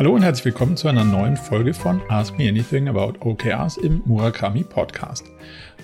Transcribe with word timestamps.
Hallo 0.00 0.14
und 0.14 0.22
herzlich 0.22 0.46
willkommen 0.46 0.78
zu 0.78 0.88
einer 0.88 1.04
neuen 1.04 1.36
Folge 1.36 1.74
von 1.74 2.00
Ask 2.08 2.38
Me 2.38 2.48
Anything 2.48 2.88
About 2.88 3.20
OKRs 3.20 3.76
im 3.76 4.00
Murakami 4.06 4.64
Podcast. 4.64 5.26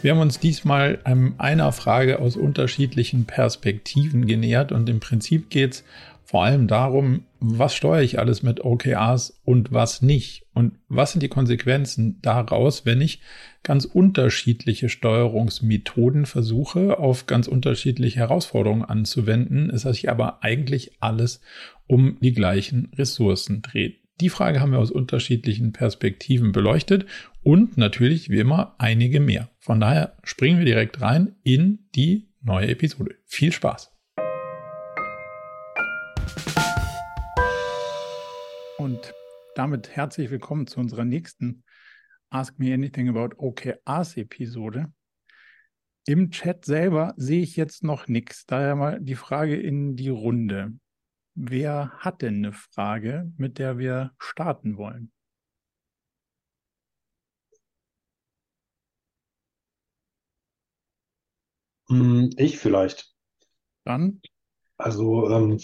Wir 0.00 0.12
haben 0.12 0.20
uns 0.20 0.40
diesmal 0.40 1.00
einer 1.36 1.70
Frage 1.70 2.18
aus 2.18 2.34
unterschiedlichen 2.34 3.26
Perspektiven 3.26 4.26
genähert 4.26 4.72
und 4.72 4.88
im 4.88 5.00
Prinzip 5.00 5.50
geht 5.50 5.74
es 5.74 5.84
vor 6.24 6.44
allem 6.44 6.66
darum, 6.66 7.24
was 7.40 7.74
steuere 7.74 8.00
ich 8.00 8.18
alles 8.18 8.42
mit 8.42 8.64
OKRs 8.64 9.38
und 9.44 9.74
was 9.74 10.00
nicht 10.00 10.46
und 10.54 10.72
was 10.88 11.12
sind 11.12 11.22
die 11.22 11.28
Konsequenzen 11.28 12.18
daraus, 12.22 12.86
wenn 12.86 13.02
ich 13.02 13.20
ganz 13.64 13.84
unterschiedliche 13.84 14.88
Steuerungsmethoden 14.88 16.24
versuche, 16.24 16.98
auf 16.98 17.26
ganz 17.26 17.48
unterschiedliche 17.48 18.20
Herausforderungen 18.20 18.82
anzuwenden, 18.82 19.68
es 19.68 19.82
sich 19.82 20.08
aber 20.08 20.42
eigentlich 20.42 20.92
alles 21.00 21.42
um 21.86 22.16
die 22.20 22.32
gleichen 22.32 22.90
Ressourcen 22.96 23.60
dreht. 23.60 24.05
Die 24.22 24.30
Frage 24.30 24.60
haben 24.60 24.72
wir 24.72 24.78
aus 24.78 24.90
unterschiedlichen 24.90 25.72
Perspektiven 25.72 26.50
beleuchtet 26.50 27.04
und 27.42 27.76
natürlich 27.76 28.30
wie 28.30 28.38
immer 28.38 28.74
einige 28.78 29.20
mehr. 29.20 29.50
Von 29.58 29.78
daher 29.78 30.16
springen 30.24 30.58
wir 30.58 30.64
direkt 30.64 31.02
rein 31.02 31.36
in 31.42 31.90
die 31.94 32.30
neue 32.40 32.68
Episode. 32.68 33.16
Viel 33.26 33.52
Spaß! 33.52 33.92
Und 38.78 39.12
damit 39.54 39.94
herzlich 39.94 40.30
willkommen 40.30 40.66
zu 40.66 40.80
unserer 40.80 41.04
nächsten 41.04 41.62
Ask 42.30 42.58
Me 42.58 42.72
Anything 42.72 43.10
About 43.10 43.36
OKRs 43.36 44.16
Episode. 44.16 44.94
Im 46.06 46.30
Chat 46.30 46.64
selber 46.64 47.12
sehe 47.18 47.42
ich 47.42 47.54
jetzt 47.56 47.84
noch 47.84 48.08
nichts. 48.08 48.46
Daher 48.46 48.76
mal 48.76 48.98
die 48.98 49.14
Frage 49.14 49.60
in 49.60 49.94
die 49.94 50.08
Runde. 50.08 50.72
Wer 51.38 51.90
hat 51.98 52.22
denn 52.22 52.36
eine 52.36 52.54
Frage, 52.54 53.30
mit 53.36 53.58
der 53.58 53.76
wir 53.76 54.12
starten 54.18 54.78
wollen? 54.78 55.12
Hm, 61.88 62.30
ich 62.38 62.58
vielleicht. 62.58 63.14
Dann? 63.84 64.22
Also 64.78 65.28
ähm, 65.28 65.60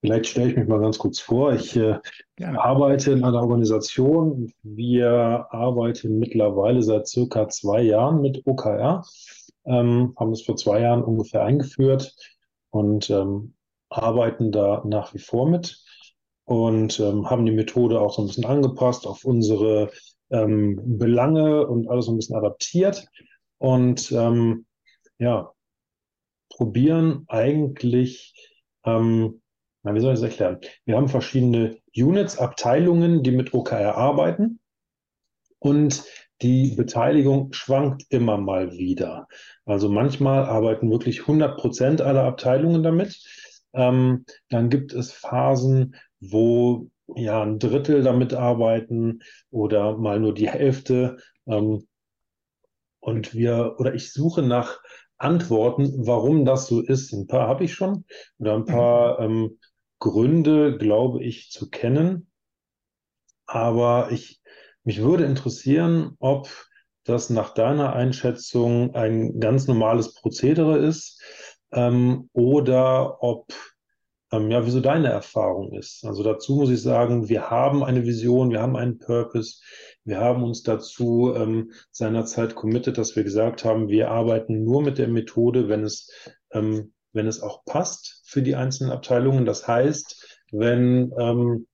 vielleicht 0.00 0.26
stelle 0.26 0.50
ich 0.50 0.56
mich 0.56 0.68
mal 0.68 0.80
ganz 0.80 0.96
kurz 0.96 1.18
vor. 1.18 1.52
Ich 1.52 1.74
äh, 1.74 1.98
arbeite 2.40 3.10
in 3.10 3.24
einer 3.24 3.42
Organisation. 3.42 4.52
Wir 4.62 5.48
arbeiten 5.50 6.20
mittlerweile 6.20 6.84
seit 6.84 7.08
circa 7.08 7.48
zwei 7.48 7.82
Jahren 7.82 8.22
mit 8.22 8.46
OKR, 8.46 9.04
ähm, 9.64 10.14
haben 10.16 10.30
es 10.30 10.42
vor 10.42 10.54
zwei 10.54 10.82
Jahren 10.82 11.02
ungefähr 11.02 11.42
eingeführt 11.42 12.14
und 12.70 13.10
ähm, 13.10 13.54
arbeiten 13.90 14.52
da 14.52 14.82
nach 14.84 15.14
wie 15.14 15.18
vor 15.18 15.48
mit 15.48 15.82
und 16.44 16.98
ähm, 17.00 17.28
haben 17.28 17.44
die 17.46 17.52
Methode 17.52 18.00
auch 18.00 18.14
so 18.14 18.22
ein 18.22 18.28
bisschen 18.28 18.46
angepasst 18.46 19.06
auf 19.06 19.24
unsere 19.24 19.90
ähm, 20.30 20.80
Belange 20.98 21.66
und 21.66 21.88
alles 21.88 22.06
so 22.06 22.12
ein 22.12 22.16
bisschen 22.16 22.36
adaptiert. 22.36 23.06
Und 23.58 24.12
ähm, 24.12 24.66
ja, 25.18 25.52
probieren 26.50 27.24
eigentlich, 27.28 28.34
ähm, 28.84 29.42
na, 29.82 29.94
wie 29.94 30.00
soll 30.00 30.14
ich 30.14 30.20
das 30.20 30.30
erklären? 30.30 30.58
Wir 30.84 30.96
haben 30.96 31.08
verschiedene 31.08 31.78
Units, 31.94 32.38
Abteilungen, 32.38 33.22
die 33.22 33.32
mit 33.32 33.54
OKR 33.54 33.96
arbeiten. 33.96 34.60
Und 35.58 36.04
die 36.40 36.74
Beteiligung 36.76 37.52
schwankt 37.52 38.04
immer 38.10 38.38
mal 38.38 38.72
wieder. 38.72 39.26
Also 39.64 39.88
manchmal 39.88 40.44
arbeiten 40.44 40.90
wirklich 40.90 41.22
100 41.22 41.58
Prozent 41.58 42.00
aller 42.00 42.24
Abteilungen 42.24 42.82
damit. 42.82 43.20
Ähm, 43.78 44.24
dann 44.50 44.70
gibt 44.70 44.92
es 44.92 45.12
Phasen, 45.12 45.94
wo 46.20 46.90
ja 47.14 47.42
ein 47.42 47.60
Drittel 47.60 48.02
damit 48.02 48.34
arbeiten 48.34 49.20
oder 49.50 49.96
mal 49.96 50.18
nur 50.18 50.34
die 50.34 50.50
Hälfte. 50.50 51.18
Ähm, 51.46 51.86
und 52.98 53.34
wir 53.34 53.76
oder 53.78 53.94
ich 53.94 54.12
suche 54.12 54.42
nach 54.42 54.80
Antworten, 55.16 56.06
warum 56.06 56.44
das 56.44 56.66
so 56.66 56.82
ist. 56.82 57.12
Ein 57.12 57.28
paar 57.28 57.46
habe 57.46 57.64
ich 57.64 57.74
schon 57.74 58.04
oder 58.38 58.54
ein 58.54 58.64
paar 58.64 59.20
ähm, 59.20 59.58
Gründe, 60.00 60.76
glaube 60.76 61.22
ich, 61.22 61.50
zu 61.50 61.70
kennen. 61.70 62.30
Aber 63.46 64.10
ich, 64.10 64.40
mich 64.82 65.00
würde 65.00 65.24
interessieren, 65.24 66.16
ob 66.18 66.48
das 67.04 67.30
nach 67.30 67.54
deiner 67.54 67.94
Einschätzung 67.94 68.94
ein 68.94 69.40
ganz 69.40 69.66
normales 69.68 70.14
Prozedere 70.14 70.78
ist 70.78 71.22
ähm, 71.72 72.28
oder 72.32 73.22
ob 73.22 73.52
ähm, 74.30 74.50
ja, 74.50 74.64
wieso 74.66 74.80
deine 74.80 75.08
Erfahrung 75.08 75.72
ist. 75.72 76.04
Also 76.04 76.22
dazu 76.22 76.56
muss 76.56 76.70
ich 76.70 76.82
sagen, 76.82 77.28
wir 77.28 77.50
haben 77.50 77.82
eine 77.82 78.04
Vision, 78.04 78.50
wir 78.50 78.60
haben 78.60 78.76
einen 78.76 78.98
Purpose, 78.98 79.60
wir 80.04 80.20
haben 80.20 80.42
uns 80.42 80.62
dazu 80.62 81.32
ähm, 81.34 81.72
seinerzeit 81.90 82.54
committed, 82.54 82.98
dass 82.98 83.16
wir 83.16 83.24
gesagt 83.24 83.64
haben, 83.64 83.88
wir 83.88 84.10
arbeiten 84.10 84.64
nur 84.64 84.82
mit 84.82 84.98
der 84.98 85.08
Methode, 85.08 85.68
wenn 85.68 85.82
es, 85.82 86.10
ähm, 86.52 86.92
wenn 87.12 87.26
es 87.26 87.40
auch 87.40 87.64
passt 87.64 88.22
für 88.26 88.42
die 88.42 88.54
einzelnen 88.54 88.92
Abteilungen. 88.92 89.46
Das 89.46 89.66
heißt, 89.66 90.42
wenn 90.52 91.12
ähm, 91.18 91.66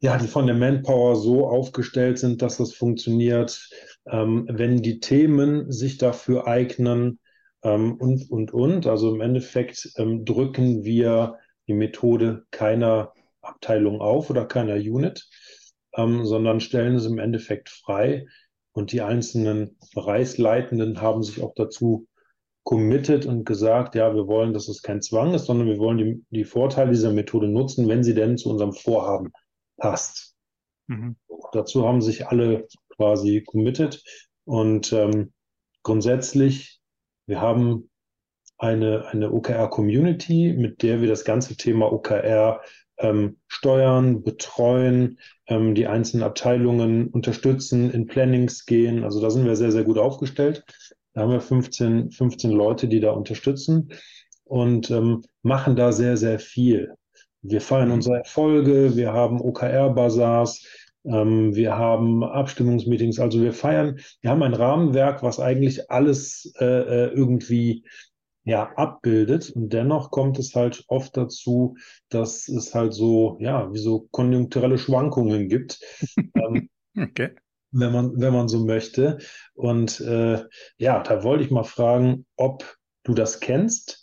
ja, 0.00 0.16
die 0.18 0.26
von 0.26 0.46
der 0.46 0.56
Manpower 0.56 1.16
so 1.16 1.46
aufgestellt 1.46 2.18
sind, 2.18 2.42
dass 2.42 2.56
das 2.56 2.72
funktioniert, 2.72 3.68
ähm, 4.06 4.48
wenn 4.50 4.82
die 4.82 5.00
Themen 5.00 5.70
sich 5.70 5.96
dafür 5.96 6.48
eignen, 6.48 7.20
ähm, 7.62 7.94
und, 7.94 8.30
und, 8.30 8.52
und. 8.52 8.86
Also 8.86 9.14
im 9.14 9.20
Endeffekt 9.20 9.92
ähm, 9.96 10.24
drücken 10.24 10.84
wir 10.84 11.38
die 11.68 11.74
Methode 11.74 12.44
keiner 12.50 13.12
Abteilung 13.40 14.00
auf 14.00 14.30
oder 14.30 14.46
keiner 14.46 14.74
Unit, 14.74 15.28
ähm, 15.94 16.24
sondern 16.24 16.60
stellen 16.60 16.96
es 16.96 17.06
im 17.06 17.18
Endeffekt 17.18 17.68
frei. 17.68 18.26
Und 18.72 18.92
die 18.92 19.02
einzelnen 19.02 19.76
Bereichsleitenden 19.94 21.00
haben 21.00 21.22
sich 21.22 21.42
auch 21.42 21.54
dazu 21.54 22.06
committed 22.64 23.26
und 23.26 23.44
gesagt, 23.44 23.94
ja, 23.94 24.14
wir 24.14 24.26
wollen, 24.28 24.54
dass 24.54 24.68
es 24.68 24.82
kein 24.82 25.02
Zwang 25.02 25.34
ist, 25.34 25.46
sondern 25.46 25.66
wir 25.66 25.78
wollen 25.78 25.98
die, 25.98 26.24
die 26.30 26.44
Vorteile 26.44 26.90
dieser 26.90 27.12
Methode 27.12 27.48
nutzen, 27.48 27.88
wenn 27.88 28.04
sie 28.04 28.14
denn 28.14 28.38
zu 28.38 28.50
unserem 28.50 28.72
Vorhaben 28.72 29.32
passt. 29.76 30.34
Mhm. 30.86 31.16
Dazu 31.52 31.86
haben 31.86 32.00
sich 32.00 32.28
alle 32.28 32.66
quasi 32.96 33.42
committed 33.42 34.02
und 34.44 34.92
ähm, 34.92 35.32
grundsätzlich 35.82 36.71
wir 37.32 37.40
haben 37.40 37.88
eine, 38.58 39.06
eine 39.06 39.32
OKR-Community, 39.32 40.52
mit 40.52 40.82
der 40.82 41.00
wir 41.00 41.08
das 41.08 41.24
ganze 41.24 41.56
Thema 41.56 41.90
OKR 41.90 42.60
ähm, 42.98 43.38
steuern, 43.48 44.22
betreuen, 44.22 45.18
ähm, 45.46 45.74
die 45.74 45.86
einzelnen 45.86 46.24
Abteilungen 46.24 47.08
unterstützen, 47.08 47.90
in 47.90 48.06
Plannings 48.06 48.66
gehen. 48.66 49.02
Also 49.02 49.22
da 49.22 49.30
sind 49.30 49.46
wir 49.46 49.56
sehr, 49.56 49.72
sehr 49.72 49.84
gut 49.84 49.96
aufgestellt. 49.96 50.62
Da 51.14 51.22
haben 51.22 51.32
wir 51.32 51.40
15, 51.40 52.10
15 52.10 52.50
Leute, 52.50 52.86
die 52.86 53.00
da 53.00 53.12
unterstützen 53.12 53.88
und 54.44 54.90
ähm, 54.90 55.22
machen 55.40 55.74
da 55.74 55.90
sehr, 55.92 56.18
sehr 56.18 56.38
viel. 56.38 56.92
Wir 57.40 57.62
feiern 57.62 57.88
mhm. 57.88 57.94
unsere 57.94 58.18
Erfolge, 58.18 58.94
wir 58.94 59.14
haben 59.14 59.40
OKR-Bazars, 59.40 60.66
ähm, 61.04 61.54
wir 61.54 61.76
haben 61.76 62.22
Abstimmungsmeetings, 62.22 63.18
also 63.18 63.42
wir 63.42 63.52
feiern, 63.52 64.00
wir 64.20 64.30
haben 64.30 64.42
ein 64.42 64.54
Rahmenwerk, 64.54 65.22
was 65.22 65.40
eigentlich 65.40 65.90
alles 65.90 66.52
äh, 66.58 66.64
äh, 66.64 67.08
irgendwie 67.12 67.84
ja, 68.44 68.72
abbildet. 68.76 69.50
Und 69.50 69.72
dennoch 69.72 70.10
kommt 70.10 70.38
es 70.38 70.54
halt 70.54 70.84
oft 70.88 71.16
dazu, 71.16 71.76
dass 72.08 72.48
es 72.48 72.74
halt 72.74 72.92
so, 72.94 73.36
ja, 73.40 73.72
wie 73.72 73.78
so 73.78 74.08
konjunkturelle 74.10 74.78
Schwankungen 74.78 75.48
gibt. 75.48 75.80
ähm, 76.34 76.68
okay. 76.98 77.30
Wenn 77.70 77.92
man, 77.92 78.20
wenn 78.20 78.34
man 78.34 78.48
so 78.48 78.64
möchte. 78.66 79.18
Und 79.54 80.00
äh, 80.00 80.44
ja, 80.76 81.02
da 81.02 81.24
wollte 81.24 81.44
ich 81.44 81.50
mal 81.50 81.62
fragen, 81.62 82.26
ob 82.36 82.76
du 83.04 83.14
das 83.14 83.40
kennst 83.40 84.01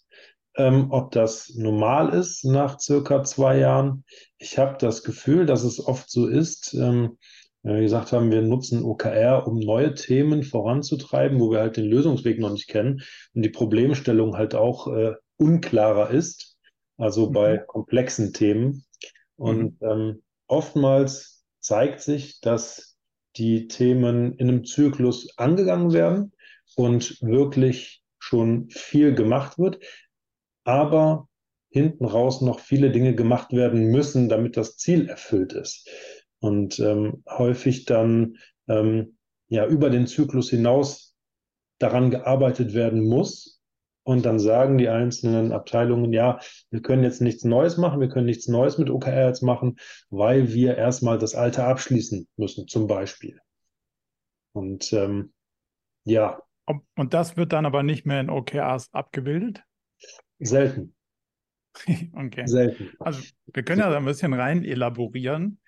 ähm, 0.60 0.88
ob 0.92 1.12
das 1.12 1.54
normal 1.56 2.14
ist 2.14 2.44
nach 2.44 2.80
circa 2.80 3.24
zwei 3.24 3.58
Jahren. 3.58 4.04
Ich 4.38 4.58
habe 4.58 4.76
das 4.78 5.04
Gefühl, 5.04 5.46
dass 5.46 5.64
es 5.64 5.80
oft 5.80 6.12
so 6.12 6.28
ist. 6.28 6.74
Ähm, 6.74 7.18
wenn 7.64 7.76
wir 7.76 7.82
gesagt 7.82 8.12
haben, 8.12 8.30
wir 8.30 8.42
nutzen 8.42 8.84
OKR, 8.84 9.48
um 9.48 9.60
neue 9.60 9.94
Themen 9.94 10.44
voranzutreiben, 10.44 11.40
wo 11.40 11.50
wir 11.52 11.60
halt 11.60 11.78
den 11.78 11.86
Lösungsweg 11.86 12.40
noch 12.40 12.52
nicht 12.52 12.68
kennen 12.68 13.02
und 13.34 13.42
die 13.42 13.50
Problemstellung 13.50 14.38
halt 14.38 14.54
auch 14.54 14.88
äh, 14.88 15.14
unklarer 15.38 16.10
ist, 16.10 16.58
also 16.98 17.30
mhm. 17.30 17.34
bei 17.34 17.58
komplexen 17.58 18.34
Themen. 18.34 18.84
Und 19.38 19.82
mhm. 19.82 19.90
ähm, 19.90 20.24
oftmals 20.48 21.46
zeigt 21.62 22.02
sich, 22.02 22.42
dass 22.42 22.98
die 23.38 23.70
Themen 23.70 24.34
in 24.34 24.50
einem 24.50 24.66
Zyklus 24.66 25.38
angegangen 25.38 25.94
werden 25.94 26.34
und 26.76 27.22
wirklich 27.22 28.04
schon 28.20 28.70
viel 28.70 29.16
gemacht 29.16 29.58
wird 29.58 29.80
aber 30.70 31.28
hinten 31.72 32.06
raus 32.06 32.42
noch 32.42 32.60
viele 32.60 32.92
Dinge 32.92 33.16
gemacht 33.16 33.52
werden 33.54 33.88
müssen, 33.88 34.30
damit 34.30 34.56
das 34.56 34.78
Ziel 34.78 35.10
erfüllt 35.10 35.54
ist. 35.54 35.90
Und 36.40 36.80
ähm, 36.80 37.24
häufig 37.28 37.86
dann 37.86 38.38
ähm, 38.68 39.18
ja 39.48 39.66
über 39.66 39.90
den 39.90 40.08
Zyklus 40.08 40.50
hinaus 40.50 41.16
daran 41.80 42.12
gearbeitet 42.12 42.74
werden 42.74 43.04
muss, 43.08 43.60
Und 44.10 44.26
dann 44.26 44.40
sagen 44.40 44.80
die 44.80 44.90
einzelnen 44.90 45.52
Abteilungen, 45.52 46.14
ja, 46.14 46.40
wir 46.72 46.82
können 46.82 47.04
jetzt 47.04 47.22
nichts 47.22 47.44
Neues 47.44 47.78
machen, 47.78 48.02
wir 48.02 48.10
können 48.10 48.26
nichts 48.26 48.48
Neues 48.48 48.80
mit 48.80 48.90
OKR 48.90 49.28
jetzt 49.28 49.44
machen, 49.44 49.76
weil 50.10 50.52
wir 50.52 50.78
erstmal 50.78 51.20
das 51.20 51.36
Alte 51.36 51.64
abschließen 51.64 52.28
müssen, 52.36 52.68
zum 52.68 52.88
Beispiel. 52.88 53.40
Und 54.54 54.92
ähm, 54.94 55.32
ja. 56.06 56.42
Und 56.96 57.14
das 57.14 57.38
wird 57.38 57.54
dann 57.54 57.68
aber 57.68 57.84
nicht 57.84 58.08
mehr 58.08 58.20
in 58.22 58.32
OKRs 58.32 58.92
abgebildet? 58.94 59.64
Selten. 60.40 60.96
okay. 62.14 62.48
Selten. 62.48 62.92
Also 63.00 63.22
wir 63.54 63.64
können 63.64 63.82
ja 63.82 63.90
da 63.90 63.98
ein 63.98 64.06
bisschen 64.06 64.34
rein 64.34 64.64
elaborieren. 64.64 65.60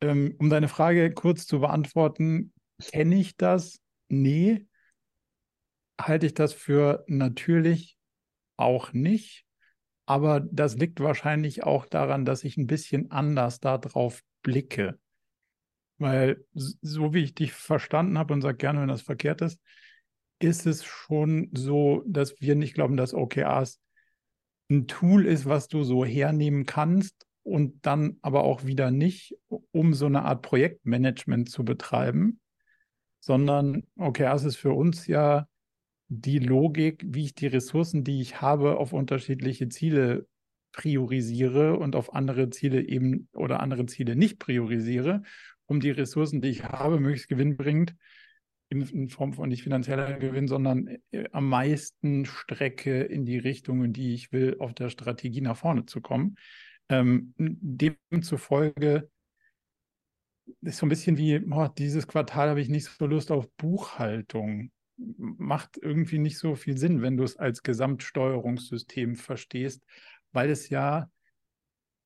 Ähm, 0.00 0.34
um 0.38 0.48
deine 0.48 0.68
Frage 0.68 1.12
kurz 1.12 1.46
zu 1.46 1.60
beantworten, 1.60 2.52
kenne 2.82 3.16
ich 3.16 3.36
das? 3.36 3.80
Nee. 4.08 4.66
Halte 6.00 6.26
ich 6.26 6.34
das 6.34 6.54
für 6.54 7.04
natürlich 7.06 7.98
auch 8.56 8.92
nicht. 8.92 9.44
Aber 10.06 10.40
das 10.40 10.76
liegt 10.76 11.00
wahrscheinlich 11.00 11.62
auch 11.62 11.86
daran, 11.86 12.24
dass 12.24 12.42
ich 12.42 12.56
ein 12.56 12.66
bisschen 12.66 13.10
anders 13.10 13.60
darauf 13.60 14.22
blicke. 14.42 14.98
Weil 15.98 16.44
so 16.52 17.12
wie 17.12 17.22
ich 17.22 17.34
dich 17.34 17.52
verstanden 17.52 18.18
habe 18.18 18.32
und 18.32 18.40
sag 18.40 18.58
gerne, 18.58 18.80
wenn 18.80 18.88
das 18.88 19.02
verkehrt 19.02 19.42
ist, 19.42 19.60
ist 20.40 20.66
es 20.66 20.84
schon 20.84 21.50
so, 21.52 22.02
dass 22.06 22.40
wir 22.40 22.54
nicht 22.54 22.74
glauben, 22.74 22.96
dass 22.96 23.12
OKRs 23.12 23.78
ein 24.70 24.86
Tool 24.86 25.26
ist, 25.26 25.46
was 25.46 25.68
du 25.68 25.82
so 25.82 26.04
hernehmen 26.04 26.64
kannst 26.64 27.26
und 27.42 27.84
dann 27.84 28.16
aber 28.22 28.44
auch 28.44 28.64
wieder 28.64 28.90
nicht, 28.90 29.36
um 29.72 29.94
so 29.94 30.06
eine 30.06 30.22
Art 30.22 30.42
Projektmanagement 30.42 31.50
zu 31.50 31.64
betreiben, 31.64 32.40
sondern 33.18 33.84
OKRs 33.96 34.44
ist 34.44 34.56
für 34.56 34.72
uns 34.72 35.06
ja 35.06 35.46
die 36.08 36.38
Logik, 36.38 37.04
wie 37.06 37.24
ich 37.24 37.34
die 37.34 37.46
Ressourcen, 37.46 38.04
die 38.04 38.20
ich 38.20 38.40
habe, 38.40 38.78
auf 38.78 38.92
unterschiedliche 38.92 39.68
Ziele 39.68 40.26
priorisiere 40.72 41.76
und 41.76 41.96
auf 41.96 42.14
andere 42.14 42.50
Ziele 42.50 42.82
eben 42.82 43.28
oder 43.32 43.60
andere 43.60 43.86
Ziele 43.86 44.16
nicht 44.16 44.38
priorisiere 44.38 45.22
um 45.66 45.80
die 45.80 45.90
Ressourcen, 45.90 46.40
die 46.40 46.48
ich 46.48 46.64
habe, 46.64 46.98
möglichst 46.98 47.28
gewinnbringend 47.28 47.94
in, 48.70 48.82
in 48.82 49.08
Form 49.08 49.32
von 49.32 49.48
nicht 49.48 49.62
finanzieller 49.62 50.14
Gewinn, 50.14 50.48
sondern 50.48 50.98
äh, 51.10 51.28
am 51.32 51.48
meisten 51.48 52.24
Strecke 52.24 53.02
in 53.02 53.24
die 53.24 53.38
Richtung, 53.38 53.84
in 53.84 53.92
die 53.92 54.14
ich 54.14 54.32
will, 54.32 54.56
auf 54.58 54.72
der 54.74 54.88
Strategie 54.88 55.40
nach 55.40 55.56
vorne 55.56 55.86
zu 55.86 56.00
kommen. 56.00 56.36
Ähm, 56.88 57.34
demzufolge 57.36 59.10
ist 60.62 60.78
so 60.78 60.86
ein 60.86 60.88
bisschen 60.88 61.18
wie, 61.18 61.40
oh, 61.50 61.68
dieses 61.68 62.06
Quartal 62.06 62.48
habe 62.48 62.60
ich 62.60 62.68
nicht 62.68 62.86
so 62.86 63.06
Lust 63.06 63.30
auf 63.30 63.50
Buchhaltung. 63.56 64.72
Macht 64.96 65.78
irgendwie 65.80 66.18
nicht 66.18 66.38
so 66.38 66.54
viel 66.54 66.76
Sinn, 66.76 67.02
wenn 67.02 67.16
du 67.16 67.24
es 67.24 67.36
als 67.36 67.62
Gesamtsteuerungssystem 67.62 69.16
verstehst, 69.16 69.82
weil 70.32 70.50
es 70.50 70.68
ja 70.68 71.08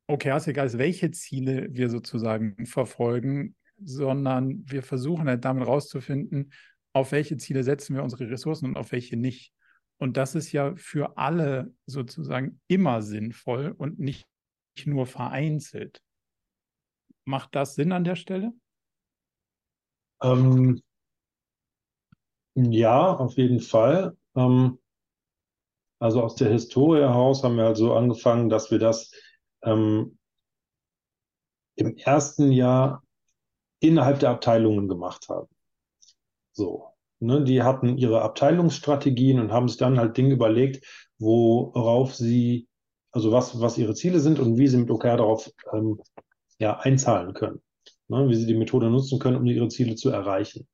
okay, 0.07 0.37
ist 0.37 0.47
egal, 0.47 0.73
welche 0.75 1.11
Ziele 1.11 1.69
wir 1.71 1.89
sozusagen 1.89 2.67
verfolgen, 2.67 3.57
sondern 3.83 4.63
wir 4.67 4.83
versuchen 4.83 5.29
halt 5.29 5.45
damit 5.45 5.67
rauszufinden, 5.67 6.53
auf 6.93 7.13
welche 7.13 7.37
Ziele 7.37 7.65
setzen 7.65 7.95
wir 7.97 8.03
unsere 8.03 8.31
Ressourcen 8.31 8.67
und 8.67 8.77
auf 8.77 8.93
welche 8.93 9.17
nicht. 9.17 9.53
Und 9.99 10.17
das 10.17 10.35
ist 10.35 10.53
ja 10.53 10.75
für 10.77 11.17
alle 11.17 11.73
sozusagen 11.87 12.61
immer 12.69 13.03
sinnvoll 13.03 13.75
und 13.77 13.99
nicht 13.99 14.29
nur 14.85 15.07
vereinzelt. 15.07 16.03
Macht 17.25 17.55
das 17.55 17.75
Sinn 17.75 17.93
an 17.93 18.05
der 18.05 18.17
Stelle? 18.17 18.53
Ähm, 20.23 20.83
ja, 22.55 23.15
auf 23.17 23.37
jeden 23.37 23.61
Fall. 23.61 24.17
Ähm, 24.35 24.79
also 26.01 26.23
aus 26.23 26.35
der 26.35 26.51
Historie 26.51 27.01
heraus 27.01 27.43
haben 27.43 27.57
wir 27.57 27.65
also 27.65 27.95
angefangen, 27.95 28.49
dass 28.49 28.71
wir 28.71 28.79
das 28.79 29.11
ähm, 29.63 30.19
im 31.77 31.97
ersten 31.97 32.53
Jahr 32.53 33.04
innerhalb 33.81 34.21
der 34.21 34.31
Abteilungen 34.31 34.89
gemacht 34.89 35.29
haben. 35.29 35.49
So. 36.53 36.95
Ne, 37.21 37.43
die 37.43 37.63
hatten 37.63 37.97
ihre 37.97 38.23
Abteilungsstrategien 38.23 39.41
und 39.41 39.53
haben 39.53 39.69
sich 39.69 39.79
dann 39.79 39.99
halt 39.99 40.17
Dinge 40.17 40.35
überlegt, 40.35 40.85
worauf 41.19 42.15
sie, 42.15 42.69
also 43.13 43.33
was, 43.33 43.61
was 43.61 43.79
ihre 43.79 43.95
Ziele 43.95 44.21
sind 44.21 44.39
und 44.39 44.59
wie 44.59 44.67
sie 44.67 44.77
mit 44.77 44.91
OKR 44.91 45.17
darauf 45.17 45.51
ähm, 45.73 46.01
ja, 46.59 46.79
einzahlen 46.79 47.33
können. 47.33 47.63
Ne, 48.09 48.29
wie 48.29 48.35
sie 48.35 48.47
die 48.47 48.57
Methode 48.57 48.91
nutzen 48.91 49.19
können, 49.19 49.37
um 49.37 49.47
ihre 49.47 49.69
Ziele 49.69 49.95
zu 49.95 50.11
erreichen. 50.11 50.67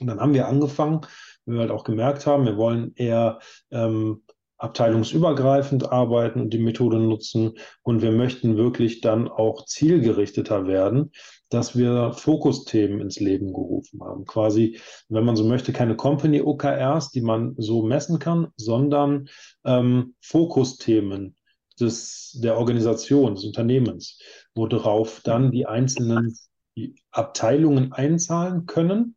Und 0.00 0.06
dann 0.06 0.20
haben 0.20 0.32
wir 0.32 0.48
angefangen, 0.48 1.02
weil 1.44 1.56
wir 1.56 1.60
halt 1.62 1.70
auch 1.70 1.84
gemerkt 1.84 2.26
haben, 2.26 2.46
wir 2.46 2.56
wollen 2.56 2.92
eher 2.94 3.40
ähm, 3.70 4.22
abteilungsübergreifend 4.56 5.90
arbeiten 5.90 6.40
und 6.40 6.50
die 6.50 6.58
Methode 6.58 6.98
nutzen. 6.98 7.58
Und 7.82 8.02
wir 8.02 8.12
möchten 8.12 8.56
wirklich 8.56 9.00
dann 9.00 9.28
auch 9.28 9.66
zielgerichteter 9.66 10.66
werden, 10.66 11.12
dass 11.48 11.76
wir 11.76 12.12
Fokusthemen 12.12 13.00
ins 13.00 13.20
Leben 13.20 13.52
gerufen 13.52 14.00
haben. 14.02 14.24
Quasi, 14.24 14.78
wenn 15.08 15.24
man 15.24 15.36
so 15.36 15.44
möchte, 15.44 15.72
keine 15.72 15.96
Company 15.96 16.42
OKRs, 16.42 17.10
die 17.10 17.22
man 17.22 17.54
so 17.56 17.82
messen 17.82 18.18
kann, 18.18 18.48
sondern 18.56 19.28
ähm, 19.64 20.14
Fokusthemen 20.20 21.36
des, 21.80 22.38
der 22.42 22.58
Organisation, 22.58 23.34
des 23.34 23.44
Unternehmens, 23.44 24.20
worauf 24.54 25.20
dann 25.22 25.50
die 25.50 25.66
einzelnen 25.66 26.36
Abteilungen 27.10 27.92
einzahlen 27.92 28.66
können 28.66 29.16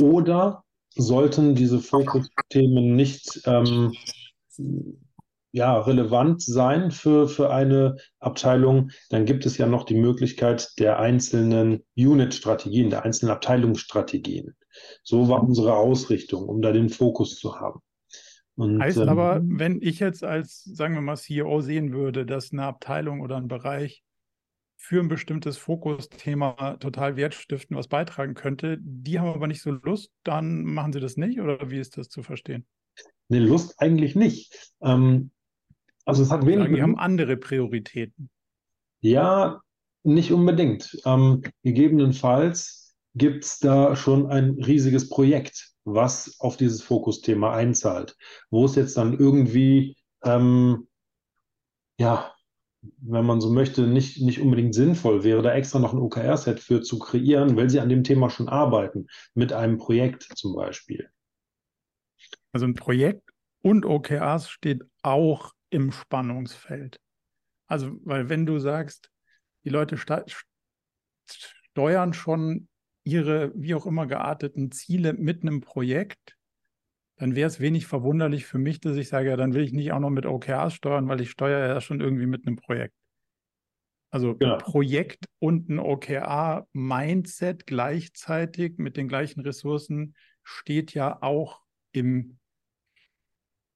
oder 0.00 0.64
sollten 0.94 1.54
diese 1.54 1.80
Fokusthemen 1.80 2.94
nicht 2.94 3.42
ähm, 3.46 3.92
ja, 5.52 5.78
relevant 5.80 6.42
sein 6.42 6.90
für, 6.90 7.28
für 7.28 7.50
eine 7.50 7.96
Abteilung, 8.18 8.90
dann 9.08 9.24
gibt 9.24 9.46
es 9.46 9.58
ja 9.58 9.66
noch 9.66 9.84
die 9.84 9.96
Möglichkeit 9.96 10.78
der 10.78 10.98
einzelnen 10.98 11.84
Unit-Strategien, 11.96 12.90
der 12.90 13.04
einzelnen 13.04 13.32
Abteilungsstrategien. 13.32 14.54
So 15.02 15.28
war 15.28 15.42
unsere 15.42 15.74
Ausrichtung, 15.74 16.48
um 16.48 16.62
da 16.62 16.72
den 16.72 16.88
Fokus 16.88 17.36
zu 17.36 17.58
haben. 17.58 17.80
Und, 18.54 18.80
heißt 18.80 18.98
ähm, 18.98 19.08
aber, 19.08 19.40
wenn 19.42 19.80
ich 19.80 20.00
jetzt 20.00 20.22
als, 20.22 20.62
sagen 20.64 20.94
wir 20.94 21.00
mal, 21.00 21.16
CEO 21.16 21.60
sehen 21.60 21.92
würde, 21.92 22.26
dass 22.26 22.52
eine 22.52 22.64
Abteilung 22.64 23.20
oder 23.20 23.36
ein 23.36 23.48
Bereich 23.48 24.04
für 24.76 25.00
ein 25.00 25.08
bestimmtes 25.08 25.58
Fokusthema 25.58 26.76
total 26.80 27.16
wertstiften 27.16 27.76
was 27.76 27.86
beitragen 27.86 28.34
könnte. 28.34 28.78
Die 28.80 29.20
haben 29.20 29.28
aber 29.28 29.46
nicht 29.46 29.60
so 29.60 29.70
Lust, 29.70 30.10
dann 30.24 30.64
machen 30.64 30.92
sie 30.94 31.00
das 31.00 31.18
nicht 31.18 31.38
oder 31.38 31.70
wie 31.70 31.78
ist 31.78 31.98
das 31.98 32.08
zu 32.08 32.22
verstehen? 32.22 32.66
Nee, 33.28 33.40
Lust 33.40 33.74
eigentlich 33.78 34.16
nicht. 34.16 34.72
Ähm, 34.80 35.32
also 36.10 36.22
es 36.22 36.30
hat 36.30 36.46
wenig. 36.46 36.64
Sagen, 36.64 36.74
die 36.74 36.82
haben 36.82 36.98
andere 36.98 37.36
Prioritäten. 37.36 38.30
Ja, 39.00 39.60
nicht 40.02 40.32
unbedingt. 40.32 41.00
Ähm, 41.04 41.42
gegebenenfalls 41.62 42.94
gibt 43.14 43.44
es 43.44 43.58
da 43.58 43.96
schon 43.96 44.26
ein 44.26 44.50
riesiges 44.62 45.08
Projekt, 45.08 45.72
was 45.84 46.38
auf 46.40 46.56
dieses 46.56 46.82
Fokusthema 46.82 47.52
einzahlt, 47.54 48.16
wo 48.50 48.64
es 48.64 48.74
jetzt 48.76 48.96
dann 48.96 49.18
irgendwie 49.18 49.96
ähm, 50.22 50.86
ja 51.98 52.32
wenn 52.82 53.26
man 53.26 53.40
so 53.40 53.50
möchte, 53.50 53.86
nicht, 53.86 54.20
nicht 54.22 54.40
unbedingt 54.40 54.74
sinnvoll 54.74 55.24
wäre, 55.24 55.42
da 55.42 55.52
extra 55.52 55.78
noch 55.78 55.92
ein 55.92 55.98
OKR-Set 55.98 56.60
für 56.60 56.82
zu 56.82 56.98
kreieren, 56.98 57.56
weil 57.56 57.68
sie 57.68 57.80
an 57.80 57.88
dem 57.88 58.04
Thema 58.04 58.30
schon 58.30 58.48
arbeiten, 58.48 59.06
mit 59.34 59.52
einem 59.52 59.78
Projekt 59.78 60.22
zum 60.36 60.54
Beispiel. 60.54 61.10
Also 62.52 62.66
ein 62.66 62.74
Projekt 62.74 63.30
und 63.62 63.84
OKRs 63.84 64.48
steht 64.48 64.82
auch 65.02 65.52
im 65.70 65.92
Spannungsfeld. 65.92 67.00
Also, 67.66 67.98
weil 68.04 68.28
wenn 68.28 68.46
du 68.46 68.58
sagst, 68.58 69.10
die 69.64 69.70
Leute 69.70 69.96
steuern 71.26 72.12
schon 72.12 72.68
ihre 73.04 73.52
wie 73.54 73.74
auch 73.74 73.86
immer 73.86 74.06
gearteten 74.06 74.72
Ziele 74.72 75.12
mit 75.12 75.42
einem 75.42 75.60
Projekt, 75.60 76.36
dann 77.16 77.34
wäre 77.34 77.48
es 77.48 77.60
wenig 77.60 77.86
verwunderlich 77.86 78.46
für 78.46 78.58
mich, 78.58 78.80
dass 78.80 78.96
ich 78.96 79.08
sage, 79.08 79.30
ja, 79.30 79.36
dann 79.36 79.54
will 79.54 79.62
ich 79.62 79.72
nicht 79.72 79.92
auch 79.92 80.00
noch 80.00 80.10
mit 80.10 80.26
OKRs 80.26 80.74
steuern, 80.74 81.06
weil 81.08 81.20
ich 81.20 81.30
steuere 81.30 81.68
ja 81.68 81.80
schon 81.80 82.00
irgendwie 82.00 82.26
mit 82.26 82.46
einem 82.46 82.56
Projekt. 82.56 82.94
Also 84.10 84.36
ja. 84.40 84.56
Projekt 84.56 85.26
und 85.38 85.68
ein 85.68 85.78
OKR-Mindset 85.78 87.66
gleichzeitig 87.66 88.78
mit 88.78 88.96
den 88.96 89.06
gleichen 89.06 89.40
Ressourcen 89.40 90.16
steht 90.42 90.94
ja 90.94 91.22
auch 91.22 91.60
im, 91.92 92.39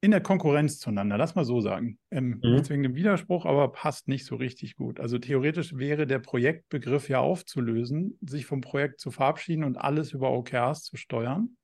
in 0.04 0.10
der 0.10 0.20
Konkurrenz 0.20 0.78
zueinander, 0.80 1.16
lass 1.16 1.34
mal 1.34 1.46
so 1.46 1.62
sagen. 1.62 1.98
Ähm, 2.10 2.38
mhm. 2.42 2.56
Nicht 2.56 2.68
wegen 2.68 2.82
dem 2.82 2.94
Widerspruch, 2.94 3.46
aber 3.46 3.72
passt 3.72 4.06
nicht 4.06 4.26
so 4.26 4.36
richtig 4.36 4.76
gut. 4.76 5.00
Also 5.00 5.18
theoretisch 5.18 5.78
wäre 5.78 6.06
der 6.06 6.18
Projektbegriff 6.18 7.08
ja 7.08 7.20
aufzulösen, 7.20 8.18
sich 8.20 8.44
vom 8.44 8.60
Projekt 8.60 9.00
zu 9.00 9.10
verabschieden 9.10 9.64
und 9.64 9.78
alles 9.78 10.12
über 10.12 10.30
OKRs 10.30 10.82
zu 10.84 10.98
steuern. 10.98 11.56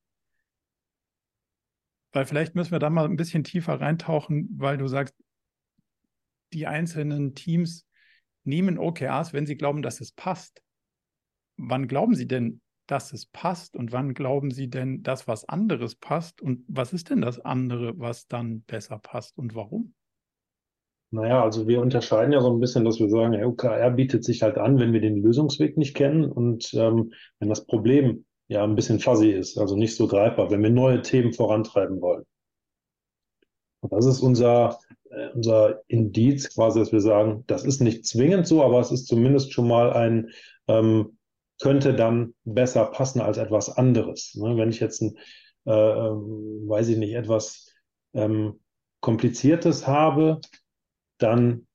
Weil 2.12 2.24
vielleicht 2.24 2.54
müssen 2.54 2.72
wir 2.72 2.78
da 2.78 2.88
mal 2.88 3.04
ein 3.04 3.16
bisschen 3.16 3.44
tiefer 3.44 3.78
reintauchen, 3.78 4.48
weil 4.56 4.78
du 4.78 4.88
sagst, 4.88 5.14
die 6.54 6.66
einzelnen 6.66 7.34
Teams 7.34 7.86
nehmen 8.44 8.78
OKRs, 8.78 9.34
wenn 9.34 9.44
sie 9.44 9.58
glauben, 9.58 9.82
dass 9.82 10.00
es 10.00 10.12
passt. 10.12 10.62
Wann 11.58 11.88
glauben 11.88 12.14
sie 12.14 12.26
denn, 12.26 12.62
dass 12.90 13.12
es 13.12 13.26
passt? 13.26 13.76
Und 13.76 13.92
wann 13.92 14.14
glauben 14.14 14.50
Sie 14.50 14.68
denn, 14.68 15.02
dass 15.02 15.28
was 15.28 15.48
anderes 15.48 15.94
passt? 15.94 16.42
Und 16.42 16.64
was 16.68 16.92
ist 16.92 17.10
denn 17.10 17.20
das 17.20 17.38
andere, 17.40 17.98
was 17.98 18.26
dann 18.26 18.62
besser 18.62 18.98
passt 18.98 19.38
und 19.38 19.54
warum? 19.54 19.94
Naja, 21.12 21.42
also 21.42 21.66
wir 21.66 21.80
unterscheiden 21.80 22.32
ja 22.32 22.40
so 22.40 22.52
ein 22.52 22.60
bisschen, 22.60 22.84
dass 22.84 23.00
wir 23.00 23.08
sagen, 23.08 23.32
ja, 23.32 23.44
OKR 23.44 23.90
bietet 23.90 24.24
sich 24.24 24.42
halt 24.42 24.58
an, 24.58 24.78
wenn 24.78 24.92
wir 24.92 25.00
den 25.00 25.22
Lösungsweg 25.22 25.76
nicht 25.76 25.94
kennen 25.94 26.30
und 26.30 26.72
ähm, 26.74 27.12
wenn 27.40 27.48
das 27.48 27.66
Problem 27.66 28.24
ja 28.46 28.62
ein 28.62 28.76
bisschen 28.76 29.00
fuzzy 29.00 29.30
ist, 29.30 29.58
also 29.58 29.76
nicht 29.76 29.96
so 29.96 30.06
greifbar, 30.06 30.50
wenn 30.50 30.62
wir 30.62 30.70
neue 30.70 31.02
Themen 31.02 31.32
vorantreiben 31.32 32.00
wollen. 32.00 32.24
Und 33.80 33.92
das 33.92 34.06
ist 34.06 34.20
unser, 34.20 34.78
äh, 35.10 35.30
unser 35.34 35.80
Indiz 35.88 36.54
quasi, 36.54 36.78
dass 36.78 36.92
wir 36.92 37.00
sagen, 37.00 37.44
das 37.46 37.64
ist 37.64 37.80
nicht 37.80 38.06
zwingend 38.06 38.46
so, 38.46 38.62
aber 38.62 38.78
es 38.78 38.92
ist 38.92 39.06
zumindest 39.06 39.52
schon 39.52 39.66
mal 39.66 39.92
ein, 39.92 40.30
ähm, 40.68 41.18
könnte 41.60 41.94
dann 41.94 42.34
besser 42.44 42.86
passen 42.86 43.20
als 43.20 43.38
etwas 43.38 43.68
anderes. 43.68 44.34
Ne? 44.34 44.56
Wenn 44.56 44.70
ich 44.70 44.80
jetzt 44.80 45.02
ein, 45.02 45.16
äh, 45.66 45.72
ähm, 45.72 46.64
weiß 46.66 46.88
ich 46.88 46.96
nicht, 46.98 47.14
etwas 47.14 47.72
ähm, 48.14 48.60
Kompliziertes 49.00 49.86
habe, 49.86 50.40
dann 51.18 51.66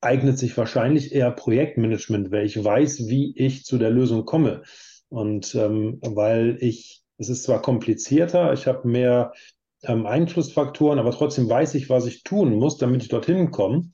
eignet 0.00 0.38
sich 0.38 0.56
wahrscheinlich 0.56 1.14
eher 1.14 1.30
Projektmanagement, 1.30 2.30
weil 2.30 2.46
ich 2.46 2.62
weiß, 2.62 3.06
wie 3.08 3.36
ich 3.36 3.64
zu 3.64 3.78
der 3.78 3.90
Lösung 3.90 4.24
komme. 4.24 4.62
Und 5.08 5.54
ähm, 5.54 5.98
weil 6.02 6.56
ich, 6.60 7.02
es 7.18 7.28
ist 7.28 7.42
zwar 7.42 7.60
komplizierter, 7.60 8.52
ich 8.52 8.66
habe 8.66 8.88
mehr 8.88 9.32
ähm, 9.82 10.06
Einflussfaktoren, 10.06 10.98
aber 10.98 11.10
trotzdem 11.10 11.48
weiß 11.48 11.74
ich, 11.74 11.90
was 11.90 12.06
ich 12.06 12.22
tun 12.22 12.54
muss, 12.54 12.78
damit 12.78 13.02
ich 13.02 13.08
dorthin 13.08 13.50
komme. 13.50 13.90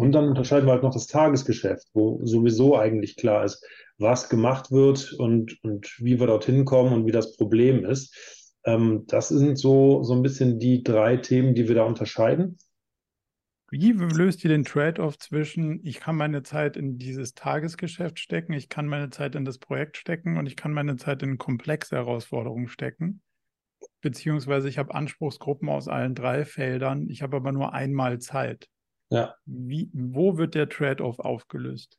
Und 0.00 0.12
dann 0.12 0.28
unterscheiden 0.28 0.66
wir 0.66 0.72
halt 0.72 0.82
noch 0.82 0.94
das 0.94 1.08
Tagesgeschäft, 1.08 1.88
wo 1.92 2.24
sowieso 2.24 2.78
eigentlich 2.78 3.16
klar 3.16 3.44
ist, 3.44 3.62
was 3.98 4.30
gemacht 4.30 4.72
wird 4.72 5.12
und, 5.12 5.62
und 5.62 5.94
wie 5.98 6.18
wir 6.18 6.26
dorthin 6.26 6.64
kommen 6.64 6.94
und 6.94 7.04
wie 7.04 7.12
das 7.12 7.36
Problem 7.36 7.84
ist. 7.84 8.56
Ähm, 8.64 9.04
das 9.08 9.28
sind 9.28 9.58
so, 9.58 10.02
so 10.02 10.14
ein 10.14 10.22
bisschen 10.22 10.58
die 10.58 10.82
drei 10.82 11.18
Themen, 11.18 11.54
die 11.54 11.68
wir 11.68 11.74
da 11.74 11.84
unterscheiden. 11.84 12.56
Wie 13.70 13.92
löst 13.92 14.42
ihr 14.42 14.48
den 14.48 14.64
Trade-off 14.64 15.18
zwischen, 15.18 15.84
ich 15.84 16.00
kann 16.00 16.16
meine 16.16 16.42
Zeit 16.42 16.78
in 16.78 16.96
dieses 16.96 17.34
Tagesgeschäft 17.34 18.18
stecken, 18.18 18.54
ich 18.54 18.70
kann 18.70 18.86
meine 18.86 19.10
Zeit 19.10 19.34
in 19.34 19.44
das 19.44 19.58
Projekt 19.58 19.98
stecken 19.98 20.38
und 20.38 20.46
ich 20.46 20.56
kann 20.56 20.72
meine 20.72 20.96
Zeit 20.96 21.22
in 21.22 21.36
komplexe 21.36 21.96
Herausforderungen 21.96 22.68
stecken? 22.68 23.20
Beziehungsweise 24.00 24.66
ich 24.70 24.78
habe 24.78 24.94
Anspruchsgruppen 24.94 25.68
aus 25.68 25.88
allen 25.88 26.14
drei 26.14 26.46
Feldern, 26.46 27.10
ich 27.10 27.20
habe 27.20 27.36
aber 27.36 27.52
nur 27.52 27.74
einmal 27.74 28.18
Zeit. 28.18 28.70
Ja. 29.10 29.34
Wie, 29.44 29.90
wo 29.92 30.38
wird 30.38 30.54
der 30.54 30.68
Trade-off 30.68 31.18
aufgelöst? 31.18 31.98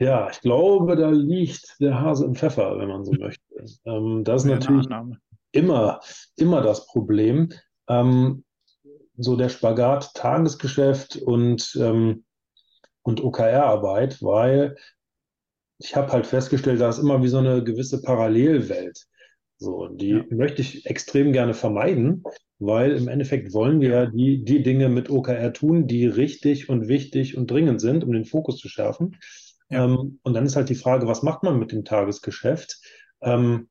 Ja, 0.00 0.30
ich 0.30 0.40
glaube, 0.40 0.96
da 0.96 1.10
liegt 1.10 1.76
der 1.80 2.00
Hase 2.00 2.24
im 2.24 2.34
Pfeffer, 2.34 2.78
wenn 2.78 2.88
man 2.88 3.04
so 3.04 3.12
möchte. 3.18 3.42
Ähm, 3.84 4.22
das 4.24 4.44
ist 4.44 4.50
natürlich 4.50 4.86
immer, 5.52 6.00
immer 6.36 6.62
das 6.62 6.86
Problem. 6.86 7.52
Ähm, 7.88 8.44
so 9.16 9.36
der 9.36 9.48
Spagat 9.48 10.14
Tagesgeschäft 10.14 11.16
und, 11.16 11.76
ähm, 11.80 12.24
und 13.02 13.22
OKR-Arbeit, 13.22 14.22
weil 14.22 14.76
ich 15.80 15.96
habe 15.96 16.12
halt 16.12 16.26
festgestellt, 16.26 16.80
da 16.80 16.88
ist 16.88 16.98
immer 16.98 17.22
wie 17.22 17.28
so 17.28 17.38
eine 17.38 17.62
gewisse 17.62 18.02
Parallelwelt. 18.02 19.06
So, 19.58 19.88
die 19.88 20.10
ja. 20.10 20.24
möchte 20.30 20.62
ich 20.62 20.86
extrem 20.86 21.32
gerne 21.32 21.54
vermeiden, 21.54 22.22
weil 22.58 22.92
im 22.92 23.08
Endeffekt 23.08 23.52
wollen 23.52 23.80
wir 23.80 23.90
ja 23.90 24.06
die, 24.06 24.44
die 24.44 24.62
Dinge 24.62 24.88
mit 24.88 25.10
OKR 25.10 25.52
tun, 25.52 25.86
die 25.86 26.06
richtig 26.06 26.68
und 26.68 26.88
wichtig 26.88 27.36
und 27.36 27.50
dringend 27.50 27.80
sind, 27.80 28.04
um 28.04 28.12
den 28.12 28.24
Fokus 28.24 28.58
zu 28.58 28.68
schärfen. 28.68 29.16
Ja. 29.70 29.84
Ähm, 29.84 30.18
und 30.22 30.34
dann 30.34 30.46
ist 30.46 30.56
halt 30.56 30.68
die 30.68 30.74
Frage, 30.74 31.06
was 31.06 31.22
macht 31.22 31.42
man 31.42 31.58
mit 31.58 31.72
dem 31.72 31.84
Tagesgeschäft? 31.84 32.80
Ähm, 33.20 33.68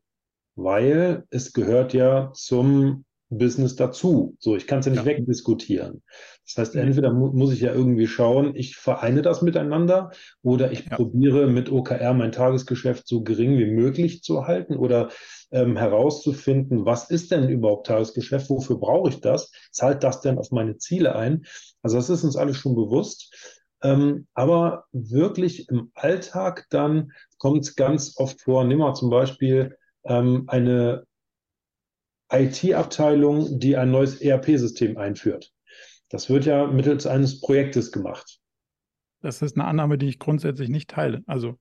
weil 0.55 1.23
es 1.29 1.53
gehört 1.53 1.93
ja 1.93 2.31
zum 2.33 3.05
Business 3.29 3.75
dazu. 3.75 4.35
So, 4.39 4.55
ich 4.55 4.67
kann 4.67 4.79
es 4.79 4.85
ja 4.85 4.91
nicht 4.91 5.01
ja. 5.01 5.05
wegdiskutieren. 5.05 6.01
Das 6.45 6.57
heißt, 6.57 6.75
entweder 6.75 7.11
mu 7.11 7.31
muss 7.33 7.51
ich 7.51 7.59
ja 7.59 7.73
irgendwie 7.73 8.07
schauen, 8.07 8.55
ich 8.55 8.77
vereine 8.77 9.21
das 9.21 9.41
miteinander 9.41 10.11
oder 10.43 10.71
ich 10.71 10.85
ja. 10.85 10.95
probiere 10.95 11.47
mit 11.47 11.71
OKR 11.71 12.13
mein 12.13 12.31
Tagesgeschäft 12.31 13.07
so 13.07 13.23
gering 13.23 13.57
wie 13.57 13.69
möglich 13.69 14.23
zu 14.23 14.47
halten 14.47 14.77
oder 14.77 15.09
ähm, 15.51 15.75
herauszufinden, 15.75 16.85
was 16.85 17.09
ist 17.09 17.31
denn 17.31 17.49
überhaupt 17.49 17.87
Tagesgeschäft, 17.87 18.49
wofür 18.49 18.77
brauche 18.77 19.09
ich 19.09 19.19
das, 19.19 19.51
zahlt 19.71 20.03
das 20.03 20.21
denn 20.21 20.37
auf 20.37 20.51
meine 20.51 20.77
Ziele 20.77 21.15
ein? 21.15 21.45
Also 21.81 21.97
das 21.97 22.09
ist 22.09 22.23
uns 22.23 22.37
alles 22.37 22.57
schon 22.57 22.75
bewusst. 22.75 23.33
Ähm, 23.83 24.27
aber 24.33 24.85
wirklich 24.91 25.69
im 25.69 25.91
Alltag 25.93 26.65
dann 26.69 27.11
kommt 27.37 27.63
es 27.63 27.75
ganz 27.75 28.15
oft 28.17 28.41
vor, 28.41 28.63
nimm 28.63 28.79
mal 28.79 28.95
zum 28.95 29.09
Beispiel 29.09 29.77
ähm, 30.03 30.45
eine 30.47 31.06
IT-Abteilung, 32.31 33.59
die 33.59 33.77
ein 33.77 33.91
neues 33.91 34.21
ERP-System 34.21 34.97
einführt. 34.97 35.53
Das 36.09 36.29
wird 36.29 36.45
ja 36.45 36.67
mittels 36.67 37.05
eines 37.05 37.39
Projektes 37.41 37.91
gemacht. 37.91 38.39
Das 39.21 39.41
ist 39.41 39.57
eine 39.57 39.65
Annahme, 39.65 39.97
die 39.97 40.07
ich 40.07 40.19
grundsätzlich 40.19 40.69
nicht 40.69 40.89
teile. 40.89 41.23
Also 41.25 41.57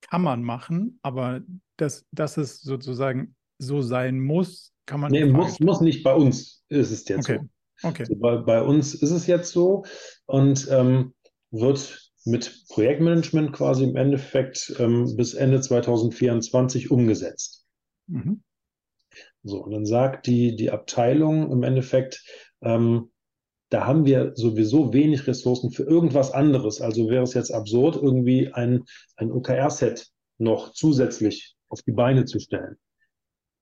kann 0.00 0.22
man 0.22 0.42
machen, 0.42 0.98
aber 1.02 1.40
dass, 1.76 2.06
dass 2.12 2.36
es 2.36 2.60
sozusagen 2.60 3.34
so 3.58 3.82
sein 3.82 4.20
muss, 4.20 4.72
kann 4.86 5.00
man 5.00 5.10
nee, 5.10 5.24
nicht. 5.24 5.32
Nee, 5.32 5.38
muss, 5.38 5.60
muss 5.60 5.80
nicht 5.80 6.04
bei 6.04 6.14
uns 6.14 6.64
ist 6.68 6.90
es 6.90 7.08
jetzt 7.08 7.28
okay. 7.28 7.40
so. 7.82 7.88
Okay. 7.88 8.02
Also 8.02 8.16
bei, 8.16 8.36
bei, 8.38 8.62
uns 8.62 8.94
ist 8.94 9.10
es 9.10 9.26
jetzt 9.26 9.52
so 9.52 9.84
und 10.26 10.68
ähm, 10.70 11.14
wird 11.50 12.10
mit 12.24 12.64
Projektmanagement 12.68 13.52
quasi 13.52 13.84
im 13.84 13.96
Endeffekt 13.96 14.74
ähm, 14.78 15.14
bis 15.16 15.34
Ende 15.34 15.60
2024 15.60 16.90
umgesetzt. 16.90 17.66
Mhm. 18.06 18.42
So, 19.46 19.62
und 19.62 19.70
dann 19.70 19.86
sagt 19.86 20.26
die, 20.26 20.56
die 20.56 20.72
Abteilung 20.72 21.52
im 21.52 21.62
Endeffekt, 21.62 22.24
ähm, 22.62 23.12
da 23.68 23.86
haben 23.86 24.04
wir 24.04 24.32
sowieso 24.34 24.92
wenig 24.92 25.26
Ressourcen 25.28 25.70
für 25.70 25.84
irgendwas 25.84 26.32
anderes. 26.32 26.80
Also 26.80 27.08
wäre 27.08 27.22
es 27.22 27.34
jetzt 27.34 27.52
absurd, 27.52 27.94
irgendwie 27.94 28.52
ein, 28.52 28.84
ein 29.14 29.30
OKR-Set 29.30 30.08
noch 30.38 30.72
zusätzlich 30.72 31.54
auf 31.68 31.80
die 31.82 31.92
Beine 31.92 32.24
zu 32.24 32.40
stellen. 32.40 32.76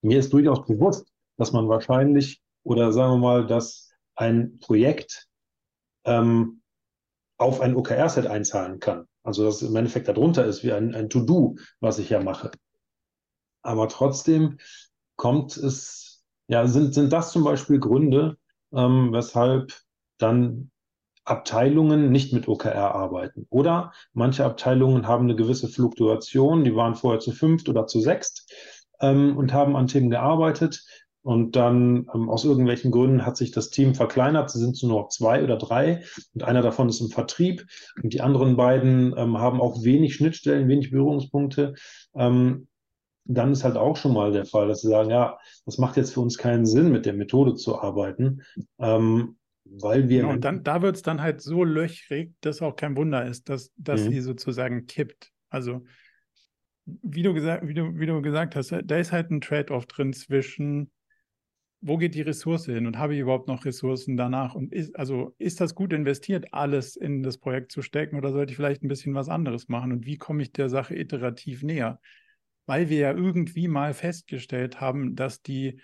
Mir 0.01 0.19
ist 0.19 0.33
durchaus 0.33 0.65
bewusst, 0.67 1.07
dass 1.37 1.53
man 1.53 1.69
wahrscheinlich, 1.69 2.41
oder 2.63 2.93
sagen 2.93 3.13
wir 3.13 3.19
mal, 3.19 3.47
dass 3.47 3.91
ein 4.15 4.59
Projekt 4.61 5.27
ähm, 6.05 6.63
auf 7.37 7.61
ein 7.61 7.77
OKR-Set 7.77 8.27
einzahlen 8.27 8.79
kann. 8.79 9.07
Also 9.23 9.45
dass 9.45 9.61
es 9.61 9.69
im 9.69 9.77
Endeffekt 9.77 10.09
darunter 10.09 10.47
ist 10.47 10.65
wie 10.65 10.73
ein, 10.73 10.95
ein 10.95 11.11
To-Do, 11.11 11.57
was 11.81 11.99
ich 11.99 12.09
ja 12.09 12.23
mache. 12.23 12.53
Aber 13.63 13.89
trotzdem 13.89 14.59
kommt 15.17 15.57
es, 15.57 16.25
ja, 16.49 16.67
sind, 16.67 16.95
sind 16.95 17.13
das 17.13 17.33
zum 17.33 17.45
Beispiel 17.45 17.79
Gründe, 17.79 18.37
ähm, 18.73 19.13
weshalb 19.13 19.73
dann 20.19 20.71
Abteilungen 21.25 22.11
nicht 22.11 22.33
mit 22.33 22.49
OKR 22.49 22.95
arbeiten. 22.95 23.47
Oder 23.49 23.93
manche 24.13 24.45
Abteilungen 24.45 25.09
haben 25.09 25.25
eine 25.25 25.37
gewisse 25.37 25.69
Fluktuation, 25.69 26.65
die 26.65 26.77
waren 26.77 26.95
vorher 26.95 27.21
zu 27.21 27.33
fünft 27.33 27.69
oder 27.69 27.87
zu 27.87 28.01
sechst 28.01 28.53
ähm, 29.01 29.37
und 29.37 29.53
haben 29.53 29.77
an 29.77 29.87
Themen 29.87 30.11
gearbeitet. 30.11 30.85
Und 31.23 31.57
dann 31.57 32.07
ähm, 32.15 32.29
aus 32.29 32.45
irgendwelchen 32.45 32.91
Gründen 32.91 33.25
hat 33.25 33.39
sich 33.39 33.51
das 33.51 33.71
Team 33.71 33.95
verkleinert. 33.95 34.51
Sie 34.51 34.59
sind 34.59 34.77
nur 34.83 35.01
noch 35.01 35.09
zwei 35.09 35.43
oder 35.43 35.57
drei 35.57 36.05
und 36.35 36.43
einer 36.43 36.61
davon 36.61 36.91
ist 36.91 37.01
im 37.01 37.09
Vertrieb 37.09 37.65
und 38.03 38.13
die 38.13 38.21
anderen 38.21 38.57
beiden 38.57 39.15
ähm, 39.17 39.39
haben 39.39 39.59
auch 39.59 39.83
wenig 39.83 40.15
Schnittstellen, 40.15 40.69
wenig 40.69 40.91
Berührungspunkte. 40.91 41.75
Ähm, 42.15 42.69
dann 43.25 43.53
ist 43.53 43.65
halt 43.65 43.77
auch 43.77 43.97
schon 43.97 44.13
mal 44.13 44.33
der 44.33 44.45
Fall, 44.45 44.69
dass 44.69 44.83
sie 44.83 44.89
sagen, 44.89 45.11
ja, 45.11 45.39
das 45.65 45.79
macht 45.79 45.97
jetzt 45.97 46.13
für 46.13 46.21
uns 46.21 46.37
keinen 46.37 46.67
Sinn, 46.67 46.93
mit 46.93 47.07
der 47.07 47.15
Methode 47.15 47.55
zu 47.55 47.81
arbeiten, 47.81 48.43
ähm, 48.79 49.37
weil 49.65 50.09
wir. 50.09 50.23
Genau, 50.23 50.33
und 50.35 50.45
dann, 50.45 50.63
da 50.63 50.83
wird 50.83 50.97
es 50.97 51.03
dann 51.03 51.23
halt 51.23 51.41
so 51.41 51.65
löchrig, 51.65 52.35
dass 52.41 52.61
auch 52.61 52.77
kein 52.77 52.97
Wunder 52.97 53.27
ist, 53.27 53.49
dass, 53.49 53.73
dass 53.77 54.05
mhm. 54.05 54.11
sie 54.11 54.21
sozusagen 54.21 54.87
kippt. 54.87 55.33
Also, 55.49 55.85
wie 56.85 57.23
du, 57.23 57.33
gesagt, 57.33 57.67
wie, 57.67 57.75
du, 57.75 57.99
wie 57.99 58.07
du 58.07 58.21
gesagt 58.21 58.57
hast, 58.57 58.75
da 58.85 58.97
ist 58.99 59.13
halt 59.13 59.31
ein 59.31 59.41
Trade-off 59.41 59.87
drin 59.87 60.13
zwischen, 60.13 60.91
wo 61.81 61.97
geht 61.97 62.15
die 62.15 62.21
Ressource 62.21 62.67
hin 62.67 62.87
und 62.87 62.99
habe 62.99 63.15
ich 63.15 63.21
überhaupt 63.21 63.49
noch 63.49 63.65
Ressourcen 63.65 64.19
danach? 64.19 64.55
Und 64.55 64.71
ist, 64.75 64.95
also 64.97 65.35
ist 65.39 65.63
das 65.63 65.75
gut 65.75 65.95
investiert, 65.95 66.53
alles 66.53 66.97
in 66.97 67.23
das 67.23 67.39
Projekt 67.39 67.73
zu 67.73 67.81
stecken 67.81 68.17
oder 68.17 68.33
sollte 68.33 68.51
ich 68.51 68.57
vielleicht 68.57 68.83
ein 68.83 68.89
bisschen 68.89 69.15
was 69.15 69.31
anderes 69.31 69.69
machen? 69.69 69.93
Und 69.93 70.05
wie 70.05 70.19
komme 70.19 70.43
ich 70.43 70.53
der 70.53 70.69
Sache 70.69 70.95
iterativ 70.95 71.63
näher? 71.63 72.01
Weil 72.67 72.89
wir 72.89 72.99
ja 72.99 73.13
irgendwie 73.13 73.69
mal 73.69 73.95
festgestellt 73.95 74.81
haben, 74.81 75.15
dass 75.17 75.43
die, 75.43 75.81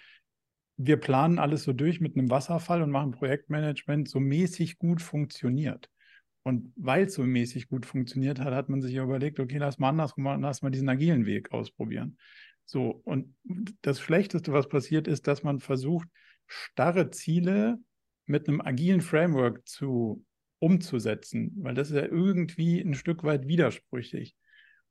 wir 0.76 0.96
planen 0.96 1.38
alles 1.38 1.64
so 1.64 1.72
durch 1.72 2.00
mit 2.00 2.16
einem 2.16 2.30
Wasserfall 2.30 2.82
und 2.82 2.90
machen 2.90 3.12
Projektmanagement 3.12 4.08
so 4.08 4.20
mäßig 4.20 4.78
gut 4.78 5.02
funktioniert. 5.02 5.90
Und 6.42 6.72
weil 6.76 7.04
es 7.04 7.14
so 7.14 7.22
mäßig 7.22 7.68
gut 7.68 7.84
funktioniert 7.84 8.40
hat, 8.40 8.54
hat 8.54 8.70
man 8.70 8.80
sich 8.80 8.92
ja 8.92 9.02
überlegt, 9.02 9.40
okay, 9.40 9.58
lass 9.58 9.78
mal 9.78 9.90
andersrum 9.90 10.24
lass 10.40 10.62
mal 10.62 10.70
diesen 10.70 10.88
agilen 10.88 11.26
Weg 11.26 11.52
ausprobieren. 11.52 12.16
So, 12.64 13.02
und 13.04 13.34
das 13.82 14.00
Schlechteste, 14.00 14.52
was 14.52 14.68
passiert, 14.68 15.06
ist, 15.06 15.26
dass 15.26 15.42
man 15.42 15.60
versucht, 15.60 16.08
starre 16.46 17.10
Ziele 17.10 17.78
mit 18.26 18.48
einem 18.48 18.60
agilen 18.60 19.00
Framework 19.00 19.66
zu 19.68 20.24
umzusetzen, 20.60 21.52
weil 21.56 21.74
das 21.74 21.90
ist 21.90 21.96
ja 21.96 22.06
irgendwie 22.06 22.80
ein 22.80 22.94
Stück 22.94 23.24
weit 23.24 23.48
widersprüchlich. 23.48 24.36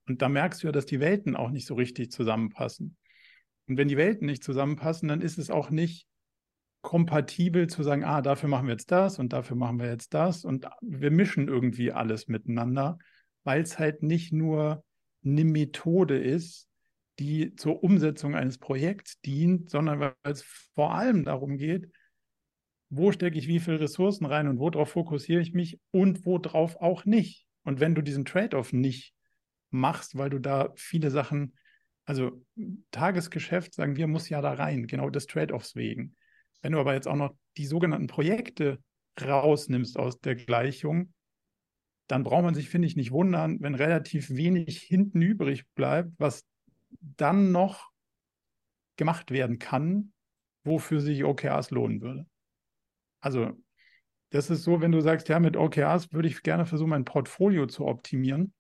Und 0.09 0.23
da 0.23 0.27
merkst 0.27 0.63
du 0.63 0.67
ja, 0.67 0.71
dass 0.71 0.87
die 0.87 0.99
Welten 0.99 1.35
auch 1.35 1.51
nicht 1.51 1.67
so 1.67 1.75
richtig 1.75 2.11
zusammenpassen. 2.11 2.97
Und 3.67 3.77
wenn 3.77 3.87
die 3.87 3.97
Welten 3.97 4.25
nicht 4.25 4.43
zusammenpassen, 4.43 5.07
dann 5.07 5.21
ist 5.21 5.37
es 5.37 5.51
auch 5.51 5.69
nicht 5.69 6.07
kompatibel 6.81 7.67
zu 7.67 7.83
sagen, 7.83 8.03
ah, 8.03 8.21
dafür 8.21 8.49
machen 8.49 8.65
wir 8.65 8.73
jetzt 8.73 8.91
das 8.91 9.19
und 9.19 9.33
dafür 9.33 9.55
machen 9.55 9.79
wir 9.79 9.87
jetzt 9.87 10.15
das 10.15 10.45
und 10.45 10.67
wir 10.81 11.11
mischen 11.11 11.47
irgendwie 11.47 11.91
alles 11.91 12.27
miteinander, 12.27 12.97
weil 13.43 13.61
es 13.61 13.77
halt 13.77 14.01
nicht 14.01 14.33
nur 14.33 14.83
eine 15.23 15.43
Methode 15.43 16.17
ist, 16.17 16.67
die 17.19 17.53
zur 17.55 17.83
Umsetzung 17.83 18.33
eines 18.33 18.57
Projekts 18.57 19.19
dient, 19.21 19.69
sondern 19.69 19.99
weil 19.99 20.13
es 20.23 20.41
vor 20.73 20.95
allem 20.95 21.23
darum 21.25 21.57
geht, 21.57 21.91
wo 22.89 23.11
stecke 23.11 23.37
ich 23.37 23.47
wie 23.47 23.59
viele 23.59 23.81
Ressourcen 23.81 24.25
rein 24.25 24.47
und 24.47 24.57
worauf 24.57 24.89
fokussiere 24.89 25.41
ich 25.41 25.53
mich 25.53 25.79
und 25.91 26.25
worauf 26.25 26.77
auch 26.77 27.05
nicht. 27.05 27.45
Und 27.63 27.79
wenn 27.79 27.93
du 27.93 28.01
diesen 28.01 28.25
Trade-off 28.25 28.73
nicht 28.73 29.13
machst, 29.69 30.17
weil 30.17 30.29
du 30.29 30.39
da 30.39 30.71
viele 30.75 31.11
Sachen, 31.11 31.55
also 32.05 32.43
Tagesgeschäft, 32.91 33.73
sagen 33.73 33.95
wir, 33.95 34.07
muss 34.07 34.29
ja 34.29 34.41
da 34.41 34.53
rein, 34.53 34.88
genau 34.88 35.09
des 35.09 35.27
Trade-offs 35.27 35.75
wegen. 35.75 36.15
Wenn 36.61 36.73
du 36.73 36.79
aber 36.79 36.93
jetzt 36.93 37.07
auch 37.07 37.15
noch 37.15 37.35
die 37.57 37.65
sogenannten 37.65 38.07
Projekte 38.07 38.79
rausnimmst 39.21 39.97
aus 39.97 40.19
der 40.19 40.35
Gleichung, 40.35 41.13
dann 42.07 42.23
braucht 42.23 42.43
man 42.43 42.55
sich, 42.55 42.69
finde 42.69 42.88
ich, 42.88 42.95
nicht 42.95 43.11
wundern, 43.11 43.61
wenn 43.61 43.75
relativ 43.75 44.31
wenig 44.31 44.81
hinten 44.81 45.21
übrig 45.21 45.65
bleibt, 45.75 46.11
was 46.17 46.45
dann 46.99 47.51
noch 47.51 47.91
gemacht 48.97 49.31
werden 49.31 49.59
kann, 49.59 50.11
wofür 50.63 51.01
sich 51.01 51.23
OKRs 51.23 51.71
lohnen 51.71 52.01
würde. 52.01 52.25
Also, 53.21 53.51
das 54.31 54.49
ist 54.49 54.63
so, 54.63 54.81
wenn 54.81 54.91
du 54.91 55.01
sagst, 55.01 55.29
ja, 55.29 55.39
mit 55.39 55.55
OKRs 55.55 56.11
würde 56.11 56.27
ich 56.27 56.41
gerne 56.43 56.65
versuchen, 56.65 56.89
mein 56.89 57.05
Portfolio 57.05 57.67
zu 57.67 57.85
optimieren. 57.85 58.53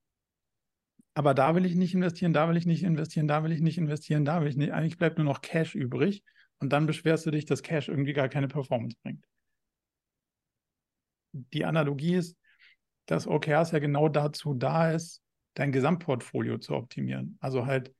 Aber 1.19 1.33
da 1.33 1.53
will 1.53 1.65
ich 1.65 1.75
nicht 1.75 1.93
investieren, 1.93 2.31
da 2.31 2.47
will 2.47 2.55
ich 2.55 2.65
nicht 2.65 2.81
investieren, 2.81 3.27
da 3.27 3.43
will 3.43 3.51
ich 3.51 3.59
nicht 3.59 3.77
investieren, 3.77 4.23
da 4.23 4.39
will 4.39 4.47
ich 4.47 4.55
nicht. 4.55 4.71
Eigentlich 4.71 4.97
bleibt 4.97 5.17
nur 5.17 5.25
noch 5.25 5.41
Cash 5.41 5.75
übrig. 5.75 6.23
Und 6.59 6.71
dann 6.71 6.85
beschwerst 6.85 7.25
du 7.25 7.31
dich, 7.31 7.43
dass 7.43 7.61
Cash 7.61 7.89
irgendwie 7.89 8.13
gar 8.13 8.29
keine 8.29 8.47
Performance 8.47 8.95
bringt. 9.03 9.25
Die 11.33 11.65
Analogie 11.65 12.15
ist, 12.15 12.37
dass 13.05 13.27
OKRs 13.27 13.71
ja 13.71 13.79
genau 13.79 14.07
dazu 14.07 14.53
da 14.53 14.91
ist, 14.91 15.21
dein 15.55 15.73
Gesamtportfolio 15.73 16.57
zu 16.57 16.73
optimieren. 16.73 17.37
Also 17.41 17.65
halt 17.65 17.93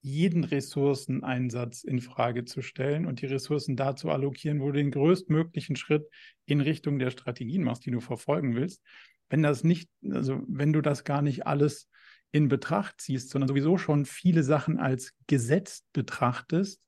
jeden 0.00 0.42
Ressourceneinsatz 0.42 1.84
in 1.84 2.00
Frage 2.00 2.46
zu 2.46 2.62
stellen 2.62 3.06
und 3.06 3.20
die 3.20 3.26
Ressourcen 3.26 3.76
dazu 3.76 4.10
allokieren, 4.10 4.60
wo 4.60 4.72
du 4.72 4.78
den 4.78 4.90
größtmöglichen 4.90 5.76
Schritt 5.76 6.08
in 6.46 6.60
Richtung 6.60 6.98
der 6.98 7.12
Strategien 7.12 7.62
machst, 7.62 7.86
die 7.86 7.92
du 7.92 8.00
verfolgen 8.00 8.56
willst. 8.56 8.82
Wenn 9.28 9.44
das 9.44 9.62
nicht, 9.62 9.88
also 10.10 10.42
wenn 10.48 10.72
du 10.72 10.80
das 10.80 11.04
gar 11.04 11.22
nicht 11.22 11.46
alles 11.46 11.88
in 12.36 12.48
Betracht 12.48 13.00
ziehst, 13.00 13.30
sondern 13.30 13.48
sowieso 13.48 13.78
schon 13.78 14.04
viele 14.04 14.42
Sachen 14.42 14.78
als 14.78 15.14
gesetzt 15.26 15.86
betrachtest, 15.94 16.86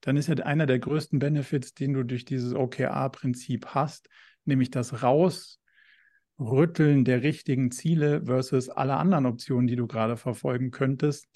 dann 0.00 0.16
ist 0.16 0.28
ja 0.28 0.34
einer 0.36 0.66
der 0.66 0.80
größten 0.80 1.20
Benefits, 1.20 1.74
den 1.74 1.92
du 1.92 2.02
durch 2.02 2.24
dieses 2.24 2.54
OKR-Prinzip 2.54 3.66
hast, 3.68 4.08
nämlich 4.44 4.72
das 4.72 5.04
Rausrütteln 5.04 7.04
der 7.04 7.22
richtigen 7.22 7.70
Ziele 7.70 8.24
versus 8.24 8.68
alle 8.68 8.96
anderen 8.96 9.26
Optionen, 9.26 9.68
die 9.68 9.76
du 9.76 9.86
gerade 9.86 10.16
verfolgen 10.16 10.72
könntest, 10.72 11.28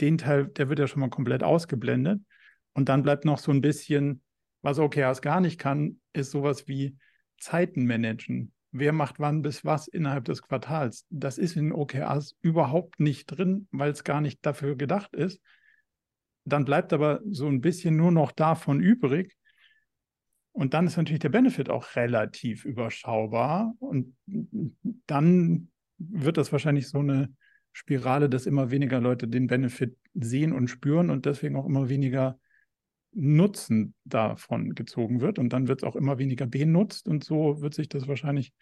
den 0.00 0.18
Teil, 0.18 0.46
der 0.46 0.68
wird 0.68 0.78
ja 0.78 0.86
schon 0.86 1.00
mal 1.00 1.10
komplett 1.10 1.42
ausgeblendet. 1.42 2.20
Und 2.72 2.88
dann 2.88 3.02
bleibt 3.02 3.24
noch 3.24 3.38
so 3.38 3.50
ein 3.50 3.62
bisschen, 3.62 4.22
was 4.62 4.78
OKRs 4.78 5.22
gar 5.22 5.40
nicht 5.40 5.58
kann, 5.58 6.00
ist 6.12 6.30
sowas 6.30 6.68
wie 6.68 6.96
Zeiten 7.38 7.84
managen. 7.84 8.52
Wer 8.72 8.92
macht 8.92 9.20
wann 9.20 9.42
bis 9.42 9.64
was 9.64 9.86
innerhalb 9.86 10.24
des 10.24 10.42
Quartals? 10.42 11.06
Das 11.10 11.36
ist 11.36 11.56
in 11.56 11.72
OKRs 11.72 12.36
überhaupt 12.40 13.00
nicht 13.00 13.26
drin, 13.26 13.68
weil 13.70 13.90
es 13.90 14.02
gar 14.02 14.22
nicht 14.22 14.44
dafür 14.44 14.76
gedacht 14.76 15.14
ist. 15.14 15.40
Dann 16.44 16.64
bleibt 16.64 16.92
aber 16.92 17.20
so 17.28 17.46
ein 17.46 17.60
bisschen 17.60 17.96
nur 17.96 18.10
noch 18.10 18.32
davon 18.32 18.80
übrig. 18.80 19.36
Und 20.52 20.74
dann 20.74 20.86
ist 20.86 20.96
natürlich 20.96 21.20
der 21.20 21.28
Benefit 21.28 21.68
auch 21.68 21.96
relativ 21.96 22.64
überschaubar. 22.64 23.74
Und 23.78 24.16
dann 25.06 25.70
wird 25.98 26.38
das 26.38 26.50
wahrscheinlich 26.50 26.88
so 26.88 26.98
eine 26.98 27.32
Spirale, 27.72 28.28
dass 28.28 28.46
immer 28.46 28.70
weniger 28.70 29.00
Leute 29.00 29.28
den 29.28 29.46
Benefit 29.46 29.96
sehen 30.14 30.52
und 30.52 30.68
spüren 30.68 31.10
und 31.10 31.26
deswegen 31.26 31.56
auch 31.56 31.66
immer 31.66 31.88
weniger 31.88 32.38
Nutzen 33.14 33.94
davon 34.04 34.74
gezogen 34.74 35.20
wird. 35.20 35.38
Und 35.38 35.52
dann 35.52 35.68
wird 35.68 35.82
es 35.82 35.88
auch 35.88 35.96
immer 35.96 36.18
weniger 36.18 36.46
benutzt 36.46 37.08
und 37.08 37.24
so 37.24 37.60
wird 37.60 37.74
sich 37.74 37.88
das 37.88 38.08
wahrscheinlich 38.08 38.52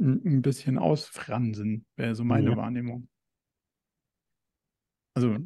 ein 0.00 0.42
bisschen 0.42 0.78
ausfransen, 0.78 1.84
wäre 1.96 2.14
so 2.14 2.24
meine 2.24 2.50
ja. 2.50 2.56
Wahrnehmung. 2.56 3.08
Also 5.14 5.36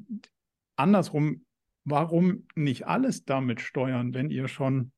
andersrum, 0.76 1.46
warum 1.84 2.46
nicht 2.54 2.86
alles 2.86 3.24
damit 3.24 3.60
steuern, 3.60 4.12
wenn 4.12 4.28
ihr 4.28 4.48
schon 4.48 4.92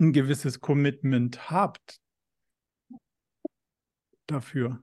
ein 0.00 0.12
gewisses 0.12 0.60
Commitment 0.60 1.50
habt 1.50 2.00
dafür? 4.26 4.82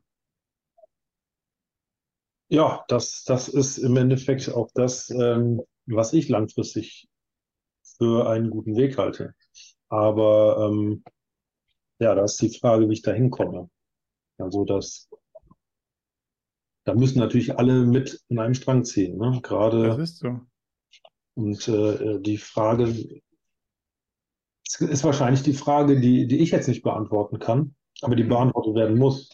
Ja, 2.50 2.86
das, 2.88 3.24
das 3.24 3.50
ist 3.50 3.78
im 3.78 3.98
Endeffekt 3.98 4.50
auch 4.50 4.70
das, 4.74 5.10
ähm, 5.10 5.62
was 5.86 6.14
ich 6.14 6.30
langfristig 6.30 7.10
für 7.98 8.30
einen 8.30 8.50
guten 8.50 8.76
Weg 8.76 8.98
halte. 8.98 9.34
Aber 9.90 10.70
ähm, 10.70 11.04
ja, 12.00 12.14
da 12.16 12.24
ist 12.24 12.42
die 12.42 12.58
Frage, 12.58 12.90
wie 12.90 12.94
ich 12.94 13.02
da 13.02 13.12
hinkomme. 13.12 13.70
Also 14.38 14.66
das, 14.66 15.10
da 16.84 16.94
müssen 16.94 17.20
natürlich 17.20 17.58
alle 17.58 17.86
mit 17.86 18.24
in 18.30 18.40
einem 18.40 18.54
Strang 18.54 18.84
ziehen, 18.84 19.18
ne? 19.18 19.40
Gerade. 19.42 19.88
Das 19.88 19.98
ist 19.98 20.20
so. 20.20 20.40
Und 21.36 21.68
äh, 21.68 22.20
die 22.20 22.38
Frage 22.38 23.22
ist 24.80 25.04
wahrscheinlich 25.04 25.44
die 25.44 25.54
Frage, 25.54 26.00
die, 26.00 26.28
die 26.28 26.40
ich 26.40 26.52
jetzt 26.52 26.68
nicht 26.68 26.84
beantworten 26.84 27.40
kann, 27.40 27.76
aber 28.02 28.16
die 28.16 28.24
mhm. 28.24 28.30
beantwortet 28.30 28.76
werden 28.76 28.98
muss, 28.98 29.30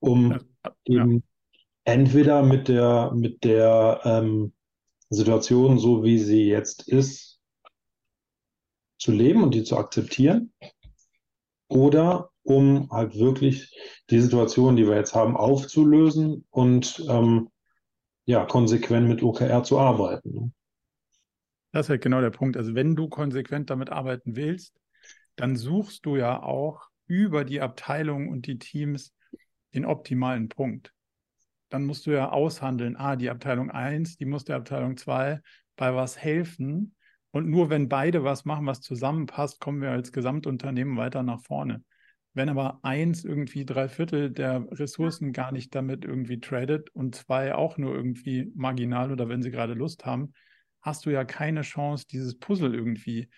um 0.00 0.32
ja. 0.32 0.40
eben 0.84 1.22
entweder 1.84 2.42
mit 2.42 2.68
der, 2.68 3.12
mit 3.14 3.44
der 3.44 4.00
ähm, 4.04 4.52
Situation, 5.08 5.78
so 5.78 6.02
wie 6.02 6.18
sie 6.18 6.44
jetzt 6.48 6.88
ist, 6.88 7.35
zu 8.98 9.12
leben 9.12 9.42
und 9.42 9.54
die 9.54 9.64
zu 9.64 9.76
akzeptieren, 9.76 10.52
oder 11.68 12.30
um 12.42 12.90
halt 12.90 13.18
wirklich 13.18 13.76
die 14.10 14.20
Situation, 14.20 14.76
die 14.76 14.86
wir 14.86 14.96
jetzt 14.96 15.14
haben, 15.14 15.36
aufzulösen 15.36 16.46
und 16.50 17.04
ähm, 17.08 17.48
ja, 18.24 18.44
konsequent 18.44 19.08
mit 19.08 19.22
OKR 19.22 19.64
zu 19.64 19.78
arbeiten. 19.78 20.32
Ne? 20.32 20.52
Das 21.72 21.86
ist 21.86 21.90
halt 21.90 22.02
genau 22.02 22.20
der 22.20 22.30
Punkt. 22.30 22.56
Also 22.56 22.74
wenn 22.74 22.94
du 22.94 23.08
konsequent 23.08 23.70
damit 23.70 23.90
arbeiten 23.90 24.36
willst, 24.36 24.74
dann 25.34 25.56
suchst 25.56 26.06
du 26.06 26.16
ja 26.16 26.42
auch 26.42 26.88
über 27.06 27.44
die 27.44 27.60
Abteilung 27.60 28.28
und 28.28 28.46
die 28.46 28.58
Teams 28.58 29.12
den 29.74 29.84
optimalen 29.84 30.48
Punkt 30.48 30.92
dann 31.68 31.84
musst 31.84 32.06
du 32.06 32.12
ja 32.12 32.30
aushandeln, 32.30 32.96
ah, 32.96 33.16
die 33.16 33.30
Abteilung 33.30 33.70
1, 33.70 34.16
die 34.16 34.24
muss 34.24 34.44
der 34.44 34.56
Abteilung 34.56 34.96
2 34.96 35.40
bei 35.76 35.94
was 35.94 36.16
helfen. 36.16 36.94
Und 37.36 37.50
nur 37.50 37.68
wenn 37.68 37.90
beide 37.90 38.24
was 38.24 38.46
machen, 38.46 38.64
was 38.64 38.80
zusammenpasst, 38.80 39.60
kommen 39.60 39.82
wir 39.82 39.90
als 39.90 40.10
Gesamtunternehmen 40.10 40.96
weiter 40.96 41.22
nach 41.22 41.42
vorne. 41.42 41.84
Wenn 42.32 42.48
aber 42.48 42.80
eins 42.82 43.24
irgendwie 43.26 43.66
drei 43.66 43.88
Viertel 43.90 44.30
der 44.30 44.66
Ressourcen 44.70 45.34
gar 45.34 45.52
nicht 45.52 45.74
damit 45.74 46.06
irgendwie 46.06 46.40
tradet 46.40 46.88
und 46.94 47.14
zwei 47.14 47.54
auch 47.54 47.76
nur 47.76 47.94
irgendwie 47.94 48.50
marginal 48.54 49.12
oder 49.12 49.28
wenn 49.28 49.42
sie 49.42 49.50
gerade 49.50 49.74
Lust 49.74 50.06
haben, 50.06 50.32
hast 50.80 51.04
du 51.04 51.10
ja 51.10 51.26
keine 51.26 51.60
Chance, 51.60 52.06
dieses 52.10 52.38
Puzzle 52.38 52.74
irgendwie 52.74 53.28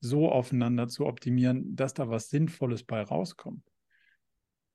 so 0.00 0.30
aufeinander 0.30 0.86
zu 0.88 1.06
optimieren, 1.06 1.74
dass 1.76 1.94
da 1.94 2.10
was 2.10 2.28
Sinnvolles 2.28 2.84
bei 2.84 3.00
rauskommt. 3.00 3.62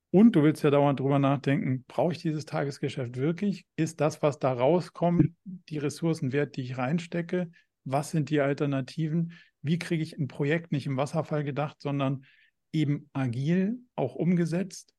Und 0.10 0.36
du 0.36 0.42
willst 0.42 0.64
ja 0.64 0.72
dauernd 0.72 1.00
drüber 1.00 1.20
nachdenken, 1.20 1.86
brauche 1.88 2.14
ich 2.14 2.20
dieses 2.20 2.46
Tagesgeschäft 2.46 3.16
wirklich? 3.16 3.64
Ist 3.76 4.02
das, 4.02 4.24
was 4.24 4.40
da 4.40 4.52
rauskommt, 4.52 5.36
die 5.46 5.78
Ressourcen 5.78 6.32
wert, 6.32 6.56
die 6.56 6.62
ich 6.64 6.80
reinstecke? 6.80 7.52
Was 7.84 8.12
sind 8.12 8.30
die 8.30 8.42
Alternativen? 8.42 9.34
Wie 9.62 9.80
kriege 9.80 10.04
ich 10.04 10.18
ein 10.18 10.28
Projekt 10.28 10.72
nicht 10.72 10.86
im 10.86 10.98
Wasserfall 10.98 11.44
gedacht, 11.44 11.82
sondern 11.82 12.26
eben 12.72 13.10
agil, 13.14 13.80
auch 13.96 14.16
umgesetzt? 14.16 14.94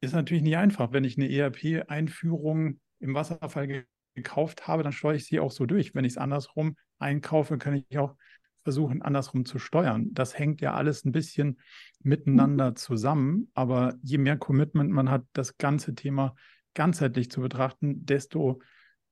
Ist 0.00 0.14
natürlich 0.14 0.42
nicht 0.42 0.56
einfach. 0.56 0.92
Wenn 0.92 1.04
ich 1.04 1.16
eine 1.16 1.30
ERP-Einführung 1.30 2.80
im 3.00 3.14
Wasserfall 3.14 3.84
gekauft 4.14 4.66
habe, 4.66 4.82
dann 4.82 4.92
steuere 4.92 5.16
ich 5.16 5.26
sie 5.26 5.40
auch 5.40 5.50
so 5.50 5.66
durch. 5.66 5.94
Wenn 5.94 6.04
ich 6.04 6.12
es 6.12 6.18
andersrum 6.18 6.76
einkaufe, 6.98 7.58
kann 7.58 7.84
ich 7.88 7.98
auch 7.98 8.16
versuchen, 8.62 9.02
andersrum 9.02 9.44
zu 9.44 9.58
steuern. 9.58 10.08
Das 10.12 10.38
hängt 10.38 10.60
ja 10.60 10.74
alles 10.74 11.04
ein 11.04 11.12
bisschen 11.12 11.60
miteinander 12.02 12.74
zusammen. 12.74 13.50
Aber 13.54 13.94
je 14.02 14.18
mehr 14.18 14.36
Commitment 14.36 14.90
man 14.90 15.10
hat, 15.10 15.24
das 15.32 15.56
ganze 15.56 15.94
Thema 15.94 16.34
ganzheitlich 16.74 17.30
zu 17.30 17.40
betrachten, 17.40 18.04
desto 18.04 18.60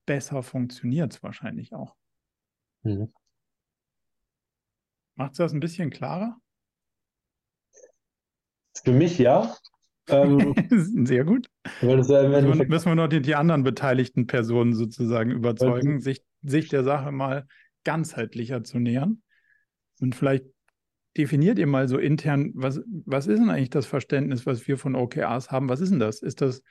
besser 0.07 0.43
funktioniert 0.43 1.13
es 1.13 1.23
wahrscheinlich 1.23 1.75
auch. 1.75 1.98
Mhm. 2.83 3.13
Macht 5.17 5.33
es 5.33 5.39
das 5.39 5.53
ein 5.53 5.61
bisschen 5.61 5.91
klarer? 5.91 6.37
Für 8.85 8.93
mich 8.93 9.19
ja. 9.19 9.57
Ähm, 10.09 10.55
Sehr 11.07 11.25
gut. 11.25 11.49
Das 11.81 12.09
im 12.09 12.31
müssen, 12.31 12.59
wir, 12.59 12.69
müssen 12.69 12.87
wir 12.87 12.95
noch 12.95 13.09
die, 13.09 13.21
die, 13.21 13.35
anderen 13.35 13.63
beteiligten 13.63 14.27
Personen 14.27 14.75
sozusagen 14.75 15.31
überzeugen, 15.31 16.01
sich, 16.01 16.23
sich 16.43 16.69
der 16.69 16.85
Sache 16.85 17.13
mal 17.13 17.47
ganzheitlicher 17.85 18.65
zu 18.65 18.79
nähern. 18.79 19.23
Und 20.01 20.15
vielleicht 20.15 20.45
definiert 21.17 21.59
ihr 21.59 21.67
mal 21.67 21.89
so 21.89 21.99
intern, 21.99 22.53
was, 22.55 22.81
was 23.05 23.27
ist 23.27 23.41
denn 23.41 23.51
eigentlich 23.51 23.71
das 23.71 23.87
Verständnis, 23.87 24.47
was 24.47 24.69
wir 24.69 24.79
von 24.79 24.95
OKRs 24.95 25.51
haben? 25.51 25.69
Was 25.69 25.81
ist 25.81 25.91
denn 25.91 25.99
das? 25.99 26.23
Ist 26.23 26.41
das 26.41 26.63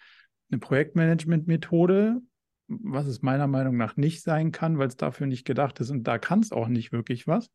eine 0.49 0.59
Projektmanagement-Methode, 0.59 2.21
was 2.67 3.07
es 3.07 3.21
meiner 3.21 3.47
Meinung 3.47 3.77
nach 3.77 3.95
nicht 3.95 4.21
sein 4.21 4.51
kann, 4.51 4.77
weil 4.77 4.87
es 4.87 4.97
dafür 4.97 5.27
nicht 5.27 5.45
gedacht 5.45 5.79
ist 5.79 5.89
und 5.89 6.03
da 6.03 6.17
kann 6.17 6.39
es 6.39 6.51
auch 6.51 6.67
nicht 6.67 6.91
wirklich 6.91 7.27
was? 7.27 7.49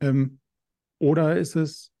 Ähm, 0.00 0.40
oder 0.98 1.36
ist 1.36 1.56
es 1.56 1.92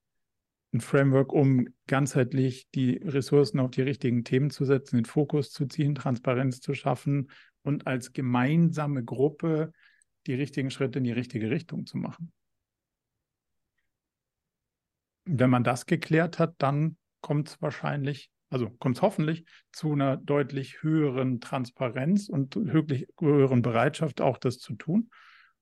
ein 0.72 0.80
Framework, 0.80 1.32
um 1.32 1.68
ganzheitlich 1.86 2.68
die 2.74 2.96
Ressourcen 2.98 3.58
auf 3.58 3.70
die 3.70 3.82
richtigen 3.82 4.24
Themen 4.24 4.50
zu 4.50 4.64
setzen, 4.64 4.96
den 4.96 5.04
Fokus 5.04 5.50
zu 5.50 5.66
ziehen, 5.66 5.94
Transparenz 5.94 6.60
zu 6.60 6.74
schaffen 6.74 7.30
und 7.62 7.86
als 7.86 8.12
gemeinsame 8.12 9.04
Gruppe 9.04 9.72
die 10.26 10.34
richtigen 10.34 10.70
Schritte 10.70 10.98
in 10.98 11.04
die 11.04 11.12
richtige 11.12 11.50
Richtung 11.50 11.86
zu 11.86 11.96
machen. 11.96 12.32
Wenn 15.24 15.50
man 15.50 15.64
das 15.64 15.86
geklärt 15.86 16.38
hat, 16.38 16.54
dann 16.58 16.96
kommt 17.20 17.48
es 17.48 17.62
wahrscheinlich, 17.62 18.30
also 18.50 18.70
kommt 18.70 18.96
es 18.96 19.02
hoffentlich 19.02 19.44
zu 19.72 19.92
einer 19.92 20.16
deutlich 20.16 20.82
höheren 20.82 21.40
Transparenz 21.40 22.28
und 22.28 22.54
höchlich 22.56 23.06
höheren 23.20 23.62
Bereitschaft, 23.62 24.20
auch 24.20 24.38
das 24.38 24.58
zu 24.58 24.74
tun. 24.74 25.10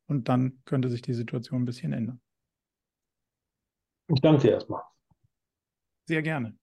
Und 0.06 0.28
dann 0.28 0.60
könnte 0.64 0.88
sich 0.88 1.02
die 1.02 1.14
Situation 1.14 1.62
ein 1.62 1.66
bisschen 1.66 1.92
ändern. 1.92 2.20
Ich 4.08 4.20
danke 4.20 4.42
dir 4.42 4.52
erstmal. 4.52 4.82
Sehr 6.06 6.22
gerne. 6.22 6.56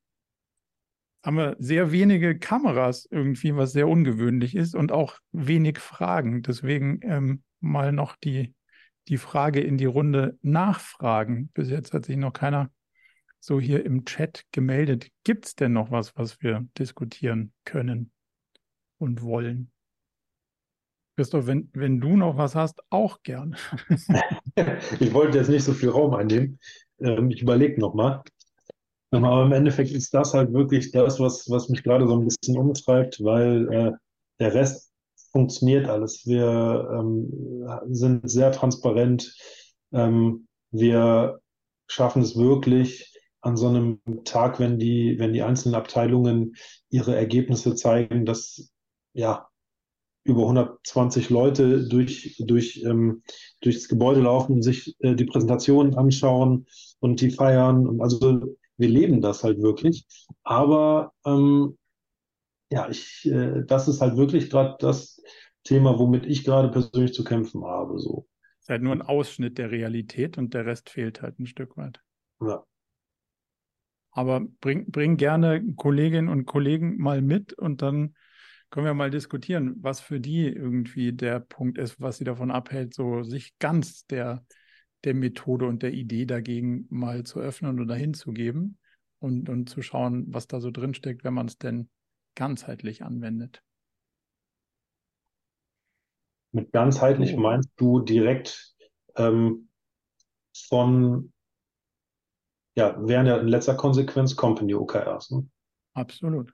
Haben 1.26 1.38
wir 1.38 1.56
sehr 1.60 1.92
wenige 1.92 2.38
Kameras 2.38 3.08
irgendwie, 3.10 3.56
was 3.56 3.74
sehr 3.74 3.88
ungewöhnlich 3.88 4.56
ist 4.56 4.76
und 4.76 4.92
auch 4.92 5.20
wenig 5.32 5.80
Fragen. 5.80 6.42
Deswegen 6.42 7.00
ähm, 7.02 7.44
mal 7.60 7.92
noch 7.92 8.16
die, 8.16 8.54
die 9.10 9.18
Frage 9.18 9.62
in 9.62 9.78
die 9.78 9.86
Runde 9.86 10.38
nachfragen. 10.42 11.50
Bis 11.54 11.70
jetzt 11.70 11.94
hat 11.94 12.06
sich 12.06 12.18
noch 12.18 12.34
keiner 12.34 12.72
so 13.44 13.60
hier 13.60 13.86
im 13.86 14.06
Chat 14.06 14.46
gemeldet. 14.54 15.10
Gibt 15.26 15.46
es 15.46 15.56
denn 15.56 15.74
noch 15.74 15.92
was, 15.92 16.16
was 16.16 16.42
wir 16.42 16.66
diskutieren 16.78 17.52
können 17.66 18.12
und 19.00 19.22
wollen? 19.22 19.70
Christoph, 21.18 21.46
wenn, 21.46 21.70
wenn 21.74 22.00
du 22.00 22.16
noch 22.16 22.38
was 22.38 22.56
hast, 22.56 22.82
auch 22.90 23.22
gern. 23.22 23.58
ich 25.00 25.14
wollte 25.14 25.40
jetzt 25.40 25.50
nicht 25.50 25.66
so 25.66 25.74
viel 25.74 25.90
Raum 25.90 26.14
einnehmen. 26.14 26.58
Ähm, 27.00 27.30
ich 27.32 27.42
überlege 27.42 27.82
nochmal. 27.82 28.24
Aber 29.12 29.44
im 29.44 29.52
Endeffekt 29.52 29.92
ist 29.92 30.14
das 30.14 30.34
halt 30.34 30.54
wirklich 30.54 30.92
das, 30.92 31.20
was, 31.20 31.48
was 31.50 31.68
mich 31.68 31.84
gerade 31.84 32.08
so 32.08 32.18
ein 32.18 32.26
bisschen 32.26 32.58
umtreibt, 32.58 33.22
weil 33.24 33.72
äh, 33.72 33.92
der 34.40 34.54
Rest 34.54 34.92
funktioniert 35.34 35.88
alles. 35.88 36.26
Wir 36.26 36.90
ähm, 36.98 37.30
sind 37.92 38.28
sehr 38.30 38.54
transparent. 38.54 39.36
Ähm, 39.92 40.48
wir 40.72 41.42
schaffen 41.88 42.24
es 42.24 42.38
wirklich 42.38 43.12
an 43.44 43.58
so 43.58 43.68
einem 43.68 44.00
Tag, 44.24 44.60
wenn 44.60 44.80
die, 44.80 45.20
wenn 45.20 45.34
die 45.34 45.42
einzelnen 45.42 45.76
Abteilungen 45.76 46.56
ihre 46.90 47.16
Ergebnisse 47.16 47.76
zeigen, 47.76 48.26
dass 48.26 48.72
ja 49.14 49.48
über 50.24 50.44
120 50.44 51.30
Leute 51.30 51.86
durch, 51.88 52.38
durch, 52.40 52.82
ähm, 52.86 53.24
durchs 53.62 53.90
Gebäude 53.90 54.22
laufen 54.22 54.54
und 54.54 54.62
sich 54.62 54.96
äh, 55.00 55.16
die 55.16 55.26
Präsentationen 55.26 55.96
anschauen 55.96 56.68
und 57.00 57.20
die 57.20 57.32
feiern. 57.32 57.86
Und 57.86 58.02
also 58.02 58.56
wir 58.78 58.90
leben 58.90 59.20
das 59.20 59.44
halt 59.44 59.62
wirklich. 59.62 60.06
Aber 60.44 61.12
ähm, 61.26 61.78
ja, 62.72 62.90
ich, 62.90 63.26
äh, 63.26 63.64
das 63.66 63.90
ist 63.90 64.00
halt 64.00 64.16
wirklich 64.16 64.50
gerade 64.50 64.78
das 64.80 65.22
Thema, 65.66 66.00
womit 66.00 66.26
ich 66.26 66.46
gerade 66.46 66.70
persönlich 66.70 67.14
zu 67.14 67.26
kämpfen 67.26 67.66
habe. 67.66 68.00
So. 68.00 68.26
Es 68.60 68.64
ist 68.64 68.70
halt 68.70 68.82
nur 68.82 68.94
ein 68.94 69.02
Ausschnitt 69.02 69.58
der 69.58 69.72
Realität 69.72 70.38
und 70.38 70.54
der 70.54 70.66
Rest 70.66 70.90
fehlt 70.90 71.22
halt 71.22 71.40
ein 71.40 71.46
Stück 71.46 71.76
weit. 71.76 72.02
Ja. 72.40 72.64
Aber 74.13 74.41
bring, 74.62 74.89
bring 74.91 75.17
gerne 75.17 75.73
Kolleginnen 75.76 76.30
und 76.30 76.45
Kollegen 76.45 76.97
mal 76.97 77.21
mit 77.21 77.54
und 77.54 77.82
dann 77.82 78.15
können 78.69 78.86
wir 78.86 78.93
mal 78.93 79.12
diskutieren, 79.12 79.76
was 79.78 79.99
für 79.99 80.19
die 80.19 80.47
irgendwie 80.47 81.13
der 81.13 81.39
Punkt 81.39 81.78
ist, 81.78 81.99
was 81.99 82.17
sie 82.17 82.23
davon 82.23 82.49
abhält, 82.49 82.93
so 82.93 83.23
sich 83.23 83.58
ganz 83.60 84.06
der 84.08 84.45
der 85.04 85.13
Methode 85.13 85.67
und 85.67 85.84
der 85.84 85.93
Idee 85.93 86.26
dagegen 86.26 86.86
mal 86.89 87.23
zu 87.23 87.39
öffnen 87.39 87.80
oder 87.80 87.95
hinzugeben 87.95 88.78
und, 89.19 89.49
und 89.49 89.69
zu 89.69 89.82
schauen, 89.82 90.26
was 90.28 90.47
da 90.47 90.60
so 90.60 90.71
drin 90.71 90.93
steckt, 90.93 91.23
wenn 91.23 91.34
man 91.34 91.47
es 91.47 91.58
denn 91.58 91.89
ganzheitlich 92.36 93.04
anwendet. 93.04 93.62
Mit 96.52 96.71
ganzheitlich 96.71 97.36
oh. 97.36 97.39
meinst 97.39 97.69
du 97.76 97.99
direkt 97.99 98.76
ähm, 99.15 99.69
von, 100.67 101.33
ja, 102.76 102.96
wären 103.00 103.26
ja 103.26 103.38
in 103.38 103.48
letzter 103.48 103.76
Konsequenz 103.76 104.36
Company 104.36 104.74
OKRs. 104.74 105.32
Ne? 105.32 105.48
Absolut. 105.94 106.54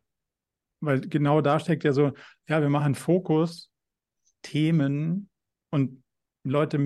Weil 0.82 1.02
genau 1.02 1.42
da 1.42 1.60
steckt 1.60 1.84
ja 1.84 1.94
so, 1.94 2.12
ja, 2.48 2.62
wir 2.62 2.70
machen 2.70 2.96
Fokus, 2.96 3.72
Themen 4.42 5.30
und 5.72 6.04
Leute 6.44 6.78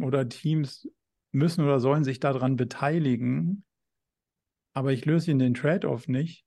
oder 0.00 0.28
Teams 0.28 0.88
müssen 1.32 1.64
oder 1.64 1.80
sollen 1.80 2.04
sich 2.04 2.20
daran 2.20 2.56
beteiligen, 2.56 3.64
aber 4.72 4.92
ich 4.92 5.04
löse 5.04 5.30
ihnen 5.30 5.40
den 5.40 5.54
Trade-off 5.54 6.08
nicht, 6.08 6.44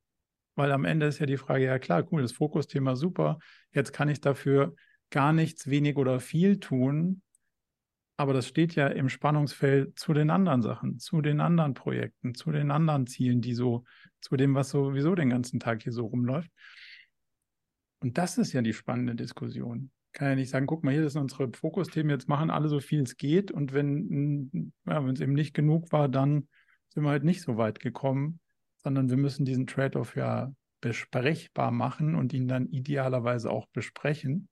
weil 0.55 0.71
am 0.71 0.85
Ende 0.85 1.07
ist 1.07 1.19
ja 1.19 1.25
die 1.25 1.37
Frage, 1.37 1.65
ja 1.65 1.79
klar, 1.79 2.05
cool, 2.11 2.21
das 2.21 2.31
Fokusthema 2.31 2.95
super, 2.95 3.39
jetzt 3.71 3.91
kann 3.91 4.09
ich 4.09 4.21
dafür 4.21 4.75
gar 5.09 5.33
nichts, 5.33 5.69
wenig 5.69 5.97
oder 5.97 6.19
viel 6.19 6.59
tun, 6.59 7.21
aber 8.23 8.33
das 8.33 8.47
steht 8.47 8.75
ja 8.75 8.87
im 8.87 9.09
Spannungsfeld 9.09 9.99
zu 9.99 10.13
den 10.13 10.29
anderen 10.29 10.61
Sachen, 10.61 10.97
zu 10.97 11.21
den 11.21 11.39
anderen 11.39 11.73
Projekten, 11.73 12.33
zu 12.33 12.51
den 12.51 12.71
anderen 12.71 13.05
Zielen, 13.05 13.41
die 13.41 13.53
so, 13.53 13.83
zu 14.21 14.35
dem, 14.35 14.55
was 14.55 14.69
sowieso 14.69 15.13
den 15.13 15.29
ganzen 15.29 15.59
Tag 15.59 15.83
hier 15.83 15.91
so 15.91 16.05
rumläuft. 16.05 16.49
Und 17.99 18.17
das 18.17 18.37
ist 18.37 18.53
ja 18.53 18.61
die 18.61 18.73
spannende 18.73 19.15
Diskussion 19.15 19.91
kann 20.13 20.29
ja 20.29 20.35
nicht 20.35 20.49
sagen, 20.49 20.67
guck 20.67 20.83
mal 20.83 20.91
hier, 20.91 21.01
das 21.01 21.13
sind 21.13 21.23
unsere 21.23 21.51
Fokusthemen, 21.51 22.11
jetzt 22.11 22.29
machen 22.29 22.51
alle 22.51 22.69
so 22.69 22.79
viel 22.79 23.01
es 23.01 23.17
geht 23.17 23.51
und 23.51 23.73
wenn 23.73 24.71
ja, 24.85 25.05
es 25.09 25.19
eben 25.19 25.33
nicht 25.33 25.53
genug 25.53 25.91
war, 25.91 26.07
dann 26.07 26.47
sind 26.89 27.03
wir 27.03 27.09
halt 27.09 27.23
nicht 27.23 27.41
so 27.41 27.57
weit 27.57 27.79
gekommen, 27.79 28.39
sondern 28.77 29.09
wir 29.09 29.17
müssen 29.17 29.43
diesen 29.43 29.65
Trade-off 29.65 30.15
ja 30.15 30.53
besprechbar 30.81 31.71
machen 31.71 32.15
und 32.15 32.33
ihn 32.33 32.47
dann 32.47 32.67
idealerweise 32.67 33.49
auch 33.49 33.67
besprechen. 33.73 34.49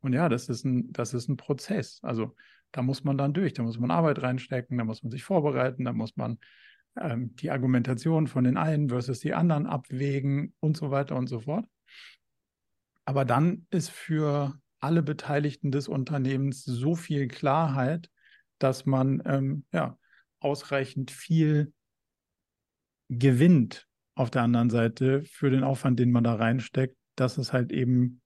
Und 0.00 0.14
ja, 0.14 0.28
das 0.28 0.48
ist 0.48 0.64
ein, 0.64 0.92
das 0.92 1.12
ist 1.12 1.28
ein 1.28 1.36
Prozess. 1.36 1.98
Also 2.02 2.34
da 2.72 2.82
muss 2.82 3.04
man 3.04 3.18
dann 3.18 3.34
durch, 3.34 3.52
da 3.52 3.62
muss 3.62 3.78
man 3.78 3.90
Arbeit 3.90 4.22
reinstecken, 4.22 4.78
da 4.78 4.84
muss 4.84 5.02
man 5.02 5.10
sich 5.10 5.22
vorbereiten, 5.22 5.84
da 5.84 5.92
muss 5.92 6.16
man 6.16 6.38
ähm, 7.00 7.34
die 7.36 7.50
Argumentation 7.50 8.26
von 8.26 8.44
den 8.44 8.56
einen 8.56 8.88
versus 8.88 9.20
die 9.20 9.34
anderen 9.34 9.66
abwägen 9.66 10.54
und 10.60 10.76
so 10.76 10.90
weiter 10.90 11.16
und 11.16 11.28
so 11.28 11.40
fort. 11.40 11.66
Aber 13.04 13.24
dann 13.24 13.66
ist 13.70 13.90
für 13.90 14.58
alle 14.80 15.02
Beteiligten 15.02 15.70
des 15.70 15.88
Unternehmens 15.88 16.64
so 16.64 16.94
viel 16.94 17.28
Klarheit, 17.28 18.10
dass 18.58 18.86
man 18.86 19.22
ähm, 19.26 19.64
ja, 19.72 19.98
ausreichend 20.40 21.10
viel 21.10 21.72
gewinnt 23.08 23.86
auf 24.14 24.30
der 24.30 24.42
anderen 24.42 24.70
Seite 24.70 25.24
für 25.24 25.50
den 25.50 25.64
Aufwand, 25.64 25.98
den 25.98 26.10
man 26.10 26.24
da 26.24 26.34
reinsteckt, 26.34 26.96
dass 27.16 27.38
es 27.38 27.52
halt 27.52 27.72
eben 27.72 28.20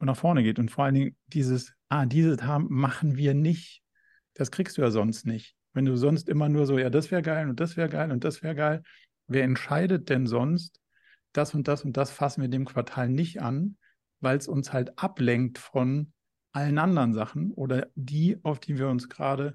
nach 0.00 0.16
vorne 0.16 0.42
geht. 0.42 0.58
Und 0.58 0.70
vor 0.70 0.84
allen 0.84 0.94
Dingen 0.94 1.16
dieses, 1.28 1.74
ah, 2.02 2.06
dieses 2.06 2.42
haben, 2.42 2.66
machen 2.70 3.16
wir 3.16 3.34
nicht. 3.34 3.82
Das 4.34 4.50
kriegst 4.50 4.76
du 4.76 4.82
ja 4.82 4.90
sonst 4.90 5.26
nicht. 5.26 5.54
Wenn 5.72 5.84
du 5.84 5.96
sonst 5.96 6.28
immer 6.28 6.48
nur 6.48 6.66
so, 6.66 6.78
ja, 6.78 6.90
das 6.90 7.10
wäre 7.10 7.22
geil 7.22 7.48
und 7.48 7.60
das 7.60 7.76
wäre 7.76 7.88
geil 7.88 8.10
und 8.12 8.24
das 8.24 8.42
wäre 8.42 8.54
geil. 8.54 8.82
Wer 9.26 9.44
entscheidet 9.44 10.08
denn 10.08 10.26
sonst, 10.26 10.80
das 11.32 11.54
und 11.54 11.68
das 11.68 11.84
und 11.84 11.96
das 11.96 12.10
fassen 12.10 12.42
wir 12.42 12.48
dem 12.48 12.64
Quartal 12.64 13.08
nicht 13.08 13.40
an? 13.40 13.76
weil 14.24 14.38
es 14.38 14.48
uns 14.48 14.72
halt 14.72 14.98
ablenkt 14.98 15.58
von 15.58 16.12
allen 16.52 16.78
anderen 16.78 17.12
Sachen 17.12 17.52
oder 17.52 17.88
die, 17.94 18.38
auf 18.42 18.58
die 18.58 18.78
wir 18.78 18.88
uns 18.88 19.08
gerade 19.08 19.54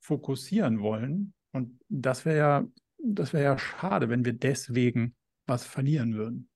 fokussieren 0.00 0.80
wollen. 0.80 1.32
Und 1.52 1.80
das 1.88 2.24
wäre 2.24 2.38
ja, 2.38 2.64
das 2.98 3.32
wäre 3.32 3.44
ja 3.44 3.58
schade, 3.58 4.08
wenn 4.08 4.24
wir 4.24 4.32
deswegen 4.34 5.14
was 5.46 5.64
verlieren 5.64 6.14
würden. 6.14 6.50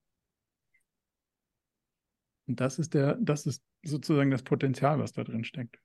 Und 2.52 2.60
das 2.60 2.78
ist 2.78 2.92
der, 2.92 3.16
das 3.18 3.46
ist 3.46 3.62
sozusagen 3.82 4.30
das 4.30 4.42
Potenzial, 4.42 4.98
was 4.98 5.12
da 5.12 5.24
drin 5.24 5.42
steckt. 5.42 5.80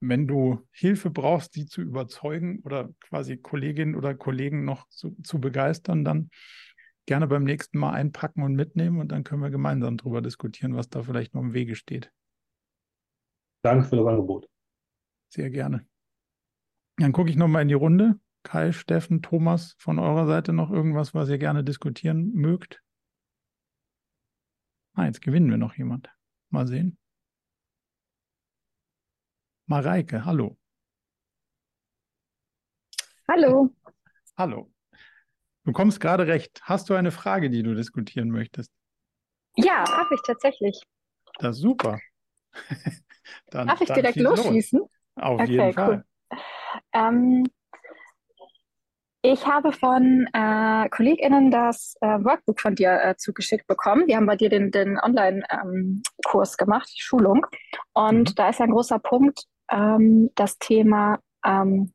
wenn 0.00 0.26
du 0.28 0.66
Hilfe 0.70 1.10
brauchst, 1.10 1.56
die 1.56 1.66
zu 1.66 1.80
überzeugen 1.80 2.60
oder 2.60 2.90
quasi 3.00 3.38
Kolleginnen 3.38 3.96
oder 3.96 4.14
Kollegen 4.14 4.64
noch 4.64 4.86
zu, 4.88 5.16
zu 5.22 5.40
begeistern, 5.40 6.04
dann 6.04 6.30
gerne 7.06 7.26
beim 7.26 7.44
nächsten 7.44 7.78
Mal 7.78 7.94
einpacken 7.94 8.42
und 8.42 8.54
mitnehmen 8.54 9.00
und 9.00 9.08
dann 9.10 9.24
können 9.24 9.42
wir 9.42 9.50
gemeinsam 9.50 9.96
darüber 9.96 10.20
diskutieren, 10.20 10.76
was 10.76 10.88
da 10.88 11.02
vielleicht 11.02 11.34
noch 11.34 11.40
im 11.40 11.54
Wege 11.54 11.74
steht. 11.74 12.12
Danke 13.62 13.88
für 13.88 13.96
das 13.96 14.06
Angebot. 14.06 14.48
Sehr 15.30 15.50
gerne. 15.50 15.84
Dann 16.98 17.12
gucke 17.12 17.30
ich 17.30 17.36
nochmal 17.36 17.62
in 17.62 17.68
die 17.68 17.74
Runde. 17.74 18.20
Kai, 18.42 18.72
Steffen, 18.72 19.22
Thomas, 19.22 19.74
von 19.78 19.98
eurer 19.98 20.26
Seite 20.26 20.52
noch 20.52 20.70
irgendwas, 20.70 21.14
was 21.14 21.28
ihr 21.28 21.38
gerne 21.38 21.64
diskutieren 21.64 22.32
mögt? 22.32 22.82
Ah, 24.94 25.04
jetzt 25.04 25.20
gewinnen 25.20 25.50
wir 25.50 25.58
noch 25.58 25.74
jemand. 25.74 26.10
Mal 26.50 26.66
sehen. 26.66 26.98
Mareike, 29.66 30.24
hallo. 30.24 30.58
Hallo. 33.28 33.74
Hallo. 34.36 34.72
Du 35.64 35.72
kommst 35.72 36.00
gerade 36.00 36.26
recht. 36.26 36.60
Hast 36.62 36.88
du 36.88 36.94
eine 36.94 37.10
Frage, 37.10 37.50
die 37.50 37.62
du 37.62 37.74
diskutieren 37.74 38.30
möchtest? 38.30 38.72
Ja, 39.56 39.84
habe 39.86 40.14
ich 40.14 40.22
tatsächlich. 40.22 40.80
Das 41.38 41.56
ist 41.56 41.62
super. 41.62 42.00
dann, 43.50 43.66
Darf 43.66 43.80
ich 43.82 43.88
direkt 43.92 44.16
losschießen? 44.16 44.78
Los. 44.78 44.90
Auf 45.16 45.40
okay, 45.40 45.52
jeden 45.52 45.72
Fall. 45.74 46.04
Cool. 46.30 46.38
Ähm, 46.92 47.44
ich 49.22 49.46
habe 49.46 49.72
von 49.72 50.28
äh, 50.32 50.88
KollegInnen 50.90 51.50
das 51.50 51.96
äh, 52.00 52.06
Workbook 52.06 52.60
von 52.60 52.74
dir 52.74 53.00
äh, 53.02 53.16
zugeschickt 53.16 53.66
bekommen. 53.66 54.06
Die 54.06 54.16
haben 54.16 54.26
bei 54.26 54.36
dir 54.36 54.48
den, 54.48 54.70
den 54.70 54.98
Online-Kurs 54.98 56.52
ähm, 56.52 56.56
gemacht, 56.56 56.88
die 56.96 57.02
Schulung. 57.02 57.46
Und 57.94 58.30
mhm. 58.30 58.34
da 58.36 58.48
ist 58.48 58.60
ein 58.60 58.70
großer 58.70 58.98
Punkt 58.98 59.44
ähm, 59.70 60.30
das 60.34 60.58
Thema, 60.58 61.18
ähm, 61.44 61.92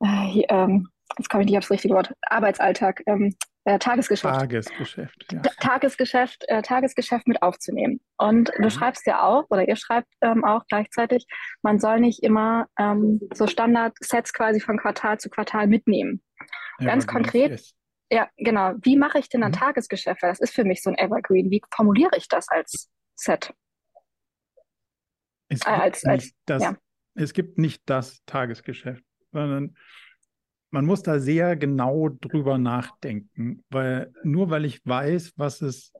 äh, 0.00 0.26
hier, 0.26 0.46
ähm, 0.48 0.88
jetzt 1.18 1.28
komme 1.28 1.42
ich 1.42 1.50
nicht 1.50 1.58
aufs 1.58 1.70
richtige 1.70 1.94
Wort, 1.94 2.12
Arbeitsalltag, 2.22 3.02
ähm, 3.06 3.34
äh, 3.64 3.78
Tagesgeschäft. 3.78 4.34
Tagesgeschäft, 4.34 5.32
ja. 5.32 5.40
Tagesgeschäft, 5.60 6.44
äh, 6.48 6.62
Tagesgeschäft 6.62 7.28
mit 7.28 7.42
aufzunehmen. 7.42 8.00
Und 8.16 8.50
mhm. 8.56 8.62
du 8.62 8.70
schreibst 8.70 9.06
ja 9.06 9.22
auch, 9.22 9.46
oder 9.50 9.68
ihr 9.68 9.76
schreibt 9.76 10.08
ähm, 10.20 10.44
auch 10.44 10.64
gleichzeitig, 10.68 11.26
man 11.62 11.78
soll 11.78 12.00
nicht 12.00 12.22
immer 12.22 12.66
ähm, 12.78 13.20
so 13.32 13.46
Standard-Sets 13.46 14.32
quasi 14.32 14.60
von 14.60 14.78
Quartal 14.78 15.18
zu 15.18 15.30
Quartal 15.30 15.68
mitnehmen. 15.68 16.22
Ja, 16.80 16.86
Ganz 16.86 17.06
konkret, 17.06 17.62
ja, 18.10 18.28
genau. 18.36 18.74
Wie 18.82 18.96
mache 18.96 19.18
ich 19.18 19.28
denn 19.28 19.42
ein 19.42 19.52
mhm. 19.52 19.56
Tagesgeschäft? 19.56 20.22
Das 20.22 20.40
ist 20.40 20.54
für 20.54 20.64
mich 20.64 20.82
so 20.82 20.90
ein 20.90 20.98
Evergreen. 20.98 21.50
Wie 21.50 21.62
formuliere 21.70 22.16
ich 22.16 22.28
das 22.28 22.48
als 22.48 22.90
Set? 23.14 23.54
Es 25.48 25.60
gibt, 25.60 25.66
äh, 25.66 25.80
als, 25.80 26.04
als, 26.04 26.32
das, 26.46 26.62
ja. 26.62 26.76
es 27.14 27.32
gibt 27.32 27.58
nicht 27.58 27.82
das 27.86 28.24
Tagesgeschäft, 28.26 29.04
sondern 29.32 29.76
man 30.72 30.86
muss 30.86 31.02
da 31.02 31.20
sehr 31.20 31.54
genau 31.56 32.08
drüber 32.08 32.58
nachdenken, 32.58 33.62
weil 33.70 34.12
nur 34.24 34.50
weil 34.50 34.64
ich 34.64 34.84
weiß, 34.84 35.34
was 35.36 35.60
es, 35.60 35.92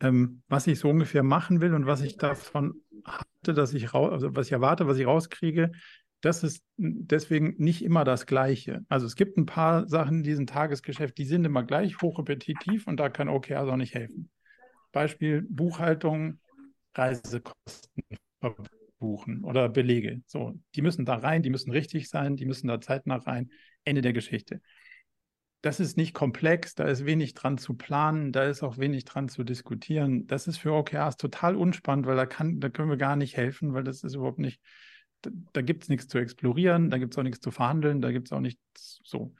ähm, 0.00 0.42
was 0.48 0.66
ich 0.66 0.78
so 0.78 0.88
ungefähr 0.88 1.22
machen 1.22 1.60
will 1.60 1.74
und 1.74 1.86
was 1.86 2.00
ich 2.00 2.16
davon 2.16 2.80
hatte, 3.04 3.54
dass 3.54 3.74
ich 3.74 3.92
raus, 3.94 4.10
also 4.10 4.34
was 4.34 4.46
ich 4.46 4.52
erwarte, 4.52 4.86
was 4.86 4.98
ich 4.98 5.06
rauskriege, 5.06 5.72
das 6.22 6.42
ist 6.42 6.64
deswegen 6.78 7.54
nicht 7.58 7.84
immer 7.84 8.04
das 8.04 8.26
Gleiche. 8.26 8.80
Also 8.88 9.06
es 9.06 9.14
gibt 9.14 9.36
ein 9.36 9.46
paar 9.46 9.86
Sachen 9.86 10.18
in 10.18 10.24
diesem 10.24 10.46
Tagesgeschäft, 10.46 11.16
die 11.18 11.24
sind 11.24 11.44
immer 11.44 11.62
gleich 11.62 12.00
hochrepetitiv 12.00 12.86
und 12.86 12.98
da 12.98 13.10
kann 13.10 13.28
OKRs 13.28 13.68
auch 13.68 13.76
nicht 13.76 13.94
helfen. 13.94 14.30
Beispiel 14.90 15.46
Buchhaltung, 15.48 16.40
Reisekosten 16.94 18.02
buchen 18.98 19.44
oder 19.44 19.68
Belege. 19.68 20.22
So, 20.26 20.54
die 20.74 20.82
müssen 20.82 21.04
da 21.04 21.16
rein, 21.16 21.42
die 21.42 21.50
müssen 21.50 21.70
richtig 21.70 22.08
sein, 22.08 22.36
die 22.36 22.46
müssen 22.46 22.68
da 22.68 22.80
zeitnah 22.80 23.16
rein. 23.16 23.50
Ende 23.88 24.02
der 24.02 24.12
Geschichte. 24.12 24.60
Das 25.60 25.80
ist 25.80 25.96
nicht 25.96 26.14
komplex, 26.14 26.74
da 26.76 26.84
ist 26.84 27.04
wenig 27.04 27.34
dran 27.34 27.58
zu 27.58 27.74
planen, 27.74 28.30
da 28.30 28.44
ist 28.44 28.62
auch 28.62 28.78
wenig 28.78 29.04
dran 29.04 29.28
zu 29.28 29.42
diskutieren. 29.42 30.26
Das 30.28 30.46
ist 30.46 30.58
für 30.58 30.72
OKRs 30.72 31.16
total 31.16 31.56
unspannend, 31.56 32.06
weil 32.06 32.16
da 32.16 32.26
kann, 32.26 32.60
da 32.60 32.68
können 32.68 32.90
wir 32.90 32.96
gar 32.96 33.16
nicht 33.16 33.36
helfen, 33.36 33.74
weil 33.74 33.82
das 33.82 34.04
ist 34.04 34.14
überhaupt 34.14 34.38
nicht, 34.38 34.60
da, 35.22 35.30
da 35.52 35.62
gibt 35.62 35.82
es 35.82 35.88
nichts 35.88 36.06
zu 36.06 36.18
explorieren, 36.18 36.90
da 36.90 36.98
gibt 36.98 37.14
es 37.14 37.18
auch 37.18 37.24
nichts 37.24 37.40
zu 37.40 37.50
verhandeln, 37.50 38.00
da 38.00 38.12
gibt 38.12 38.28
es 38.28 38.32
auch 38.32 38.40
nichts 38.40 39.00
so. 39.02 39.34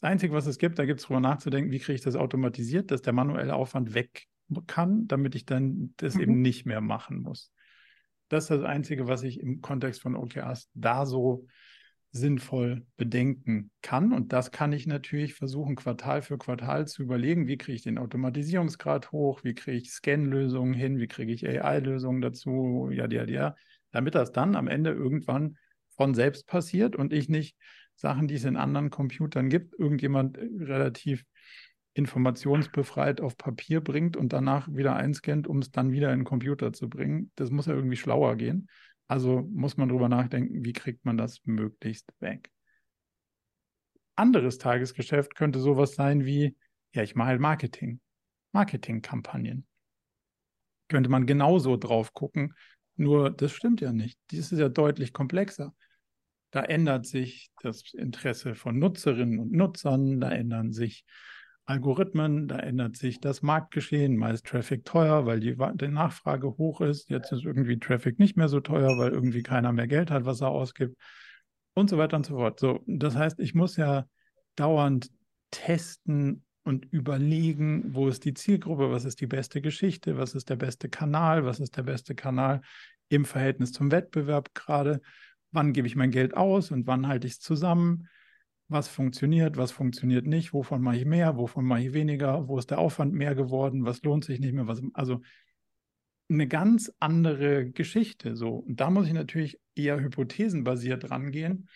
Das 0.00 0.10
Einzige, 0.10 0.32
was 0.32 0.46
es 0.46 0.58
gibt, 0.58 0.78
da 0.78 0.86
gibt 0.86 1.00
es 1.00 1.06
drüber 1.06 1.20
nachzudenken, 1.20 1.70
wie 1.70 1.78
kriege 1.78 1.94
ich 1.94 2.00
das 2.00 2.16
automatisiert, 2.16 2.90
dass 2.90 3.02
der 3.02 3.12
manuelle 3.12 3.54
Aufwand 3.54 3.94
weg 3.94 4.26
kann, 4.66 5.06
damit 5.06 5.36
ich 5.36 5.44
dann 5.44 5.94
das 5.98 6.14
mhm. 6.14 6.20
eben 6.20 6.40
nicht 6.40 6.66
mehr 6.66 6.80
machen 6.80 7.20
muss. 7.20 7.52
Das 8.28 8.44
ist 8.44 8.50
das 8.50 8.62
Einzige, 8.62 9.08
was 9.08 9.22
ich 9.22 9.40
im 9.40 9.60
Kontext 9.60 10.00
von 10.00 10.16
OKRs 10.16 10.68
da 10.74 11.04
so 11.06 11.46
sinnvoll 12.12 12.84
bedenken 12.96 13.70
kann. 13.82 14.12
Und 14.12 14.32
das 14.32 14.50
kann 14.50 14.72
ich 14.72 14.86
natürlich 14.86 15.34
versuchen, 15.34 15.76
Quartal 15.76 16.22
für 16.22 16.38
Quartal 16.38 16.86
zu 16.88 17.02
überlegen, 17.02 17.46
wie 17.46 17.56
kriege 17.56 17.76
ich 17.76 17.82
den 17.82 17.98
Automatisierungsgrad 17.98 19.12
hoch, 19.12 19.44
wie 19.44 19.54
kriege 19.54 19.76
ich 19.76 19.92
Scan-Lösungen 19.92 20.74
hin, 20.74 20.98
wie 20.98 21.06
kriege 21.06 21.32
ich 21.32 21.46
AI-Lösungen 21.46 22.20
dazu, 22.20 22.90
ja, 22.92 23.08
ja, 23.08 23.24
ja, 23.24 23.54
damit 23.92 24.14
das 24.14 24.32
dann 24.32 24.56
am 24.56 24.66
Ende 24.66 24.90
irgendwann 24.90 25.56
von 25.96 26.14
selbst 26.14 26.46
passiert 26.46 26.96
und 26.96 27.12
ich 27.12 27.28
nicht 27.28 27.56
Sachen, 27.94 28.26
die 28.26 28.34
es 28.34 28.44
in 28.44 28.56
anderen 28.56 28.90
Computern 28.90 29.48
gibt, 29.48 29.78
irgendjemand 29.78 30.38
relativ 30.38 31.24
informationsbefreit 31.94 33.20
auf 33.20 33.36
Papier 33.36 33.80
bringt 33.80 34.16
und 34.16 34.32
danach 34.32 34.68
wieder 34.68 34.96
einscannt, 34.96 35.46
um 35.46 35.58
es 35.58 35.70
dann 35.70 35.92
wieder 35.92 36.12
in 36.12 36.20
den 36.20 36.24
Computer 36.24 36.72
zu 36.72 36.88
bringen. 36.88 37.30
Das 37.34 37.50
muss 37.50 37.66
ja 37.66 37.74
irgendwie 37.74 37.96
schlauer 37.96 38.36
gehen. 38.36 38.68
Also 39.10 39.42
muss 39.50 39.76
man 39.76 39.88
darüber 39.88 40.08
nachdenken, 40.08 40.64
wie 40.64 40.72
kriegt 40.72 41.04
man 41.04 41.16
das 41.18 41.40
möglichst 41.44 42.08
weg. 42.20 42.48
Anderes 44.14 44.58
Tagesgeschäft 44.58 45.34
könnte 45.34 45.58
sowas 45.58 45.96
sein 45.96 46.24
wie, 46.24 46.56
ja, 46.94 47.02
ich 47.02 47.16
mache 47.16 47.30
halt 47.30 47.40
Marketing, 47.40 48.00
Marketingkampagnen. 48.52 49.66
Könnte 50.86 51.10
man 51.10 51.26
genauso 51.26 51.76
drauf 51.76 52.14
gucken, 52.14 52.54
nur 52.94 53.30
das 53.30 53.50
stimmt 53.50 53.80
ja 53.80 53.92
nicht. 53.92 54.16
Dies 54.30 54.52
ist 54.52 54.60
ja 54.60 54.68
deutlich 54.68 55.12
komplexer. 55.12 55.74
Da 56.52 56.62
ändert 56.62 57.04
sich 57.04 57.50
das 57.62 57.92
Interesse 57.92 58.54
von 58.54 58.78
Nutzerinnen 58.78 59.40
und 59.40 59.50
Nutzern, 59.50 60.20
da 60.20 60.30
ändern 60.30 60.72
sich 60.72 61.04
Algorithmen, 61.70 62.48
da 62.48 62.58
ändert 62.58 62.96
sich 62.96 63.20
das 63.20 63.42
Marktgeschehen, 63.42 64.16
meist 64.16 64.44
Traffic 64.44 64.84
teuer, 64.84 65.24
weil 65.24 65.38
die, 65.38 65.56
die, 65.74 65.88
Nachfrage 65.88 66.58
hoch 66.58 66.80
ist. 66.80 67.08
Jetzt 67.08 67.30
ist 67.30 67.44
irgendwie 67.44 67.78
Traffic 67.78 68.18
nicht 68.18 68.36
mehr 68.36 68.48
so 68.48 68.58
teuer, 68.58 68.98
weil 68.98 69.12
irgendwie 69.12 69.44
keiner 69.44 69.72
mehr 69.72 69.86
Geld 69.86 70.10
hat, 70.10 70.24
was 70.24 70.40
er 70.40 70.48
ausgibt 70.48 70.96
und 71.74 71.88
so 71.88 71.96
weiter 71.96 72.16
und 72.16 72.26
so 72.26 72.34
fort. 72.34 72.58
So, 72.58 72.80
das 72.86 73.14
heißt, 73.14 73.38
ich 73.38 73.54
muss 73.54 73.76
ja 73.76 74.06
dauernd 74.56 75.10
testen 75.52 76.44
und 76.64 76.86
überlegen, 76.86 77.94
wo 77.94 78.08
ist 78.08 78.24
die 78.24 78.34
Zielgruppe, 78.34 78.90
was 78.90 79.04
ist 79.04 79.20
die 79.20 79.28
beste 79.28 79.60
Geschichte, 79.60 80.18
was 80.18 80.34
ist 80.34 80.50
der 80.50 80.56
beste 80.56 80.88
Kanal, 80.88 81.44
was 81.44 81.60
ist 81.60 81.76
der 81.76 81.84
beste 81.84 82.16
Kanal 82.16 82.62
im 83.08 83.24
Verhältnis 83.24 83.70
zum 83.70 83.92
Wettbewerb 83.92 84.54
gerade, 84.54 85.00
wann 85.52 85.72
gebe 85.72 85.86
ich 85.86 85.94
mein 85.94 86.10
Geld 86.10 86.36
aus 86.36 86.72
und 86.72 86.88
wann 86.88 87.06
halte 87.06 87.28
ich 87.28 87.34
es 87.34 87.40
zusammen 87.40 88.08
was 88.70 88.88
funktioniert, 88.88 89.56
was 89.56 89.72
funktioniert 89.72 90.26
nicht, 90.26 90.52
wovon 90.52 90.80
mache 90.80 90.98
ich 90.98 91.04
mehr, 91.04 91.36
wovon 91.36 91.64
mache 91.64 91.82
ich 91.82 91.92
weniger, 91.92 92.46
wo 92.48 92.56
ist 92.56 92.70
der 92.70 92.78
Aufwand 92.78 93.12
mehr 93.12 93.34
geworden, 93.34 93.84
was 93.84 94.02
lohnt 94.02 94.24
sich 94.24 94.38
nicht 94.38 94.54
mehr, 94.54 94.68
was, 94.68 94.80
also 94.94 95.20
eine 96.30 96.46
ganz 96.46 96.92
andere 97.00 97.68
Geschichte. 97.70 98.36
So. 98.36 98.58
Und 98.58 98.80
da 98.80 98.88
muss 98.90 99.08
ich 99.08 99.12
natürlich 99.12 99.58
eher 99.74 100.00
hypothesenbasiert 100.00 101.10
rangehen 101.10 101.68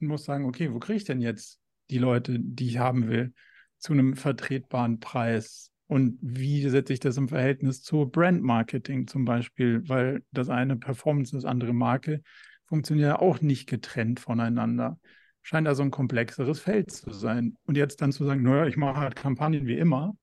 und 0.00 0.08
muss 0.08 0.24
sagen, 0.24 0.44
okay, 0.44 0.72
wo 0.72 0.80
kriege 0.80 0.96
ich 0.96 1.04
denn 1.04 1.20
jetzt 1.20 1.60
die 1.90 1.98
Leute, 1.98 2.38
die 2.40 2.66
ich 2.66 2.78
haben 2.78 3.08
will, 3.08 3.32
zu 3.78 3.92
einem 3.92 4.16
vertretbaren 4.16 4.98
Preis? 4.98 5.70
Und 5.86 6.18
wie 6.20 6.68
setze 6.68 6.92
ich 6.92 7.00
das 7.00 7.18
im 7.18 7.28
Verhältnis 7.28 7.82
zu 7.82 8.06
Brand-Marketing 8.06 9.06
zum 9.06 9.24
Beispiel? 9.24 9.88
Weil 9.88 10.24
das 10.32 10.48
eine 10.48 10.76
Performance, 10.76 11.36
das 11.36 11.44
andere 11.44 11.72
Marke 11.72 12.22
funktioniert 12.66 13.08
ja 13.08 13.18
auch 13.20 13.40
nicht 13.40 13.68
getrennt 13.68 14.18
voneinander 14.18 14.98
scheint 15.42 15.68
also 15.68 15.82
ein 15.82 15.90
komplexeres 15.90 16.60
Feld 16.60 16.90
zu 16.90 17.12
sein. 17.12 17.56
Und 17.66 17.76
jetzt 17.76 18.00
dann 18.00 18.12
zu 18.12 18.24
sagen, 18.24 18.42
naja, 18.42 18.66
ich 18.66 18.76
mache 18.76 19.00
halt 19.00 19.16
Kampagnen 19.16 19.66
wie 19.66 19.76
immer, 19.76 20.16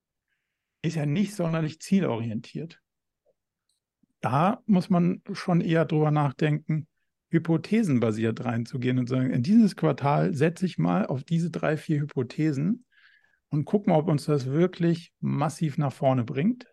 ist 0.81 0.95
ja 0.95 1.05
nicht 1.05 1.35
sonderlich 1.35 1.79
zielorientiert. 1.79 2.79
Da 4.21 4.61
muss 4.65 4.89
man 4.89 5.21
schon 5.31 5.61
eher 5.61 5.85
drüber 5.85 6.11
nachdenken, 6.11 6.87
hypothesenbasiert 7.29 8.43
reinzugehen 8.43 8.97
und 8.97 9.07
sagen, 9.07 9.29
in 9.29 9.43
dieses 9.43 9.75
Quartal 9.75 10.33
setze 10.33 10.65
ich 10.65 10.77
mal 10.77 11.05
auf 11.05 11.23
diese 11.23 11.51
drei, 11.51 11.77
vier 11.77 12.01
Hypothesen 12.01 12.85
und 13.49 13.65
gucken, 13.65 13.93
ob 13.93 14.07
uns 14.07 14.25
das 14.25 14.47
wirklich 14.47 15.13
massiv 15.19 15.77
nach 15.77 15.93
vorne 15.93 16.23
bringt, 16.23 16.65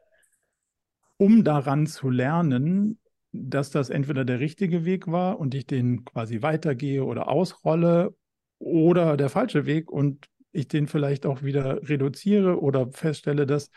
um 1.18 1.44
daran 1.44 1.86
zu 1.86 2.10
lernen, 2.10 2.98
dass 3.32 3.70
das 3.70 3.90
entweder 3.90 4.24
der 4.24 4.40
richtige 4.40 4.84
Weg 4.84 5.06
war 5.08 5.38
und 5.38 5.54
ich 5.54 5.66
den 5.66 6.04
quasi 6.04 6.42
weitergehe 6.42 7.04
oder 7.04 7.28
ausrolle 7.28 8.14
oder 8.58 9.16
der 9.16 9.28
falsche 9.28 9.66
Weg 9.66 9.90
und 9.90 10.28
ich 10.52 10.68
den 10.68 10.86
vielleicht 10.86 11.26
auch 11.26 11.42
wieder 11.42 11.86
reduziere 11.88 12.60
oder 12.60 12.90
feststelle, 12.90 13.46
dass 13.46 13.70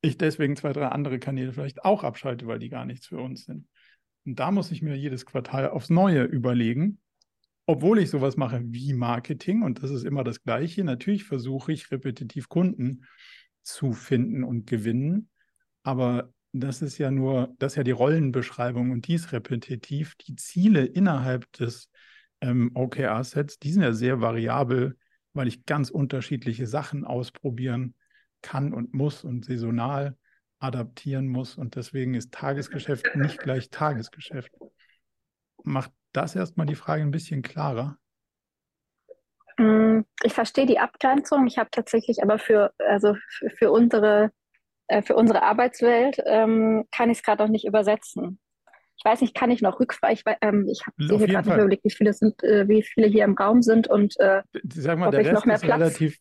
ich 0.00 0.16
deswegen 0.16 0.56
zwei, 0.56 0.72
drei 0.72 0.88
andere 0.88 1.18
Kanäle 1.18 1.52
vielleicht 1.52 1.84
auch 1.84 2.04
abschalte, 2.04 2.46
weil 2.46 2.58
die 2.58 2.68
gar 2.68 2.84
nichts 2.84 3.06
für 3.06 3.18
uns 3.18 3.44
sind. 3.44 3.66
Und 4.24 4.38
da 4.38 4.50
muss 4.50 4.70
ich 4.70 4.82
mir 4.82 4.96
jedes 4.96 5.26
Quartal 5.26 5.68
aufs 5.68 5.90
Neue 5.90 6.22
überlegen, 6.22 7.00
obwohl 7.66 7.98
ich 7.98 8.10
sowas 8.10 8.36
mache 8.36 8.62
wie 8.64 8.94
Marketing 8.94 9.62
und 9.62 9.82
das 9.82 9.90
ist 9.90 10.04
immer 10.04 10.24
das 10.24 10.42
Gleiche. 10.42 10.84
Natürlich 10.84 11.24
versuche 11.24 11.72
ich 11.72 11.90
repetitiv 11.90 12.48
Kunden 12.48 13.04
zu 13.62 13.92
finden 13.92 14.44
und 14.44 14.66
gewinnen, 14.66 15.28
aber 15.82 16.32
das 16.52 16.80
ist 16.80 16.98
ja 16.98 17.10
nur, 17.10 17.54
das 17.58 17.72
ist 17.72 17.76
ja 17.76 17.82
die 17.84 17.90
Rollenbeschreibung 17.90 18.90
und 18.90 19.06
die 19.06 19.14
ist 19.14 19.32
repetitiv. 19.32 20.14
Die 20.16 20.36
Ziele 20.36 20.84
innerhalb 20.84 21.50
des 21.52 21.90
ähm, 22.40 22.70
OKR-Sets, 22.74 23.58
die 23.58 23.72
sind 23.72 23.82
ja 23.82 23.92
sehr 23.92 24.20
variabel 24.20 24.96
weil 25.38 25.46
ich 25.46 25.64
ganz 25.66 25.88
unterschiedliche 25.88 26.66
Sachen 26.66 27.04
ausprobieren 27.04 27.94
kann 28.42 28.74
und 28.74 28.92
muss 28.92 29.24
und 29.24 29.44
saisonal 29.44 30.16
adaptieren 30.58 31.28
muss. 31.28 31.56
Und 31.56 31.76
deswegen 31.76 32.14
ist 32.14 32.32
Tagesgeschäft 32.32 33.14
nicht 33.14 33.38
gleich 33.38 33.70
Tagesgeschäft. 33.70 34.50
Macht 35.62 35.92
das 36.12 36.34
erstmal 36.34 36.66
die 36.66 36.74
Frage 36.74 37.02
ein 37.02 37.12
bisschen 37.12 37.42
klarer? 37.42 37.98
Mm, 39.58 40.00
ich 40.24 40.32
verstehe 40.32 40.66
die 40.66 40.80
Abgrenzung. 40.80 41.46
Ich 41.46 41.58
habe 41.58 41.70
tatsächlich 41.70 42.22
aber 42.22 42.38
für, 42.38 42.72
also 42.78 43.14
für 43.58 43.70
unsere, 43.70 44.32
äh, 44.88 45.02
für 45.02 45.14
unsere 45.14 45.42
Arbeitswelt 45.42 46.20
ähm, 46.26 46.86
kann 46.90 47.10
ich 47.10 47.18
es 47.18 47.24
gerade 47.24 47.44
noch 47.44 47.50
nicht 47.50 47.64
übersetzen. 47.64 48.40
Ich 48.98 49.04
weiß 49.04 49.20
nicht, 49.20 49.34
kann 49.34 49.50
ich 49.52 49.62
noch 49.62 49.78
rückfragen? 49.78 50.14
Ich, 50.16 50.24
ähm, 50.40 50.68
ich 50.68 50.84
habe 50.84 50.96
hier 50.98 51.26
gerade 51.28 51.48
nicht 51.48 51.58
überlegt, 51.58 51.84
wie 51.84 51.90
viele 51.90 52.12
sind, 52.12 52.42
äh, 52.42 52.68
wie 52.68 52.82
viele 52.82 53.06
hier 53.06 53.24
im 53.24 53.34
Raum 53.34 53.62
sind 53.62 53.88
und 53.88 54.18
äh, 54.18 54.42
Sag 54.74 54.98
mal, 54.98 55.10
der 55.10 55.24
Rest 55.24 55.46
ist 55.46 55.62
Platz. 55.62 55.62
relativ. 55.64 56.18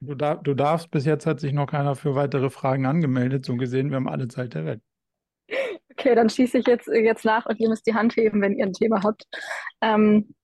Du, 0.00 0.14
darf, 0.14 0.42
du 0.42 0.52
darfst, 0.52 0.90
bis 0.90 1.06
jetzt 1.06 1.24
hat 1.24 1.40
sich 1.40 1.54
noch 1.54 1.66
keiner 1.66 1.96
für 1.96 2.14
weitere 2.14 2.50
Fragen 2.50 2.84
angemeldet. 2.84 3.46
So 3.46 3.56
gesehen, 3.56 3.88
wir 3.88 3.96
haben 3.96 4.08
alle 4.08 4.28
Zeit 4.28 4.52
der 4.52 4.66
Welt. 4.66 4.82
Okay, 5.90 6.14
dann 6.14 6.28
schieße 6.28 6.58
ich 6.58 6.66
jetzt, 6.66 6.86
jetzt 6.88 7.24
nach 7.24 7.46
und 7.46 7.58
ihr 7.58 7.70
müsst 7.70 7.86
die 7.86 7.94
Hand 7.94 8.14
heben, 8.16 8.42
wenn 8.42 8.56
ihr 8.56 8.66
ein 8.66 8.74
Thema 8.74 9.02
habt. 9.02 9.24
Ähm, 9.80 10.34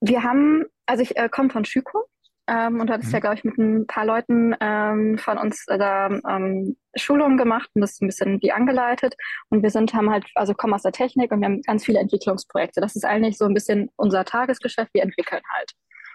wir 0.00 0.22
haben, 0.22 0.66
also 0.86 1.02
ich 1.02 1.16
äh, 1.16 1.28
komme 1.30 1.48
von 1.48 1.64
Schüko 1.64 2.04
ähm, 2.48 2.80
und 2.80 2.88
du 2.88 2.94
hattest 2.94 3.10
mhm. 3.10 3.14
ja, 3.14 3.20
glaube 3.20 3.36
ich, 3.36 3.44
mit 3.44 3.58
ein 3.58 3.86
paar 3.86 4.06
Leuten 4.06 4.56
ähm, 4.60 5.18
von 5.18 5.36
uns 5.36 5.66
äh, 5.68 5.76
da 5.76 6.08
ähm, 6.08 6.76
Schulungen 6.96 7.36
gemacht 7.36 7.68
und 7.74 7.82
das 7.82 8.00
ein 8.00 8.08
bisschen 8.08 8.40
die 8.40 8.52
angeleitet. 8.52 9.14
Und 9.50 9.62
wir 9.62 9.70
sind, 9.70 9.92
haben 9.92 10.10
halt, 10.10 10.24
also 10.34 10.54
kommen 10.54 10.72
aus 10.72 10.82
der 10.82 10.92
Technik 10.92 11.30
und 11.30 11.40
wir 11.40 11.46
haben 11.46 11.60
ganz 11.62 11.84
viele 11.84 12.00
Entwicklungsprojekte. 12.00 12.80
Das 12.80 12.96
ist 12.96 13.04
eigentlich 13.04 13.36
so 13.36 13.44
ein 13.44 13.52
bisschen 13.52 13.90
unser 13.96 14.24
Tagesgeschäft. 14.24 14.94
Wir 14.94 15.02
entwickeln 15.02 15.42
halt. 15.54 15.72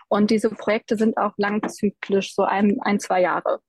Und 0.10 0.32
diese 0.32 0.50
Projekte 0.50 0.98
sind 0.98 1.18
auch 1.18 1.34
langzyklisch, 1.38 2.34
so 2.34 2.44
ein, 2.44 2.80
ein, 2.82 3.00
zwei 3.00 3.22
Jahre. 3.22 3.60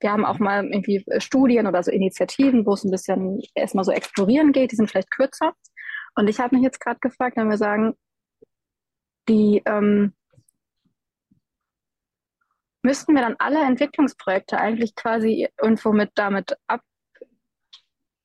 Wir 0.00 0.10
haben 0.10 0.24
auch 0.24 0.38
mal 0.38 0.64
irgendwie 0.64 1.04
Studien 1.18 1.66
oder 1.66 1.82
so 1.82 1.90
Initiativen, 1.90 2.66
wo 2.66 2.72
es 2.72 2.84
ein 2.84 2.90
bisschen 2.90 3.40
erstmal 3.54 3.84
so 3.84 3.92
explorieren 3.92 4.52
geht, 4.52 4.72
die 4.72 4.76
sind 4.76 4.90
vielleicht 4.90 5.10
kürzer. 5.10 5.52
Und 6.16 6.28
ich 6.28 6.40
habe 6.40 6.56
mich 6.56 6.64
jetzt 6.64 6.80
gerade 6.80 7.00
gefragt, 7.00 7.36
wenn 7.36 7.50
wir 7.50 7.58
sagen, 7.58 7.94
die 9.28 9.62
ähm, 9.66 10.14
müssten 12.84 13.14
wir 13.14 13.22
dann 13.22 13.36
alle 13.38 13.62
Entwicklungsprojekte 13.62 14.58
eigentlich 14.58 14.94
quasi 14.94 15.48
irgendwo 15.60 15.92
mit 15.92 16.10
damit 16.14 16.56
ab 16.66 16.82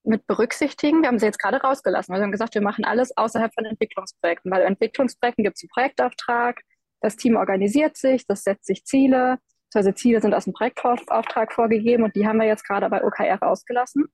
mit 0.04 0.26
berücksichtigen. 0.28 1.02
Wir 1.02 1.08
haben 1.08 1.20
sie 1.20 1.26
jetzt 1.26 1.40
gerade 1.40 1.58
rausgelassen. 1.58 2.14
Wir 2.14 2.22
haben 2.22 2.32
gesagt, 2.32 2.56
wir 2.56 2.62
machen 2.62 2.84
alles 2.84 3.16
außerhalb 3.16 3.54
von 3.54 3.66
Entwicklungsprojekten, 3.66 4.52
weil 4.52 4.64
Entwicklungsprojekten 4.64 5.44
gibt 5.44 5.58
es 5.58 5.64
einen 5.64 5.70
Projektauftrag, 5.70 6.62
das 7.02 7.16
Team 7.16 7.36
organisiert 7.36 7.96
sich, 7.96 8.26
das 8.26 8.44
setzt 8.44 8.66
sich 8.66 8.84
Ziele, 8.86 9.38
also 9.74 9.92
Ziele 9.92 10.20
sind 10.20 10.34
aus 10.34 10.46
dem 10.46 10.54
Projektauftrag 10.54 11.54
vorgegeben 11.54 12.04
und 12.04 12.16
die 12.16 12.28
haben 12.28 12.40
wir 12.40 12.48
jetzt 12.48 12.66
gerade 12.66 12.90
bei 12.90 13.04
OKR 13.04 13.40
rausgelassen. 13.40 14.06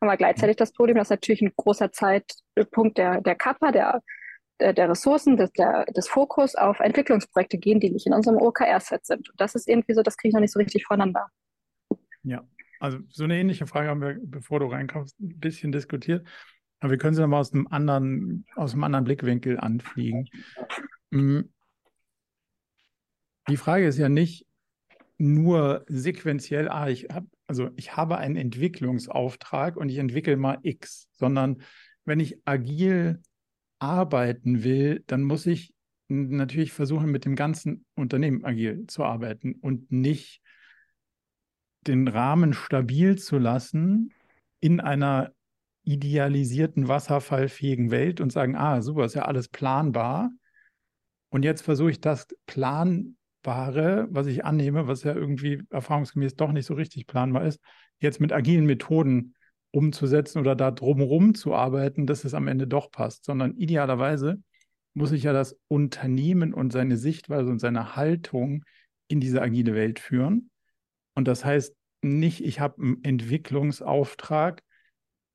Haben 0.00 0.08
wir 0.08 0.16
gleichzeitig 0.16 0.56
das 0.56 0.72
Problem, 0.72 0.96
dass 0.96 1.10
natürlich 1.10 1.42
ein 1.42 1.52
großer 1.54 1.92
Zeitpunkt 1.92 2.98
der, 2.98 3.20
der 3.20 3.34
Kappa, 3.34 3.70
der 3.70 4.02
der 4.74 4.88
Ressourcen, 4.88 5.36
des, 5.36 5.52
der, 5.52 5.84
des 5.86 6.08
Fokus 6.08 6.54
auf 6.54 6.80
Entwicklungsprojekte 6.80 7.58
gehen, 7.58 7.80
die 7.80 7.90
nicht 7.90 8.06
in 8.06 8.12
unserem 8.12 8.36
OKR-Set 8.36 9.04
sind. 9.04 9.30
Und 9.30 9.40
das 9.40 9.54
ist 9.54 9.68
irgendwie 9.68 9.94
so, 9.94 10.02
das 10.02 10.16
kriege 10.16 10.30
ich 10.30 10.34
noch 10.34 10.40
nicht 10.40 10.52
so 10.52 10.58
richtig 10.58 10.84
voneinander. 10.84 11.28
Ja, 12.22 12.42
also 12.78 12.98
so 13.08 13.24
eine 13.24 13.38
ähnliche 13.38 13.66
Frage 13.66 13.88
haben 13.88 14.00
wir, 14.00 14.18
bevor 14.22 14.60
du 14.60 14.66
reinkommst, 14.66 15.18
ein 15.20 15.40
bisschen 15.40 15.72
diskutiert. 15.72 16.26
Aber 16.80 16.90
wir 16.90 16.98
können 16.98 17.14
sie 17.14 17.20
nochmal 17.20 17.40
aus 17.40 17.52
einem 17.52 17.68
anderen, 17.68 18.44
aus 18.56 18.72
einem 18.72 18.84
anderen 18.84 19.04
Blickwinkel 19.04 19.58
anfliegen. 19.58 20.28
Mm. 21.10 21.42
Die 23.48 23.56
Frage 23.56 23.86
ist 23.86 23.98
ja 23.98 24.08
nicht 24.08 24.46
nur 25.18 25.84
sequenziell, 25.88 26.68
ah, 26.68 26.88
ich 26.88 27.04
habe, 27.12 27.26
also 27.46 27.70
ich 27.76 27.96
habe 27.96 28.18
einen 28.18 28.36
Entwicklungsauftrag 28.36 29.76
und 29.76 29.88
ich 29.88 29.98
entwickle 29.98 30.36
mal 30.36 30.58
X, 30.62 31.08
sondern 31.12 31.62
wenn 32.04 32.18
ich 32.18 32.40
agil 32.44 33.20
arbeiten 33.82 34.62
will, 34.62 35.02
dann 35.06 35.22
muss 35.22 35.44
ich 35.46 35.74
natürlich 36.08 36.72
versuchen, 36.72 37.10
mit 37.10 37.24
dem 37.24 37.36
ganzen 37.36 37.84
Unternehmen 37.94 38.44
agil 38.44 38.86
zu 38.86 39.04
arbeiten 39.04 39.54
und 39.54 39.90
nicht 39.90 40.40
den 41.86 42.06
Rahmen 42.06 42.52
stabil 42.52 43.18
zu 43.18 43.38
lassen 43.38 44.12
in 44.60 44.80
einer 44.80 45.32
idealisierten, 45.84 46.86
wasserfallfähigen 46.86 47.90
Welt 47.90 48.20
und 48.20 48.30
sagen, 48.30 48.54
ah, 48.54 48.82
super, 48.82 49.04
ist 49.04 49.14
ja 49.14 49.24
alles 49.24 49.48
planbar. 49.48 50.30
Und 51.30 51.44
jetzt 51.44 51.62
versuche 51.62 51.90
ich 51.90 52.00
das 52.00 52.28
Planbare, 52.46 54.06
was 54.10 54.26
ich 54.26 54.44
annehme, 54.44 54.86
was 54.86 55.02
ja 55.02 55.14
irgendwie 55.14 55.62
erfahrungsgemäß 55.70 56.36
doch 56.36 56.52
nicht 56.52 56.66
so 56.66 56.74
richtig 56.74 57.08
planbar 57.08 57.46
ist, 57.46 57.58
jetzt 57.98 58.20
mit 58.20 58.32
agilen 58.32 58.66
Methoden 58.66 59.34
umzusetzen 59.72 60.38
oder 60.38 60.54
da 60.54 60.70
drumherum 60.70 61.34
zu 61.34 61.54
arbeiten, 61.54 62.06
dass 62.06 62.24
es 62.24 62.34
am 62.34 62.46
Ende 62.46 62.66
doch 62.66 62.90
passt, 62.90 63.24
sondern 63.24 63.56
idealerweise 63.56 64.40
muss 64.94 65.12
ich 65.12 65.24
ja 65.24 65.32
das 65.32 65.58
Unternehmen 65.68 66.54
und 66.54 66.72
seine 66.72 66.96
Sichtweise 66.96 67.50
und 67.50 67.58
seine 67.58 67.96
Haltung 67.96 68.64
in 69.08 69.20
diese 69.20 69.40
agile 69.40 69.74
Welt 69.74 69.98
führen. 69.98 70.50
Und 71.14 71.26
das 71.26 71.44
heißt 71.44 71.74
nicht, 72.02 72.44
ich 72.44 72.60
habe 72.60 72.82
einen 72.82 73.04
Entwicklungsauftrag, 73.04 74.62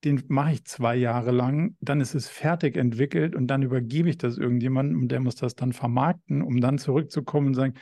den 0.04 0.24
mache 0.28 0.54
ich 0.54 0.66
zwei 0.66 0.96
Jahre 0.96 1.32
lang, 1.32 1.76
dann 1.80 2.02
ist 2.02 2.14
es 2.14 2.28
fertig 2.28 2.78
entwickelt 2.78 3.36
und 3.36 3.48
dann 3.48 3.64
übergebe 3.64 4.10
ich 4.10 4.18
das 4.18 4.38
irgendjemandem 4.38 5.02
und 5.02 5.08
der 5.08 5.20
muss 5.20 5.36
das 5.36 5.56
dann 5.56 5.74
vermarkten, 5.74 6.44
um 6.44 6.62
dann 6.62 6.78
zurückzukommen 6.78 7.48
und 7.48 7.54
sagen, 7.56 7.74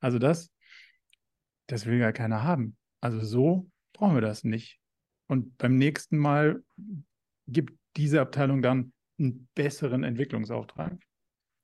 also 0.00 0.18
das, 0.18 0.50
das 1.68 1.86
will 1.86 1.98
ja 1.98 2.12
keiner 2.12 2.42
haben. 2.42 2.76
Also 3.00 3.20
so 3.20 3.70
brauchen 3.94 4.14
wir 4.14 4.20
das 4.20 4.44
nicht. 4.44 4.81
Und 5.32 5.56
beim 5.56 5.78
nächsten 5.78 6.18
Mal 6.18 6.62
gibt 7.46 7.72
diese 7.96 8.20
Abteilung 8.20 8.60
dann 8.60 8.92
einen 9.18 9.48
besseren 9.54 10.04
Entwicklungsauftrag. 10.04 11.02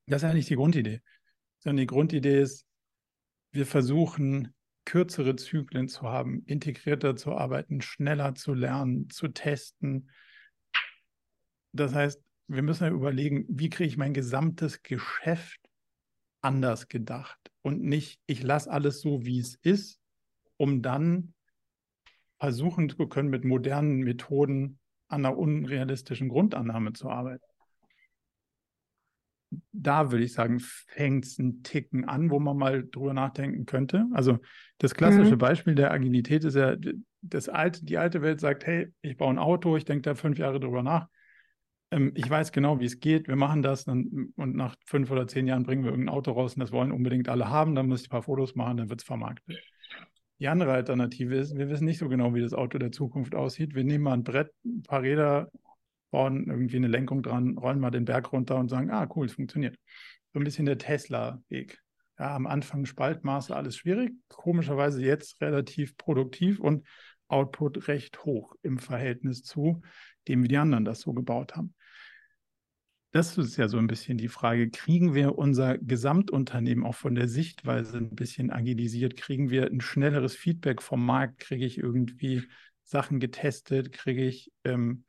Das 0.07 0.22
ist 0.22 0.31
eigentlich 0.31 0.46
die 0.46 0.57
Grundidee. 0.57 1.02
Sondern 1.59 1.76
die 1.76 1.87
Grundidee 1.87 2.40
ist, 2.40 2.64
wir 3.52 3.66
versuchen, 3.66 4.54
kürzere 4.87 5.37
Zyklen 5.37 5.87
zu 5.87 6.04
haben, 6.04 6.44
integrierter 6.46 7.14
zu 7.14 7.33
arbeiten, 7.37 7.83
schneller 7.83 8.35
zu 8.35 8.54
lernen, 8.54 9.11
zu 9.11 9.28
testen. 9.28 10.09
Das 11.72 11.92
heißt, 11.92 12.22
wir 12.46 12.62
müssen 12.62 12.85
ja 12.85 12.90
überlegen, 12.90 13.44
wie 13.50 13.68
kriege 13.68 13.90
ich 13.90 13.98
mein 13.98 14.14
gesamtes 14.14 14.83
Geschäft 14.83 15.61
anders 16.40 16.88
gedacht 16.88 17.38
und 17.61 17.83
nicht, 17.83 18.18
ich 18.24 18.42
lasse 18.42 18.70
alles 18.70 19.02
so, 19.02 19.26
wie 19.26 19.40
es 19.40 19.57
ist, 19.57 20.00
um 20.57 20.81
dann 20.81 21.35
versuchen 22.38 22.88
zu 22.88 23.07
können, 23.09 23.31
mit 23.31 23.44
modernen 23.44 24.01
Methoden 24.01 24.79
an 25.09 25.24
einer 25.24 25.37
unrealistischen 25.37 26.29
Grundannahme 26.29 26.92
zu 26.92 27.09
arbeiten. 27.11 27.44
Da 29.72 30.11
würde 30.11 30.24
ich 30.24 30.35
sagen, 30.35 30.61
fängt 30.61 31.24
es 31.24 31.38
einen 31.38 31.62
Ticken 31.62 32.05
an, 32.05 32.31
wo 32.31 32.38
man 32.38 32.57
mal 32.57 32.87
drüber 32.87 33.14
nachdenken 33.14 33.64
könnte. 33.64 34.07
Also 34.12 34.38
das 34.77 34.94
klassische 34.94 35.37
mhm. 35.37 35.38
Beispiel 35.38 35.74
der 35.74 35.90
Agilität 35.90 36.44
ist 36.44 36.55
ja, 36.55 36.77
das 37.22 37.48
alte, 37.48 37.85
die 37.85 37.96
alte 37.96 38.20
Welt 38.20 38.40
sagt, 38.40 38.66
hey, 38.66 38.92
ich 39.01 39.16
baue 39.16 39.31
ein 39.31 39.38
Auto, 39.38 39.77
ich 39.77 39.87
denke 39.87 40.03
da 40.03 40.14
fünf 40.14 40.38
Jahre 40.38 40.61
drüber 40.61 40.83
nach. 40.83 41.09
Ähm, 41.90 42.12
ich 42.14 42.29
weiß 42.29 42.53
genau, 42.53 42.79
wie 42.81 42.85
es 42.85 43.01
geht, 43.01 43.27
wir 43.27 43.37
machen 43.37 43.62
das 43.62 43.85
dann, 43.85 44.33
und 44.37 44.55
nach 44.55 44.77
fünf 44.85 45.11
oder 45.11 45.27
zehn 45.27 45.46
Jahren 45.46 45.64
bringen 45.64 45.83
wir 45.83 45.90
irgendein 45.90 46.14
Auto 46.14 46.33
raus 46.33 46.55
und 46.55 46.61
das 46.61 46.72
wollen 46.72 46.92
unbedingt 46.92 47.29
alle 47.29 47.48
haben, 47.48 47.74
dann 47.74 47.88
muss 47.88 48.03
ich 48.03 48.09
ein 48.09 48.11
paar 48.11 48.22
Fotos 48.22 48.55
machen, 48.55 48.77
dann 48.77 48.90
wird 48.90 49.01
es 49.01 49.07
vermarktet. 49.07 49.59
Die 50.40 50.48
andere 50.48 50.72
Alternative 50.72 51.37
ist, 51.37 51.57
wir 51.57 51.68
wissen 51.68 51.85
nicht 51.85 51.98
so 51.98 52.09
genau, 52.09 52.35
wie 52.35 52.40
das 52.40 52.55
Auto 52.55 52.79
der 52.79 52.92
Zukunft 52.92 53.35
aussieht. 53.35 53.74
Wir 53.74 53.85
nehmen 53.85 54.05
mal 54.05 54.12
ein 54.12 54.22
Brett, 54.22 54.53
ein 54.64 54.83
paar 54.83 55.03
Räder, 55.03 55.51
bauen 56.11 56.46
irgendwie 56.48 56.77
eine 56.77 56.87
Lenkung 56.87 57.22
dran, 57.22 57.59
rollen 57.59 57.81
mal 57.81 57.90
den 57.90 58.05
Berg 58.05 58.33
runter 58.33 58.57
und 58.57 58.68
sagen, 58.68 58.90
ah, 58.90 59.09
cool, 59.16 59.27
es 59.27 59.33
funktioniert. 59.33 59.76
So 60.32 60.39
ein 60.39 60.45
bisschen 60.45 60.66
der 60.66 60.78
Tesla-Weg. 60.78 61.80
Ja, 62.18 62.34
am 62.36 62.47
Anfang 62.47 62.86
Spaltmaße, 62.86 63.55
alles 63.55 63.76
schwierig. 63.76 64.12
Komischerweise 64.28 65.03
jetzt 65.03 65.41
relativ 65.41 65.97
produktiv 65.97 66.61
und 66.61 66.86
Output 67.26 67.89
recht 67.89 68.24
hoch 68.24 68.55
im 68.62 68.78
Verhältnis 68.78 69.43
zu 69.43 69.82
dem, 70.28 70.43
wie 70.43 70.49
die 70.49 70.57
anderen 70.57 70.84
das 70.84 71.01
so 71.01 71.12
gebaut 71.12 71.57
haben 71.57 71.74
das 73.11 73.38
ist 73.38 73.56
ja 73.56 73.68
so 73.68 73.78
ein 73.78 73.86
bisschen 73.86 74.18
die 74.18 74.28
Frage, 74.28 74.70
kriegen 74.70 75.14
wir 75.14 75.38
unser 75.38 75.78
Gesamtunternehmen 75.78 76.84
auch 76.84 76.94
von 76.94 77.14
der 77.14 77.28
Sichtweise 77.28 77.96
ein 77.96 78.14
bisschen 78.14 78.50
agilisiert? 78.50 79.16
Kriegen 79.16 79.50
wir 79.50 79.66
ein 79.66 79.80
schnelleres 79.80 80.36
Feedback 80.36 80.82
vom 80.82 81.04
Markt? 81.04 81.38
Kriege 81.40 81.64
ich 81.64 81.78
irgendwie 81.78 82.42
Sachen 82.84 83.18
getestet? 83.18 83.92
Kriege 83.92 84.24
ich, 84.24 84.52
ähm, 84.64 85.04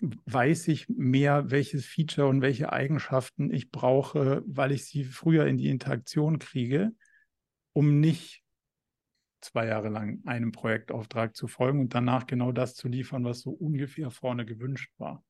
weiß 0.00 0.68
ich 0.68 0.88
mehr, 0.90 1.50
welches 1.50 1.86
Feature 1.86 2.28
und 2.28 2.42
welche 2.42 2.70
Eigenschaften 2.72 3.50
ich 3.50 3.70
brauche, 3.70 4.42
weil 4.46 4.72
ich 4.72 4.84
sie 4.84 5.04
früher 5.04 5.46
in 5.46 5.56
die 5.56 5.70
Interaktion 5.70 6.38
kriege, 6.38 6.92
um 7.72 8.00
nicht 8.00 8.42
zwei 9.40 9.66
Jahre 9.66 9.88
lang 9.88 10.20
einem 10.26 10.52
Projektauftrag 10.52 11.34
zu 11.34 11.46
folgen 11.46 11.80
und 11.80 11.94
danach 11.94 12.26
genau 12.26 12.52
das 12.52 12.74
zu 12.74 12.88
liefern, 12.88 13.24
was 13.24 13.40
so 13.40 13.50
ungefähr 13.50 14.10
vorne 14.10 14.44
gewünscht 14.44 14.92
war. 14.98 15.24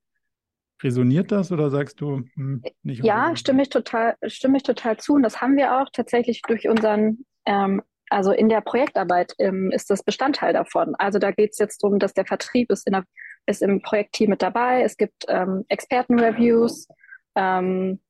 Resoniert 0.82 1.32
das 1.32 1.50
oder 1.52 1.70
sagst 1.70 2.00
du 2.00 2.24
hm, 2.34 2.62
nicht? 2.82 3.02
Ja, 3.02 3.34
stimme 3.34 3.62
ich 3.62 3.70
total, 3.70 4.16
stimme 4.26 4.58
ich 4.58 4.62
total 4.62 4.98
zu. 4.98 5.14
Und 5.14 5.22
das 5.22 5.40
haben 5.40 5.56
wir 5.56 5.80
auch 5.80 5.88
tatsächlich 5.92 6.42
durch 6.42 6.68
unseren, 6.68 7.24
ähm, 7.46 7.82
also 8.10 8.30
in 8.32 8.48
der 8.48 8.60
Projektarbeit 8.60 9.34
ähm, 9.38 9.70
ist 9.72 9.90
das 9.90 10.02
Bestandteil 10.02 10.52
davon. 10.52 10.94
Also 10.96 11.18
da 11.18 11.30
geht 11.30 11.52
es 11.52 11.58
jetzt 11.58 11.82
darum, 11.82 11.98
dass 11.98 12.12
der 12.12 12.26
Vertrieb 12.26 12.70
ist, 12.70 12.86
in 12.86 12.92
der, 12.92 13.04
ist 13.46 13.62
im 13.62 13.80
Projektteam 13.80 14.30
mit 14.30 14.42
dabei. 14.42 14.82
Es 14.82 14.96
gibt 14.96 15.24
ähm, 15.28 15.64
Expertenreviews. 15.68 16.88
Ähm, 17.34 18.00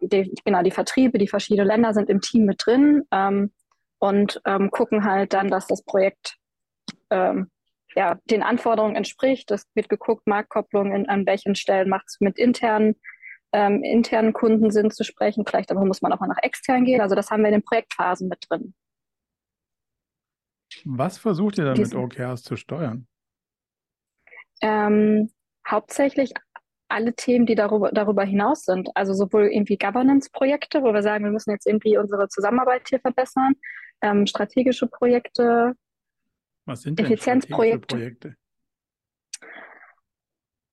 die, 0.00 0.32
genau, 0.44 0.62
die 0.62 0.70
Vertriebe, 0.70 1.18
die 1.18 1.28
verschiedenen 1.28 1.68
Länder 1.68 1.92
sind 1.92 2.08
im 2.08 2.20
Team 2.20 2.46
mit 2.46 2.62
drin 2.64 3.02
ähm, 3.10 3.52
und 3.98 4.40
ähm, 4.46 4.70
gucken 4.70 5.04
halt 5.04 5.34
dann, 5.34 5.48
dass 5.48 5.66
das 5.66 5.84
Projekt 5.84 6.36
ja, 7.96 8.18
den 8.30 8.42
Anforderungen 8.42 8.94
entspricht. 8.94 9.50
Es 9.50 9.66
wird 9.74 9.88
geguckt, 9.88 10.26
Marktkopplung, 10.26 10.92
in, 10.92 11.08
an 11.08 11.24
welchen 11.26 11.54
Stellen 11.54 11.88
macht 11.88 12.04
es 12.08 12.20
mit 12.20 12.38
internen, 12.38 12.96
ähm, 13.52 13.82
internen 13.82 14.34
Kunden 14.34 14.70
Sinn 14.70 14.90
zu 14.90 15.02
sprechen. 15.02 15.44
Vielleicht 15.46 15.70
aber 15.70 15.84
muss 15.84 16.02
man 16.02 16.12
auch 16.12 16.20
mal 16.20 16.26
nach 16.26 16.42
extern 16.42 16.84
gehen. 16.84 17.00
Also 17.00 17.14
das 17.14 17.30
haben 17.30 17.42
wir 17.42 17.48
in 17.48 17.54
den 17.54 17.64
Projektphasen 17.64 18.28
mit 18.28 18.44
drin. 18.48 18.74
Was 20.84 21.16
versucht 21.16 21.56
ihr 21.58 21.64
dann 21.64 21.74
Diesen, 21.74 21.98
mit 21.98 22.18
OKRs 22.18 22.42
zu 22.42 22.56
steuern? 22.56 23.06
Ähm, 24.60 25.30
hauptsächlich 25.66 26.34
alle 26.88 27.14
Themen, 27.14 27.46
die 27.46 27.54
darüber, 27.54 27.90
darüber 27.92 28.24
hinaus 28.24 28.64
sind. 28.64 28.90
Also 28.94 29.14
sowohl 29.14 29.46
irgendwie 29.46 29.78
Governance-Projekte, 29.78 30.82
wo 30.82 30.92
wir 30.92 31.02
sagen, 31.02 31.24
wir 31.24 31.32
müssen 31.32 31.50
jetzt 31.50 31.66
irgendwie 31.66 31.96
unsere 31.96 32.28
Zusammenarbeit 32.28 32.88
hier 32.88 33.00
verbessern, 33.00 33.54
ähm, 34.02 34.26
strategische 34.26 34.86
Projekte, 34.86 35.74
was 36.66 36.82
sind 36.82 36.98
denn 36.98 37.06
Effizienzprojekte. 37.06 37.96
Projekte? 37.96 38.36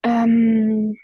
Ähm, 0.03 0.97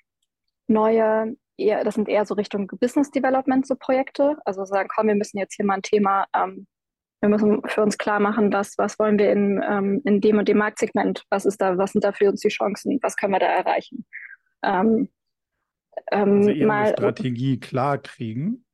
neue, 0.68 1.36
eher, 1.58 1.84
das 1.84 1.96
sind 1.96 2.10
eher 2.10 2.26
so 2.26 2.34
Richtung 2.34 2.68
Business 2.80 3.12
Development 3.12 3.66
so 3.66 3.76
Projekte. 3.76 4.38
Also 4.46 4.66
sagen, 4.66 4.90
komm, 4.94 5.08
wir 5.08 5.16
müssen 5.16 5.38
jetzt 5.38 5.56
hier 5.56 5.66
mal 5.66 5.76
ein 5.76 5.82
Thema, 5.82 6.26
ähm, 6.36 6.68
wir 7.22 7.30
müssen 7.30 7.62
für 7.68 7.82
uns 7.82 7.98
klar 7.98 8.20
machen, 8.20 8.52
was, 8.52 8.78
was 8.78 8.98
wollen 8.98 9.20
wir 9.20 9.32
in, 9.32 9.62
ähm, 9.68 10.02
in 10.06 10.22
dem 10.22 10.38
und 10.38 10.48
dem 10.48 10.58
Marktsegment, 10.58 11.26
was 11.30 11.46
ist 11.46 11.60
da, 11.62 11.78
was 11.78 11.92
sind 11.92 12.04
da 12.04 12.12
für 12.12 12.30
uns 12.30 12.42
die 12.42 12.50
Chancen, 12.50 13.00
was 13.02 13.16
können 13.16 13.34
wir 13.34 13.40
da 13.40 13.48
erreichen. 13.48 14.06
Ähm, 14.64 15.10
ähm, 16.12 16.48
also 16.48 16.66
mal 16.66 16.94
Strategie 16.94 17.60
klar 17.60 17.98
kriegen. 17.98 18.66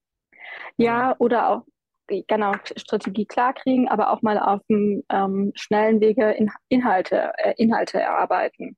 Ja, 0.77 1.15
oder 1.17 1.49
auch 1.49 1.65
genau 2.07 2.53
Strategie 2.75 3.25
klarkriegen, 3.25 3.87
aber 3.87 4.11
auch 4.11 4.21
mal 4.21 4.37
auf 4.39 4.61
dem 4.69 5.03
ähm, 5.09 5.51
schnellen 5.55 5.99
Wege 6.01 6.31
in, 6.31 6.51
Inhalte, 6.69 7.33
äh, 7.37 7.53
Inhalte 7.57 7.99
erarbeiten 7.99 8.77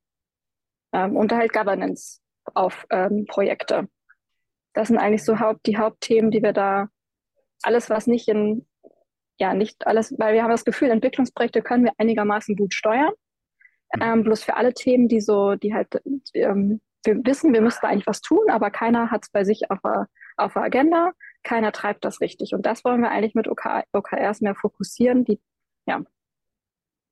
ähm, 0.92 1.16
und 1.16 1.32
halt 1.32 1.52
Governance 1.52 2.20
auf 2.54 2.86
ähm, 2.90 3.26
Projekte. 3.26 3.88
Das 4.72 4.88
sind 4.88 4.98
eigentlich 4.98 5.24
so 5.24 5.40
Haupt, 5.40 5.66
die 5.66 5.76
Hauptthemen, 5.76 6.30
die 6.30 6.42
wir 6.42 6.52
da, 6.52 6.88
alles 7.62 7.90
was 7.90 8.06
nicht 8.06 8.28
in, 8.28 8.66
ja 9.38 9.54
nicht 9.54 9.86
alles, 9.86 10.14
weil 10.18 10.34
wir 10.34 10.42
haben 10.42 10.50
das 10.50 10.64
Gefühl, 10.64 10.90
Entwicklungsprojekte 10.90 11.62
können 11.62 11.84
wir 11.84 11.92
einigermaßen 11.98 12.56
gut 12.56 12.74
steuern. 12.74 13.12
Mhm. 13.94 14.02
Ähm, 14.02 14.24
bloß 14.24 14.44
für 14.44 14.56
alle 14.56 14.74
Themen, 14.74 15.08
die 15.08 15.20
so, 15.20 15.54
die 15.54 15.74
halt, 15.74 16.00
ähm, 16.34 16.80
wir 17.04 17.16
wissen, 17.24 17.52
wir 17.52 17.62
müssten 17.62 17.86
eigentlich 17.86 18.06
was 18.06 18.20
tun, 18.20 18.50
aber 18.50 18.70
keiner 18.70 19.10
hat 19.10 19.24
es 19.24 19.30
bei 19.30 19.44
sich 19.44 19.70
auf 19.70 19.78
der, 19.82 20.08
auf 20.36 20.52
der 20.54 20.62
Agenda 20.62 21.12
keiner 21.42 21.72
treibt 21.72 22.04
das 22.04 22.20
richtig. 22.20 22.54
Und 22.54 22.66
das 22.66 22.84
wollen 22.84 23.00
wir 23.00 23.10
eigentlich 23.10 23.34
mit 23.34 23.48
OK, 23.48 23.66
OKRs 23.92 24.40
mehr 24.40 24.54
fokussieren. 24.54 25.24
Die, 25.24 25.40
ja. 25.86 26.02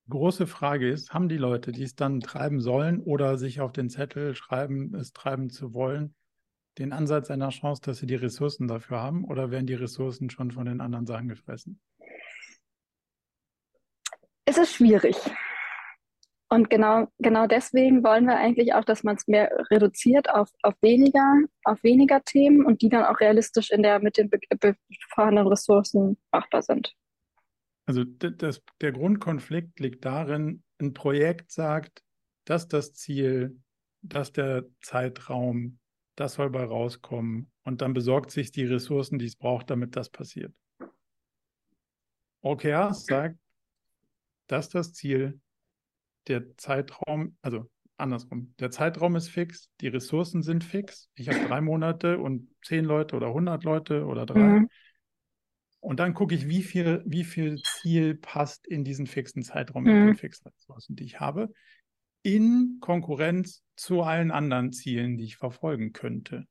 Große 0.09 0.47
Frage 0.47 0.89
ist, 0.89 1.13
haben 1.13 1.29
die 1.29 1.37
Leute, 1.37 1.73
die 1.73 1.83
es 1.83 1.97
dann 1.97 2.21
treiben 2.21 2.61
sollen 2.61 3.01
oder 3.01 3.39
sich 3.39 3.61
auf 3.61 3.73
den 3.73 3.91
Zettel 3.91 4.35
schreiben, 4.35 4.95
es 4.95 5.13
treiben 5.13 5.51
zu 5.51 5.75
wollen, 5.75 6.15
den 6.79 6.93
Ansatz 6.93 7.31
einer 7.31 7.49
Chance, 7.49 7.83
dass 7.83 7.99
sie 7.99 8.07
die 8.07 8.15
Ressourcen 8.15 8.69
dafür 8.69 9.01
haben 9.01 9.25
oder 9.25 9.51
werden 9.51 9.67
die 9.67 9.75
Ressourcen 9.75 10.31
schon 10.31 10.51
von 10.51 10.67
den 10.67 10.81
anderen 10.81 11.07
Sachen 11.07 11.29
gefressen? 11.29 11.81
Es 14.45 14.59
ist 14.59 14.75
schwierig. 14.75 15.17
Und 16.49 16.71
genau, 16.71 17.09
genau 17.19 17.47
deswegen 17.49 18.05
wollen 18.05 18.27
wir 18.27 18.37
eigentlich 18.37 18.73
auch, 18.75 18.85
dass 18.85 19.03
man 19.03 19.17
es 19.17 19.27
mehr 19.27 19.51
reduziert 19.71 20.31
auf, 20.31 20.49
auf 20.63 20.75
weniger, 20.81 21.41
auf 21.65 21.83
weniger 21.83 22.23
Themen 22.23 22.65
und 22.65 22.83
die 22.83 22.89
dann 22.89 23.05
auch 23.05 23.19
realistisch 23.19 23.71
in 23.71 23.83
der 23.83 23.99
mit 23.99 24.17
den 24.17 24.31
vorhandenen 25.13 25.49
Ressourcen 25.49 26.17
machbar 26.31 26.63
sind. 26.63 26.95
Also 27.87 28.05
das, 28.05 28.63
der 28.81 28.93
Grundkonflikt 28.93 29.81
liegt 29.81 30.05
darin, 30.05 30.63
ein 30.81 30.93
Projekt 30.93 31.51
sagt, 31.51 32.03
dass 32.45 32.69
das 32.69 32.95
Ziel, 32.95 33.61
dass 34.03 34.33
der 34.33 34.67
Zeitraum, 34.83 35.79
das 36.15 36.35
soll 36.35 36.51
bei 36.51 36.65
rauskommen 36.65 37.51
und 37.65 37.83
dann 37.83 37.93
besorgt 37.93 38.31
sich 38.31 38.53
die 38.53 38.65
Ressourcen, 38.65 39.19
die 39.19 39.27
es 39.27 39.37
braucht, 39.37 39.71
damit 39.71 39.97
das 39.97 40.11
passiert. 40.11 40.53
OKRs 42.43 43.07
sagt, 43.07 43.37
dass 44.47 44.69
das 44.69 44.93
Ziel, 44.93 45.41
der 46.29 46.57
Zeitraum, 46.57 47.37
also 47.43 47.69
andersrum, 47.97 48.55
der 48.59 48.71
Zeitraum 48.71 49.17
ist 49.17 49.29
fix, 49.29 49.71
die 49.81 49.89
Ressourcen 49.89 50.43
sind 50.43 50.65
fix. 50.65 51.09
Ich 51.15 51.29
habe 51.29 51.47
drei 51.47 51.61
Monate 51.61 52.19
und 52.19 52.49
zehn 52.65 52.85
Leute 52.85 53.17
oder 53.17 53.33
hundert 53.33 53.65
Leute 53.65 54.05
oder 54.05 54.27
drei. 54.27 54.61
Mhm. 54.61 54.69
Und 55.81 56.01
dann 56.01 56.15
gucke 56.15 56.35
ich, 56.35 56.49
wie 56.49 56.63
viel, 56.63 57.03
wie 57.07 57.25
viel 57.25 57.61
Ziel 57.63 58.17
passt 58.17 58.67
in 58.67 58.85
diesen 58.85 59.07
fixen 59.07 59.43
Zeitraum 59.43 59.85
mhm. 59.85 59.91
mit 59.91 60.09
den 60.09 60.17
fixen 60.17 60.49
Ressourcen, 60.49 60.97
die 60.97 61.05
ich 61.05 61.21
habe, 61.21 61.53
in 62.23 62.79
Konkurrenz 62.81 63.63
zu 63.77 64.03
allen 64.03 64.33
anderen 64.33 64.73
Zielen, 64.73 65.17
die 65.17 65.25
ich 65.25 65.37
verfolgen 65.37 65.93
könnte. 65.93 66.45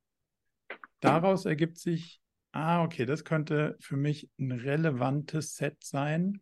Daraus 1.01 1.45
ergibt 1.45 1.78
sich, 1.78 2.21
ah, 2.53 2.84
okay, 2.84 3.05
das 3.05 3.26
könnte 3.26 3.76
für 3.80 3.97
mich 3.97 4.30
ein 4.39 4.53
relevantes 4.53 5.55
Set 5.55 5.84
sein, 5.84 6.41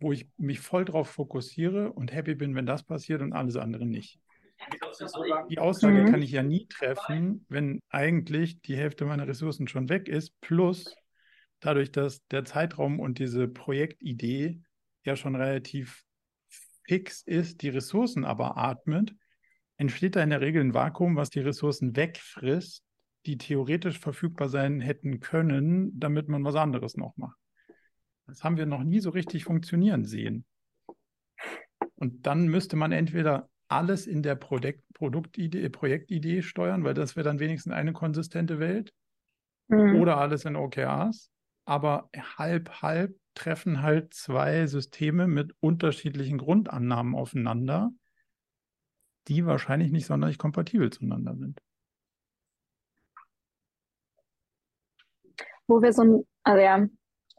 wo 0.00 0.12
ich 0.12 0.28
mich 0.36 0.60
voll 0.60 0.84
drauf 0.84 1.08
fokussiere 1.08 1.92
und 1.92 2.12
happy 2.12 2.34
bin, 2.34 2.54
wenn 2.54 2.66
das 2.66 2.82
passiert 2.82 3.22
und 3.22 3.32
alles 3.32 3.56
andere 3.56 3.86
nicht. 3.86 4.18
Die 5.50 5.58
Aussage 5.58 6.02
mhm. 6.02 6.10
kann 6.10 6.22
ich 6.22 6.30
ja 6.30 6.42
nie 6.42 6.66
treffen, 6.66 7.44
wenn 7.48 7.80
eigentlich 7.90 8.60
die 8.62 8.76
Hälfte 8.76 9.04
meiner 9.04 9.26
Ressourcen 9.26 9.68
schon 9.68 9.88
weg 9.88 10.08
ist, 10.08 10.40
plus 10.40 10.94
dadurch, 11.60 11.92
dass 11.92 12.24
der 12.28 12.44
Zeitraum 12.44 13.00
und 13.00 13.18
diese 13.18 13.48
Projektidee 13.48 14.60
ja 15.04 15.16
schon 15.16 15.34
relativ 15.34 16.04
fix 16.86 17.22
ist, 17.22 17.62
die 17.62 17.70
Ressourcen 17.70 18.24
aber 18.24 18.56
atmet, 18.56 19.14
entsteht 19.76 20.16
da 20.16 20.22
in 20.22 20.30
der 20.30 20.40
Regel 20.40 20.62
ein 20.62 20.74
Vakuum, 20.74 21.16
was 21.16 21.30
die 21.30 21.40
Ressourcen 21.40 21.96
wegfrisst, 21.96 22.84
die 23.26 23.38
theoretisch 23.38 23.98
verfügbar 23.98 24.48
sein 24.48 24.80
hätten 24.80 25.20
können, 25.20 25.98
damit 25.98 26.28
man 26.28 26.44
was 26.44 26.54
anderes 26.54 26.96
noch 26.96 27.16
macht. 27.16 27.38
Das 28.26 28.42
haben 28.42 28.56
wir 28.56 28.66
noch 28.66 28.82
nie 28.82 29.00
so 29.00 29.10
richtig 29.10 29.44
funktionieren 29.44 30.04
sehen. 30.04 30.44
Und 31.96 32.26
dann 32.26 32.48
müsste 32.48 32.76
man 32.76 32.92
entweder 32.92 33.48
alles 33.68 34.06
in 34.06 34.22
der 34.22 34.34
Produkt, 34.34 34.82
Produktidee, 34.94 35.68
Projektidee 35.68 36.42
steuern, 36.42 36.84
weil 36.84 36.94
das 36.94 37.16
wäre 37.16 37.24
dann 37.24 37.40
wenigstens 37.40 37.72
eine 37.72 37.92
konsistente 37.92 38.58
Welt, 38.58 38.92
mhm. 39.68 40.00
oder 40.00 40.18
alles 40.18 40.44
in 40.44 40.56
OKRs. 40.56 41.30
Aber 41.66 42.10
halb, 42.36 42.82
halb 42.82 43.16
treffen 43.34 43.82
halt 43.82 44.12
zwei 44.14 44.66
Systeme 44.66 45.26
mit 45.26 45.54
unterschiedlichen 45.60 46.38
Grundannahmen 46.38 47.14
aufeinander, 47.14 47.90
die 49.28 49.46
wahrscheinlich 49.46 49.90
nicht 49.90 50.06
sonderlich 50.06 50.38
kompatibel 50.38 50.90
zueinander 50.90 51.34
sind. 51.36 51.58
Wo 55.66 55.80
wir 55.80 55.92
so 55.94 56.02
ein, 56.02 56.26
also 56.42 56.60
ja, 56.60 56.86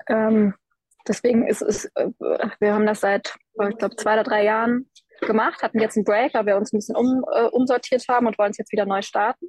ähm, 0.07 0.55
Deswegen 1.07 1.47
ist 1.47 1.61
es, 1.61 1.85
äh, 1.95 2.09
wir 2.59 2.73
haben 2.73 2.85
das 2.85 3.01
seit, 3.01 3.35
ich 3.69 3.77
glaube, 3.77 3.95
zwei 3.95 4.13
oder 4.13 4.23
drei 4.23 4.43
Jahren 4.43 4.89
gemacht, 5.21 5.61
hatten 5.61 5.79
jetzt 5.79 5.97
einen 5.97 6.05
Break, 6.05 6.33
weil 6.33 6.45
wir 6.45 6.57
uns 6.57 6.73
ein 6.73 6.77
bisschen 6.77 6.95
um, 6.95 7.23
äh, 7.31 7.45
umsortiert 7.45 8.05
haben 8.09 8.27
und 8.27 8.37
wollen 8.37 8.51
es 8.51 8.57
jetzt 8.57 8.71
wieder 8.71 8.85
neu 8.85 9.01
starten. 9.01 9.47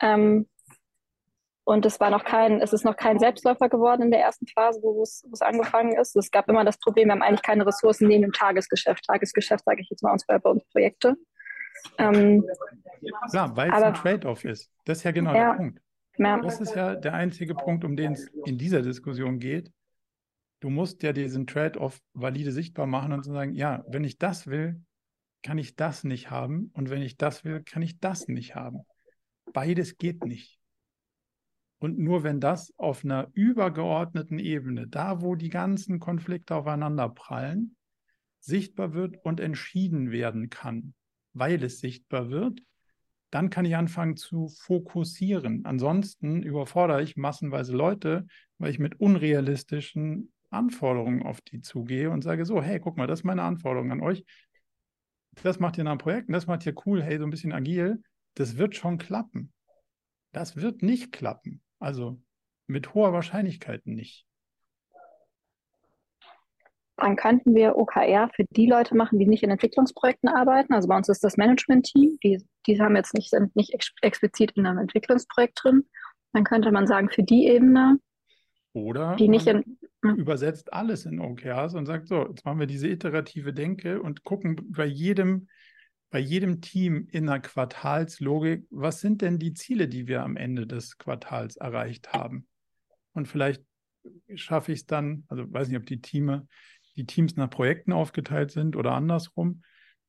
Ähm, 0.00 0.48
und 1.64 1.86
es 1.86 1.98
war 1.98 2.10
noch 2.10 2.24
kein, 2.24 2.60
es 2.60 2.74
ist 2.74 2.84
noch 2.84 2.96
kein 2.96 3.18
Selbstläufer 3.18 3.70
geworden 3.70 4.02
in 4.02 4.10
der 4.10 4.20
ersten 4.20 4.46
Phase, 4.46 4.80
wo 4.82 5.02
es, 5.02 5.24
wo 5.26 5.32
es 5.32 5.40
angefangen 5.40 5.98
ist. 5.98 6.14
Es 6.14 6.30
gab 6.30 6.48
immer 6.48 6.64
das 6.64 6.78
Problem, 6.78 7.08
wir 7.08 7.12
haben 7.12 7.22
eigentlich 7.22 7.42
keine 7.42 7.66
Ressourcen 7.66 8.06
neben 8.06 8.22
dem 8.22 8.32
Tagesgeschäft. 8.32 9.04
Tagesgeschäft 9.06 9.64
sage 9.64 9.80
ich 9.80 9.88
jetzt 9.90 10.02
mal 10.02 10.12
uns 10.12 10.26
bei, 10.26 10.38
bei 10.38 10.50
uns 10.50 10.64
Projekte. 10.66 11.16
Ähm, 11.98 12.46
Klar, 13.30 13.56
weil 13.56 13.72
es 13.72 13.82
ein 13.82 13.94
Trade-off 13.94 14.44
ist. 14.44 14.70
Das 14.84 14.98
ist 14.98 15.04
ja 15.04 15.10
genau 15.10 15.34
ja, 15.34 15.50
der 15.50 15.56
Punkt. 15.56 15.80
Ja. 16.18 16.38
Das 16.40 16.60
ist 16.60 16.74
ja 16.74 16.94
der 16.94 17.14
einzige 17.14 17.54
Punkt, 17.54 17.84
um 17.84 17.96
den 17.96 18.12
es 18.12 18.28
in 18.44 18.58
dieser 18.58 18.82
Diskussion 18.82 19.38
geht 19.38 19.70
du 20.64 20.70
musst 20.70 21.02
ja 21.02 21.12
diesen 21.12 21.46
Trade-off 21.46 22.00
valide 22.14 22.50
sichtbar 22.50 22.86
machen 22.86 23.12
und 23.12 23.22
sagen, 23.22 23.52
ja, 23.52 23.84
wenn 23.86 24.02
ich 24.02 24.16
das 24.16 24.46
will, 24.46 24.82
kann 25.42 25.58
ich 25.58 25.76
das 25.76 26.04
nicht 26.04 26.30
haben 26.30 26.70
und 26.72 26.88
wenn 26.88 27.02
ich 27.02 27.18
das 27.18 27.44
will, 27.44 27.62
kann 27.62 27.82
ich 27.82 28.00
das 28.00 28.28
nicht 28.28 28.54
haben. 28.54 28.80
Beides 29.52 29.98
geht 29.98 30.24
nicht. 30.24 30.58
Und 31.80 31.98
nur 31.98 32.22
wenn 32.22 32.40
das 32.40 32.72
auf 32.78 33.04
einer 33.04 33.28
übergeordneten 33.34 34.38
Ebene, 34.38 34.88
da 34.88 35.20
wo 35.20 35.34
die 35.34 35.50
ganzen 35.50 36.00
Konflikte 36.00 36.54
aufeinander 36.54 37.10
prallen, 37.10 37.76
sichtbar 38.40 38.94
wird 38.94 39.22
und 39.22 39.40
entschieden 39.40 40.12
werden 40.12 40.48
kann, 40.48 40.94
weil 41.34 41.62
es 41.62 41.78
sichtbar 41.80 42.30
wird, 42.30 42.62
dann 43.30 43.50
kann 43.50 43.66
ich 43.66 43.76
anfangen 43.76 44.16
zu 44.16 44.48
fokussieren. 44.48 45.66
Ansonsten 45.66 46.42
überfordere 46.42 47.02
ich 47.02 47.18
massenweise 47.18 47.76
Leute, 47.76 48.26
weil 48.56 48.70
ich 48.70 48.78
mit 48.78 48.98
unrealistischen 48.98 50.32
Anforderungen 50.54 51.22
auf 51.22 51.40
die 51.40 51.60
zugehe 51.60 52.10
und 52.10 52.22
sage 52.22 52.44
so, 52.44 52.62
hey, 52.62 52.80
guck 52.80 52.96
mal, 52.96 53.06
das 53.06 53.20
ist 53.20 53.24
meine 53.24 53.42
Anforderung 53.42 53.92
an 53.92 54.00
euch. 54.00 54.24
Das 55.42 55.58
macht 55.58 55.78
ihr 55.78 55.84
nach 55.84 55.98
Projekten, 55.98 56.32
das 56.32 56.46
macht 56.46 56.64
ihr 56.64 56.74
cool, 56.86 57.02
hey, 57.02 57.18
so 57.18 57.24
ein 57.24 57.30
bisschen 57.30 57.52
agil. 57.52 58.02
Das 58.34 58.56
wird 58.56 58.74
schon 58.76 58.98
klappen. 58.98 59.52
Das 60.32 60.56
wird 60.56 60.82
nicht 60.82 61.12
klappen. 61.12 61.62
Also 61.78 62.20
mit 62.66 62.94
hoher 62.94 63.12
Wahrscheinlichkeit 63.12 63.86
nicht. 63.86 64.26
Dann 66.96 67.16
könnten 67.16 67.54
wir 67.54 67.76
OKR 67.76 68.30
für 68.34 68.44
die 68.50 68.66
Leute 68.66 68.96
machen, 68.96 69.18
die 69.18 69.26
nicht 69.26 69.42
in 69.42 69.50
Entwicklungsprojekten 69.50 70.28
arbeiten. 70.28 70.72
Also 70.72 70.88
bei 70.88 70.96
uns 70.96 71.08
ist 71.08 71.24
das 71.24 71.36
Management-Team, 71.36 72.18
die, 72.22 72.44
die 72.66 72.80
haben 72.80 72.94
jetzt 72.94 73.14
nicht, 73.14 73.30
sind 73.30 73.54
nicht 73.56 73.74
ex 73.74 73.92
explizit 74.00 74.52
in 74.52 74.66
einem 74.66 74.78
Entwicklungsprojekt 74.78 75.58
drin. 75.62 75.88
Dann 76.32 76.44
könnte 76.44 76.70
man 76.70 76.86
sagen, 76.86 77.10
für 77.10 77.24
die 77.24 77.46
Ebene, 77.48 77.98
Oder 78.74 79.14
die 79.14 79.28
nicht 79.28 79.46
in, 79.46 79.78
übersetzt 80.02 80.72
alles 80.72 81.06
in 81.06 81.20
OKRs 81.20 81.74
und 81.74 81.86
sagt 81.86 82.08
so, 82.08 82.28
jetzt 82.28 82.44
machen 82.44 82.58
wir 82.58 82.66
diese 82.66 82.88
iterative 82.88 83.54
Denke 83.54 84.02
und 84.02 84.24
gucken 84.24 84.56
bei 84.70 84.84
jedem, 84.84 85.48
bei 86.10 86.18
jedem 86.18 86.60
Team 86.60 87.06
in 87.10 87.28
einer 87.28 87.40
Quartalslogik, 87.40 88.66
was 88.70 89.00
sind 89.00 89.22
denn 89.22 89.38
die 89.38 89.54
Ziele, 89.54 89.88
die 89.88 90.08
wir 90.08 90.24
am 90.24 90.36
Ende 90.36 90.66
des 90.66 90.98
Quartals 90.98 91.56
erreicht 91.56 92.12
haben? 92.12 92.48
Und 93.12 93.28
vielleicht 93.28 93.62
schaffe 94.34 94.72
ich 94.72 94.80
es 94.80 94.86
dann, 94.86 95.24
also 95.28 95.50
weiß 95.50 95.68
nicht, 95.68 95.78
ob 95.78 95.86
die 95.86 96.00
Teame, 96.00 96.48
die 96.96 97.06
Teams 97.06 97.36
nach 97.36 97.50
Projekten 97.50 97.92
aufgeteilt 97.92 98.50
sind 98.50 98.74
oder 98.74 98.92
andersrum. 98.92 99.62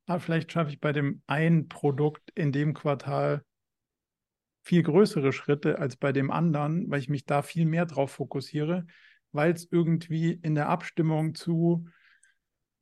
Aber 0.07 0.19
vielleicht 0.19 0.51
schaffe 0.51 0.71
ich 0.71 0.79
bei 0.79 0.91
dem 0.91 1.21
einen 1.27 1.67
Produkt 1.67 2.31
in 2.33 2.51
dem 2.51 2.73
Quartal 2.73 3.43
viel 4.65 4.81
größere 4.83 5.31
Schritte 5.31 5.79
als 5.79 5.95
bei 5.95 6.11
dem 6.11 6.31
anderen, 6.31 6.89
weil 6.89 6.99
ich 6.99 7.07
mich 7.07 7.25
da 7.25 7.43
viel 7.43 7.65
mehr 7.65 7.85
drauf 7.85 8.11
fokussiere, 8.11 8.85
weil 9.31 9.53
es 9.53 9.67
irgendwie 9.71 10.31
in 10.31 10.55
der 10.55 10.69
Abstimmung 10.69 11.35
zu 11.35 11.87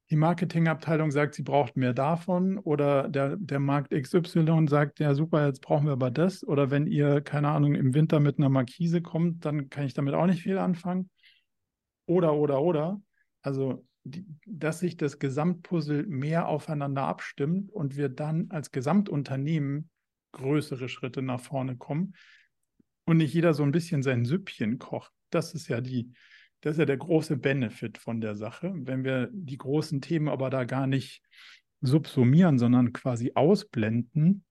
die 0.09 0.15
Marketingabteilung 0.15 1.11
sagt, 1.11 1.33
sie 1.33 1.43
braucht 1.43 1.75
mehr 1.75 1.93
davon 1.93 2.57
oder 2.57 3.09
der, 3.09 3.35
der 3.35 3.59
Markt 3.59 3.91
XY 3.91 4.67
sagt, 4.67 4.99
ja 4.99 5.13
super, 5.13 5.45
jetzt 5.45 5.61
brauchen 5.61 5.85
wir 5.85 5.93
aber 5.93 6.11
das 6.11 6.43
oder 6.43 6.71
wenn 6.71 6.87
ihr, 6.87 7.21
keine 7.21 7.49
Ahnung, 7.49 7.75
im 7.75 7.93
Winter 7.93 8.19
mit 8.19 8.37
einer 8.37 8.49
Markise 8.49 9.01
kommt, 9.01 9.43
dann 9.43 9.69
kann 9.69 9.85
ich 9.85 9.93
damit 9.93 10.13
auch 10.13 10.25
nicht 10.25 10.43
viel 10.43 10.57
anfangen 10.57 11.09
oder, 12.05 12.33
oder, 12.35 12.61
oder. 12.61 13.01
Also 13.41 13.85
die, 14.03 14.25
dass 14.45 14.79
sich 14.79 14.97
das 14.97 15.19
Gesamtpuzzle 15.19 16.03
mehr 16.03 16.47
aufeinander 16.47 17.03
abstimmt 17.03 17.71
und 17.71 17.97
wir 17.97 18.09
dann 18.09 18.47
als 18.51 18.71
Gesamtunternehmen 18.71 19.89
größere 20.33 20.89
Schritte 20.89 21.21
nach 21.21 21.39
vorne 21.39 21.77
kommen 21.77 22.15
und 23.05 23.17
nicht 23.17 23.33
jeder 23.33 23.53
so 23.53 23.63
ein 23.63 23.71
bisschen 23.71 24.03
sein 24.03 24.25
Süppchen 24.25 24.79
kocht. 24.79 25.13
Das 25.29 25.53
ist 25.53 25.67
ja 25.69 25.81
die, 25.81 26.13
das 26.61 26.73
ist 26.73 26.79
ja 26.79 26.85
der 26.85 26.97
große 26.97 27.37
Benefit 27.37 27.97
von 27.97 28.21
der 28.21 28.35
Sache. 28.35 28.73
Wenn 28.75 29.03
wir 29.03 29.29
die 29.31 29.57
großen 29.57 30.01
Themen 30.01 30.27
aber 30.27 30.49
da 30.49 30.65
gar 30.65 30.87
nicht 30.87 31.23
subsumieren, 31.81 32.59
sondern 32.59 32.93
quasi 32.93 33.31
ausblenden, 33.35 34.43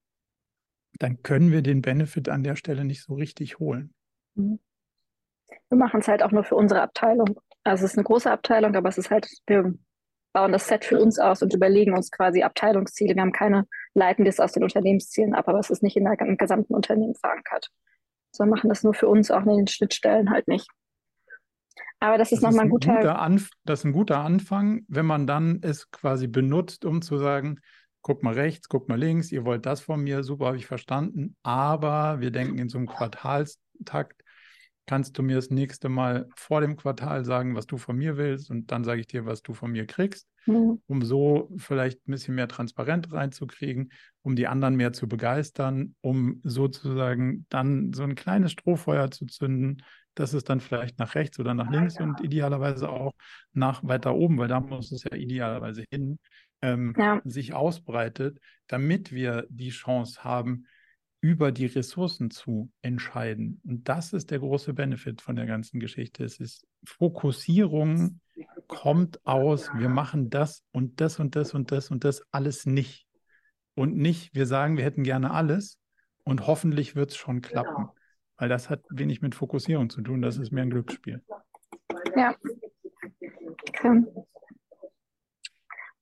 dann 0.98 1.22
können 1.22 1.50
wir 1.50 1.62
den 1.62 1.82
Benefit 1.82 2.28
an 2.28 2.42
der 2.42 2.56
Stelle 2.56 2.84
nicht 2.84 3.02
so 3.02 3.14
richtig 3.14 3.58
holen. 3.58 3.94
Mhm. 4.34 4.58
Wir 5.68 5.78
machen 5.78 6.00
es 6.00 6.08
halt 6.08 6.22
auch 6.22 6.32
nur 6.32 6.44
für 6.44 6.54
unsere 6.54 6.82
Abteilung. 6.82 7.40
Also 7.64 7.84
es 7.84 7.92
ist 7.92 7.98
eine 7.98 8.04
große 8.04 8.30
Abteilung, 8.30 8.74
aber 8.74 8.88
es 8.88 8.98
ist 8.98 9.10
halt, 9.10 9.26
wir 9.46 9.72
bauen 10.32 10.52
das 10.52 10.66
Set 10.68 10.84
für 10.84 10.98
uns 11.00 11.18
aus 11.18 11.42
und 11.42 11.54
überlegen 11.54 11.94
uns 11.94 12.10
quasi 12.10 12.42
Abteilungsziele. 12.42 13.14
Wir 13.14 13.22
haben 13.22 13.32
keine, 13.32 13.66
leiten 13.94 14.24
das 14.24 14.40
aus 14.40 14.52
den 14.52 14.62
Unternehmenszielen 14.62 15.34
ab, 15.34 15.48
aber 15.48 15.58
es 15.58 15.70
ist 15.70 15.82
nicht 15.82 15.96
in 15.96 16.04
der 16.04 16.18
im 16.20 16.36
gesamten 16.36 16.74
Unternehmen 16.74 17.14
verankert. 17.14 17.70
Sondern 18.34 18.56
machen 18.56 18.68
das 18.68 18.82
nur 18.82 18.94
für 18.94 19.08
uns, 19.08 19.30
auch 19.30 19.42
in 19.42 19.56
den 19.56 19.66
Schnittstellen 19.66 20.30
halt 20.30 20.48
nicht. 20.48 20.68
Aber 22.00 22.18
das 22.18 22.32
ist 22.32 22.42
nochmal 22.42 22.64
ein 22.64 22.70
guter, 22.70 22.96
guter 22.96 23.20
Anf 23.20 23.50
das 23.64 23.80
ist 23.80 23.84
ein 23.84 23.92
guter 23.92 24.18
Anfang, 24.20 24.82
wenn 24.88 25.06
man 25.06 25.26
dann 25.26 25.60
es 25.62 25.90
quasi 25.90 26.26
benutzt, 26.26 26.84
um 26.84 27.00
zu 27.00 27.16
sagen, 27.16 27.60
guck 28.00 28.24
mal 28.24 28.34
rechts, 28.34 28.68
guck 28.68 28.88
mal 28.88 28.98
links, 28.98 29.30
ihr 29.30 29.44
wollt 29.44 29.66
das 29.66 29.80
von 29.80 30.02
mir, 30.02 30.24
super, 30.24 30.46
habe 30.46 30.56
ich 30.56 30.66
verstanden, 30.66 31.36
aber 31.44 32.20
wir 32.20 32.32
denken 32.32 32.58
in 32.58 32.68
so 32.68 32.78
einem 32.78 32.88
Quartalstakt, 32.88 34.22
kannst 34.86 35.16
du 35.16 35.22
mir 35.22 35.36
das 35.36 35.50
nächste 35.50 35.88
Mal 35.88 36.28
vor 36.34 36.60
dem 36.60 36.76
Quartal 36.76 37.24
sagen, 37.24 37.54
was 37.54 37.66
du 37.66 37.78
von 37.78 37.96
mir 37.96 38.16
willst 38.16 38.50
und 38.50 38.70
dann 38.70 38.84
sage 38.84 39.00
ich 39.00 39.06
dir, 39.06 39.26
was 39.26 39.42
du 39.42 39.54
von 39.54 39.70
mir 39.70 39.86
kriegst, 39.86 40.28
mhm. 40.46 40.80
um 40.86 41.02
so 41.02 41.50
vielleicht 41.56 41.98
ein 42.06 42.12
bisschen 42.12 42.34
mehr 42.34 42.48
Transparenz 42.48 43.12
reinzukriegen, 43.12 43.92
um 44.22 44.34
die 44.34 44.48
anderen 44.48 44.74
mehr 44.74 44.92
zu 44.92 45.08
begeistern, 45.08 45.94
um 46.00 46.40
sozusagen 46.42 47.46
dann 47.48 47.92
so 47.92 48.02
ein 48.02 48.14
kleines 48.14 48.52
Strohfeuer 48.52 49.10
zu 49.10 49.26
zünden, 49.26 49.82
dass 50.14 50.34
es 50.34 50.44
dann 50.44 50.60
vielleicht 50.60 50.98
nach 50.98 51.14
rechts 51.14 51.38
oder 51.38 51.54
nach 51.54 51.70
links 51.70 51.98
und 51.98 52.20
idealerweise 52.20 52.88
auch 52.88 53.12
nach 53.52 53.82
weiter 53.84 54.14
oben, 54.14 54.36
weil 54.38 54.48
da 54.48 54.60
muss 54.60 54.92
es 54.92 55.04
ja 55.04 55.14
idealerweise 55.14 55.84
hin, 55.90 56.18
ähm, 56.60 56.94
ja. 56.98 57.20
sich 57.24 57.54
ausbreitet, 57.54 58.38
damit 58.66 59.12
wir 59.12 59.46
die 59.48 59.70
Chance 59.70 60.22
haben, 60.22 60.66
über 61.22 61.52
die 61.52 61.66
Ressourcen 61.66 62.32
zu 62.32 62.70
entscheiden. 62.82 63.60
Und 63.64 63.88
das 63.88 64.12
ist 64.12 64.32
der 64.32 64.40
große 64.40 64.74
Benefit 64.74 65.22
von 65.22 65.36
der 65.36 65.46
ganzen 65.46 65.78
Geschichte. 65.78 66.24
Es 66.24 66.40
ist 66.40 66.66
Fokussierung 66.84 68.20
kommt 68.66 69.24
aus, 69.24 69.70
wir 69.74 69.88
machen 69.88 70.30
das 70.30 70.64
und 70.72 71.00
das 71.00 71.20
und 71.20 71.36
das 71.36 71.54
und 71.54 71.70
das 71.70 71.90
und 71.92 72.02
das 72.04 72.22
alles 72.32 72.66
nicht. 72.66 73.06
Und 73.74 73.96
nicht, 73.96 74.34
wir 74.34 74.46
sagen, 74.46 74.76
wir 74.76 74.84
hätten 74.84 75.04
gerne 75.04 75.30
alles 75.30 75.78
und 76.24 76.48
hoffentlich 76.48 76.96
wird 76.96 77.10
es 77.10 77.16
schon 77.16 77.40
klappen. 77.40 77.88
Weil 78.36 78.48
das 78.48 78.68
hat 78.68 78.82
wenig 78.90 79.22
mit 79.22 79.36
Fokussierung 79.36 79.90
zu 79.90 80.02
tun, 80.02 80.22
das 80.22 80.38
ist 80.38 80.50
mehr 80.50 80.64
ein 80.64 80.70
Glücksspiel. 80.70 81.22
Ja. 82.16 82.34
Okay. 83.68 84.02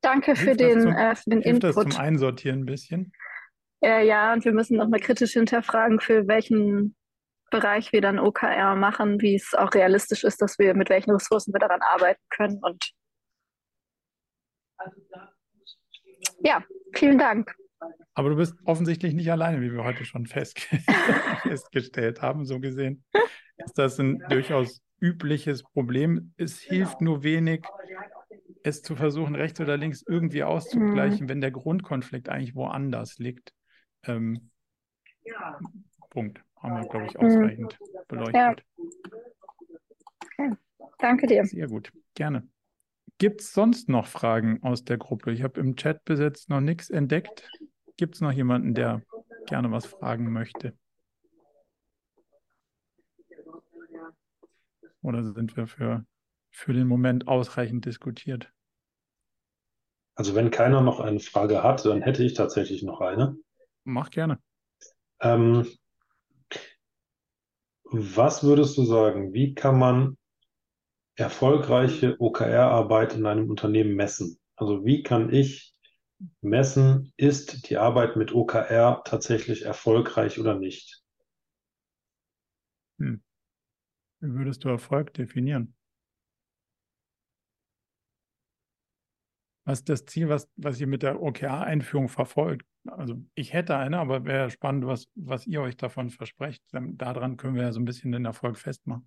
Danke 0.00 0.34
für 0.34 0.56
den, 0.56 0.80
zum, 0.80 0.92
äh, 0.92 1.14
für 1.14 1.28
den 1.28 1.42
Input. 1.42 1.62
das 1.62 1.74
zum 1.74 1.96
Einsortieren 1.96 2.60
ein 2.60 2.66
bisschen? 2.66 3.12
Äh, 3.82 4.06
ja, 4.06 4.32
und 4.32 4.44
wir 4.44 4.52
müssen 4.52 4.76
nochmal 4.76 5.00
kritisch 5.00 5.32
hinterfragen, 5.32 6.00
für 6.00 6.28
welchen 6.28 6.94
Bereich 7.50 7.92
wir 7.92 8.00
dann 8.00 8.18
OKR 8.18 8.76
machen, 8.76 9.20
wie 9.20 9.34
es 9.34 9.54
auch 9.54 9.74
realistisch 9.74 10.24
ist, 10.24 10.40
dass 10.40 10.58
wir 10.58 10.74
mit 10.74 10.88
welchen 10.88 11.10
Ressourcen 11.10 11.52
wir 11.52 11.58
daran 11.58 11.80
arbeiten 11.82 12.22
können. 12.30 12.58
Und 12.62 12.92
ja, 16.42 16.62
vielen 16.94 17.18
Dank. 17.18 17.54
Aber 18.14 18.30
du 18.30 18.36
bist 18.36 18.54
offensichtlich 18.64 19.14
nicht 19.14 19.30
alleine, 19.30 19.60
wie 19.60 19.72
wir 19.72 19.84
heute 19.84 20.04
schon 20.04 20.26
fest 20.26 20.60
festgestellt 21.42 22.22
haben. 22.22 22.44
So 22.44 22.60
gesehen 22.60 23.04
ist 23.56 23.78
das 23.78 23.98
ein 23.98 24.22
durchaus 24.28 24.80
übliches 25.00 25.62
Problem. 25.62 26.34
Es 26.36 26.60
hilft 26.60 27.00
nur 27.00 27.22
wenig, 27.22 27.64
es 28.62 28.82
zu 28.82 28.96
versuchen, 28.96 29.34
rechts 29.34 29.60
oder 29.60 29.76
links 29.76 30.04
irgendwie 30.06 30.42
auszugleichen, 30.42 31.24
mhm. 31.24 31.28
wenn 31.28 31.40
der 31.40 31.50
Grundkonflikt 31.50 32.28
eigentlich 32.28 32.54
woanders 32.54 33.18
liegt. 33.18 33.52
Ähm, 34.04 34.50
Punkt. 36.10 36.42
Haben 36.56 36.82
wir, 36.82 36.88
glaube 36.88 37.06
ich, 37.06 37.18
ausreichend 37.18 37.78
mhm. 37.80 37.98
beleuchtet. 38.08 38.34
Ja. 38.34 38.54
Okay. 40.38 40.56
Danke 40.98 41.26
dir. 41.26 41.44
Sehr 41.44 41.68
gut. 41.68 41.92
Gerne. 42.14 42.46
Gibt 43.18 43.40
es 43.42 43.52
sonst 43.52 43.88
noch 43.88 44.06
Fragen 44.06 44.62
aus 44.62 44.84
der 44.84 44.98
Gruppe? 44.98 45.32
Ich 45.32 45.42
habe 45.42 45.60
im 45.60 45.76
Chat 45.76 46.04
bis 46.04 46.20
jetzt 46.20 46.48
noch 46.48 46.60
nichts 46.60 46.90
entdeckt. 46.90 47.48
Gibt 47.96 48.14
es 48.14 48.20
noch 48.20 48.32
jemanden, 48.32 48.74
der 48.74 49.02
gerne 49.46 49.70
was 49.70 49.86
fragen 49.86 50.32
möchte? 50.32 50.74
Oder 55.02 55.22
sind 55.32 55.56
wir 55.56 55.66
für, 55.66 56.04
für 56.50 56.72
den 56.72 56.86
Moment 56.86 57.28
ausreichend 57.28 57.84
diskutiert? 57.86 58.52
Also 60.14 60.34
wenn 60.34 60.50
keiner 60.50 60.82
noch 60.82 61.00
eine 61.00 61.20
Frage 61.20 61.62
hat, 61.62 61.84
dann 61.86 62.02
hätte 62.02 62.22
ich 62.22 62.34
tatsächlich 62.34 62.82
noch 62.82 63.00
eine. 63.00 63.36
Mach 63.84 64.10
gerne. 64.10 64.40
Ähm, 65.20 65.66
was 67.84 68.42
würdest 68.44 68.76
du 68.76 68.84
sagen, 68.84 69.32
wie 69.32 69.54
kann 69.54 69.78
man 69.78 70.16
erfolgreiche 71.16 72.16
OKR-Arbeit 72.18 73.14
in 73.14 73.26
einem 73.26 73.50
Unternehmen 73.50 73.94
messen? 73.94 74.38
Also 74.56 74.84
wie 74.84 75.02
kann 75.02 75.32
ich 75.32 75.74
messen, 76.40 77.12
ist 77.16 77.68
die 77.68 77.78
Arbeit 77.78 78.16
mit 78.16 78.34
OKR 78.34 79.02
tatsächlich 79.04 79.62
erfolgreich 79.64 80.38
oder 80.38 80.54
nicht? 80.54 81.02
Hm. 82.98 83.22
Wie 84.20 84.32
würdest 84.34 84.64
du 84.64 84.68
Erfolg 84.68 85.14
definieren? 85.14 85.74
Was 89.70 89.84
das 89.84 90.04
Ziel, 90.04 90.28
was, 90.28 90.48
was 90.56 90.80
ihr 90.80 90.88
mit 90.88 91.04
der 91.04 91.22
OKR-Einführung 91.22 92.08
verfolgt? 92.08 92.66
Also 92.88 93.14
ich 93.36 93.52
hätte 93.52 93.76
eine, 93.76 93.98
aber 93.98 94.24
wäre 94.24 94.50
spannend, 94.50 94.84
was, 94.84 95.06
was 95.14 95.46
ihr 95.46 95.60
euch 95.62 95.76
davon 95.76 96.10
versprecht. 96.10 96.60
Daran 96.72 97.36
können 97.36 97.54
wir 97.54 97.62
ja 97.62 97.72
so 97.72 97.78
ein 97.78 97.84
bisschen 97.84 98.10
den 98.10 98.24
Erfolg 98.24 98.58
festmachen. 98.58 99.06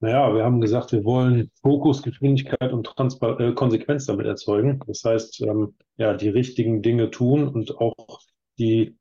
Naja, 0.00 0.34
wir 0.34 0.44
haben 0.44 0.60
gesagt, 0.60 0.92
wir 0.92 1.06
wollen 1.06 1.50
Fokus, 1.62 2.02
Geschwindigkeit 2.02 2.70
und 2.70 2.84
Transpar 2.84 3.40
äh, 3.40 3.54
Konsequenz 3.54 4.04
damit 4.04 4.26
erzeugen. 4.26 4.80
Das 4.86 5.02
heißt, 5.02 5.40
ähm, 5.40 5.74
ja, 5.96 6.12
die 6.12 6.28
richtigen 6.28 6.82
Dinge 6.82 7.10
tun 7.10 7.48
und 7.48 7.78
auch 7.78 8.20
die, 8.58 8.98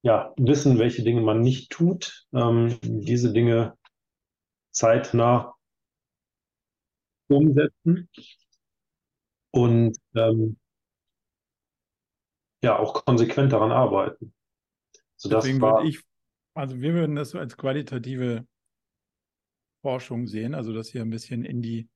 ja, 0.00 0.32
wissen, 0.38 0.78
welche 0.78 1.02
Dinge 1.02 1.20
man 1.20 1.42
nicht 1.42 1.70
tut, 1.70 2.26
ähm, 2.32 2.78
diese 2.82 3.34
Dinge 3.34 3.74
zeitnah 4.70 5.54
umsetzen 7.36 8.08
und 9.52 9.96
ähm, 10.14 10.58
ja, 12.62 12.78
auch 12.78 13.04
konsequent 13.04 13.52
daran 13.52 13.72
arbeiten. 13.72 14.34
So, 15.16 15.28
Deswegen 15.28 15.60
würde 15.60 15.88
ich, 15.88 16.00
also 16.54 16.80
wir 16.80 16.94
würden 16.94 17.16
das 17.16 17.30
so 17.30 17.38
als 17.38 17.56
qualitative 17.56 18.46
Forschung 19.82 20.26
sehen, 20.26 20.54
also 20.54 20.72
dass 20.72 20.94
ihr 20.94 21.02
ein 21.02 21.10
bisschen 21.10 21.44
in 21.44 21.62
die, 21.62 21.88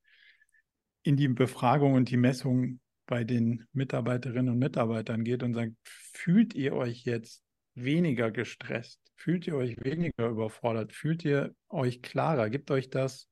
in 1.03 1.17
die 1.17 1.29
Befragung 1.29 1.95
und 1.95 2.11
die 2.11 2.17
Messung 2.17 2.81
bei 3.07 3.25
den 3.25 3.67
Mitarbeiterinnen 3.73 4.55
und 4.55 4.59
Mitarbeitern 4.59 5.25
geht 5.25 5.43
und 5.43 5.55
sagt, 5.55 5.73
fühlt 5.85 6.55
ihr 6.55 6.75
euch 6.75 7.05
jetzt 7.05 7.43
weniger 7.75 8.31
gestresst? 8.31 9.01
Fühlt 9.17 9.47
ihr 9.47 9.57
euch 9.57 9.77
weniger 9.85 10.29
überfordert? 10.29 10.93
Fühlt 10.93 11.25
ihr 11.25 11.55
euch 11.69 12.01
klarer? 12.03 12.49
Gibt 12.49 12.71
euch 12.71 12.89
das 12.89 13.29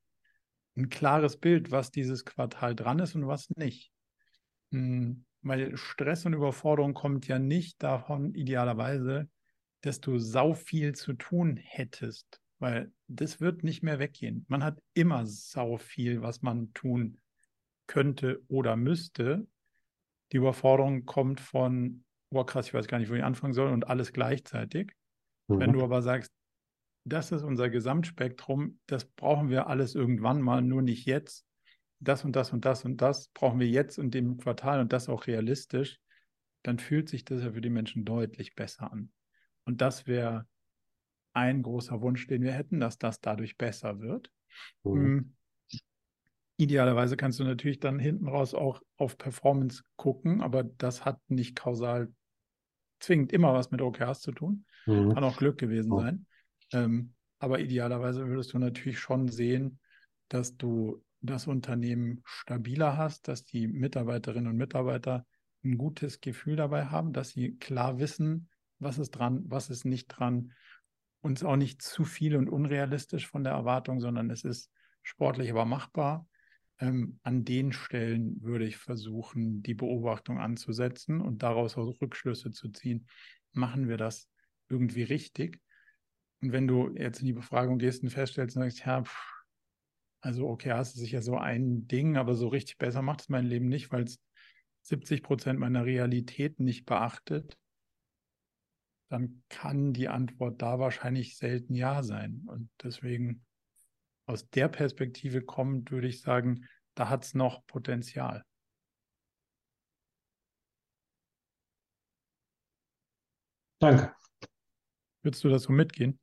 ein 0.76 0.88
klares 0.88 1.36
Bild, 1.36 1.70
was 1.70 1.90
dieses 1.90 2.24
Quartal 2.24 2.74
dran 2.74 2.98
ist 2.98 3.14
und 3.14 3.26
was 3.26 3.50
nicht? 3.56 3.92
Hm, 4.72 5.24
weil 5.42 5.76
Stress 5.76 6.24
und 6.24 6.34
Überforderung 6.34 6.94
kommt 6.94 7.28
ja 7.28 7.38
nicht 7.38 7.82
davon, 7.82 8.34
idealerweise, 8.34 9.28
dass 9.82 10.00
du 10.00 10.18
sau 10.18 10.54
viel 10.54 10.94
zu 10.94 11.14
tun 11.14 11.56
hättest 11.56 12.42
weil 12.62 12.92
das 13.08 13.40
wird 13.40 13.64
nicht 13.64 13.82
mehr 13.82 13.98
weggehen. 13.98 14.46
Man 14.48 14.62
hat 14.62 14.80
immer 14.94 15.26
sau 15.26 15.78
viel, 15.78 16.22
was 16.22 16.42
man 16.42 16.72
tun 16.72 17.20
könnte 17.88 18.40
oder 18.46 18.76
müsste. 18.76 19.48
Die 20.30 20.36
Überforderung 20.36 21.04
kommt 21.04 21.40
von, 21.40 22.04
oh 22.30 22.44
krass, 22.44 22.68
ich 22.68 22.74
weiß 22.74 22.86
gar 22.86 23.00
nicht, 23.00 23.10
wo 23.10 23.14
ich 23.14 23.24
anfangen 23.24 23.52
soll 23.52 23.72
und 23.72 23.88
alles 23.88 24.12
gleichzeitig. 24.12 24.92
Mhm. 25.48 25.58
Wenn 25.58 25.72
du 25.72 25.82
aber 25.82 26.02
sagst, 26.02 26.30
das 27.04 27.32
ist 27.32 27.42
unser 27.42 27.68
Gesamtspektrum, 27.68 28.78
das 28.86 29.04
brauchen 29.04 29.48
wir 29.48 29.66
alles 29.66 29.94
irgendwann 29.94 30.40
mal, 30.40 30.62
nur 30.62 30.82
nicht 30.82 31.06
jetzt. 31.06 31.44
Das 32.00 32.24
und 32.24 32.34
das 32.34 32.52
und 32.52 32.64
das 32.64 32.84
und 32.84 33.00
das 33.00 33.28
brauchen 33.28 33.60
wir 33.60 33.68
jetzt 33.68 33.98
und 33.98 34.12
dem 34.12 34.36
Quartal 34.36 34.80
und 34.80 34.92
das 34.92 35.08
auch 35.08 35.26
realistisch, 35.26 35.98
dann 36.62 36.78
fühlt 36.78 37.08
sich 37.08 37.24
das 37.24 37.42
ja 37.42 37.52
für 37.52 37.60
die 37.60 37.70
Menschen 37.70 38.04
deutlich 38.04 38.54
besser 38.54 38.92
an. 38.92 39.12
Und 39.64 39.80
das 39.80 40.06
wäre 40.06 40.46
ein 41.32 41.62
großer 41.62 42.00
Wunsch, 42.00 42.26
den 42.26 42.42
wir 42.42 42.52
hätten, 42.52 42.80
dass 42.80 42.98
das 42.98 43.20
dadurch 43.20 43.56
besser 43.56 44.00
wird. 44.00 44.30
Mhm. 44.82 45.34
Idealerweise 46.56 47.16
kannst 47.16 47.40
du 47.40 47.44
natürlich 47.44 47.80
dann 47.80 47.98
hinten 47.98 48.28
raus 48.28 48.54
auch 48.54 48.82
auf 48.96 49.16
Performance 49.16 49.82
gucken, 49.96 50.40
aber 50.40 50.62
das 50.64 51.04
hat 51.04 51.18
nicht 51.28 51.56
kausal 51.56 52.12
zwingend 53.00 53.32
immer 53.32 53.54
was 53.54 53.70
mit 53.70 53.80
OKRs 53.80 54.20
zu 54.20 54.32
tun. 54.32 54.64
Mhm. 54.86 55.14
Kann 55.14 55.24
auch 55.24 55.36
Glück 55.36 55.58
gewesen 55.58 55.96
sein. 55.96 56.26
Ähm, 56.72 57.14
aber 57.38 57.60
idealerweise 57.60 58.26
würdest 58.26 58.52
du 58.52 58.58
natürlich 58.58 58.98
schon 58.98 59.28
sehen, 59.28 59.80
dass 60.28 60.56
du 60.56 61.04
das 61.20 61.46
Unternehmen 61.46 62.20
stabiler 62.24 62.96
hast, 62.96 63.28
dass 63.28 63.44
die 63.44 63.68
Mitarbeiterinnen 63.68 64.50
und 64.50 64.56
Mitarbeiter 64.56 65.26
ein 65.64 65.78
gutes 65.78 66.20
Gefühl 66.20 66.56
dabei 66.56 66.86
haben, 66.86 67.12
dass 67.12 67.30
sie 67.30 67.56
klar 67.58 67.98
wissen, 67.98 68.48
was 68.78 68.98
ist 68.98 69.12
dran, 69.12 69.42
was 69.46 69.70
ist 69.70 69.84
nicht 69.84 70.08
dran, 70.08 70.52
uns 71.20 71.44
auch 71.44 71.56
nicht 71.56 71.82
zu 71.82 72.04
viel 72.04 72.36
und 72.36 72.48
unrealistisch 72.48 73.28
von 73.28 73.44
der 73.44 73.52
Erwartung, 73.52 74.00
sondern 74.00 74.30
es 74.30 74.42
ist 74.42 74.70
sportlich, 75.02 75.50
aber 75.50 75.64
machbar. 75.64 76.26
Ähm, 76.80 77.20
an 77.22 77.44
den 77.44 77.72
Stellen 77.72 78.42
würde 78.42 78.66
ich 78.66 78.76
versuchen, 78.76 79.62
die 79.62 79.74
Beobachtung 79.74 80.40
anzusetzen 80.40 81.20
und 81.20 81.42
daraus 81.44 81.76
auch 81.76 82.00
Rückschlüsse 82.00 82.50
zu 82.50 82.70
ziehen. 82.70 83.06
Machen 83.52 83.88
wir 83.88 83.98
das 83.98 84.28
irgendwie 84.68 85.04
richtig? 85.04 85.60
Und 86.42 86.52
wenn 86.52 86.66
du 86.66 86.90
jetzt 86.96 87.20
in 87.20 87.26
die 87.26 87.32
Befragung 87.32 87.78
gehst 87.78 88.02
und 88.02 88.10
feststellst 88.10 88.56
und 88.56 88.64
sagst, 88.64 88.84
ja, 88.84 89.02
pff, 89.02 89.32
also 90.20 90.48
okay, 90.48 90.72
hast 90.72 90.96
du 90.96 91.00
sicher 91.00 91.22
so 91.22 91.36
ein 91.36 91.86
Ding, 91.86 92.16
aber 92.16 92.34
so 92.34 92.48
richtig 92.48 92.78
besser 92.78 93.00
macht 93.00 93.22
es 93.22 93.28
mein 93.28 93.46
Leben 93.46 93.68
nicht, 93.68 93.92
weil 93.92 94.04
es 94.04 94.20
70 94.82 95.22
Prozent 95.22 95.60
meiner 95.60 95.84
Realität 95.84 96.58
nicht 96.58 96.84
beachtet, 96.84 97.56
dann 99.08 99.44
kann 99.48 99.92
die 99.92 100.08
Antwort 100.08 100.60
da 100.62 100.78
wahrscheinlich 100.78 101.36
selten 101.36 101.74
Ja 101.74 102.02
sein. 102.02 102.42
Und 102.46 102.70
deswegen 102.82 103.44
aus 104.26 104.48
der 104.50 104.68
Perspektive 104.68 105.42
kommt, 105.42 105.90
würde 105.90 106.08
ich 106.08 106.22
sagen, 106.22 106.66
da 106.94 107.08
hat 107.08 107.24
es 107.24 107.34
noch 107.34 107.66
Potenzial. 107.66 108.44
Danke. 113.80 114.14
Würdest 115.22 115.44
du 115.44 115.48
das 115.48 115.64
so 115.64 115.72
mitgehen? 115.72 116.21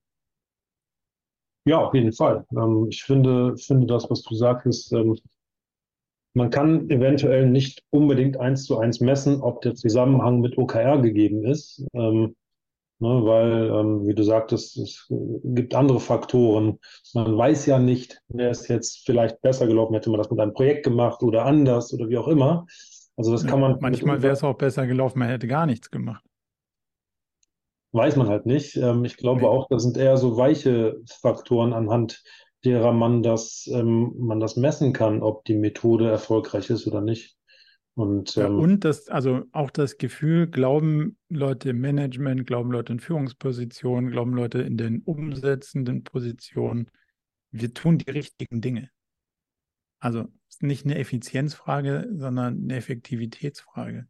Ja, 1.69 1.77
auf 1.85 1.93
jeden 1.93 2.13
Fall. 2.13 2.45
Ähm, 2.51 2.87
ich 2.89 3.03
finde, 3.03 3.55
finde 3.55 3.85
das, 3.85 4.09
was 4.09 4.23
du 4.23 4.33
sagst, 4.33 4.91
ähm, 4.91 5.15
man 6.33 6.49
kann 6.49 6.89
eventuell 6.89 7.47
nicht 7.47 7.83
unbedingt 7.91 8.37
eins 8.37 8.63
zu 8.63 8.79
eins 8.79 9.01
messen, 9.01 9.41
ob 9.41 9.61
der 9.61 9.75
Zusammenhang 9.75 10.41
mit 10.41 10.57
OKR 10.57 10.99
gegeben 10.99 11.45
ist. 11.45 11.85
Ähm, 11.93 12.35
Ne, 13.01 13.07
weil, 13.23 13.69
ähm, 13.69 14.05
wie 14.07 14.13
du 14.13 14.23
sagtest, 14.23 14.75
es 14.75 15.07
gibt 15.09 15.73
andere 15.73 16.01
Faktoren. 16.01 16.79
Man 17.13 17.37
weiß 17.37 17.65
ja 17.67 17.79
nicht, 17.79 18.21
wäre 18.27 18.49
es 18.49 18.67
jetzt 18.67 19.05
vielleicht 19.05 19.41
besser 19.41 19.67
gelaufen, 19.67 19.93
hätte 19.93 20.09
man 20.09 20.17
das 20.17 20.29
mit 20.29 20.37
einem 20.37 20.51
Projekt 20.51 20.83
gemacht 20.83 21.23
oder 21.23 21.45
anders 21.45 21.93
oder 21.93 22.09
wie 22.09 22.17
auch 22.17 22.27
immer. 22.27 22.65
Also 23.15 23.31
das 23.31 23.43
ja, 23.43 23.51
kann 23.51 23.61
man. 23.61 23.77
Manchmal 23.79 24.21
wäre 24.21 24.33
es 24.33 24.43
auch 24.43 24.57
besser 24.57 24.85
gelaufen, 24.85 25.19
man 25.19 25.29
hätte 25.29 25.47
gar 25.47 25.65
nichts 25.65 25.89
gemacht. 25.89 26.25
Weiß 27.91 28.15
man 28.15 28.27
halt 28.27 28.45
nicht. 28.45 28.75
Ähm, 28.75 29.03
ich 29.05 29.17
glaube 29.17 29.49
auch, 29.49 29.67
das 29.69 29.83
sind 29.83 29.97
eher 29.97 30.17
so 30.17 30.37
weiche 30.37 30.97
Faktoren, 31.21 31.73
anhand 31.73 32.23
derer 32.63 32.91
man 32.91 33.23
das, 33.23 33.69
ähm, 33.71 34.13
man 34.17 34.39
das 34.39 34.55
messen 34.55 34.93
kann, 34.93 35.21
ob 35.21 35.45
die 35.45 35.55
Methode 35.55 36.09
erfolgreich 36.09 36.69
ist 36.69 36.87
oder 36.87 37.01
nicht. 37.01 37.37
Und, 37.95 38.37
ähm, 38.37 38.43
ja, 38.43 38.49
und 38.49 38.85
das, 38.85 39.09
also 39.09 39.43
auch 39.51 39.71
das 39.71 39.97
Gefühl, 39.97 40.47
glauben 40.47 41.17
Leute 41.29 41.71
im 41.71 41.81
Management, 41.81 42.45
glauben 42.47 42.71
Leute 42.71 42.93
in 42.93 42.99
Führungspositionen, 42.99 44.11
glauben 44.11 44.33
Leute 44.33 44.61
in 44.61 44.77
den 44.77 45.01
umsetzenden 45.01 46.03
Positionen, 46.03 46.89
wir 47.51 47.73
tun 47.73 47.97
die 47.97 48.11
richtigen 48.11 48.61
Dinge. 48.61 48.89
Also 49.99 50.27
es 50.47 50.55
ist 50.55 50.63
nicht 50.63 50.85
eine 50.85 50.97
Effizienzfrage, 50.97 52.09
sondern 52.13 52.63
eine 52.63 52.75
Effektivitätsfrage. 52.77 54.07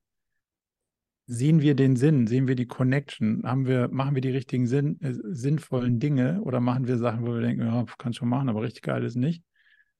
Sehen 1.31 1.61
wir 1.61 1.75
den 1.75 1.95
Sinn? 1.95 2.25
Sehen 2.25 2.47
wir 2.47 2.55
die 2.55 2.65
Connection? 2.65 3.43
Haben 3.43 3.67
wir, 3.67 3.87
machen 3.89 4.15
wir 4.15 4.21
die 4.21 4.31
richtigen 4.31 4.65
Sinn, 4.65 4.99
äh, 5.01 5.13
sinnvollen 5.13 5.99
Dinge 5.99 6.41
oder 6.41 6.59
machen 6.59 6.87
wir 6.87 6.97
Sachen, 6.97 7.21
wo 7.21 7.35
wir 7.35 7.41
denken, 7.41 7.67
ja, 7.67 7.85
kann 7.99 8.13
schon 8.13 8.29
machen, 8.29 8.49
aber 8.49 8.63
richtig 8.63 8.81
geil 8.81 9.03
ist 9.03 9.15
nicht? 9.15 9.43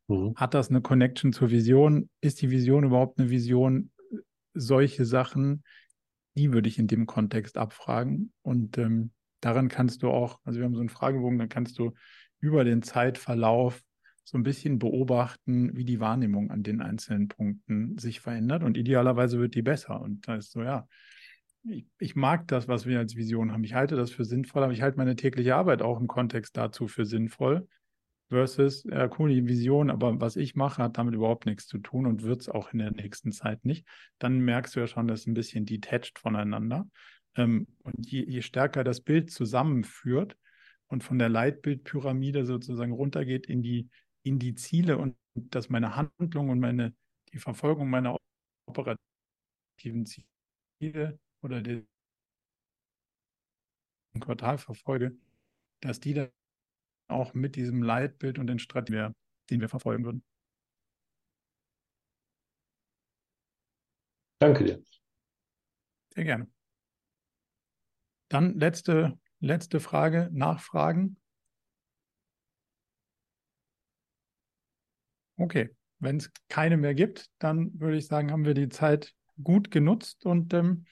Mhm. 0.07 0.33
Hat 0.35 0.55
das 0.55 0.71
eine 0.71 0.81
Connection 0.81 1.31
zur 1.31 1.51
Vision? 1.51 2.09
Ist 2.19 2.41
die 2.41 2.49
Vision 2.49 2.83
überhaupt 2.83 3.19
eine 3.19 3.29
Vision? 3.29 3.91
Solche 4.55 5.05
Sachen, 5.05 5.63
die 6.35 6.51
würde 6.51 6.67
ich 6.67 6.79
in 6.79 6.87
dem 6.87 7.05
Kontext 7.05 7.59
abfragen. 7.59 8.33
Und 8.41 8.79
ähm, 8.79 9.11
daran 9.39 9.69
kannst 9.69 10.01
du 10.01 10.09
auch, 10.09 10.39
also 10.45 10.57
wir 10.57 10.65
haben 10.65 10.73
so 10.73 10.79
einen 10.79 10.89
Fragebogen, 10.89 11.37
dann 11.37 11.47
kannst 11.47 11.77
du 11.77 11.93
über 12.39 12.63
den 12.63 12.81
Zeitverlauf 12.81 13.79
so 14.23 14.35
ein 14.35 14.43
bisschen 14.43 14.79
beobachten, 14.79 15.77
wie 15.77 15.85
die 15.85 15.99
Wahrnehmung 15.99 16.49
an 16.49 16.63
den 16.63 16.81
einzelnen 16.81 17.27
Punkten 17.27 17.99
sich 17.99 18.19
verändert. 18.19 18.63
Und 18.63 18.77
idealerweise 18.77 19.39
wird 19.39 19.53
die 19.53 19.61
besser. 19.61 20.01
Und 20.01 20.27
da 20.27 20.35
ist 20.35 20.51
so, 20.51 20.63
ja, 20.63 20.87
ich, 21.63 21.85
ich, 21.99 22.15
mag 22.15 22.47
das, 22.47 22.67
was 22.67 22.85
wir 22.85 22.99
als 22.99 23.15
Vision 23.15 23.51
haben. 23.51 23.63
Ich 23.63 23.73
halte 23.73 23.95
das 23.95 24.11
für 24.11 24.25
sinnvoll, 24.25 24.63
aber 24.63 24.73
ich 24.73 24.81
halte 24.81 24.97
meine 24.97 25.15
tägliche 25.15 25.55
Arbeit 25.55 25.81
auch 25.81 25.99
im 25.99 26.07
Kontext 26.07 26.55
dazu 26.57 26.87
für 26.87 27.05
sinnvoll 27.05 27.67
versus, 28.29 28.83
ja, 28.83 29.09
cool, 29.17 29.29
die 29.29 29.47
Vision, 29.47 29.89
aber 29.89 30.21
was 30.21 30.35
ich 30.35 30.55
mache, 30.55 30.83
hat 30.83 30.97
damit 30.97 31.15
überhaupt 31.15 31.45
nichts 31.45 31.67
zu 31.67 31.79
tun 31.79 32.05
und 32.05 32.23
wird 32.23 32.41
es 32.41 32.49
auch 32.49 32.71
in 32.71 32.79
der 32.79 32.91
nächsten 32.91 33.31
Zeit 33.31 33.65
nicht. 33.65 33.87
Dann 34.19 34.39
merkst 34.39 34.75
du 34.75 34.79
ja 34.79 34.87
schon, 34.87 35.07
das 35.07 35.21
ist 35.21 35.27
ein 35.27 35.33
bisschen 35.33 35.65
detached 35.65 36.19
voneinander. 36.19 36.87
Ähm, 37.35 37.67
und 37.83 38.09
je, 38.09 38.23
je 38.23 38.41
stärker 38.41 38.83
das 38.83 39.01
Bild 39.01 39.31
zusammenführt 39.31 40.37
und 40.87 41.03
von 41.03 41.19
der 41.19 41.29
Leitbildpyramide 41.29 42.45
sozusagen 42.45 42.91
runtergeht 42.91 43.47
in 43.47 43.61
die, 43.63 43.89
in 44.23 44.39
die 44.39 44.55
Ziele 44.55 44.97
und 44.97 45.15
dass 45.33 45.69
meine 45.69 45.95
Handlung 45.95 46.49
und 46.49 46.59
meine, 46.59 46.93
die 47.33 47.39
Verfolgung 47.39 47.89
meiner 47.89 48.17
operativen 48.67 50.05
Ziele 50.05 51.19
oder 51.41 51.61
den 51.61 51.87
Quartal 54.19 54.57
verfolge, 54.57 55.17
dass 55.81 55.99
die 55.99 56.13
dann 56.13 56.29
auch 57.07 57.33
mit 57.33 57.55
diesem 57.55 57.81
Leitbild 57.81 58.39
und 58.39 58.47
den 58.47 58.59
Strategien, 58.59 59.13
den 59.49 59.61
wir 59.61 59.69
verfolgen 59.69 60.05
würden. 60.05 60.23
Danke 64.39 64.63
dir. 64.63 64.83
Sehr 66.15 66.23
gerne. 66.23 66.47
Dann 68.29 68.59
letzte, 68.59 69.19
letzte 69.39 69.79
Frage, 69.79 70.29
Nachfragen. 70.31 71.17
Okay, 75.37 75.69
wenn 75.99 76.17
es 76.17 76.31
keine 76.47 76.77
mehr 76.77 76.93
gibt, 76.93 77.29
dann 77.39 77.79
würde 77.79 77.97
ich 77.97 78.07
sagen, 78.07 78.31
haben 78.31 78.45
wir 78.45 78.53
die 78.53 78.69
Zeit 78.69 79.13
gut 79.41 79.71
genutzt 79.71 80.25
und 80.25 80.53
ähm, 80.53 80.85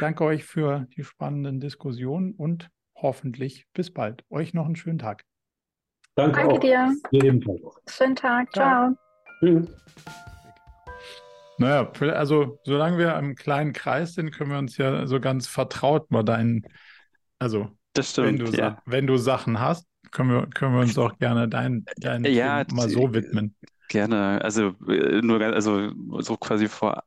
danke 0.00 0.24
euch 0.24 0.44
für 0.44 0.86
die 0.96 1.04
spannenden 1.04 1.60
Diskussionen 1.60 2.32
und 2.32 2.68
hoffentlich 2.94 3.66
bis 3.72 3.92
bald. 3.92 4.24
Euch 4.30 4.54
noch 4.54 4.66
einen 4.66 4.76
schönen 4.76 4.98
Tag. 4.98 5.24
Danke, 6.14 6.40
danke 6.40 6.60
dir. 6.60 6.94
Ebenfalls. 7.10 7.60
Schönen 7.88 8.16
Tag. 8.16 8.52
Ciao. 8.52 8.94
Ciao. 8.94 8.96
Tschüss. 9.40 9.68
Naja, 11.58 11.90
also 12.12 12.58
solange 12.64 12.98
wir 12.98 13.16
im 13.16 13.34
kleinen 13.34 13.72
Kreis 13.72 14.14
sind, 14.14 14.30
können 14.30 14.50
wir 14.50 14.58
uns 14.58 14.76
ja 14.76 15.06
so 15.06 15.20
ganz 15.20 15.46
vertraut 15.46 16.10
mal 16.10 16.22
deinen, 16.22 16.66
also 17.38 17.68
stimmt, 17.98 18.26
wenn, 18.26 18.38
du, 18.38 18.52
ja. 18.52 18.82
wenn 18.84 19.06
du 19.06 19.16
Sachen 19.16 19.58
hast, 19.58 19.86
können 20.10 20.30
wir, 20.30 20.46
können 20.48 20.74
wir 20.74 20.80
uns 20.80 20.98
auch 20.98 21.16
gerne 21.18 21.48
dein, 21.48 21.84
dein 21.96 22.24
ja, 22.24 22.64
mal 22.72 22.88
so 22.88 23.12
widmen. 23.14 23.54
Gerne. 23.88 24.40
Also 24.42 24.74
äh, 24.88 25.22
nur 25.22 25.40
also 25.40 25.92
so 26.20 26.36
quasi 26.36 26.68
vorab, 26.68 27.04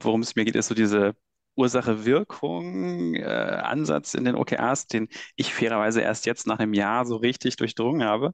worum 0.00 0.20
es 0.20 0.36
mir 0.36 0.44
geht, 0.44 0.56
ist 0.56 0.68
so 0.68 0.74
diese 0.74 1.14
Ursache-Wirkung-Ansatz 1.58 4.14
äh, 4.14 4.18
in 4.18 4.24
den 4.24 4.36
OKRs, 4.36 4.86
den 4.86 5.08
ich 5.36 5.52
fairerweise 5.52 6.00
erst 6.00 6.24
jetzt 6.26 6.46
nach 6.46 6.58
einem 6.58 6.72
Jahr 6.74 7.04
so 7.04 7.16
richtig 7.16 7.56
durchdrungen 7.56 8.04
habe, 8.04 8.32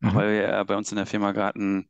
mhm. 0.00 0.14
weil 0.14 0.32
wir 0.32 0.64
bei 0.64 0.76
uns 0.76 0.90
in 0.90 0.96
der 0.96 1.06
Firma 1.06 1.32
gerade 1.32 1.60
ein 1.60 1.88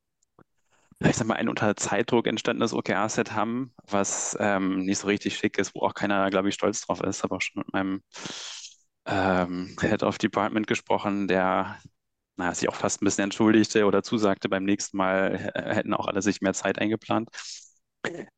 ich 1.05 1.17
sag 1.17 1.27
mal, 1.27 1.35
ein 1.35 1.49
unter 1.49 1.75
Zeitdruck 1.77 2.29
entstandenes 2.29 2.73
OKR-Set 2.73 3.33
haben, 3.33 3.75
was 3.89 4.37
ähm, 4.39 4.85
nicht 4.85 4.99
so 4.99 5.09
richtig 5.09 5.37
schick 5.37 5.59
ist, 5.59 5.75
wo 5.75 5.81
auch 5.81 5.95
keiner, 5.95 6.31
glaube 6.31 6.49
ich, 6.49 6.55
stolz 6.55 6.83
drauf 6.83 7.03
ist. 7.03 7.25
Habe 7.25 7.35
auch 7.35 7.41
schon 7.41 7.59
mit 7.61 7.73
meinem 7.73 8.03
ähm, 9.07 9.77
Head 9.81 10.05
of 10.05 10.19
Department 10.19 10.69
gesprochen, 10.69 11.27
der 11.29 11.77
naja, 12.37 12.55
sich 12.55 12.69
auch 12.69 12.75
fast 12.75 13.03
ein 13.03 13.05
bisschen 13.05 13.25
entschuldigte 13.25 13.85
oder 13.85 14.03
zusagte, 14.03 14.49
beim 14.49 14.65
nächsten 14.65 14.97
Mal 14.97 15.53
hätten 15.55 15.95
auch 15.95 16.07
alle 16.07 16.23
sich 16.23 16.41
mehr 16.41 16.55
Zeit 16.55 16.79
eingeplant. 16.79 17.29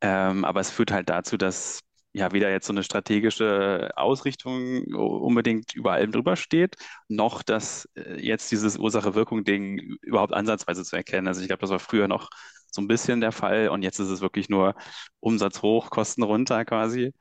Ähm, 0.01 0.45
aber 0.45 0.61
es 0.61 0.70
führt 0.70 0.90
halt 0.90 1.09
dazu, 1.09 1.36
dass 1.36 1.80
ja 2.14 2.32
weder 2.32 2.50
jetzt 2.50 2.66
so 2.66 2.72
eine 2.72 2.84
strategische 2.84 3.90
Ausrichtung 3.96 4.84
unbedingt 4.94 5.74
über 5.74 5.92
allem 5.92 6.12
drüber 6.12 6.36
steht, 6.36 6.76
noch 7.08 7.42
dass 7.42 7.88
äh, 7.96 8.24
jetzt 8.24 8.50
dieses 8.52 8.78
Ursache-Wirkung-Ding 8.78 9.98
überhaupt 10.00 10.32
ansatzweise 10.32 10.84
zu 10.84 10.96
erkennen. 10.96 11.26
Also 11.26 11.40
ich 11.42 11.48
glaube, 11.48 11.60
das 11.60 11.70
war 11.70 11.80
früher 11.80 12.08
noch 12.08 12.30
so 12.70 12.80
ein 12.80 12.88
bisschen 12.88 13.20
der 13.20 13.32
Fall 13.32 13.68
und 13.68 13.82
jetzt 13.82 13.98
ist 13.98 14.08
es 14.08 14.20
wirklich 14.20 14.48
nur 14.48 14.74
Umsatz 15.20 15.60
hoch, 15.62 15.90
Kosten 15.90 16.22
runter 16.22 16.64
quasi. 16.64 17.12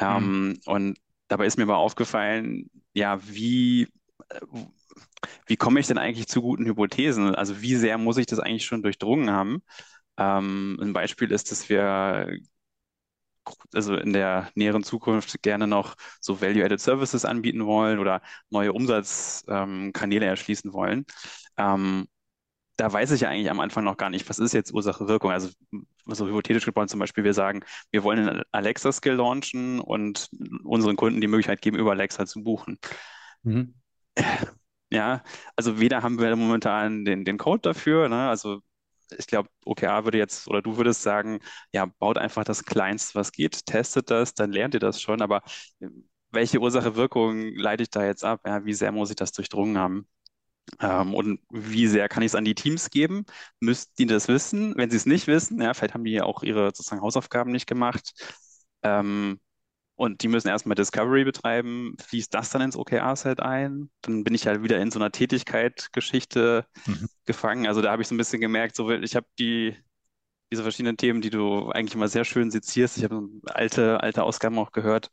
Mhm. 0.00 0.06
Ähm, 0.06 0.58
und 0.66 0.98
dabei 1.28 1.46
ist 1.46 1.56
mir 1.56 1.66
mal 1.66 1.76
aufgefallen, 1.76 2.70
ja, 2.92 3.20
wie, 3.22 3.88
äh, 4.30 4.40
wie 5.46 5.56
komme 5.56 5.80
ich 5.80 5.86
denn 5.86 5.98
eigentlich 5.98 6.26
zu 6.28 6.42
guten 6.42 6.66
Hypothesen? 6.66 7.34
Also 7.36 7.62
wie 7.62 7.76
sehr 7.76 7.98
muss 7.98 8.18
ich 8.18 8.26
das 8.26 8.40
eigentlich 8.40 8.64
schon 8.64 8.82
durchdrungen 8.82 9.30
haben? 9.30 9.62
Ähm, 10.16 10.78
ein 10.80 10.92
Beispiel 10.92 11.30
ist, 11.30 11.50
dass 11.50 11.68
wir 11.68 12.28
also 13.74 13.96
in 13.96 14.12
der 14.12 14.50
näheren 14.54 14.82
Zukunft 14.82 15.42
gerne 15.42 15.66
noch 15.66 15.96
so 16.20 16.40
Value-Added 16.40 16.80
Services 16.80 17.24
anbieten 17.24 17.64
wollen 17.66 17.98
oder 17.98 18.22
neue 18.50 18.72
Umsatzkanäle 18.72 20.24
ähm, 20.26 20.30
erschließen 20.30 20.72
wollen. 20.72 21.06
Ähm, 21.56 22.06
da 22.76 22.90
weiß 22.92 23.10
ich 23.10 23.20
ja 23.20 23.28
eigentlich 23.28 23.50
am 23.50 23.60
Anfang 23.60 23.84
noch 23.84 23.98
gar 23.98 24.08
nicht, 24.08 24.28
was 24.28 24.38
ist 24.38 24.54
jetzt 24.54 24.72
Ursache-Wirkung. 24.72 25.30
Also 25.30 25.50
so 26.06 26.26
hypothetisch 26.26 26.64
gebaut 26.64 26.88
zum 26.88 27.00
Beispiel, 27.00 27.24
wir 27.24 27.34
sagen, 27.34 27.60
wir 27.90 28.02
wollen 28.04 28.26
einen 28.26 28.42
Alexa-Skill 28.52 29.14
launchen 29.14 29.80
und 29.80 30.30
unseren 30.64 30.96
Kunden 30.96 31.20
die 31.20 31.26
Möglichkeit 31.26 31.60
geben, 31.60 31.76
über 31.76 31.90
Alexa 31.90 32.24
zu 32.26 32.42
buchen. 32.42 32.78
Mhm. 33.42 33.74
Ja, 34.92 35.22
also 35.54 35.78
weder 35.78 36.02
haben 36.02 36.18
wir 36.18 36.34
momentan 36.34 37.04
den, 37.04 37.24
den 37.24 37.38
Code 37.38 37.60
dafür, 37.62 38.08
ne? 38.08 38.28
also 38.28 38.60
ich 39.18 39.26
glaube, 39.26 39.48
OKR 39.64 40.04
würde 40.04 40.18
jetzt 40.18 40.48
oder 40.48 40.62
du 40.62 40.76
würdest 40.76 41.02
sagen, 41.02 41.40
ja, 41.72 41.86
baut 41.98 42.18
einfach 42.18 42.44
das 42.44 42.64
Kleinste, 42.64 43.14
was 43.16 43.32
geht, 43.32 43.66
testet 43.66 44.10
das, 44.10 44.34
dann 44.34 44.52
lernt 44.52 44.74
ihr 44.74 44.80
das 44.80 45.00
schon. 45.00 45.22
Aber 45.22 45.42
äh, 45.80 45.88
welche 46.30 46.60
Ursache-Wirkung 46.60 47.54
leite 47.56 47.82
ich 47.82 47.90
da 47.90 48.04
jetzt 48.04 48.24
ab? 48.24 48.40
Ja, 48.46 48.64
wie 48.64 48.74
sehr 48.74 48.92
muss 48.92 49.10
ich 49.10 49.16
das 49.16 49.32
durchdrungen 49.32 49.78
haben? 49.78 50.06
Ähm, 50.80 51.14
und 51.14 51.40
wie 51.50 51.86
sehr 51.88 52.08
kann 52.08 52.22
ich 52.22 52.28
es 52.28 52.34
an 52.34 52.44
die 52.44 52.54
Teams 52.54 52.90
geben? 52.90 53.24
Müssten 53.60 53.92
die 53.98 54.06
das 54.06 54.28
wissen? 54.28 54.74
Wenn 54.76 54.90
sie 54.90 54.96
es 54.96 55.06
nicht 55.06 55.26
wissen, 55.26 55.60
ja, 55.62 55.74
vielleicht 55.74 55.94
haben 55.94 56.04
die 56.04 56.12
ja 56.12 56.24
auch 56.24 56.42
ihre 56.42 56.66
sozusagen 56.68 57.02
Hausaufgaben 57.02 57.50
nicht 57.52 57.66
gemacht. 57.66 58.12
Ähm, 58.82 59.40
und 60.00 60.22
die 60.22 60.28
müssen 60.28 60.48
erstmal 60.48 60.76
Discovery 60.76 61.24
betreiben. 61.24 61.94
Fließt 62.00 62.32
das 62.32 62.48
dann 62.48 62.62
ins 62.62 62.74
OKR-Set 62.74 63.40
ein? 63.40 63.90
Dann 64.00 64.24
bin 64.24 64.34
ich 64.34 64.46
halt 64.46 64.62
wieder 64.62 64.80
in 64.80 64.90
so 64.90 64.98
einer 64.98 65.12
Tätigkeit-Geschichte 65.12 66.64
mhm. 66.86 67.08
gefangen. 67.26 67.66
Also 67.66 67.82
da 67.82 67.92
habe 67.92 68.00
ich 68.00 68.08
so 68.08 68.14
ein 68.14 68.18
bisschen 68.18 68.40
gemerkt, 68.40 68.76
so 68.76 68.90
ich 68.90 69.14
habe 69.14 69.26
die 69.38 69.76
diese 70.50 70.62
verschiedenen 70.62 70.96
Themen, 70.96 71.20
die 71.20 71.28
du 71.28 71.68
eigentlich 71.68 71.94
immer 71.94 72.08
sehr 72.08 72.24
schön 72.24 72.50
sezierst. 72.50 72.96
Ich 72.96 73.04
habe 73.04 73.28
alte, 73.44 74.02
alte 74.02 74.22
Ausgaben 74.22 74.58
auch 74.58 74.72
gehört. 74.72 75.10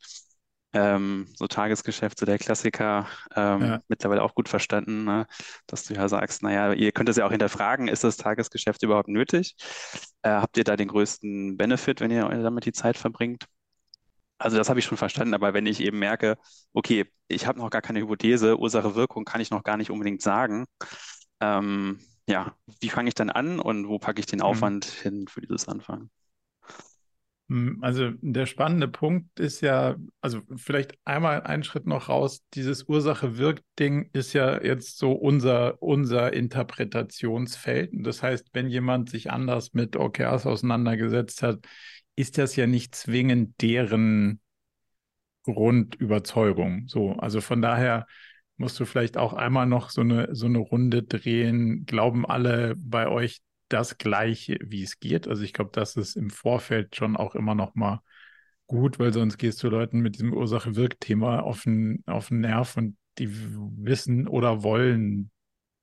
Ähm, 0.72 1.26
so 1.36 1.46
Tagesgeschäft, 1.46 2.18
so 2.18 2.24
der 2.24 2.38
Klassiker, 2.38 3.06
ähm, 3.36 3.60
ja. 3.60 3.80
mittlerweile 3.88 4.22
auch 4.22 4.34
gut 4.34 4.48
verstanden, 4.48 5.04
ne? 5.04 5.26
dass 5.66 5.84
du 5.84 5.94
ja 5.94 6.08
sagst, 6.08 6.42
naja, 6.42 6.72
ihr 6.72 6.92
könnt 6.92 7.10
es 7.10 7.16
ja 7.16 7.26
auch 7.26 7.30
hinterfragen, 7.30 7.88
ist 7.88 8.04
das 8.04 8.16
Tagesgeschäft 8.16 8.82
überhaupt 8.82 9.08
nötig? 9.08 9.54
Äh, 10.22 10.30
habt 10.30 10.56
ihr 10.56 10.64
da 10.64 10.76
den 10.76 10.88
größten 10.88 11.58
Benefit, 11.58 12.00
wenn 12.00 12.10
ihr 12.10 12.26
damit 12.28 12.64
die 12.64 12.72
Zeit 12.72 12.96
verbringt? 12.96 13.46
Also 14.38 14.56
das 14.56 14.68
habe 14.68 14.78
ich 14.78 14.84
schon 14.84 14.96
verstanden, 14.98 15.34
aber 15.34 15.52
wenn 15.52 15.66
ich 15.66 15.80
eben 15.80 15.98
merke, 15.98 16.38
okay, 16.72 17.06
ich 17.26 17.46
habe 17.46 17.58
noch 17.58 17.70
gar 17.70 17.82
keine 17.82 18.00
Hypothese, 18.00 18.58
Ursache-Wirkung 18.58 19.24
kann 19.24 19.40
ich 19.40 19.50
noch 19.50 19.64
gar 19.64 19.76
nicht 19.76 19.90
unbedingt 19.90 20.22
sagen, 20.22 20.66
ähm, 21.40 22.00
ja, 22.28 22.54
wie 22.80 22.90
fange 22.90 23.08
ich 23.08 23.14
dann 23.14 23.30
an 23.30 23.58
und 23.58 23.88
wo 23.88 23.98
packe 23.98 24.20
ich 24.20 24.26
den 24.26 24.40
mhm. 24.40 24.44
Aufwand 24.44 24.86
mhm. 24.86 25.02
hin 25.02 25.28
für 25.28 25.40
dieses 25.40 25.66
Anfangen? 25.66 26.10
Hm, 27.48 27.78
also 27.80 28.10
der 28.20 28.44
spannende 28.44 28.88
Punkt 28.88 29.40
ist 29.40 29.62
ja, 29.62 29.96
also 30.20 30.42
vielleicht 30.56 30.98
einmal 31.06 31.42
einen 31.42 31.64
Schritt 31.64 31.86
noch 31.86 32.10
raus, 32.10 32.42
dieses 32.52 32.84
Ursache-Wirk-Ding 32.84 34.10
ist 34.12 34.34
ja 34.34 34.62
jetzt 34.62 34.98
so 34.98 35.12
unser, 35.12 35.82
unser 35.82 36.32
Interpretationsfeld. 36.34 37.90
Das 37.94 38.22
heißt, 38.22 38.48
wenn 38.52 38.68
jemand 38.68 39.08
sich 39.08 39.30
anders 39.30 39.72
mit 39.72 39.96
OKRs 39.96 40.46
auseinandergesetzt 40.46 41.42
hat, 41.42 41.60
ist 42.18 42.36
das 42.36 42.56
ja 42.56 42.66
nicht 42.66 42.96
zwingend 42.96 43.62
deren 43.62 44.40
Grundüberzeugung. 45.44 46.88
So, 46.88 47.12
also 47.12 47.40
von 47.40 47.62
daher 47.62 48.06
musst 48.56 48.78
du 48.80 48.84
vielleicht 48.84 49.16
auch 49.16 49.34
einmal 49.34 49.66
noch 49.66 49.90
so 49.90 50.00
eine, 50.00 50.34
so 50.34 50.46
eine 50.46 50.58
Runde 50.58 51.04
drehen. 51.04 51.86
Glauben 51.86 52.26
alle 52.26 52.74
bei 52.76 53.06
euch 53.06 53.40
das 53.68 53.98
Gleiche, 53.98 54.58
wie 54.64 54.82
es 54.82 54.98
geht? 54.98 55.28
Also 55.28 55.44
ich 55.44 55.52
glaube, 55.52 55.70
das 55.72 55.94
ist 55.94 56.16
im 56.16 56.30
Vorfeld 56.30 56.96
schon 56.96 57.16
auch 57.16 57.36
immer 57.36 57.54
noch 57.54 57.76
mal 57.76 58.00
gut, 58.66 58.98
weil 58.98 59.12
sonst 59.12 59.38
gehst 59.38 59.62
du 59.62 59.68
Leuten 59.68 60.00
mit 60.00 60.16
diesem 60.16 60.32
Ursache-Wirk-Thema 60.32 61.44
auf 61.44 61.62
den, 61.62 62.02
auf 62.06 62.28
den 62.28 62.40
Nerv 62.40 62.76
und 62.76 62.96
die 63.18 63.30
wissen 63.30 64.26
oder 64.26 64.64
wollen 64.64 65.30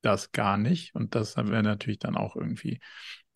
das 0.02 0.34
gar 0.34 0.58
nicht. 0.58 0.94
Und 0.96 1.16
das 1.16 1.38
wäre 1.38 1.64
natürlich 1.64 2.00
dann 2.00 2.18
auch 2.18 2.36
irgendwie 2.36 2.82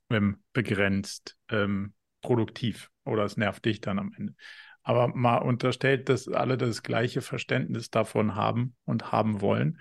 ähm, 0.10 0.44
begrenzt. 0.52 1.38
Ähm, 1.50 1.94
produktiv 2.22 2.92
oder 3.06 3.24
es 3.26 3.38
nervt 3.38 3.66
dich 3.66 3.82
dann 3.82 4.00
am 4.00 4.14
Ende. 4.18 4.36
Aber 4.84 5.08
mal 5.10 5.38
unterstellt, 5.38 6.10
dass 6.10 6.28
alle 6.28 6.58
das 6.58 6.84
gleiche 6.84 7.22
Verständnis 7.22 7.90
davon 7.90 8.36
haben 8.36 8.76
und 8.86 9.12
haben 9.12 9.42
wollen. 9.42 9.80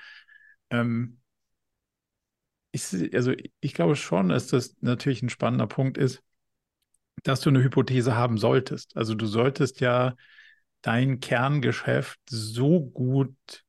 Ähm, 0.70 1.20
ich, 2.72 3.14
also 3.14 3.32
ich 3.60 3.74
glaube 3.74 3.96
schon, 3.96 4.28
dass 4.28 4.48
das 4.48 4.76
natürlich 4.80 5.22
ein 5.22 5.30
spannender 5.30 5.66
Punkt 5.66 5.98
ist, 5.98 6.22
dass 7.22 7.40
du 7.40 7.50
eine 7.50 7.62
Hypothese 7.62 8.14
haben 8.16 8.38
solltest. 8.38 8.96
Also 8.96 9.14
du 9.14 9.26
solltest 9.26 9.80
ja 9.80 10.16
dein 10.82 11.20
Kerngeschäft 11.20 12.20
so 12.28 12.80
gut 12.80 13.64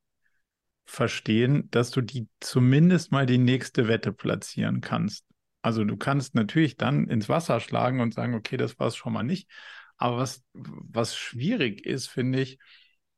verstehen, 0.85 1.69
dass 1.71 1.91
du 1.91 2.01
die 2.01 2.27
zumindest 2.39 3.11
mal 3.11 3.25
die 3.25 3.37
nächste 3.37 3.87
Wette 3.87 4.11
platzieren 4.11 4.81
kannst. 4.81 5.25
Also 5.61 5.83
du 5.83 5.97
kannst 5.97 6.35
natürlich 6.35 6.77
dann 6.77 7.07
ins 7.07 7.29
Wasser 7.29 7.59
schlagen 7.59 7.99
und 7.99 8.13
sagen, 8.13 8.33
okay, 8.35 8.57
das 8.57 8.79
war 8.79 8.87
es 8.87 8.95
schon 8.95 9.13
mal 9.13 9.23
nicht. 9.23 9.49
Aber 9.97 10.17
was, 10.17 10.43
was 10.53 11.15
schwierig 11.15 11.85
ist, 11.85 12.07
finde 12.07 12.41
ich, 12.41 12.59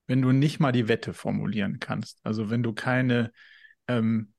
wenn 0.08 0.22
du 0.22 0.32
nicht 0.32 0.60
mal 0.60 0.72
die 0.72 0.88
Wette 0.88 1.14
formulieren 1.14 1.80
kannst. 1.80 2.20
Also 2.24 2.50
wenn 2.50 2.64
du 2.64 2.74
keine, 2.74 3.32
ähm, 3.88 4.34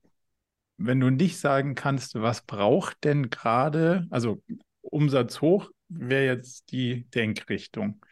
wenn 0.77 0.99
du 1.01 1.11
nicht 1.11 1.39
sagen 1.39 1.75
kannst, 1.75 2.17
was 2.17 2.43
braucht 2.43 3.05
denn 3.05 3.31
gerade, 3.31 4.07
also 4.11 4.43
Umsatz 4.81 5.41
hoch 5.41 5.71
wäre 5.89 6.27
jetzt 6.27 6.73
die 6.73 7.09
Denkrichtung. 7.11 8.05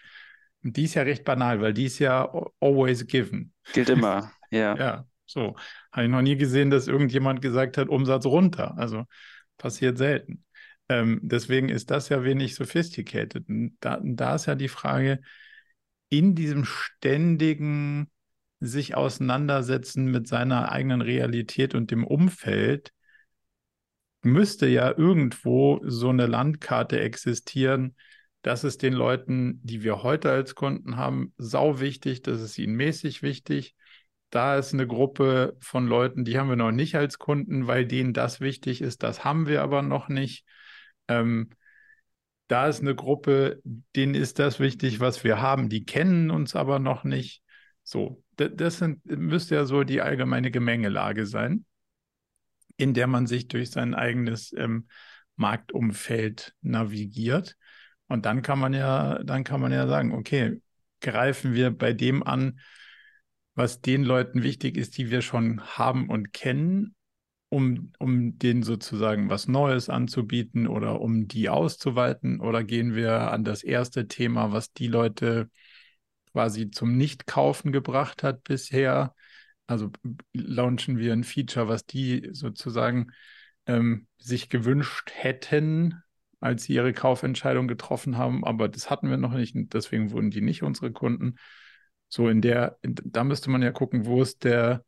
Und 0.62 0.76
die 0.76 0.84
ist 0.84 0.94
ja 0.94 1.02
recht 1.02 1.24
banal, 1.24 1.60
weil 1.60 1.74
die 1.74 1.86
ist 1.86 1.98
ja 1.98 2.30
always 2.60 3.06
given. 3.06 3.52
Gilt 3.72 3.88
immer, 3.88 4.32
ja. 4.50 4.76
ja, 4.78 5.06
so. 5.26 5.56
Habe 5.90 6.04
ich 6.04 6.10
noch 6.10 6.22
nie 6.22 6.36
gesehen, 6.36 6.70
dass 6.70 6.86
irgendjemand 6.86 7.42
gesagt 7.42 7.78
hat, 7.78 7.88
Umsatz 7.88 8.26
runter. 8.26 8.76
Also 8.78 9.06
passiert 9.60 9.98
selten. 9.98 10.44
Ähm, 10.88 11.20
deswegen 11.22 11.68
ist 11.68 11.90
das 11.90 12.08
ja 12.08 12.24
wenig 12.24 12.56
sophisticated. 12.56 13.44
Da, 13.80 14.00
da 14.02 14.34
ist 14.34 14.46
ja 14.46 14.56
die 14.56 14.68
Frage, 14.68 15.20
in 16.08 16.34
diesem 16.34 16.64
ständigen 16.64 18.10
sich 18.58 18.96
auseinandersetzen 18.96 20.10
mit 20.10 20.26
seiner 20.26 20.72
eigenen 20.72 21.00
Realität 21.00 21.74
und 21.74 21.92
dem 21.92 22.04
Umfeld, 22.04 22.92
müsste 24.22 24.66
ja 24.66 24.92
irgendwo 24.96 25.80
so 25.84 26.08
eine 26.10 26.26
Landkarte 26.26 27.00
existieren. 27.00 27.96
Das 28.42 28.64
ist 28.64 28.82
den 28.82 28.94
Leuten, 28.94 29.60
die 29.62 29.82
wir 29.82 30.02
heute 30.02 30.30
als 30.30 30.54
Kunden 30.54 30.96
haben, 30.96 31.32
sau 31.38 31.80
wichtig. 31.80 32.22
Das 32.22 32.40
ist 32.40 32.58
ihnen 32.58 32.74
mäßig 32.74 33.22
wichtig. 33.22 33.74
Da 34.30 34.56
ist 34.56 34.72
eine 34.72 34.86
Gruppe 34.86 35.56
von 35.60 35.86
Leuten, 35.86 36.24
die 36.24 36.38
haben 36.38 36.48
wir 36.48 36.56
noch 36.56 36.70
nicht 36.70 36.94
als 36.94 37.18
Kunden, 37.18 37.66
weil 37.66 37.86
denen 37.86 38.12
das 38.12 38.40
wichtig 38.40 38.80
ist. 38.80 39.02
Das 39.02 39.24
haben 39.24 39.46
wir 39.46 39.62
aber 39.62 39.82
noch 39.82 40.08
nicht. 40.08 40.44
Ähm, 41.08 41.50
da 42.46 42.66
ist 42.68 42.80
eine 42.80 42.94
Gruppe, 42.94 43.60
denen 43.96 44.14
ist 44.14 44.38
das 44.38 44.60
wichtig, 44.60 45.00
was 45.00 45.24
wir 45.24 45.40
haben. 45.40 45.68
Die 45.68 45.84
kennen 45.84 46.30
uns 46.30 46.56
aber 46.56 46.78
noch 46.78 47.04
nicht. 47.04 47.42
So, 47.82 48.22
das 48.36 48.78
sind, 48.78 49.04
müsste 49.04 49.56
ja 49.56 49.64
so 49.64 49.84
die 49.84 50.00
allgemeine 50.00 50.50
Gemengelage 50.50 51.26
sein 51.26 51.64
in 52.80 52.94
der 52.94 53.06
man 53.06 53.26
sich 53.26 53.46
durch 53.46 53.70
sein 53.70 53.94
eigenes 53.94 54.54
ähm, 54.56 54.88
Marktumfeld 55.36 56.54
navigiert. 56.62 57.56
Und 58.08 58.24
dann 58.24 58.42
kann 58.42 58.58
man 58.58 58.72
ja, 58.72 59.22
dann 59.22 59.44
kann 59.44 59.60
man 59.60 59.70
ja 59.70 59.86
sagen, 59.86 60.12
okay, 60.12 60.60
greifen 61.00 61.52
wir 61.52 61.70
bei 61.76 61.92
dem 61.92 62.22
an, 62.22 62.58
was 63.60 63.82
den 63.82 64.04
Leuten 64.04 64.42
wichtig 64.42 64.78
ist, 64.78 64.96
die 64.96 65.10
wir 65.10 65.20
schon 65.20 65.60
haben 65.60 66.08
und 66.08 66.32
kennen, 66.32 66.94
um, 67.50 67.92
um 67.98 68.38
denen 68.38 68.62
sozusagen 68.62 69.28
was 69.28 69.48
Neues 69.48 69.90
anzubieten 69.90 70.66
oder 70.66 71.00
um 71.02 71.28
die 71.28 71.50
auszuweiten? 71.50 72.40
Oder 72.40 72.64
gehen 72.64 72.94
wir 72.94 73.30
an 73.32 73.44
das 73.44 73.62
erste 73.62 74.08
Thema, 74.08 74.52
was 74.52 74.72
die 74.72 74.86
Leute 74.86 75.50
quasi 76.32 76.70
zum 76.70 76.96
Nichtkaufen 76.96 77.70
gebracht 77.70 78.22
hat 78.22 78.44
bisher 78.44 79.14
also 79.70 79.90
launchen 80.32 80.98
wir 80.98 81.12
ein 81.12 81.22
Feature, 81.22 81.68
was 81.68 81.86
die 81.86 82.28
sozusagen 82.32 83.12
ähm, 83.66 84.08
sich 84.18 84.48
gewünscht 84.48 85.12
hätten, 85.14 86.02
als 86.40 86.64
sie 86.64 86.74
ihre 86.74 86.92
Kaufentscheidung 86.92 87.68
getroffen 87.68 88.16
haben, 88.16 88.44
aber 88.44 88.68
das 88.68 88.90
hatten 88.90 89.10
wir 89.10 89.16
noch 89.16 89.32
nicht, 89.32 89.54
deswegen 89.72 90.10
wurden 90.10 90.30
die 90.30 90.40
nicht 90.40 90.62
unsere 90.62 90.90
Kunden. 90.90 91.36
So 92.10 92.28
in 92.28 92.42
der, 92.42 92.76
in, 92.82 92.96
da 93.04 93.24
müsste 93.24 93.50
man 93.50 93.62
ja 93.62 93.72
gucken, 93.72 94.04
wo 94.04 94.20
ist 94.22 94.44
der, 94.44 94.84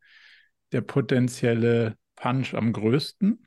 der 0.71 0.81
potenzielle 0.81 1.97
Punch 2.15 2.53
am 2.53 2.73
größten. 2.73 3.45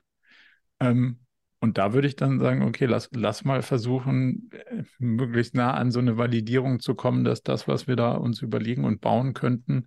Ähm, 0.80 1.20
und 1.60 1.78
da 1.78 1.92
würde 1.92 2.08
ich 2.08 2.16
dann 2.16 2.38
sagen, 2.40 2.62
okay, 2.62 2.86
lass, 2.86 3.08
lass 3.14 3.44
mal 3.44 3.62
versuchen, 3.62 4.50
äh, 4.52 4.84
möglichst 4.98 5.54
nah 5.54 5.74
an 5.74 5.90
so 5.90 5.98
eine 6.00 6.18
Validierung 6.18 6.80
zu 6.80 6.94
kommen, 6.94 7.24
dass 7.24 7.42
das, 7.42 7.68
was 7.68 7.86
wir 7.86 7.96
da 7.96 8.12
uns 8.12 8.42
überlegen 8.42 8.84
und 8.84 9.00
bauen 9.00 9.34
könnten, 9.34 9.86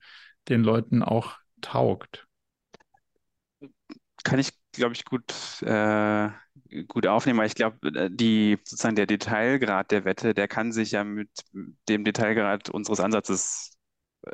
den 0.50 0.64
Leuten 0.64 1.04
auch 1.04 1.38
taugt. 1.62 2.28
Kann 4.24 4.40
ich, 4.40 4.52
glaube 4.74 4.94
ich, 4.96 5.06
gut, 5.06 5.34
äh, 5.62 6.30
gut 6.88 7.08
aufnehmen, 7.08 7.40
weil 7.40 7.48
ich 7.48 7.56
glaube, 7.56 7.88
äh, 7.96 8.10
die 8.12 8.58
sozusagen 8.64 8.96
der 8.96 9.06
Detailgrad 9.06 9.92
der 9.92 10.06
Wette, 10.06 10.34
der 10.34 10.48
kann 10.48 10.72
sich 10.72 10.92
ja 10.92 11.04
mit 11.04 11.30
dem 11.88 12.04
Detailgrad 12.04 12.70
unseres 12.70 13.00
Ansatzes 13.00 13.72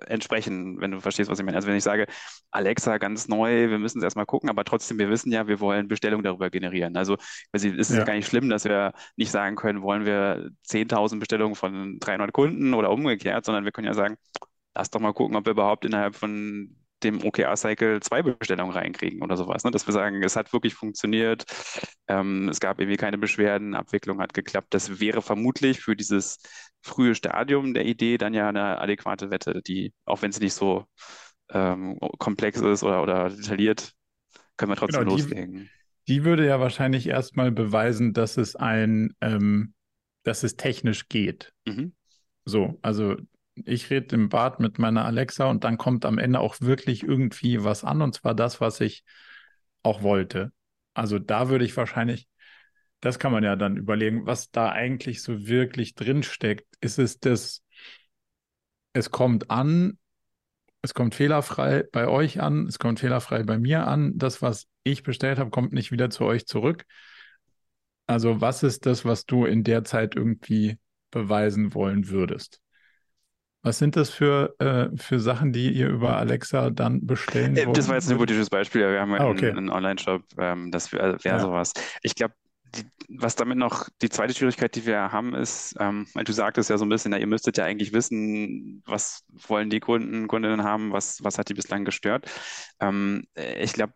entsprechen, 0.07 0.79
wenn 0.81 0.91
du 0.91 0.99
verstehst, 0.99 1.29
was 1.29 1.39
ich 1.39 1.45
meine. 1.45 1.57
Also 1.57 1.67
wenn 1.67 1.75
ich 1.75 1.83
sage, 1.83 2.07
Alexa 2.51 2.97
ganz 2.97 3.27
neu, 3.27 3.69
wir 3.69 3.79
müssen 3.79 3.99
es 3.99 4.03
erstmal 4.03 4.25
gucken, 4.25 4.49
aber 4.49 4.63
trotzdem, 4.63 4.97
wir 4.97 5.09
wissen 5.09 5.31
ja, 5.31 5.47
wir 5.47 5.59
wollen 5.59 5.87
Bestellungen 5.87 6.23
darüber 6.23 6.49
generieren. 6.49 6.97
Also 6.97 7.17
es 7.51 7.63
ist 7.63 7.91
ja. 7.91 7.99
ja 7.99 8.03
gar 8.03 8.13
nicht 8.13 8.27
schlimm, 8.27 8.49
dass 8.49 8.65
wir 8.65 8.93
nicht 9.15 9.31
sagen 9.31 9.55
können, 9.55 9.81
wollen 9.81 10.05
wir 10.05 10.49
10.000 10.67 11.19
Bestellungen 11.19 11.55
von 11.55 11.99
300 11.99 12.33
Kunden 12.33 12.73
oder 12.73 12.91
umgekehrt, 12.91 13.45
sondern 13.45 13.65
wir 13.65 13.71
können 13.71 13.87
ja 13.87 13.93
sagen, 13.93 14.17
lass 14.75 14.89
doch 14.89 14.99
mal 14.99 15.13
gucken, 15.13 15.35
ob 15.35 15.45
wir 15.45 15.51
überhaupt 15.51 15.85
innerhalb 15.85 16.15
von 16.15 16.75
dem 17.03 17.23
OKR-Cycle 17.23 17.99
zwei 18.01 18.23
Bestellungen 18.23 18.73
reinkriegen 18.73 19.21
oder 19.21 19.37
sowas. 19.37 19.63
Ne? 19.63 19.71
Dass 19.71 19.87
wir 19.87 19.93
sagen, 19.93 20.23
es 20.23 20.35
hat 20.35 20.53
wirklich 20.53 20.73
funktioniert, 20.73 21.45
ähm, 22.07 22.49
es 22.49 22.59
gab 22.59 22.79
irgendwie 22.79 22.97
keine 22.97 23.17
Beschwerden, 23.17 23.75
Abwicklung 23.75 24.19
hat 24.19 24.33
geklappt. 24.33 24.73
Das 24.73 24.99
wäre 24.99 25.21
vermutlich 25.21 25.81
für 25.81 25.95
dieses 25.95 26.39
frühe 26.85 27.15
Stadium 27.15 27.73
der 27.73 27.85
Idee 27.85 28.17
dann 28.17 28.33
ja 28.33 28.47
eine 28.47 28.79
adäquate 28.79 29.31
Wette, 29.31 29.61
die, 29.61 29.91
auch 30.05 30.21
wenn 30.21 30.31
sie 30.31 30.43
nicht 30.43 30.53
so 30.53 30.85
ähm, 31.49 31.99
komplex 32.19 32.61
ist 32.61 32.83
oder, 32.83 33.01
oder 33.01 33.29
detailliert, 33.29 33.93
können 34.57 34.71
wir 34.71 34.75
trotzdem 34.75 35.01
genau, 35.01 35.15
loslegen. 35.15 35.69
Die, 36.07 36.13
die 36.13 36.23
würde 36.25 36.45
ja 36.45 36.59
wahrscheinlich 36.59 37.07
erstmal 37.07 37.51
beweisen, 37.51 38.13
dass 38.13 38.37
es 38.37 38.55
ein, 38.55 39.15
ähm, 39.21 39.73
dass 40.23 40.43
es 40.43 40.57
technisch 40.57 41.09
geht. 41.09 41.53
Mhm. 41.65 41.93
So, 42.45 42.77
also 42.83 43.15
ich 43.55 43.89
rede 43.89 44.15
im 44.15 44.29
Bad 44.29 44.59
mit 44.59 44.77
meiner 44.77 45.05
Alexa 45.05 45.45
und 45.45 45.63
dann 45.63 45.77
kommt 45.77 46.05
am 46.05 46.19
Ende 46.19 46.39
auch 46.39 46.57
wirklich 46.59 47.03
irgendwie 47.03 47.63
was 47.63 47.83
an 47.83 48.01
und 48.01 48.13
zwar 48.13 48.35
das, 48.35 48.61
was 48.61 48.79
ich 48.79 49.03
auch 49.81 50.03
wollte. 50.03 50.51
Also 50.93 51.17
da 51.17 51.49
würde 51.49 51.65
ich 51.65 51.75
wahrscheinlich, 51.75 52.27
das 53.05 53.19
kann 53.19 53.31
man 53.31 53.43
ja 53.43 53.55
dann 53.55 53.77
überlegen, 53.77 54.25
was 54.25 54.49
da 54.49 54.69
eigentlich 54.71 55.21
so 55.21 55.45
wirklich 55.45 55.93
drin 55.93 56.23
steckt. 56.23 56.65
Ist 56.81 56.97
es 56.97 57.19
das, 57.19 57.61
es 58.93 59.11
kommt 59.11 59.51
an, 59.51 59.99
es 60.81 60.95
kommt 60.95 61.13
fehlerfrei 61.13 61.83
bei 61.91 62.07
euch 62.07 62.41
an, 62.41 62.65
es 62.65 62.79
kommt 62.79 62.99
fehlerfrei 62.99 63.43
bei 63.43 63.59
mir 63.59 63.85
an. 63.85 64.17
Das, 64.17 64.41
was 64.41 64.65
ich 64.83 65.03
bestellt 65.03 65.37
habe, 65.37 65.51
kommt 65.51 65.71
nicht 65.71 65.91
wieder 65.91 66.09
zu 66.09 66.25
euch 66.25 66.47
zurück. 66.47 66.83
Also 68.07 68.41
was 68.41 68.63
ist 68.63 68.87
das, 68.87 69.05
was 69.05 69.25
du 69.25 69.45
in 69.45 69.63
der 69.63 69.83
Zeit 69.83 70.15
irgendwie 70.15 70.79
beweisen 71.11 71.75
wollen 71.75 72.09
würdest? 72.09 72.59
Was 73.61 73.77
sind 73.77 73.95
das 73.95 74.09
für, 74.09 74.55
äh, 74.57 74.89
für 74.97 75.19
Sachen, 75.19 75.53
die 75.53 75.71
ihr 75.71 75.89
über 75.89 76.17
Alexa 76.17 76.71
dann 76.71 77.05
bestellen 77.05 77.55
wollt? 77.55 77.67
Äh, 77.67 77.73
das 77.73 77.87
war 77.87 77.95
jetzt 77.95 78.09
ein 78.09 78.15
hypothetisches 78.15 78.49
Beispiel. 78.49 78.81
Wir 78.81 78.99
haben 78.99 79.13
ah, 79.13 79.27
okay. 79.27 79.49
einen, 79.49 79.57
einen 79.57 79.69
Online-Shop, 79.69 80.23
ähm, 80.39 80.71
das 80.71 80.91
wäre 80.91 81.23
wär 81.23 81.33
ja. 81.33 81.39
sowas. 81.39 81.73
Ich 82.01 82.15
glaube, 82.15 82.33
was 83.09 83.35
damit 83.35 83.57
noch 83.57 83.89
die 84.01 84.09
zweite 84.09 84.33
Schwierigkeit, 84.33 84.75
die 84.75 84.85
wir 84.85 85.11
haben, 85.11 85.33
ist, 85.35 85.75
ähm, 85.79 86.07
du 86.15 86.31
sagtest 86.31 86.69
ja 86.69 86.77
so 86.77 86.85
ein 86.85 86.89
bisschen, 86.89 87.11
na, 87.11 87.17
ihr 87.17 87.27
müsstet 87.27 87.57
ja 87.57 87.65
eigentlich 87.65 87.93
wissen, 87.93 88.83
was 88.85 89.23
wollen 89.47 89.69
die 89.69 89.79
Kunden, 89.79 90.27
Kundinnen 90.27 90.63
haben, 90.63 90.91
was, 90.91 91.23
was 91.23 91.37
hat 91.37 91.49
die 91.49 91.53
bislang 91.53 91.85
gestört. 91.85 92.29
Ähm, 92.79 93.25
ich 93.35 93.73
glaube, 93.73 93.93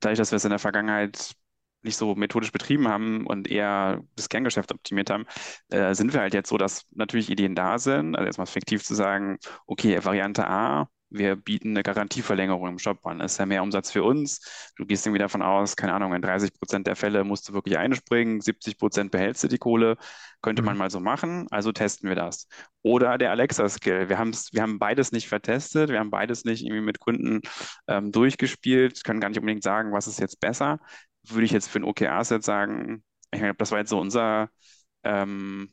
dadurch, 0.00 0.18
dass 0.18 0.32
wir 0.32 0.36
es 0.36 0.44
in 0.44 0.50
der 0.50 0.58
Vergangenheit 0.58 1.34
nicht 1.82 1.96
so 1.96 2.14
methodisch 2.14 2.52
betrieben 2.52 2.88
haben 2.88 3.26
und 3.26 3.50
eher 3.50 4.02
das 4.16 4.28
Kerngeschäft 4.28 4.72
optimiert 4.72 5.10
haben, 5.10 5.26
äh, 5.70 5.94
sind 5.94 6.12
wir 6.12 6.20
halt 6.20 6.34
jetzt 6.34 6.48
so, 6.48 6.58
dass 6.58 6.86
natürlich 6.92 7.30
Ideen 7.30 7.54
da 7.54 7.78
sind. 7.78 8.16
Also 8.16 8.26
erstmal 8.26 8.46
fiktiv 8.46 8.84
zu 8.84 8.94
sagen, 8.94 9.38
okay, 9.66 10.04
Variante 10.04 10.46
A, 10.46 10.88
wir 11.12 11.36
bieten 11.36 11.70
eine 11.70 11.82
Garantieverlängerung 11.82 12.68
im 12.68 12.78
Shop 12.78 13.04
an. 13.06 13.18
Das 13.18 13.32
ist 13.32 13.38
ja 13.38 13.46
mehr 13.46 13.62
Umsatz 13.62 13.90
für 13.90 14.02
uns. 14.02 14.72
Du 14.76 14.86
gehst 14.86 15.06
irgendwie 15.06 15.20
davon 15.20 15.42
aus, 15.42 15.76
keine 15.76 15.94
Ahnung, 15.94 16.14
in 16.14 16.22
30 16.22 16.52
Prozent 16.54 16.86
der 16.86 16.96
Fälle 16.96 17.24
musst 17.24 17.48
du 17.48 17.52
wirklich 17.52 17.78
einspringen, 17.78 18.40
70 18.40 18.78
Prozent 18.78 19.10
behältst 19.10 19.44
du 19.44 19.48
die 19.48 19.58
Kohle. 19.58 19.96
Könnte 20.40 20.62
man 20.62 20.74
mhm. 20.74 20.78
mal 20.78 20.90
so 20.90 21.00
machen, 21.00 21.46
also 21.50 21.72
testen 21.72 22.08
wir 22.08 22.16
das. 22.16 22.48
Oder 22.82 23.18
der 23.18 23.30
Alexa-Skill. 23.30 24.08
Wir, 24.08 24.18
wir 24.18 24.62
haben 24.62 24.78
beides 24.78 25.12
nicht 25.12 25.28
vertestet, 25.28 25.90
wir 25.90 26.00
haben 26.00 26.10
beides 26.10 26.44
nicht 26.44 26.64
irgendwie 26.64 26.82
mit 26.82 26.98
Kunden 26.98 27.40
ähm, 27.86 28.12
durchgespielt, 28.12 29.04
können 29.04 29.20
gar 29.20 29.28
nicht 29.28 29.38
unbedingt 29.38 29.62
sagen, 29.62 29.92
was 29.92 30.06
ist 30.06 30.20
jetzt 30.20 30.40
besser 30.40 30.78
würde 31.24 31.44
ich 31.44 31.52
jetzt 31.52 31.68
für 31.68 31.78
ein 31.78 31.84
OKR-Set 31.84 32.42
sagen, 32.44 33.04
ich 33.32 33.40
meine, 33.40 33.54
das 33.54 33.70
war 33.70 33.78
jetzt 33.78 33.90
so 33.90 34.00
unser, 34.00 34.50
ähm, 35.04 35.70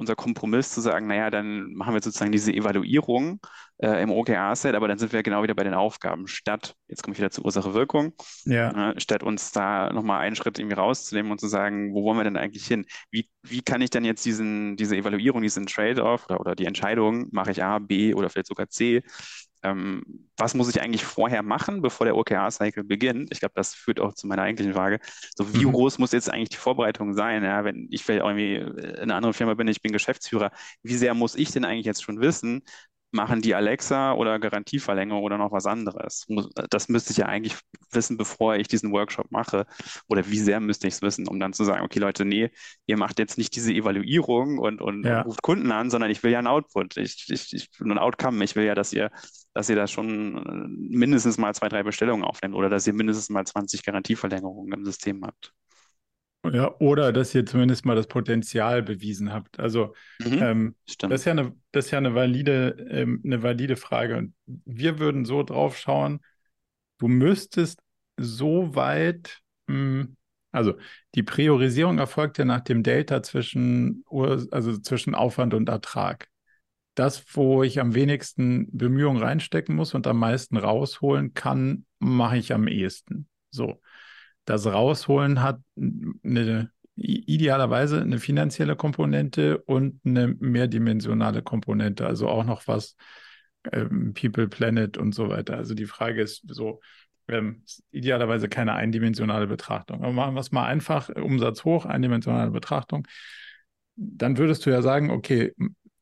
unser 0.00 0.16
Kompromiss 0.16 0.70
zu 0.72 0.80
sagen, 0.80 1.06
naja, 1.06 1.30
dann 1.30 1.74
machen 1.74 1.92
wir 1.92 2.02
sozusagen 2.02 2.32
diese 2.32 2.52
Evaluierung 2.52 3.38
äh, 3.82 4.02
im 4.02 4.10
OKR-Set, 4.10 4.74
aber 4.74 4.88
dann 4.88 4.98
sind 4.98 5.12
wir 5.12 5.22
genau 5.22 5.42
wieder 5.42 5.54
bei 5.54 5.62
den 5.62 5.74
Aufgaben. 5.74 6.26
Statt, 6.26 6.74
jetzt 6.88 7.02
komme 7.02 7.12
ich 7.12 7.18
wieder 7.18 7.30
zur 7.30 7.44
Ursache-Wirkung, 7.44 8.14
ja. 8.46 8.92
äh, 8.92 9.00
statt 9.00 9.22
uns 9.22 9.52
da 9.52 9.92
nochmal 9.92 10.20
einen 10.20 10.36
Schritt 10.36 10.58
irgendwie 10.58 10.76
rauszunehmen 10.76 11.30
und 11.30 11.38
zu 11.38 11.48
sagen, 11.48 11.92
wo 11.92 12.02
wollen 12.02 12.16
wir 12.16 12.24
denn 12.24 12.38
eigentlich 12.38 12.66
hin? 12.66 12.86
Wie, 13.10 13.28
wie 13.42 13.60
kann 13.60 13.82
ich 13.82 13.90
denn 13.90 14.06
jetzt 14.06 14.24
diesen, 14.24 14.76
diese 14.76 14.96
Evaluierung, 14.96 15.42
diesen 15.42 15.66
Trade-off 15.66 16.24
oder, 16.30 16.40
oder 16.40 16.54
die 16.54 16.64
Entscheidung, 16.64 17.28
mache 17.30 17.50
ich 17.50 17.62
A, 17.62 17.78
B 17.78 18.14
oder 18.14 18.30
vielleicht 18.30 18.48
sogar 18.48 18.70
C, 18.70 19.02
ähm, 19.62 20.02
was 20.36 20.54
muss 20.54 20.68
ich 20.68 20.80
eigentlich 20.80 21.04
vorher 21.04 21.42
machen, 21.42 21.82
bevor 21.82 22.06
der 22.06 22.16
OKR-Cycle 22.16 22.84
beginnt? 22.84 23.30
Ich 23.30 23.40
glaube, 23.40 23.52
das 23.54 23.74
führt 23.74 24.00
auch 24.00 24.14
zu 24.14 24.26
meiner 24.26 24.42
eigentlichen 24.42 24.72
Frage. 24.72 25.00
So, 25.36 25.54
wie 25.54 25.66
mhm. 25.66 25.72
groß 25.72 25.98
muss 25.98 26.12
jetzt 26.12 26.30
eigentlich 26.30 26.48
die 26.50 26.56
Vorbereitung 26.56 27.14
sein? 27.14 27.44
Ja, 27.44 27.64
wenn 27.64 27.88
ich 27.90 28.04
vielleicht 28.04 28.24
irgendwie 28.24 28.56
in 28.56 29.02
einer 29.02 29.16
anderen 29.16 29.34
Firma 29.34 29.54
bin, 29.54 29.68
ich 29.68 29.82
bin 29.82 29.92
Geschäftsführer, 29.92 30.50
wie 30.82 30.94
sehr 30.94 31.14
muss 31.14 31.34
ich 31.34 31.50
denn 31.50 31.64
eigentlich 31.64 31.86
jetzt 31.86 32.02
schon 32.02 32.20
wissen, 32.20 32.62
machen 33.12 33.42
die 33.42 33.54
Alexa 33.54 34.12
oder 34.12 34.38
Garantieverlängerung 34.38 35.22
oder 35.22 35.38
noch 35.38 35.52
was 35.52 35.66
anderes? 35.66 36.26
Das 36.70 36.88
müsste 36.88 37.12
ich 37.12 37.18
ja 37.18 37.26
eigentlich 37.26 37.56
wissen, 37.90 38.16
bevor 38.16 38.56
ich 38.56 38.68
diesen 38.68 38.92
Workshop 38.92 39.30
mache. 39.30 39.66
Oder 40.08 40.28
wie 40.28 40.38
sehr 40.38 40.60
müsste 40.60 40.86
ich 40.86 40.94
es 40.94 41.02
wissen, 41.02 41.26
um 41.26 41.40
dann 41.40 41.52
zu 41.52 41.64
sagen, 41.64 41.84
okay, 41.84 41.98
Leute, 41.98 42.24
nee, 42.24 42.50
ihr 42.86 42.96
macht 42.96 43.18
jetzt 43.18 43.38
nicht 43.38 43.54
diese 43.56 43.72
Evaluierung 43.72 44.58
und, 44.58 44.80
und 44.80 45.04
ja. 45.04 45.22
ruft 45.22 45.42
Kunden 45.42 45.72
an, 45.72 45.90
sondern 45.90 46.10
ich 46.10 46.22
will 46.22 46.30
ja 46.30 46.38
ein 46.38 46.46
Output. 46.46 46.96
Ich, 46.96 47.26
ich, 47.28 47.52
ich 47.52 47.68
ein 47.80 47.98
Outcome. 47.98 48.44
Ich 48.44 48.54
will 48.54 48.64
ja, 48.64 48.74
dass 48.74 48.92
ihr, 48.92 49.10
dass 49.52 49.68
ihr 49.68 49.76
da 49.76 49.86
schon 49.86 50.36
äh, 50.36 50.96
mindestens 50.96 51.38
mal 51.38 51.54
zwei, 51.54 51.68
drei 51.68 51.82
Bestellungen 51.82 52.24
aufnehmt 52.24 52.54
oder 52.54 52.68
dass 52.68 52.86
ihr 52.86 52.92
mindestens 52.92 53.30
mal 53.30 53.44
20 53.44 53.84
Garantieverlängerungen 53.84 54.72
im 54.72 54.84
System 54.84 55.24
habt. 55.24 55.52
Ja, 56.44 56.74
oder 56.78 57.12
dass 57.12 57.34
ihr 57.34 57.44
zumindest 57.44 57.84
mal 57.84 57.96
das 57.96 58.06
Potenzial 58.06 58.82
bewiesen 58.82 59.32
habt. 59.32 59.60
Also 59.60 59.94
mhm, 60.20 60.42
ähm, 60.42 60.76
das, 60.98 61.20
ist 61.20 61.24
ja 61.26 61.32
eine, 61.32 61.54
das 61.70 61.86
ist 61.86 61.90
ja 61.90 61.98
eine 61.98 62.14
valide, 62.14 62.76
ähm, 62.90 63.20
eine 63.24 63.42
valide 63.42 63.76
Frage. 63.76 64.16
Und 64.16 64.34
wir 64.46 64.98
würden 64.98 65.26
so 65.26 65.42
drauf 65.42 65.76
schauen, 65.76 66.20
du 66.98 67.08
müsstest 67.08 67.80
so 68.16 68.74
weit 68.74 69.40
mh, 69.66 69.74
hm, 69.74 70.16
Also 70.52 70.74
die 71.14 71.22
Priorisierung 71.22 71.98
erfolgt 71.98 72.38
ja 72.38 72.46
nach 72.46 72.60
dem 72.60 72.82
Delta 72.82 73.22
zwischen, 73.22 74.04
also 74.50 74.78
zwischen 74.78 75.14
Aufwand 75.14 75.52
und 75.52 75.68
Ertrag. 75.68 76.29
Das, 76.94 77.24
wo 77.34 77.62
ich 77.62 77.80
am 77.80 77.94
wenigsten 77.94 78.68
Bemühungen 78.76 79.22
reinstecken 79.22 79.76
muss 79.76 79.94
und 79.94 80.06
am 80.06 80.18
meisten 80.18 80.56
rausholen 80.56 81.34
kann, 81.34 81.86
mache 81.98 82.36
ich 82.36 82.52
am 82.52 82.66
ehesten. 82.66 83.28
So. 83.50 83.80
Das 84.44 84.66
Rausholen 84.66 85.42
hat 85.42 85.60
eine, 85.76 86.70
idealerweise 86.96 88.00
eine 88.00 88.18
finanzielle 88.18 88.76
Komponente 88.76 89.58
und 89.58 90.00
eine 90.04 90.28
mehrdimensionale 90.28 91.42
Komponente, 91.42 92.06
also 92.06 92.28
auch 92.28 92.44
noch 92.44 92.66
was 92.66 92.96
ähm, 93.72 94.12
People, 94.14 94.48
Planet 94.48 94.98
und 94.98 95.14
so 95.14 95.28
weiter. 95.28 95.56
Also 95.56 95.74
die 95.74 95.86
Frage 95.86 96.22
ist 96.22 96.42
so, 96.48 96.80
ähm, 97.28 97.62
idealerweise 97.90 98.48
keine 98.48 98.74
eindimensionale 98.74 99.46
Betrachtung. 99.46 100.02
Aber 100.02 100.12
machen 100.12 100.34
wir 100.34 100.40
es 100.40 100.52
mal 100.52 100.66
einfach, 100.66 101.08
Umsatz 101.10 101.64
hoch, 101.64 101.86
eindimensionale 101.86 102.50
Betrachtung. 102.50 103.06
Dann 103.96 104.38
würdest 104.38 104.64
du 104.66 104.70
ja 104.70 104.82
sagen, 104.82 105.10
okay, 105.10 105.54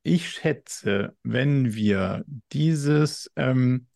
ich 0.09 0.31
schätze, 0.31 1.17
wenn 1.23 1.75
wir 1.75 2.25
dieses, 2.53 3.31
ähm, 3.37 3.87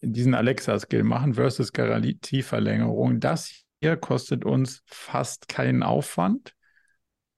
diesen 0.00 0.34
Alexa-Skill 0.34 1.02
machen 1.02 1.34
versus 1.34 1.72
Garantieverlängerung, 1.72 3.20
das 3.20 3.64
hier 3.80 3.96
kostet 3.96 4.44
uns 4.44 4.82
fast 4.86 5.48
keinen 5.48 5.82
Aufwand, 5.82 6.54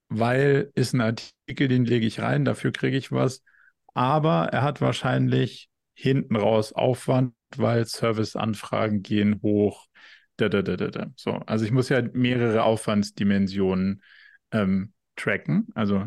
weil 0.09 0.71
ist 0.75 0.95
ein 0.95 1.01
Artikel, 1.01 1.69
den 1.69 1.85
lege 1.85 2.07
ich 2.07 2.21
rein, 2.21 2.45
dafür 2.45 2.73
kriege 2.73 2.97
ich 2.97 3.13
was, 3.13 3.43
aber 3.95 4.49
er 4.53 4.63
hat 4.63 4.81
wahrscheinlich 4.81 5.69
hinten 5.95 6.37
raus 6.37 6.73
Aufwand, 6.73 7.35
weil 7.57 7.87
Serviceanfragen 7.87 9.03
gehen 9.03 9.41
hoch. 9.43 9.87
Da, 10.37 10.51
da, 10.51 10.61
da, 10.61 10.77
da, 10.77 10.89
da. 10.89 11.07
So, 11.17 11.33
also 11.47 11.65
ich 11.65 11.73
muss 11.73 11.89
ja 11.89 12.03
mehrere 12.13 12.63
Aufwandsdimensionen 12.65 14.03
ähm, 14.53 14.93
tracken. 15.17 15.69
Also 15.75 16.07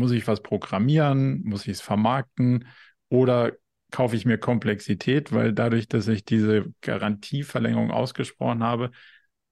muss 0.00 0.12
ich 0.12 0.26
was 0.26 0.42
programmieren, 0.42 1.42
muss 1.44 1.66
ich 1.66 1.74
es 1.74 1.80
vermarkten 1.80 2.66
oder 3.08 3.52
kaufe 3.92 4.16
ich 4.16 4.24
mir 4.24 4.38
Komplexität, 4.38 5.32
weil 5.32 5.52
dadurch, 5.52 5.88
dass 5.88 6.08
ich 6.08 6.24
diese 6.24 6.72
Garantieverlängerung 6.80 7.90
ausgesprochen 7.90 8.62
habe, 8.62 8.90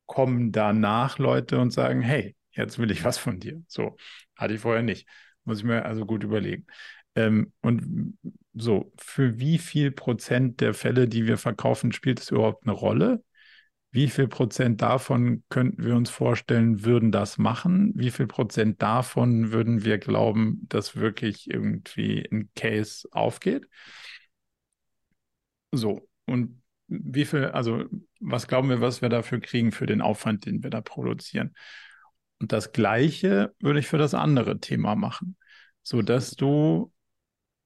kommen 0.06 0.52
danach 0.52 1.18
Leute 1.18 1.58
und 1.58 1.70
sagen, 1.70 2.00
hey, 2.00 2.34
jetzt 2.52 2.78
will 2.78 2.90
ich 2.90 3.04
was 3.04 3.18
von 3.18 3.38
dir. 3.40 3.62
So, 3.68 3.96
hatte 4.36 4.54
ich 4.54 4.60
vorher 4.60 4.82
nicht. 4.82 5.06
Muss 5.44 5.58
ich 5.58 5.64
mir 5.64 5.84
also 5.84 6.06
gut 6.06 6.24
überlegen. 6.24 6.66
Ähm, 7.14 7.52
und 7.60 8.16
so, 8.54 8.92
für 8.96 9.38
wie 9.38 9.58
viel 9.58 9.90
Prozent 9.90 10.60
der 10.60 10.72
Fälle, 10.74 11.08
die 11.08 11.26
wir 11.26 11.36
verkaufen, 11.36 11.92
spielt 11.92 12.20
es 12.20 12.30
überhaupt 12.30 12.64
eine 12.64 12.72
Rolle? 12.72 13.22
Wie 13.90 14.08
viel 14.08 14.28
Prozent 14.28 14.82
davon 14.82 15.44
könnten 15.48 15.82
wir 15.82 15.96
uns 15.96 16.10
vorstellen, 16.10 16.84
würden 16.84 17.10
das 17.10 17.38
machen? 17.38 17.92
Wie 17.94 18.10
viel 18.10 18.26
Prozent 18.26 18.82
davon 18.82 19.50
würden 19.50 19.82
wir 19.82 19.98
glauben, 19.98 20.66
dass 20.68 20.96
wirklich 20.96 21.50
irgendwie 21.50 22.28
ein 22.30 22.50
Case 22.54 23.08
aufgeht? 23.12 23.66
So, 25.72 26.08
und 26.26 26.62
wie 26.88 27.24
viel, 27.24 27.46
also 27.46 27.84
was 28.20 28.46
glauben 28.46 28.68
wir, 28.68 28.80
was 28.80 29.02
wir 29.02 29.08
dafür 29.08 29.40
kriegen 29.40 29.72
für 29.72 29.86
den 29.86 30.00
Aufwand, 30.00 30.46
den 30.46 30.62
wir 30.62 30.70
da 30.70 30.80
produzieren? 30.80 31.54
Und 32.40 32.52
das 32.52 32.72
Gleiche 32.72 33.54
würde 33.58 33.80
ich 33.80 33.86
für 33.88 33.98
das 33.98 34.14
andere 34.14 34.60
Thema 34.60 34.94
machen, 34.96 35.36
sodass 35.82 36.32
du 36.32 36.92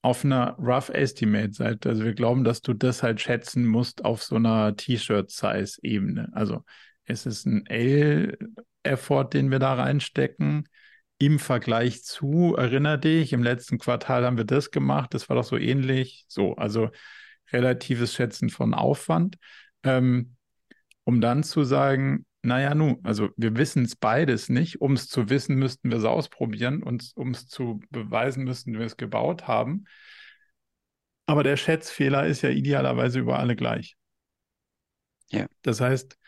auf 0.02 0.24
einer 0.24 0.56
Rough 0.58 0.88
Estimate 0.88 1.52
Seite. 1.52 1.88
Also 1.88 2.04
wir 2.04 2.14
glauben, 2.14 2.44
dass 2.44 2.60
du 2.60 2.74
das 2.74 3.02
halt 3.02 3.20
schätzen 3.20 3.66
musst 3.66 4.04
auf 4.04 4.22
so 4.22 4.36
einer 4.36 4.76
T-Shirt-Size-Ebene. 4.76 6.28
Also 6.32 6.64
es 7.04 7.24
ist 7.24 7.46
ein 7.46 7.64
L-Effort, 7.66 9.30
den 9.32 9.50
wir 9.50 9.60
da 9.60 9.74
reinstecken. 9.74 10.68
Im 11.18 11.38
Vergleich 11.38 12.02
zu, 12.02 12.56
erinner 12.56 12.98
dich, 12.98 13.32
im 13.32 13.44
letzten 13.44 13.78
Quartal 13.78 14.24
haben 14.24 14.36
wir 14.36 14.44
das 14.44 14.72
gemacht, 14.72 15.14
das 15.14 15.28
war 15.28 15.36
doch 15.36 15.44
so 15.44 15.56
ähnlich. 15.56 16.24
So, 16.26 16.56
also 16.56 16.90
relatives 17.52 18.14
Schätzen 18.14 18.50
von 18.50 18.74
Aufwand, 18.74 19.36
ähm, 19.84 20.34
um 21.04 21.20
dann 21.20 21.44
zu 21.44 21.62
sagen, 21.62 22.26
naja, 22.42 22.74
nu, 22.74 22.98
also 23.04 23.30
wir 23.36 23.56
wissen 23.56 23.84
es 23.84 23.94
beides 23.94 24.48
nicht. 24.48 24.80
Um 24.80 24.94
es 24.94 25.08
zu 25.08 25.30
wissen, 25.30 25.56
müssten 25.56 25.90
wir 25.90 25.98
es 25.98 26.04
ausprobieren 26.04 26.82
und 26.82 27.12
um 27.14 27.30
es 27.30 27.46
zu 27.46 27.80
beweisen, 27.90 28.44
müssten 28.44 28.78
wir 28.78 28.84
es 28.84 28.96
gebaut 28.96 29.46
haben. 29.46 29.84
Aber 31.26 31.44
der 31.44 31.56
Schätzfehler 31.56 32.26
ist 32.26 32.42
ja 32.42 32.50
idealerweise 32.50 33.20
über 33.20 33.38
alle 33.38 33.54
gleich. 33.54 33.96
Ja. 35.30 35.46
Das 35.62 35.80
heißt, 35.80 36.18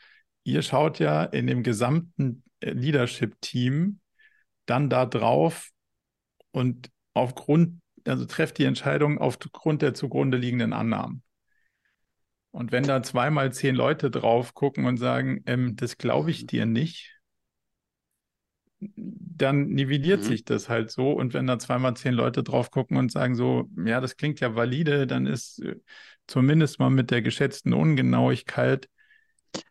ihr 0.44 0.62
schaut 0.62 1.00
ja 1.00 1.24
in 1.24 1.48
dem 1.48 1.64
gesamten 1.64 2.44
äh, 2.60 2.70
Leadership-Team 2.70 3.98
dann 4.66 4.88
da 4.88 5.06
drauf 5.06 5.70
und 6.52 6.90
aufgrund, 7.12 7.80
also 8.06 8.24
trefft 8.24 8.58
die 8.58 8.64
Entscheidung 8.64 9.18
aufgrund 9.18 9.82
der 9.82 9.94
zugrunde 9.94 10.38
liegenden 10.38 10.72
Annahmen. 10.72 11.22
Und 12.54 12.70
wenn 12.70 12.84
da 12.84 13.02
zweimal 13.02 13.52
zehn 13.52 13.74
Leute 13.74 14.12
drauf 14.12 14.54
gucken 14.54 14.84
und 14.84 14.96
sagen, 14.96 15.42
ähm, 15.46 15.74
das 15.74 15.98
glaube 15.98 16.30
ich 16.30 16.46
dir 16.46 16.66
nicht, 16.66 17.18
dann 18.78 19.66
nivelliert 19.70 20.20
mhm. 20.20 20.24
sich 20.24 20.44
das 20.44 20.68
halt 20.68 20.92
so. 20.92 21.10
Und 21.10 21.34
wenn 21.34 21.48
da 21.48 21.58
zweimal 21.58 21.96
zehn 21.96 22.14
Leute 22.14 22.44
drauf 22.44 22.70
gucken 22.70 22.96
und 22.96 23.10
sagen 23.10 23.34
so, 23.34 23.68
ja, 23.84 24.00
das 24.00 24.16
klingt 24.16 24.38
ja 24.38 24.54
valide, 24.54 25.08
dann 25.08 25.26
ist 25.26 25.64
äh, 25.64 25.74
zumindest 26.28 26.78
mal 26.78 26.90
mit 26.90 27.10
der 27.10 27.22
geschätzten 27.22 27.72
Ungenauigkeit 27.72 28.88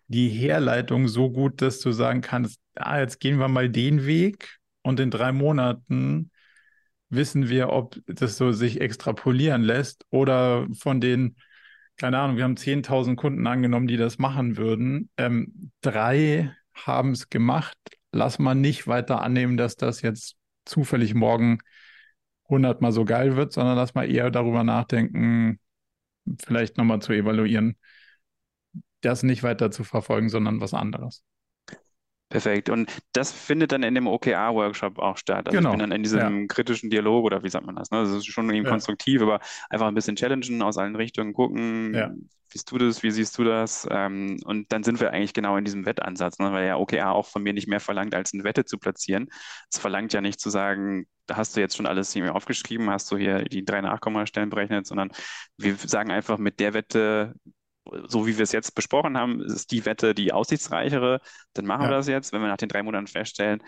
die 0.07 0.27
Herleitung 0.27 1.07
so 1.07 1.31
gut, 1.31 1.61
dass 1.61 1.79
du 1.79 1.93
sagen 1.93 2.19
kannst, 2.19 2.59
ah, 2.75 2.99
jetzt 2.99 3.21
gehen 3.21 3.39
wir 3.39 3.47
mal 3.47 3.69
den 3.69 4.05
Weg 4.05 4.57
und 4.81 4.99
in 4.99 5.09
drei 5.09 5.31
Monaten 5.31 6.31
wissen 7.07 7.47
wir, 7.47 7.69
ob 7.69 7.95
das 8.07 8.36
so 8.36 8.51
sich 8.51 8.81
extrapolieren 8.81 9.63
lässt 9.63 10.05
oder 10.09 10.67
von 10.73 10.99
den 10.99 11.38
keine 11.98 12.20
Ahnung, 12.20 12.38
wir 12.38 12.44
haben 12.44 12.58
10.000 12.58 13.18
Kunden 13.18 13.46
angenommen, 13.48 13.88
die 13.88 13.98
das 13.98 14.18
machen 14.18 14.58
würden. 14.58 15.10
Ähm, 15.18 15.72
drei 15.82 16.56
haben 16.74 17.12
es 17.12 17.30
gemacht. 17.30 17.78
Lass 18.12 18.39
mal 18.39 18.56
nicht 18.56 18.88
weiter 18.88 19.22
annehmen, 19.22 19.58
dass 19.58 19.76
das 19.76 20.02
jetzt 20.02 20.36
zufällig 20.66 21.14
morgen 21.14 21.60
hundertmal 22.50 22.91
so 22.91 23.06
geil 23.06 23.36
wird, 23.36 23.54
sondern 23.54 23.76
lass 23.76 23.96
mal 23.96 24.10
eher 24.10 24.32
darüber 24.32 24.64
nachdenken, 24.64 25.60
vielleicht 26.44 26.78
nochmal 26.78 27.02
zu 27.02 27.14
evaluieren, 27.14 27.78
das 29.02 29.24
nicht 29.24 29.44
weiter 29.44 29.72
zu 29.72 29.84
verfolgen, 29.84 30.30
sondern 30.30 30.62
was 30.62 30.74
anderes. 30.74 31.24
Perfekt. 32.34 32.71
Und 32.71 32.91
das 33.11 33.31
findet 33.31 33.71
dann 33.71 33.84
in 33.84 33.93
dem 33.93 34.07
OKR-Workshop 34.07 34.97
auch 34.97 35.17
statt. 35.17 35.47
Also 35.47 35.55
genau. 35.55 35.69
ich 35.69 35.73
bin 35.73 35.79
dann 35.81 35.91
in 35.91 36.01
diesem 36.01 36.41
ja. 36.41 36.47
kritischen 36.47 36.89
Dialog 36.89 37.25
oder 37.25 37.43
wie 37.43 37.49
sagt 37.49 37.67
man 37.67 37.75
das? 37.75 37.91
Ne? 37.91 38.01
Das 38.01 38.09
ist 38.09 38.25
schon 38.25 38.49
eben 38.49 38.65
ja. 38.65 38.71
konstruktiv, 38.71 39.21
aber 39.21 39.39
einfach 39.69 39.86
ein 39.86 39.93
bisschen 39.93 40.15
challengen, 40.15 40.63
aus 40.63 40.79
allen 40.79 40.95
Richtungen 40.95 41.34
gucken, 41.34 41.93
ja. 41.93 42.09
wie 42.09 42.27
siehst 42.49 42.71
du 42.71 42.79
das, 42.79 43.03
wie 43.03 43.11
siehst 43.11 43.38
du 43.38 43.43
das? 43.43 43.88
Ähm, 43.91 44.39
und 44.45 44.71
dann 44.71 44.81
sind 44.81 44.99
wir 44.99 45.11
eigentlich 45.11 45.36
genau 45.36 45.57
in 45.57 45.63
diesem 45.63 45.86
Wettansatz, 45.86 46.39
ne? 46.39 46.51
weil 46.51 46.65
ja 46.65 46.77
OKR 46.77 47.11
auch 47.11 47.27
von 47.27 47.43
mir 47.43 47.53
nicht 47.53 47.67
mehr 47.67 47.79
verlangt, 47.79 48.15
als 48.15 48.34
eine 48.34 48.43
Wette 48.43 48.65
zu 48.65 48.79
platzieren. 48.79 49.29
Es 49.71 49.77
verlangt 49.77 50.11
ja 50.11 50.21
nicht 50.21 50.39
zu 50.39 50.49
sagen, 50.49 51.05
da 51.27 51.38
hast 51.38 51.55
du 51.55 51.61
jetzt 51.61 51.77
schon 51.77 51.86
alles 51.86 52.13
hier 52.13 52.34
aufgeschrieben, 52.34 52.89
hast 52.89 53.11
du 53.11 53.17
hier 53.17 53.43
die 53.43 53.63
drei 53.63 53.81
Nachkommastellen 53.81 54.49
berechnet, 54.49 54.88
sondern 54.88 55.11
wir 55.57 55.75
sagen 55.75 56.09
einfach, 56.09 56.39
mit 56.39 56.59
der 56.59 56.73
Wette 56.73 57.36
so 58.07 58.25
wie 58.27 58.38
wir 58.38 58.43
es 58.43 58.51
jetzt 58.51 58.75
besprochen 58.75 59.17
haben, 59.17 59.41
ist 59.41 59.71
die 59.71 59.86
Wette 59.86 60.13
die 60.15 60.31
aussichtsreichere, 60.31 61.19
dann 61.53 61.65
machen 61.65 61.84
ja. 61.84 61.89
wir 61.89 61.97
das 61.97 62.07
jetzt. 62.07 62.34
Wenn 62.34 62.41
wir 62.41 62.47
nach 62.47 62.57
den 62.57 62.69
drei 62.69 62.84
Monaten 62.84 63.07
feststellen, 63.07 63.61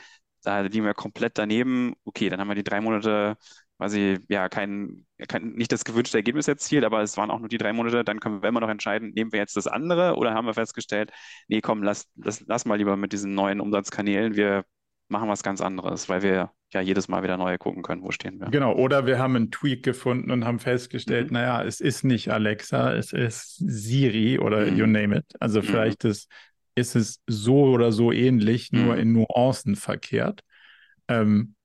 da 0.44 0.62
liegen 0.62 0.86
wir 0.86 0.94
komplett 0.94 1.38
daneben, 1.38 1.96
okay, 2.06 2.30
dann 2.30 2.40
haben 2.40 2.48
wir 2.48 2.56
die 2.56 2.64
drei 2.64 2.82
Monate 2.82 3.38
quasi 3.78 4.20
ja 4.30 4.48
kein, 4.50 5.06
kein, 5.28 5.50
nicht 5.54 5.72
das 5.72 5.84
gewünschte 5.84 6.18
Ergebnis 6.18 6.48
erzielt, 6.48 6.86
aber 6.86 7.02
es 7.02 7.18
waren 7.18 7.32
auch 7.32 7.40
nur 7.40 7.50
die 7.50 7.58
drei 7.58 7.74
Monate, 7.74 8.04
dann 8.04 8.20
können 8.20 8.42
wir 8.42 8.50
immer 8.50 8.62
noch 8.62 8.70
entscheiden, 8.70 9.12
nehmen 9.16 9.32
wir 9.34 9.40
jetzt 9.40 9.58
das 9.58 9.68
andere 9.68 10.16
oder 10.16 10.34
haben 10.34 10.46
wir 10.48 10.54
festgestellt, 10.54 11.12
nee, 11.48 11.62
komm, 11.62 11.84
lass, 11.84 12.08
lass, 12.16 12.44
lass 12.48 12.66
mal 12.66 12.78
lieber 12.78 12.96
mit 12.96 13.12
diesen 13.12 13.34
neuen 13.34 13.60
Umsatzkanälen, 13.60 14.36
wir 14.36 14.66
machen 15.08 15.30
was 15.30 15.44
ganz 15.44 15.62
anderes, 15.62 16.10
weil 16.10 16.22
wir 16.22 16.52
ja 16.74 16.82
jedes 16.82 17.08
Mal 17.08 17.24
wieder 17.24 17.38
neu 17.38 17.58
gucken 17.58 17.84
können, 17.84 18.02
wo 18.02 18.12
stehen 18.12 18.40
wir. 18.40 18.50
Genau, 18.50 18.74
oder 18.74 19.06
wir 19.06 19.20
haben 19.20 19.36
einen 19.36 19.52
Tweak 19.52 19.84
gefunden 19.84 20.32
und 20.32 20.46
haben 20.46 20.60
festgestellt, 20.60 21.28
mhm. 21.28 21.34
naja, 21.34 21.64
es 21.64 21.80
ist 21.80 22.04
nicht 22.04 22.30
Alexa, 22.30 22.94
es 22.94 23.14
ist 23.14 23.58
Siri 23.58 24.40
oder 24.40 24.66
mhm. 24.66 24.78
you 24.78 24.86
name 24.86 25.18
it. 25.18 25.26
Also 25.40 25.62
mhm. 25.62 25.66
vielleicht 25.66 26.04
ist, 26.06 26.30
ist 26.76 26.96
es 26.96 27.22
so 27.28 27.66
oder 27.66 27.92
so 27.92 28.12
ähnlich, 28.12 28.72
nur 28.72 28.96
mhm. 28.96 29.00
in 29.00 29.14
Nuancen 29.14 29.76
verkehrt. 29.76 30.42
Ähm, 31.08 31.56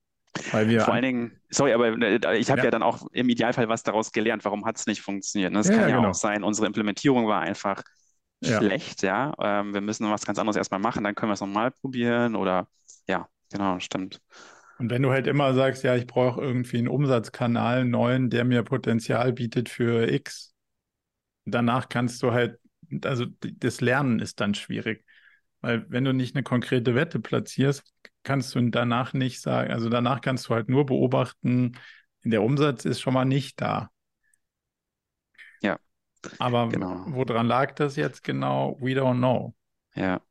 weil 0.53 0.69
wir 0.69 0.83
Vor 0.83 0.95
allen 0.95 1.03
Dingen, 1.03 1.41
sorry, 1.51 1.73
aber 1.73 1.89
äh, 1.89 2.39
ich 2.39 2.51
habe 2.51 2.61
ja. 2.61 2.67
ja. 2.67 2.71
dann 2.71 2.83
auch 2.83 3.07
im 3.13 3.29
Idealfall 3.29 3.69
was 3.69 3.83
daraus 3.83 4.13
gelernt, 4.13 4.45
warum 4.45 4.65
hat 4.65 4.77
es 4.77 4.87
nicht 4.87 5.01
funktioniert. 5.01 5.55
Es 5.57 5.69
ja, 5.69 5.77
kann 5.77 5.89
ja 5.89 5.97
genau. 5.97 6.11
auch 6.11 6.15
sein, 6.15 6.45
unsere 6.45 6.67
Implementierung 6.67 7.27
war 7.27 7.41
einfach 7.41 7.83
schlecht, 8.43 9.03
ja. 9.03 9.35
Ähm, 9.43 9.75
wir 9.75 9.81
müssen 9.81 10.11
was 10.11 10.25
ganz 10.25 10.39
anderes 10.39 10.57
erstmal 10.57 10.81
machen, 10.81 11.05
dann 11.05 11.15
können 11.15 11.31
wir 11.31 11.35
es 11.35 11.41
nochmal 11.41 11.73
probieren 11.73 12.37
oder 12.37 12.69
ja, 13.11 13.29
genau, 13.51 13.79
stimmt. 13.81 14.21
Und 14.79 14.91
wenn 14.91 15.03
du 15.03 15.11
halt 15.11 15.27
immer 15.27 15.53
sagst, 15.53 15.83
ja, 15.85 15.95
ich 15.95 16.07
brauche 16.07 16.41
irgendwie 16.41 16.79
einen 16.79 16.89
Umsatzkanal, 16.89 17.81
einen 17.81 17.91
neuen, 17.91 18.31
der 18.31 18.45
mir 18.45 18.63
Potenzial 18.63 19.33
bietet 19.33 19.69
für 19.69 20.11
X, 20.11 20.55
danach 21.45 21.89
kannst 21.89 22.23
du 22.23 22.33
halt, 22.33 22.59
also 23.05 23.27
das 23.41 23.81
Lernen 23.81 24.21
ist 24.21 24.41
dann 24.41 24.55
schwierig. 24.55 25.05
Weil 25.61 25.85
wenn 25.91 26.05
du 26.05 26.15
nicht 26.15 26.35
eine 26.35 26.43
konkrete 26.43 26.95
Wette 26.95 27.21
platzierst, 27.21 27.85
kannst 28.23 28.55
du 28.55 28.71
danach 28.71 29.13
nicht 29.13 29.43
sagen, 29.43 29.71
also 29.71 29.91
danach 29.91 30.23
kannst 30.23 30.49
du 30.49 30.55
halt 30.55 30.71
nur 30.71 30.87
beobachten, 30.87 31.77
der 32.25 32.43
Umsatz 32.43 32.85
ist 32.85 33.01
schon 33.01 33.15
mal 33.15 33.27
nicht 33.27 33.61
da. 33.61 33.91
Ja. 35.63 35.79
Aber 36.39 36.69
genau. 36.69 37.05
woran 37.09 37.47
lag 37.47 37.75
das 37.75 37.97
jetzt 37.97 38.25
genau? 38.25 38.79
We 38.81 38.93
don't 38.93 39.19
know. 39.19 39.55
Ja. 39.95 40.23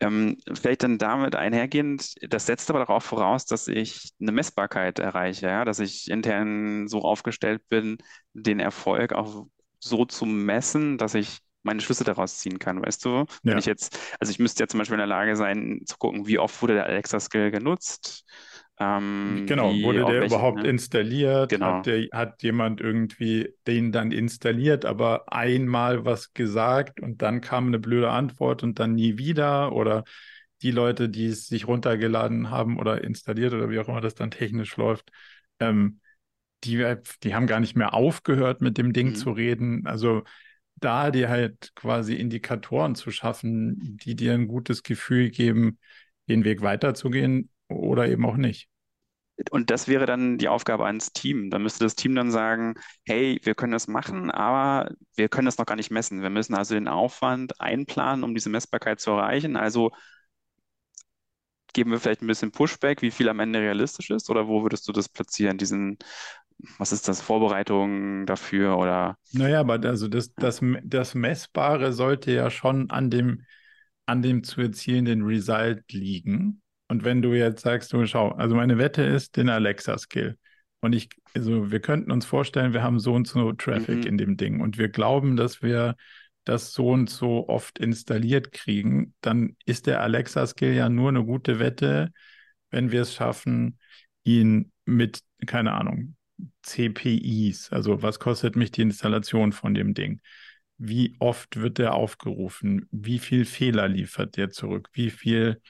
Ähm, 0.00 0.38
vielleicht 0.54 0.82
dann 0.82 0.96
damit 0.98 1.36
einhergehend, 1.36 2.14
das 2.32 2.46
setzt 2.46 2.70
aber 2.70 2.78
darauf 2.80 3.04
voraus, 3.04 3.44
dass 3.44 3.68
ich 3.68 4.12
eine 4.20 4.32
Messbarkeit 4.32 4.98
erreiche, 4.98 5.46
ja? 5.48 5.64
Dass 5.64 5.78
ich 5.78 6.10
intern 6.10 6.88
so 6.88 7.02
aufgestellt 7.02 7.62
bin, 7.68 7.98
den 8.32 8.60
Erfolg 8.60 9.12
auch 9.12 9.46
so 9.78 10.04
zu 10.06 10.24
messen, 10.26 10.96
dass 10.98 11.14
ich 11.14 11.40
meine 11.62 11.82
Schlüsse 11.82 12.04
daraus 12.04 12.38
ziehen 12.38 12.58
kann, 12.58 12.80
weißt 12.82 13.04
du? 13.04 13.26
Wenn 13.44 13.52
Ja. 13.52 13.58
ich 13.58 13.66
jetzt, 13.66 13.98
also 14.18 14.30
ich 14.30 14.38
müsste 14.38 14.62
ja 14.62 14.68
zum 14.68 14.78
Beispiel 14.78 14.94
in 14.94 15.00
der 15.00 15.06
Lage 15.06 15.36
sein, 15.36 15.82
zu 15.86 15.96
gucken, 15.98 16.26
wie 16.26 16.38
oft 16.38 16.60
wurde 16.62 16.74
der 16.74 16.86
Alexa-Skill 16.86 17.50
genutzt, 17.50 18.24
ähm, 18.80 19.42
Genau, 19.46 19.82
wurde 19.82 20.04
der 20.06 20.22
überhaupt 20.24 20.64
ne? 20.64 20.64
installiert? 20.64 21.52
Genau. 21.52 21.64
Hat, 21.64 21.86
der, 21.86 22.08
hat 22.12 22.42
jemand 22.42 22.80
irgendwie 22.80 23.54
den 23.66 23.92
dann 23.92 24.12
installiert, 24.12 24.84
aber 24.86 25.32
einmal 25.32 26.04
was 26.04 26.32
gesagt 26.32 27.00
und 27.00 27.20
dann 27.22 27.40
kam 27.42 27.66
eine 27.66 27.78
blöde 27.78 28.10
Antwort 28.10 28.62
und 28.62 28.78
dann 28.78 28.94
nie 28.94 29.18
wieder? 29.18 29.72
Oder 29.72 30.04
die 30.62 30.70
Leute, 30.70 31.08
die 31.08 31.26
es 31.26 31.46
sich 31.48 31.66
runtergeladen 31.68 32.50
haben 32.50 32.78
oder 32.78 33.04
installiert 33.04 33.52
oder 33.54 33.70
wie 33.70 33.78
auch 33.78 33.88
immer 33.88 34.00
das 34.00 34.14
dann 34.14 34.30
technisch 34.30 34.76
läuft, 34.76 35.10
ähm, 35.60 36.00
die, 36.64 36.94
die 37.22 37.34
haben 37.34 37.46
gar 37.46 37.60
nicht 37.60 37.76
mehr 37.76 37.94
aufgehört, 37.94 38.60
mit 38.60 38.78
dem 38.78 38.92
Ding 38.92 39.08
Mhm. 39.10 39.14
zu 39.14 39.30
reden. 39.32 39.86
Also 39.86 40.24
da 40.76 41.10
dir 41.10 41.28
halt 41.28 41.72
quasi 41.74 42.14
Indikatoren 42.16 42.94
zu 42.94 43.10
schaffen, 43.10 43.98
die 44.04 44.16
dir 44.16 44.34
ein 44.34 44.48
gutes 44.48 44.82
Gefühl 44.82 45.30
geben, 45.30 45.78
den 46.28 46.44
Weg 46.44 46.62
weiterzugehen 46.62 47.50
oder 47.70 48.08
eben 48.08 48.26
auch 48.26 48.36
nicht. 48.36 48.68
Und 49.50 49.70
das 49.70 49.88
wäre 49.88 50.04
dann 50.04 50.36
die 50.36 50.48
Aufgabe 50.48 50.84
ans 50.84 51.12
Team. 51.12 51.50
Da 51.50 51.58
müsste 51.58 51.84
das 51.84 51.94
Team 51.94 52.14
dann 52.14 52.30
sagen, 52.30 52.74
hey, 53.06 53.40
wir 53.42 53.54
können 53.54 53.72
das 53.72 53.88
machen, 53.88 54.30
aber 54.30 54.94
wir 55.16 55.30
können 55.30 55.46
das 55.46 55.56
noch 55.56 55.64
gar 55.64 55.76
nicht 55.76 55.90
messen. 55.90 56.20
Wir 56.20 56.30
müssen 56.30 56.54
also 56.54 56.74
den 56.74 56.88
Aufwand 56.88 57.58
einplanen, 57.60 58.22
um 58.22 58.34
diese 58.34 58.50
Messbarkeit 58.50 59.00
zu 59.00 59.12
erreichen. 59.12 59.56
Also 59.56 59.92
geben 61.72 61.90
wir 61.90 62.00
vielleicht 62.00 62.22
ein 62.22 62.26
bisschen 62.26 62.52
Pushback, 62.52 63.02
wie 63.02 63.10
viel 63.10 63.28
am 63.28 63.40
Ende 63.40 63.60
realistisch 63.60 64.10
ist, 64.10 64.28
oder 64.28 64.48
wo 64.48 64.62
würdest 64.62 64.86
du 64.88 64.92
das 64.92 65.08
platzieren? 65.08 65.56
Diesen, 65.56 65.98
was 66.78 66.92
ist 66.92 67.08
das, 67.08 67.20
Vorbereitung 67.20 68.26
dafür 68.26 68.76
oder 68.76 69.16
Naja, 69.32 69.60
aber 69.60 69.80
also 69.84 70.08
das, 70.08 70.34
das, 70.34 70.60
das 70.82 71.14
Messbare 71.14 71.92
sollte 71.92 72.32
ja 72.32 72.50
schon 72.50 72.90
an 72.90 73.10
dem, 73.10 73.44
an 74.06 74.22
dem 74.22 74.42
zu 74.42 74.60
erzielenden 74.60 75.22
Result 75.22 75.92
liegen. 75.92 76.60
Und 76.90 77.04
wenn 77.04 77.22
du 77.22 77.32
jetzt 77.34 77.62
sagst, 77.62 77.92
du 77.92 78.04
schau, 78.06 78.30
also 78.32 78.56
meine 78.56 78.76
Wette 78.76 79.02
ist 79.02 79.36
den 79.36 79.48
Alexa-Skill. 79.48 80.36
Und 80.80 80.92
ich, 80.92 81.08
also 81.34 81.70
wir 81.70 81.80
könnten 81.80 82.10
uns 82.10 82.26
vorstellen, 82.26 82.72
wir 82.72 82.82
haben 82.82 82.98
so 82.98 83.14
und 83.14 83.28
so 83.28 83.52
Traffic 83.52 84.00
Mhm. 84.00 84.06
in 84.06 84.18
dem 84.18 84.36
Ding 84.36 84.60
und 84.60 84.76
wir 84.76 84.88
glauben, 84.88 85.36
dass 85.36 85.62
wir 85.62 85.94
das 86.44 86.72
so 86.72 86.88
und 86.88 87.08
so 87.08 87.48
oft 87.48 87.78
installiert 87.78 88.50
kriegen, 88.50 89.14
dann 89.20 89.56
ist 89.66 89.86
der 89.86 90.00
Alexa-Skill 90.02 90.72
ja 90.72 90.88
nur 90.88 91.10
eine 91.10 91.24
gute 91.24 91.58
Wette, 91.60 92.12
wenn 92.70 92.90
wir 92.90 93.02
es 93.02 93.14
schaffen, 93.14 93.78
ihn 94.24 94.72
mit, 94.84 95.20
keine 95.46 95.72
Ahnung, 95.74 96.16
CPIs, 96.62 97.70
also 97.70 98.02
was 98.02 98.18
kostet 98.18 98.56
mich 98.56 98.70
die 98.72 98.82
Installation 98.82 99.52
von 99.52 99.74
dem 99.74 99.94
Ding? 99.94 100.20
Wie 100.78 101.14
oft 101.18 101.60
wird 101.60 101.78
der 101.78 101.94
aufgerufen? 101.94 102.88
Wie 102.90 103.18
viel 103.18 103.44
Fehler 103.44 103.86
liefert 103.86 104.36
der 104.38 104.50
zurück? 104.50 104.88
Wie 104.94 105.10
viel 105.10 105.60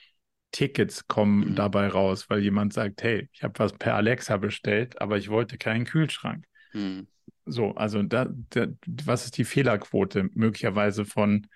Tickets 0.53 1.07
kommen 1.09 1.51
Mhm. 1.51 1.55
dabei 1.57 1.89
raus, 1.89 2.29
weil 2.31 2.41
jemand 2.41 2.73
sagt, 2.73 3.03
hey, 3.03 3.29
ich 3.33 3.43
habe 3.43 3.59
was 3.59 3.73
per 3.75 3.95
Alexa 3.97 4.37
bestellt, 4.37 5.01
aber 5.01 5.17
ich 5.19 5.29
wollte 5.31 5.59
keinen 5.59 5.85
Kühlschrank. 5.85 6.45
hm, 6.73 7.01
So, 7.47 7.73
also 7.75 8.03
da, 8.03 8.27
da, 8.51 8.67
was 8.87 9.25
ist 9.25 9.37
die 9.39 9.45
Fehlerquote 9.45 10.29
möglicherweise 10.35 11.05
von 11.05 11.47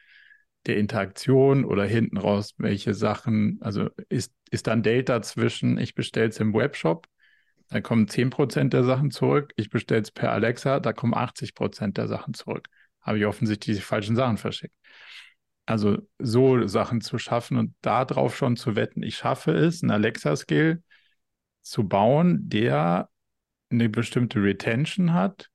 der 0.67 0.79
Interaktion 0.79 1.65
oder 1.65 1.85
hinten 1.85 2.17
raus, 2.19 2.55
welche 2.59 2.95
Sachen, 2.95 3.59
also 3.61 3.91
ist, 4.09 4.33
ist 4.51 4.67
dann 4.67 4.83
Delta 4.83 5.23
zwischen, 5.23 5.79
ich 5.79 5.95
bestelle 5.95 6.29
es 6.29 6.41
im 6.41 6.55
Webshop, 6.55 7.07
da 7.69 7.81
kommen 7.81 8.09
10% 8.09 8.73
der 8.73 8.85
Sachen 8.85 9.11
zurück, 9.11 9.53
ich 9.57 9.71
bestelle 9.71 10.03
es 10.03 10.11
per 10.11 10.33
Alexa, 10.33 10.81
da 10.81 10.93
kommen 10.93 11.15
80% 11.15 11.99
der 11.99 12.09
Sachen 12.09 12.35
zurück. 12.35 12.69
Habe 13.03 13.19
ich 13.19 13.27
offensichtlich 13.27 13.77
die 13.79 13.83
falschen 13.83 14.17
Sachen 14.17 14.39
verschickt. 14.39 14.75
Also 15.67 15.99
so 16.19 16.67
Sachen 16.67 17.01
zu 17.01 17.19
schaffen 17.19 17.57
und 17.57 17.75
darauf 17.81 18.37
schon 18.37 18.57
zu 18.57 18.77
wetten, 18.77 19.03
ich 19.03 19.17
schaffe 19.17 19.53
es, 19.53 19.83
einen 19.83 19.91
Alexa-Skill 19.91 20.83
zu 21.63 21.89
bauen, 21.89 22.49
der 22.49 23.09
eine 23.71 23.89
bestimmte 23.89 24.43
Retention 24.43 25.15
hat, 25.15 25.49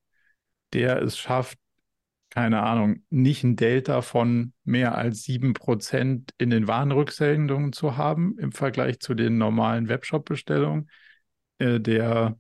der 0.74 1.02
es 1.02 1.18
schafft, 1.18 1.58
keine 2.30 2.62
Ahnung, 2.62 3.04
nicht 3.10 3.44
ein 3.44 3.56
Delta 3.56 4.02
von 4.02 4.54
mehr 4.64 4.96
als 4.96 5.24
7% 5.24 6.32
in 6.38 6.50
den 6.52 6.68
Warenrücksendungen 6.68 7.74
zu 7.74 7.98
haben 7.98 8.38
im 8.38 8.52
Vergleich 8.52 9.00
zu 9.00 9.16
den 9.16 9.38
normalen 9.38 9.90
Webshop-Bestellungen, 9.90 10.90
äh, 11.58 11.80
der 11.80 12.38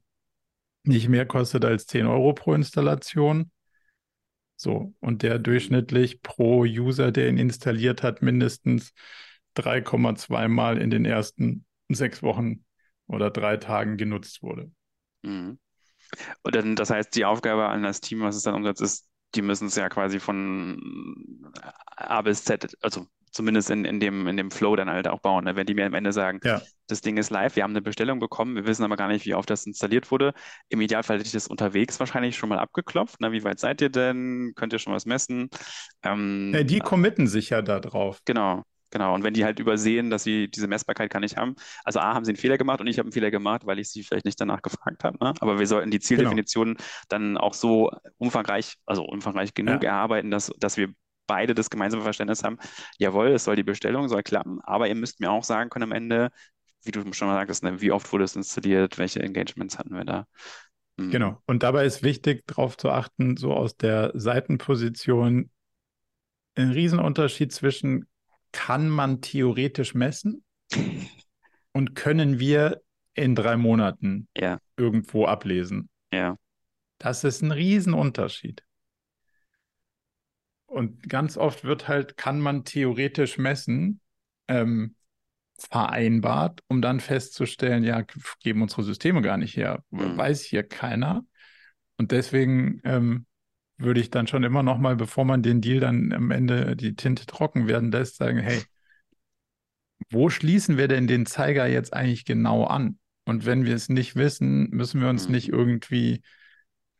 nicht 0.84 1.10
mehr 1.10 1.26
kostet 1.26 1.66
als 1.66 1.88
10 1.88 2.06
Euro 2.06 2.34
pro 2.34 2.54
Installation. 2.54 3.52
So, 4.62 4.94
und 5.00 5.24
der 5.24 5.40
durchschnittlich 5.40 6.22
pro 6.22 6.64
User, 6.64 7.14
der 7.14 7.30
ihn 7.30 7.38
installiert 7.38 8.04
hat, 8.04 8.22
mindestens 8.22 8.92
3,2 9.54 10.50
Mal 10.50 10.78
in 10.82 10.90
den 10.90 11.06
ersten 11.06 11.66
sechs 11.88 12.22
Wochen 12.22 12.66
oder 13.08 13.32
drei 13.32 13.56
Tagen 13.56 13.96
genutzt 13.96 14.44
wurde. 14.44 14.70
Mhm. 15.22 15.60
Und 16.44 16.56
dann, 16.56 16.76
das 16.76 16.90
heißt, 16.90 17.16
die 17.16 17.24
Aufgabe 17.24 17.70
an 17.70 17.84
das 17.84 18.02
Team, 18.02 18.20
was 18.20 18.36
es 18.36 18.44
dann 18.44 18.54
umsetzt, 18.56 18.82
ist, 18.82 19.08
die 19.34 19.42
müssen 19.42 19.68
es 19.68 19.78
ja 19.78 19.88
quasi 19.88 20.20
von 20.20 21.54
A 21.96 22.22
bis 22.22 22.44
Z, 22.44 22.76
also 22.82 23.08
zumindest 23.32 23.70
in, 23.70 23.86
in 23.86 24.00
dem, 24.00 24.28
in 24.28 24.38
dem 24.38 24.52
Flow 24.52 24.76
dann 24.76 24.90
halt 24.90 25.08
auch 25.08 25.20
bauen. 25.20 25.46
Ne? 25.46 25.56
Wenn 25.56 25.66
die 25.66 25.74
mir 25.74 25.86
am 25.86 25.94
Ende 25.94 26.12
sagen, 26.14 26.40
Ja. 26.44 26.62
das 26.88 27.02
Ding 27.02 27.18
ist 27.18 27.30
live, 27.30 27.56
wir 27.56 27.64
haben 27.64 27.72
eine 27.72 27.82
Bestellung 27.82 28.20
bekommen, 28.20 28.56
wir 28.56 28.66
wissen 28.66 28.84
aber 28.84 28.96
gar 28.96 29.08
nicht, 29.08 29.26
wie 29.26 29.36
oft 29.36 29.50
das 29.50 29.66
installiert 29.66 30.12
wurde. 30.12 30.34
Im 30.70 30.82
Idealfall 30.82 31.18
hätte 31.18 31.28
ich 31.28 31.34
das 31.34 31.48
unterwegs 31.48 32.00
wahrscheinlich 32.00 32.36
schon 32.38 32.50
mal 32.50 32.60
abgeklopft. 32.60 33.22
Ne? 33.22 33.32
Wie 33.32 33.44
weit 33.44 33.60
seid 33.60 33.82
ihr 33.82 33.90
denn? 33.90 34.54
Könnt 34.56 34.74
ihr 34.74 34.80
schon 34.80 34.94
was 34.94 35.06
messen? 35.06 35.50
Ähm, 36.04 36.52
Ja, 36.54 36.64
die 36.64 36.80
committen 36.80 37.28
sich 37.28 37.50
ja 37.50 37.62
da 37.62 37.80
drauf. 37.80 38.20
Genau, 38.26 38.64
genau. 38.92 39.14
Und 39.14 39.24
wenn 39.24 39.34
die 39.34 39.46
halt 39.46 39.60
übersehen, 39.60 40.10
dass 40.10 40.24
sie 40.24 40.50
diese 40.50 40.68
Messbarkeit 40.68 41.10
kann 41.12 41.24
ich 41.24 41.38
haben, 41.38 41.56
also 41.84 42.00
A, 42.00 42.14
haben 42.14 42.26
sie 42.26 42.32
einen 42.32 42.38
Fehler 42.38 42.58
gemacht 42.58 42.80
und 42.82 42.88
ich 42.88 42.98
habe 42.98 43.08
einen 43.08 43.14
Fehler 43.14 43.32
gemacht, 43.32 43.66
weil 43.66 43.80
ich 43.80 43.90
sie 43.90 44.04
vielleicht 44.04 44.26
nicht 44.26 44.40
danach 44.40 44.62
gefragt 44.62 45.04
habe. 45.04 45.18
Ne? 45.24 45.34
Aber 45.42 45.60
wir 45.60 45.68
sollten 45.68 45.92
die 45.92 46.00
Zieldefinition 46.00 46.78
dann 47.10 47.38
auch 47.38 47.54
so 47.54 47.92
umfangreich, 48.18 48.76
also 48.86 49.04
umfangreich 49.04 49.54
genug 49.54 49.84
Ja. 49.84 49.90
erarbeiten, 49.92 50.32
dass, 50.32 50.52
dass 50.60 50.78
wir 50.78 50.90
beide 51.30 51.56
das 51.56 51.70
gemeinsame 51.70 52.04
Verständnis 52.04 52.44
haben, 52.44 52.58
jawohl, 52.98 53.28
es 53.30 53.46
soll 53.46 53.56
die 53.56 53.64
Bestellung, 53.64 54.10
soll 54.10 54.24
klappen, 54.24 54.60
aber 54.64 54.90
ihr 54.90 54.96
müsst 54.96 55.22
mir 55.22 55.32
auch 55.32 55.46
sagen 55.46 55.70
können 55.70 55.84
am 55.84 55.92
Ende, 55.94 56.32
wie 56.84 56.92
du 56.92 57.02
schon 57.14 57.28
mal 57.30 57.36
sagtest, 57.36 57.64
ne, 57.64 57.80
wie 57.82 57.92
oft 57.92 58.12
wurde 58.12 58.26
es 58.26 58.36
installiert, 58.36 58.98
welche 58.98 59.22
Engagements 59.22 59.78
hatten 59.80 59.96
wir 59.96 60.06
da. 60.06 60.26
Mhm. 60.98 61.12
Genau. 61.12 61.42
Und 61.46 61.64
dabei 61.64 61.86
ist 61.86 62.04
wichtig, 62.04 62.46
darauf 62.48 62.78
zu 62.78 62.90
achten, 62.90 63.38
so 63.38 63.54
aus 63.54 63.78
der 63.78 64.12
Seitenposition, 64.16 65.50
ein 66.56 66.72
Riesenunterschied 66.72 67.54
zwischen 67.54 68.08
kann 68.52 68.90
man 68.90 69.22
theoretisch 69.22 69.94
messen 69.94 70.44
und 71.74 71.96
können 71.96 72.40
wir 72.40 72.82
in 73.14 73.36
drei 73.36 73.58
Monaten 73.58 74.28
Ja, 74.36 74.60
irgendwo 74.78 75.26
ablesen. 75.26 75.90
ja. 76.12 76.38
Das 77.02 77.24
ist 77.24 77.42
ein 77.42 77.54
Riesenunterschied. 77.54 78.62
Und 80.70 81.10
ganz 81.10 81.36
oft 81.36 81.64
wird 81.64 81.88
halt, 81.88 82.16
kann 82.16 82.40
man 82.40 82.64
theoretisch 82.64 83.38
messen, 83.38 84.00
ähm, 84.48 84.96
vereinbart, 85.58 86.62
um 86.68 86.82
dann 86.82 87.00
festzustellen, 87.00 87.84
ja, 87.84 88.04
geben 88.40 88.62
unsere 88.62 88.84
Systeme 88.84 89.22
gar 89.22 89.38
nicht 89.38 89.58
her. 89.58 89.84
Mhm. 89.90 90.18
Weiß 90.18 90.42
hier 90.44 90.64
keiner. 90.64 91.26
Und 91.98 92.12
deswegen 92.12 92.82
ähm, 92.86 93.26
würde 93.78 94.00
ich 94.00 94.10
dann 94.10 94.28
schon 94.28 94.44
immer 94.44 94.64
noch 94.64 94.78
mal, 94.78 94.96
bevor 94.96 95.26
man 95.26 95.42
den 95.44 95.60
Deal 95.60 95.80
dann 95.80 96.14
am 96.14 96.32
Ende 96.32 96.76
die 96.76 96.96
Tinte 96.96 97.26
trocken 97.26 97.68
werden 97.68 97.92
lässt, 97.92 98.18
sagen, 98.18 98.40
hey, 98.40 98.62
wo 100.10 100.30
schließen 100.30 100.78
wir 100.78 100.88
denn 100.88 101.08
den 101.08 101.26
Zeiger 101.26 101.68
jetzt 101.68 101.94
eigentlich 101.94 102.26
genau 102.26 102.66
an? 102.66 103.00
Und 103.26 103.46
wenn 103.46 103.66
wir 103.66 103.76
es 103.76 103.90
nicht 103.90 104.16
wissen, 104.16 104.70
müssen 104.70 105.02
wir 105.02 105.10
uns 105.10 105.28
Mhm. 105.28 105.34
nicht 105.34 105.50
irgendwie 105.50 106.22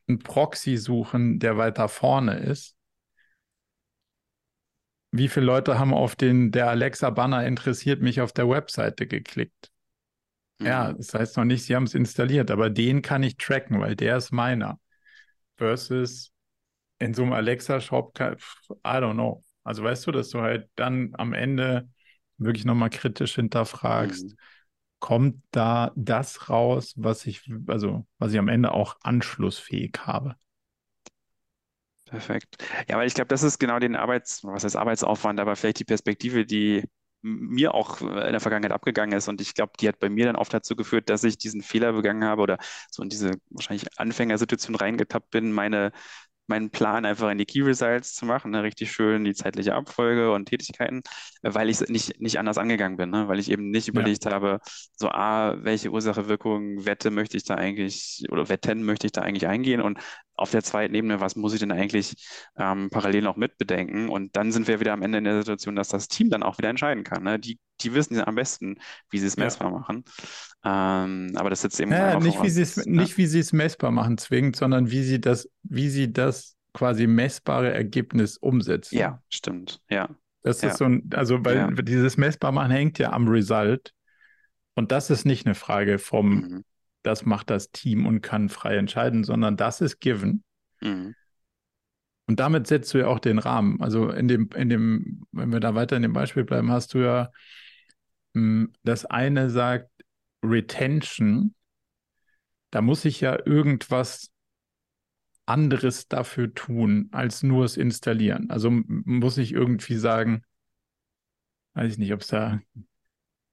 einen 0.08 0.20
Proxy 0.20 0.78
suchen, 0.78 1.40
der 1.40 1.58
weiter 1.58 1.88
vorne 1.88 2.38
ist. 2.40 2.76
Wie 5.12 5.28
viele 5.28 5.46
Leute 5.46 5.80
haben 5.80 5.94
auf 5.94 6.16
den 6.16 6.52
der 6.52 6.70
Alexa-Banner 6.70 7.46
interessiert 7.46 8.02
mich 8.02 8.22
auf 8.22 8.32
der 8.34 8.50
Webseite 8.50 9.08
geklickt? 9.08 9.72
Ja, 10.64 10.92
Mhm. 10.92 10.98
das 10.98 11.14
heißt 11.14 11.38
noch 11.38 11.46
nicht, 11.46 11.64
sie 11.64 11.76
haben 11.76 11.84
es 11.86 11.96
installiert, 11.96 12.52
aber 12.52 12.70
den 12.70 13.02
kann 13.02 13.24
ich 13.24 13.38
tracken, 13.38 13.80
weil 13.80 13.96
der 13.96 14.18
ist 14.18 14.32
meiner. 14.32 14.80
Versus 15.58 16.32
in 17.00 17.14
so 17.14 17.24
einem 17.24 17.34
Alexa-Shop, 17.34 18.14
I 18.20 19.00
don't 19.00 19.14
know. 19.14 19.44
Also 19.64 19.84
weißt 19.84 20.08
du, 20.08 20.12
dass 20.12 20.30
du 20.30 20.42
halt 20.42 20.70
dann 20.76 21.14
am 21.18 21.34
Ende 21.34 21.90
wirklich 22.38 22.66
nochmal 22.66 22.90
kritisch 22.90 23.36
hinterfragst, 23.36 24.36
mhm. 24.36 24.38
kommt 25.00 25.44
da 25.52 25.92
das 25.96 26.50
raus, 26.50 26.94
was 26.98 27.26
ich, 27.28 27.50
also 27.68 28.08
was 28.20 28.34
ich 28.34 28.40
am 28.40 28.50
Ende 28.50 28.72
auch 28.74 28.98
anschlussfähig 29.04 29.94
habe? 30.06 30.36
Perfekt. 32.10 32.64
Ja, 32.90 32.98
weil 32.98 33.08
ich 33.08 33.14
glaube, 33.14 33.28
das 33.28 33.44
ist 33.44 33.60
genau 33.60 33.80
den 33.80 33.96
Arbeits, 33.96 34.44
was 34.44 34.64
heißt 34.64 34.76
Arbeitsaufwand, 34.76 35.40
aber 35.40 35.56
vielleicht 35.56 35.80
die 35.80 35.86
Perspektive, 35.86 36.46
die 36.46 36.84
mir 37.22 37.74
auch 37.74 38.02
in 38.02 38.32
der 38.32 38.40
Vergangenheit 38.40 38.72
abgegangen 38.72 39.18
ist. 39.18 39.28
Und 39.28 39.42
ich 39.42 39.54
glaube, 39.54 39.74
die 39.80 39.88
hat 39.88 40.00
bei 40.00 40.10
mir 40.10 40.26
dann 40.26 40.36
oft 40.38 40.54
dazu 40.54 40.76
geführt, 40.76 41.10
dass 41.10 41.24
ich 41.24 41.38
diesen 41.38 41.62
Fehler 41.62 41.94
begangen 41.94 42.24
habe 42.24 42.42
oder 42.42 42.58
so 42.90 43.04
in 43.04 43.10
diese 43.10 43.32
wahrscheinlich 43.50 43.86
Anfängersituation 44.00 44.76
reingetappt 44.76 45.30
bin, 45.30 45.52
meine 45.52 45.92
meinen 46.50 46.72
Plan 46.72 47.06
einfach 47.06 47.30
in 47.30 47.38
die 47.38 47.46
Key 47.46 47.62
Results 47.62 48.16
zu 48.16 48.26
machen, 48.26 48.52
ne? 48.52 48.64
richtig 48.64 48.92
schön 48.92 49.24
die 49.24 49.34
zeitliche 49.34 49.76
Abfolge 49.76 50.34
und 50.34 50.48
Tätigkeiten, 50.48 51.02
weil 51.44 51.70
ich 51.70 51.80
nicht, 51.88 52.20
nicht 52.20 52.40
anders 52.40 52.58
angegangen 52.58 52.98
bin, 52.98 53.12
ne? 53.12 53.28
weil 53.28 53.40
ich 53.40 53.52
eben 53.52 53.70
nicht 53.70 53.88
überlegt 53.88 54.26
ja. 54.26 54.32
habe, 54.32 54.60
so, 54.98 55.10
ah, 55.10 55.56
welche 55.64 55.92
Ursache, 55.92 56.28
Wirkung, 56.28 56.86
Wette 56.86 57.12
möchte 57.12 57.38
ich 57.38 57.44
da 57.44 57.56
eigentlich 57.56 58.26
oder 58.30 58.50
Wetten 58.50 58.84
möchte 58.84 59.06
ich 59.06 59.14
da 59.14 59.22
eigentlich 59.22 59.48
eingehen 59.48 59.82
und 59.82 60.00
auf 60.40 60.52
der 60.52 60.64
zweiten 60.64 60.96
Ebene, 60.96 61.20
was 61.20 61.36
muss 61.36 61.54
ich 61.54 61.60
denn 61.60 61.72
eigentlich 61.72 62.16
ähm, 62.58 62.90
parallel 62.90 63.24
noch 63.24 63.36
mitbedenken? 63.36 64.10
Und 64.10 64.36
dann 64.36 64.52
sind 64.52 64.68
wir 64.68 64.80
wieder 64.80 64.94
am 64.94 65.02
Ende 65.02 65.18
in 65.18 65.26
der 65.26 65.38
Situation, 65.38 65.76
dass 65.76 65.90
das 65.90 66.08
Team 66.08 66.30
dann 66.30 66.44
auch 66.44 66.58
wieder 66.58 66.70
entscheiden 66.70 67.04
kann. 67.04 67.24
Ne? 67.24 67.40
Die, 67.40 67.60
die 67.82 67.94
wissen 67.94 68.16
ja 68.16 68.28
am 68.28 68.36
besten, 68.36 68.78
wie 69.10 69.20
sie 69.20 69.28
es 69.28 69.38
messbar 69.38 69.72
ja. 69.72 69.78
machen. 69.78 70.04
Ähm, 70.64 71.32
aber 71.36 71.50
das 71.50 71.60
ist 71.60 71.64
jetzt 71.64 71.80
eben 71.80 71.92
ja, 71.92 72.20
nicht, 72.20 72.42
wie 72.42 72.50
sie 72.50 72.62
es, 72.62 72.78
ne? 72.78 73.02
nicht 73.02 73.18
wie 73.18 73.26
sie 73.26 73.40
es 73.40 73.54
messbar 73.54 73.92
machen 73.92 74.18
zwingend, 74.18 74.56
sondern 74.56 74.90
wie 74.90 75.04
sie 75.04 75.20
das, 75.20 75.50
wie 75.64 75.90
sie 75.90 76.12
das 76.12 76.56
quasi 76.74 77.08
messbare 77.08 77.74
Ergebnis 77.74 78.38
umsetzen. 78.38 78.98
Ja, 78.98 79.22
stimmt. 79.30 79.82
Ja. 79.90 80.10
Das 80.42 80.62
ja. 80.62 80.70
ist 80.70 80.78
so 80.78 80.86
ein, 80.86 81.10
also 81.14 81.44
weil 81.44 81.58
ja. 81.58 81.70
dieses 81.70 82.16
messbar 82.16 82.54
machen 82.54 82.72
hängt 82.72 82.98
ja 82.98 83.12
am 83.12 83.28
Result. 83.28 83.94
Und 84.74 84.94
das 84.94 85.10
ist 85.10 85.26
nicht 85.26 85.46
eine 85.46 85.56
Frage 85.56 86.00
vom, 86.00 86.30
mhm 86.30 86.64
das 87.04 87.26
macht 87.26 87.50
das 87.50 87.72
Team 87.72 88.06
und 88.06 88.22
kann 88.22 88.50
frei 88.50 88.78
entscheiden, 88.78 89.24
sondern 89.24 89.58
das 89.58 89.82
ist 89.82 90.00
given. 90.00 90.44
Mhm. 90.82 91.16
Und 92.28 92.40
damit 92.40 92.68
setzt 92.68 92.94
du 92.94 93.00
ja 93.00 93.08
auch 93.08 93.20
den 93.20 93.40
Rahmen. 93.40 93.82
Also 93.82 94.12
in 94.12 94.28
dem, 94.28 94.50
in 94.56 94.70
dem, 94.70 95.24
wenn 95.32 95.52
wir 95.52 95.60
da 95.60 95.74
weiter 95.74 95.96
in 95.96 96.04
dem 96.04 96.14
Beispiel 96.14 96.44
bleiben, 96.44 96.72
hast 96.72 96.94
du 96.94 97.00
ja, 97.00 97.32
hm, 98.36 98.72
das 98.84 99.06
eine 99.06 99.50
sagt 99.50 99.90
Retention, 100.44 101.56
da 102.70 102.82
muss 102.82 103.06
ich 103.06 103.22
ja 103.22 103.38
irgendwas 103.46 104.32
anderes 105.48 106.08
dafür 106.08 106.54
tun, 106.54 107.10
als 107.12 107.42
nur 107.42 107.66
es 107.66 107.78
installieren. 107.78 108.52
Also 108.52 108.70
muss 108.70 109.40
ich 109.40 109.52
irgendwie 109.52 109.96
sagen, 109.96 110.44
weiß 111.74 111.94
ich 111.94 111.98
nicht, 111.98 112.14
ob 112.14 112.22
es 112.22 112.28
da 112.28 112.62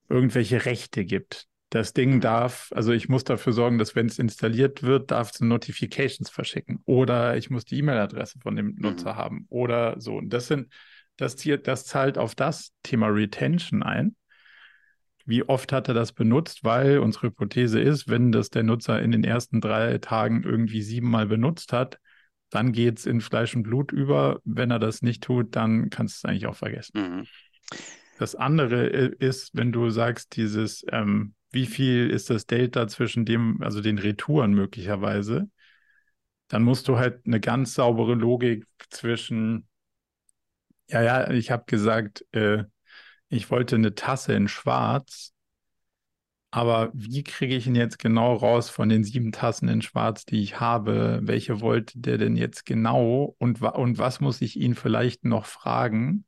irgendwelche 0.08 0.66
Rechte 0.66 1.06
gibt. 1.06 1.48
Das 1.70 1.92
Ding 1.92 2.20
darf, 2.20 2.70
also 2.74 2.92
ich 2.92 3.08
muss 3.08 3.24
dafür 3.24 3.52
sorgen, 3.52 3.78
dass 3.78 3.96
wenn 3.96 4.06
es 4.06 4.20
installiert 4.20 4.84
wird, 4.84 5.10
darf 5.10 5.32
es 5.32 5.40
Notifications 5.40 6.30
verschicken. 6.30 6.80
Oder 6.84 7.36
ich 7.36 7.50
muss 7.50 7.64
die 7.64 7.78
E-Mail-Adresse 7.78 8.38
von 8.38 8.54
dem 8.54 8.76
Nutzer 8.76 9.14
mhm. 9.14 9.16
haben. 9.16 9.46
Oder 9.48 10.00
so. 10.00 10.16
Und 10.16 10.30
das 10.30 10.46
sind, 10.46 10.72
das, 11.16 11.36
das 11.36 11.84
zahlt 11.84 12.18
auf 12.18 12.34
das 12.36 12.72
Thema 12.84 13.08
Retention 13.08 13.82
ein. 13.82 14.14
Wie 15.24 15.42
oft 15.42 15.72
hat 15.72 15.88
er 15.88 15.94
das 15.94 16.12
benutzt? 16.12 16.62
Weil 16.62 17.00
unsere 17.00 17.28
Hypothese 17.28 17.80
ist, 17.80 18.08
wenn 18.08 18.30
das 18.30 18.50
der 18.50 18.62
Nutzer 18.62 19.02
in 19.02 19.10
den 19.10 19.24
ersten 19.24 19.60
drei 19.60 19.98
Tagen 19.98 20.44
irgendwie 20.44 20.82
siebenmal 20.82 21.26
benutzt 21.26 21.72
hat, 21.72 21.98
dann 22.50 22.70
geht 22.70 22.98
es 22.98 23.06
in 23.06 23.20
Fleisch 23.20 23.56
und 23.56 23.64
Blut 23.64 23.90
über. 23.90 24.40
Wenn 24.44 24.70
er 24.70 24.78
das 24.78 25.02
nicht 25.02 25.24
tut, 25.24 25.56
dann 25.56 25.90
kannst 25.90 26.22
du 26.22 26.28
es 26.28 26.30
eigentlich 26.30 26.46
auch 26.46 26.54
vergessen. 26.54 26.92
Mhm. 27.00 27.26
Das 28.18 28.36
andere 28.36 28.86
ist, 28.86 29.50
wenn 29.54 29.72
du 29.72 29.90
sagst, 29.90 30.36
dieses 30.36 30.84
ähm, 30.90 31.34
wie 31.56 31.66
viel 31.66 32.10
ist 32.10 32.30
das 32.30 32.46
Delta 32.46 32.88
zwischen 32.88 33.26
dem, 33.26 33.62
also 33.62 33.80
den 33.82 33.98
Retouren 33.98 34.52
möglicherweise, 34.54 35.50
dann 36.48 36.62
musst 36.62 36.88
du 36.88 36.98
halt 36.98 37.24
eine 37.26 37.40
ganz 37.40 37.74
saubere 37.74 38.14
Logik 38.14 38.66
zwischen, 38.90 39.68
ja, 40.88 41.02
ja, 41.02 41.30
ich 41.30 41.50
habe 41.50 41.64
gesagt, 41.66 42.24
äh, 42.32 42.64
ich 43.28 43.50
wollte 43.50 43.76
eine 43.76 43.94
Tasse 43.94 44.34
in 44.34 44.48
Schwarz, 44.48 45.34
aber 46.50 46.90
wie 46.94 47.22
kriege 47.22 47.54
ich 47.54 47.66
ihn 47.66 47.74
jetzt 47.74 47.98
genau 47.98 48.34
raus 48.34 48.70
von 48.70 48.88
den 48.88 49.04
sieben 49.04 49.30
Tassen 49.32 49.68
in 49.68 49.82
Schwarz, 49.82 50.24
die 50.24 50.42
ich 50.42 50.58
habe? 50.60 51.20
Welche 51.22 51.60
wollte 51.60 51.98
der 52.00 52.18
denn 52.18 52.36
jetzt 52.36 52.64
genau? 52.64 53.36
Und, 53.38 53.60
und 53.62 53.98
was 53.98 54.20
muss 54.20 54.40
ich 54.40 54.56
ihn 54.58 54.74
vielleicht 54.74 55.24
noch 55.24 55.44
fragen? 55.46 56.24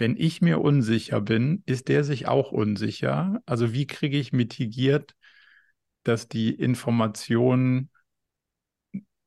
Wenn 0.00 0.16
ich 0.16 0.40
mir 0.40 0.62
unsicher 0.62 1.20
bin, 1.20 1.62
ist 1.66 1.88
der 1.88 2.04
sich 2.04 2.26
auch 2.26 2.52
unsicher. 2.52 3.42
Also 3.44 3.74
wie 3.74 3.86
kriege 3.86 4.18
ich 4.18 4.32
mitigiert, 4.32 5.14
dass 6.04 6.26
die 6.26 6.54
Information 6.54 7.90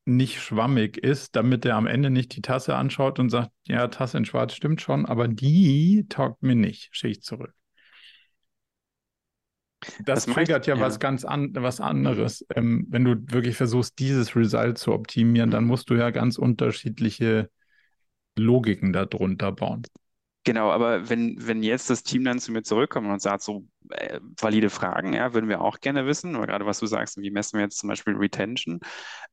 nicht 0.06 0.42
schwammig 0.42 0.98
ist, 0.98 1.36
damit 1.36 1.64
er 1.66 1.76
am 1.76 1.86
Ende 1.86 2.10
nicht 2.10 2.36
die 2.36 2.42
Tasse 2.42 2.74
anschaut 2.76 3.20
und 3.20 3.30
sagt, 3.30 3.52
ja, 3.68 3.88
Tasse 3.88 4.18
in 4.18 4.26
Schwarz 4.26 4.56
stimmt 4.56 4.82
schon, 4.82 5.06
aber 5.06 5.28
die 5.28 6.08
taugt 6.10 6.42
mir 6.42 6.56
nicht, 6.56 6.90
schicke 6.92 7.12
ich 7.12 7.22
zurück. 7.22 7.54
Das, 10.04 10.26
das 10.26 10.34
triggert 10.34 10.66
ja, 10.66 10.74
ja, 10.74 10.82
was 10.82 11.00
ganz 11.00 11.24
an, 11.24 11.52
was 11.54 11.82
anderes. 11.82 12.48
Ähm, 12.56 12.88
wenn 12.90 13.04
du 13.04 13.18
wirklich 13.32 13.56
versuchst, 13.56 14.00
dieses 14.00 14.36
Result 14.36 14.80
zu 14.80 14.92
optimieren, 14.92 15.52
dann 15.52 15.66
mhm. 15.66 15.70
musst 15.70 15.92
du 15.92 15.94
ja 15.94 16.10
ganz 16.10 16.40
unterschiedliche 16.40 17.52
Logiken 18.36 18.92
darunter 18.92 19.52
bauen. 19.52 19.84
Genau, 20.46 20.72
aber 20.72 21.10
wenn, 21.10 21.38
wenn 21.40 21.64
jetzt 21.64 21.90
das 21.90 22.04
Team 22.04 22.26
dann 22.26 22.40
zu 22.40 22.52
mir 22.52 22.64
zurückkommt 22.64 23.08
und 23.08 23.22
sagt, 23.22 23.44
so 23.44 23.66
äh, 23.92 24.20
valide 24.40 24.70
Fragen, 24.70 25.14
ja, 25.14 25.34
würden 25.34 25.48
wir 25.48 25.62
auch 25.62 25.80
gerne 25.80 26.06
wissen, 26.06 26.36
aber 26.36 26.48
gerade 26.48 26.66
was 26.66 26.80
du 26.80 26.86
sagst, 26.86 27.18
wie 27.18 27.32
messen 27.32 27.58
wir 27.58 27.64
jetzt 27.64 27.78
zum 27.78 27.88
Beispiel 27.88 28.16
Retention? 28.16 28.82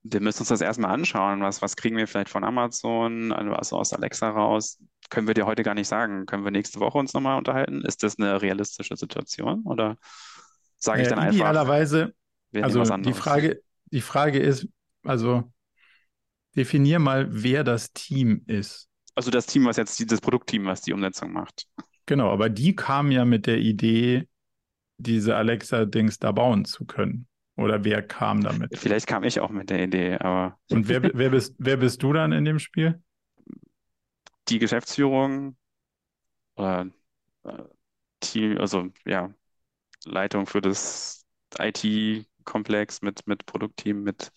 Wir 0.04 0.20
müssen 0.20 0.40
uns 0.40 0.48
das 0.48 0.60
erstmal 0.60 0.92
anschauen, 0.92 1.40
was, 1.40 1.62
was 1.62 1.74
kriegen 1.74 1.96
wir 1.96 2.06
vielleicht 2.06 2.28
von 2.28 2.44
Amazon, 2.44 3.32
also 3.32 3.76
aus 3.76 3.92
Alexa 3.92 4.30
raus? 4.30 4.78
Können 5.08 5.26
wir 5.26 5.34
dir 5.34 5.46
heute 5.46 5.64
gar 5.64 5.74
nicht 5.74 5.88
sagen. 5.88 6.26
Können 6.26 6.44
wir 6.44 6.52
nächste 6.52 6.78
Woche 6.78 6.98
uns 6.98 7.12
nochmal 7.12 7.38
unterhalten? 7.38 7.82
Ist 7.84 8.04
das 8.04 8.16
eine 8.16 8.40
realistische 8.40 8.96
Situation 8.96 9.62
oder 9.64 9.96
sage 10.76 11.02
ich 11.02 11.08
dann 11.08 11.18
einfach? 11.18 11.34
Idealerweise, 11.34 12.14
also 12.54 12.84
die 12.84 13.14
Frage, 13.14 13.62
die 13.86 14.00
Frage 14.00 14.38
ist, 14.38 14.68
also 15.02 15.50
definier 16.54 17.00
mal, 17.00 17.26
wer 17.30 17.64
das 17.64 17.92
Team 17.92 18.42
ist. 18.46 18.89
Also 19.20 19.30
das 19.30 19.44
Team, 19.44 19.66
was 19.66 19.76
jetzt 19.76 20.10
das 20.10 20.22
Produktteam, 20.22 20.64
was 20.64 20.80
die 20.80 20.94
Umsetzung 20.94 21.30
macht. 21.30 21.66
Genau, 22.06 22.30
aber 22.30 22.48
die 22.48 22.74
kamen 22.74 23.12
ja 23.12 23.26
mit 23.26 23.46
der 23.46 23.58
Idee, 23.58 24.26
diese 24.96 25.36
Alexa-Dings 25.36 26.18
da 26.18 26.32
bauen 26.32 26.64
zu 26.64 26.86
können. 26.86 27.26
Oder 27.54 27.84
wer 27.84 28.00
kam 28.00 28.42
damit? 28.42 28.78
Vielleicht 28.78 29.06
kam 29.06 29.22
ich 29.22 29.38
auch 29.38 29.50
mit 29.50 29.68
der 29.68 29.84
Idee, 29.84 30.16
aber. 30.16 30.58
Und 30.70 30.88
wer, 30.88 31.02
wer, 31.02 31.28
bist, 31.28 31.54
wer 31.58 31.76
bist 31.76 32.02
du 32.02 32.14
dann 32.14 32.32
in 32.32 32.46
dem 32.46 32.58
Spiel? 32.58 33.02
Die 34.48 34.58
Geschäftsführung 34.58 35.54
oder 36.56 36.88
äh, 37.44 37.62
Team, 38.20 38.56
also 38.56 38.88
ja, 39.04 39.34
Leitung 40.06 40.46
für 40.46 40.62
das 40.62 41.26
IT-Komplex 41.58 43.02
mit, 43.02 43.26
mit 43.26 43.44
Produktteam, 43.44 44.02
mit. 44.02 44.32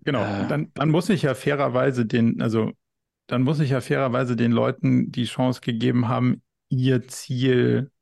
Genau, 0.00 0.24
äh, 0.24 0.48
dann, 0.48 0.72
dann 0.74 0.90
muss 0.90 1.08
ich 1.08 1.22
ja 1.22 1.36
fairerweise 1.36 2.06
den, 2.06 2.42
also 2.42 2.72
dann 3.30 3.42
muss 3.42 3.60
ich 3.60 3.70
ja 3.70 3.80
fairerweise 3.80 4.34
den 4.34 4.50
Leuten 4.50 5.12
die 5.12 5.24
Chance 5.24 5.60
gegeben 5.60 6.08
haben, 6.08 6.42
ihr 6.68 7.06
Ziel 7.06 7.92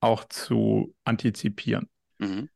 auch 0.00 0.24
zu 0.24 0.94
antizipieren. 1.04 1.88
Mhm. 2.18 2.48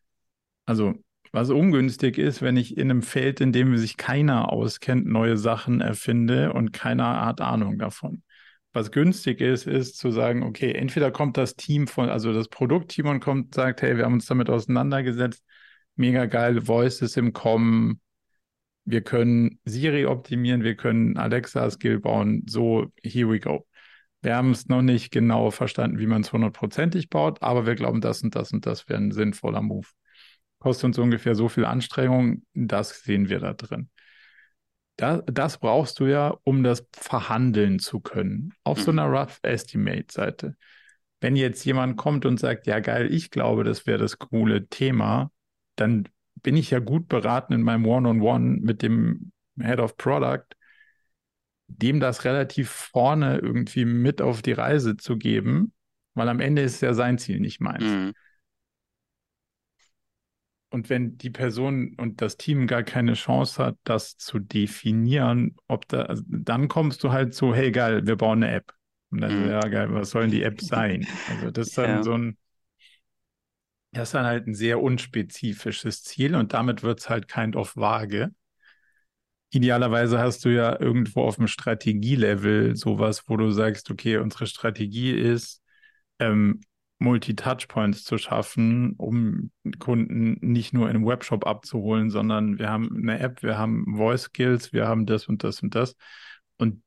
Also, 0.65 0.95
was 1.31 1.51
ungünstig 1.51 2.17
ist, 2.17 2.41
wenn 2.41 2.57
ich 2.57 2.79
in 2.79 2.91
einem 2.91 3.03
Feld, 3.03 3.43
in 3.43 3.53
dem 3.53 3.77
sich 3.77 3.99
keiner 3.99 4.51
auskennt, 4.51 5.07
neue 5.07 5.37
Sachen 5.37 5.83
erfinde 5.83 6.55
und 6.55 6.73
keiner 6.73 7.27
hat 7.27 7.43
Ahnung 7.43 7.79
davon. 7.79 8.23
Was 8.73 8.91
günstig 8.93 9.43
ist, 9.43 9.67
ist 9.67 9.99
zu 9.99 10.11
sagen, 10.11 10.43
okay, 10.43 10.73
entweder 10.73 11.11
kommt 11.11 11.37
das 11.37 11.57
Team 11.57 11.87
von, 11.87 12.09
also 12.09 12.33
das 12.33 12.49
Produktteam 12.49 13.09
und 13.09 13.21
kommt, 13.21 13.55
sagt, 13.55 13.83
hey, 13.83 13.99
wir 13.99 14.07
haben 14.07 14.15
uns 14.15 14.27
damit 14.27 14.49
auseinandergesetzt, 14.49 15.45
mega 15.97 16.25
geil, 16.25 16.63
Voice 16.63 17.03
ist 17.03 17.19
im 17.19 17.35
Kommen, 17.35 18.01
wir 18.85 19.03
können 19.03 19.61
Siri 19.65 20.07
optimieren, 20.07 20.65
wir 20.65 20.77
können 20.77 21.17
Alexa-Skill 21.17 22.01
bauen. 22.01 22.45
So, 22.49 22.93
here 23.03 23.31
we 23.31 23.41
go. 23.41 23.67
Wir 24.23 24.37
haben 24.37 24.53
es 24.53 24.69
noch 24.69 24.83
nicht 24.83 25.11
genau 25.11 25.51
verstanden, 25.51 25.99
wie 25.99 26.07
man 26.07 26.23
es 26.23 26.33
hundertprozentig 26.33 27.09
baut, 27.09 27.43
aber 27.43 27.67
wir 27.67 27.75
glauben, 27.75 28.01
das 28.01 28.23
und 28.23 28.35
das 28.37 28.53
und 28.53 28.67
das 28.67 28.89
wäre 28.89 29.01
ein 29.01 29.11
sinnvoller 29.11 29.63
Move. 29.63 29.89
Kostet 30.59 30.85
uns 30.85 30.99
ungefähr 30.99 31.35
so 31.35 31.49
viel 31.49 31.65
Anstrengung, 31.65 32.45
das 32.55 33.03
sehen 33.03 33.29
wir 33.29 33.41
da 33.41 33.53
drin. 33.53 33.91
Das, 34.97 35.23
das 35.27 35.59
brauchst 35.59 35.99
du 35.99 36.07
ja, 36.07 36.37
um 36.45 36.63
das 36.63 36.87
verhandeln 36.93 37.81
zu 37.81 37.99
können. 37.99 38.53
Auf 38.63 38.81
so 38.81 38.93
einer 38.93 39.07
Rough 39.07 39.41
Estimate-Seite. 39.43 40.57
Wenn 41.21 41.35
jetzt 41.35 41.65
jemand 41.65 41.97
kommt 41.97 42.25
und 42.25 42.39
sagt, 42.39 42.67
ja 42.67 42.79
geil, 42.79 43.13
ich 43.13 43.31
glaube, 43.31 43.65
das 43.65 43.87
wäre 43.87 43.99
das 43.99 44.19
coole 44.19 44.69
Thema, 44.69 45.33
dann 45.75 46.09
bin 46.43 46.57
ich 46.57 46.71
ja 46.71 46.79
gut 46.79 47.09
beraten 47.09 47.53
in 47.53 47.63
meinem 47.63 47.87
One-on-One 47.87 48.21
-on 48.21 48.57
-One 48.57 48.61
mit 48.65 48.83
dem 48.83 49.33
Head 49.61 49.81
of 49.81 49.97
Product, 49.97 50.47
dem 51.69 52.01
das 52.01 52.25
relativ 52.25 52.71
vorne 52.71 53.39
irgendwie 53.39 53.85
mit 53.85 54.21
auf 54.21 54.43
die 54.43 54.53
Reise 54.53 54.97
zu 54.97 55.17
geben, 55.17 55.73
weil 56.15 56.29
am 56.29 56.41
Ende 56.41 56.63
ist 56.63 56.83
ja 56.83 56.95
sein 56.95 57.19
Ziel, 57.19 57.41
nicht 57.41 57.61
meins. 57.61 57.85
Mhm. 57.85 58.13
Und 60.71 60.89
wenn 60.89 61.19
die 61.19 61.31
Person 61.31 61.95
und 61.99 62.23
das 62.23 62.39
Team 62.39 62.67
gar 62.67 62.83
keine 62.83 63.13
Chance 63.13 63.63
hat, 63.63 63.77
das 63.85 64.17
zu 64.17 64.39
definieren, 64.39 65.57
ob 65.69 65.87
da, 65.89 66.03
also 66.05 66.23
dann 66.27 66.69
kommst 66.69 67.05
du 67.05 67.13
halt 67.13 67.35
so, 67.35 67.55
hey 67.55 67.71
geil, 67.71 68.07
wir 68.07 68.17
bauen 68.17 68.43
eine 68.43 68.55
App. 68.55 68.73
Und 69.11 69.21
dann, 69.21 69.43
mhm. 69.43 69.51
ja 69.51 69.61
geil, 69.61 69.93
was 69.93 70.11
soll 70.11 70.23
denn 70.23 70.31
die 70.31 70.43
App 70.43 70.63
sein? 70.63 71.07
Also 71.29 71.51
das 71.51 71.69
ist 71.69 71.79
dann 71.79 71.91
ja. 71.91 72.03
so 72.03 72.15
ein, 72.15 72.39
das 73.93 74.09
ist 74.09 74.15
dann 74.15 74.27
halt 74.27 74.47
ein 74.47 74.55
sehr 74.55 74.83
unspezifisches 74.83 76.03
Ziel 76.03 76.35
und 76.35 76.53
damit 76.55 76.83
wird 76.83 77.01
es 77.01 77.11
halt 77.11 77.29
kind 77.29 77.57
of 77.57 77.77
vage. 77.77 78.31
Idealerweise 79.51 80.19
hast 80.19 80.45
du 80.47 80.49
ja 80.49 80.81
irgendwo 80.81 81.23
auf 81.23 81.37
dem 81.37 81.47
Strategielevel 81.47 82.75
sowas, 82.75 83.25
wo 83.29 83.37
du 83.37 83.51
sagst, 83.51 83.91
okay, 83.91 84.17
unsere 84.17 84.47
Strategie 84.47 85.13
ist, 85.13 85.63
ähm, 86.19 86.61
Multi-Touchpoints 87.03 88.05
zu 88.05 88.17
schaffen, 88.17 88.95
um 88.97 89.51
Kunden 89.79 90.39
nicht 90.41 90.73
nur 90.73 90.91
im 90.91 91.05
Webshop 91.05 91.47
abzuholen, 91.47 92.11
sondern 92.11 92.59
wir 92.59 92.71
haben 92.71 92.97
eine 92.97 93.19
App, 93.19 93.43
wir 93.43 93.59
haben 93.59 93.97
Voice 93.97 94.23
Skills, 94.23 94.73
wir 94.73 94.87
haben 94.89 95.05
das 95.05 95.27
und 95.27 95.45
das 95.45 95.63
und 95.63 95.75
das. 95.75 95.97
Und 96.59 96.83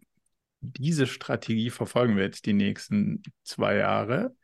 diese 0.61 1.05
Strategie 1.05 1.69
verfolgen 1.69 2.15
wir 2.15 2.23
jetzt 2.23 2.45
die 2.45 2.53
nächsten 2.53 3.21
zwei 3.43 3.75
Jahre. 3.75 4.35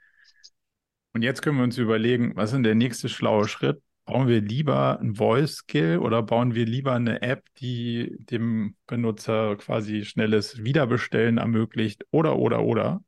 Und 1.14 1.24
jetzt 1.24 1.42
können 1.42 1.58
wir 1.58 1.64
uns 1.64 1.78
überlegen, 1.78 2.36
was 2.36 2.54
ist 2.54 2.64
der 2.64 2.76
nächste 2.76 3.10
schlaue 3.10 3.48
Schritt? 3.48 3.82
Bauen 4.06 4.28
wir 4.28 4.42
lieber 4.42 5.00
ein 5.00 5.16
Voice 5.16 5.58
Skill 5.58 6.00
oder 6.00 6.24
bauen 6.24 6.56
wir 6.56 6.66
lieber 6.66 6.94
eine 6.94 7.22
App, 7.22 7.46
die 7.58 8.16
dem 8.20 8.76
Benutzer 8.88 9.56
quasi 9.58 10.06
schnelles 10.06 10.64
Wiederbestellen 10.64 11.38
ermöglicht 11.38 12.06
oder, 12.12 12.38
oder, 12.38 12.64
oder? 12.64 13.02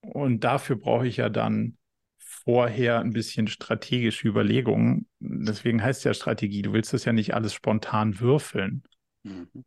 Und 0.00 0.44
dafür 0.44 0.76
brauche 0.76 1.06
ich 1.06 1.18
ja 1.18 1.28
dann 1.28 1.76
vorher 2.18 3.00
ein 3.00 3.12
bisschen 3.12 3.48
strategische 3.48 4.28
Überlegungen. 4.28 5.08
Deswegen 5.18 5.82
heißt 5.82 6.00
es 6.00 6.04
ja 6.04 6.14
Strategie. 6.14 6.62
Du 6.62 6.72
willst 6.72 6.92
das 6.92 7.04
ja 7.04 7.12
nicht 7.12 7.34
alles 7.34 7.52
spontan 7.52 8.20
würfeln. 8.20 8.84
Mhm. 9.24 9.64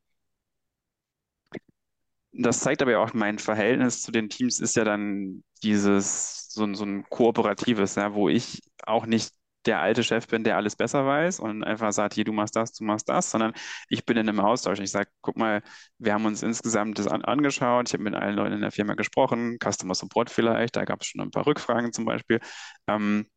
Das 2.32 2.60
zeigt 2.62 2.82
aber 2.82 2.92
ja 2.92 3.00
auch, 3.00 3.14
mein 3.14 3.40
Verhältnis 3.40 4.02
zu 4.04 4.12
den 4.12 4.30
Teams 4.30 4.60
ist 4.60 4.76
ja 4.76 4.84
dann 4.84 5.44
dieses, 5.64 6.50
so, 6.50 6.72
so 6.74 6.86
ein 6.86 7.04
kooperatives, 7.10 7.96
ja, 7.96 8.14
wo 8.14 8.30
ich 8.30 8.62
auch 8.86 9.06
nicht 9.06 9.34
der 9.66 9.82
alte 9.82 10.04
Chef 10.04 10.28
bin, 10.28 10.44
der 10.44 10.56
alles 10.56 10.76
besser 10.76 11.06
weiß 11.06 11.40
und 11.40 11.64
einfach 11.64 11.92
sagt, 11.92 12.14
hier, 12.14 12.24
du 12.24 12.32
machst 12.32 12.56
das, 12.56 12.72
du 12.74 12.84
machst 12.86 13.10
das, 13.10 13.30
sondern 13.32 13.54
ich 13.90 14.06
bin 14.06 14.16
in 14.18 14.30
einem 14.30 14.40
Austausch. 14.40 14.80
Ich 14.80 14.92
sage, 14.92 15.10
guck 15.22 15.38
mal, 15.38 15.62
wir 15.98 16.14
haben 16.14 16.26
uns 16.26 16.44
insgesamt 16.44 16.98
das 17.00 17.08
an 17.08 17.24
angeschaut, 17.26 17.90
ich 17.90 17.94
habe 17.94 18.04
mit 18.04 18.16
allen 18.16 18.36
Leuten 18.36 18.54
in 18.54 18.62
der 18.62 18.72
Firma 18.72 18.94
gesprochen, 18.94 19.58
Customer 19.62 19.96
Support 19.96 20.30
vielleicht, 20.30 20.76
da 20.76 20.86
gab 20.86 21.02
es 21.02 21.08
schon 21.08 21.22
ein 21.22 21.32
paar 21.32 21.46
Rückfragen 21.46 21.92
zum 21.94 22.06
Beispiel. 22.06 22.40
Ähm, 22.88 23.28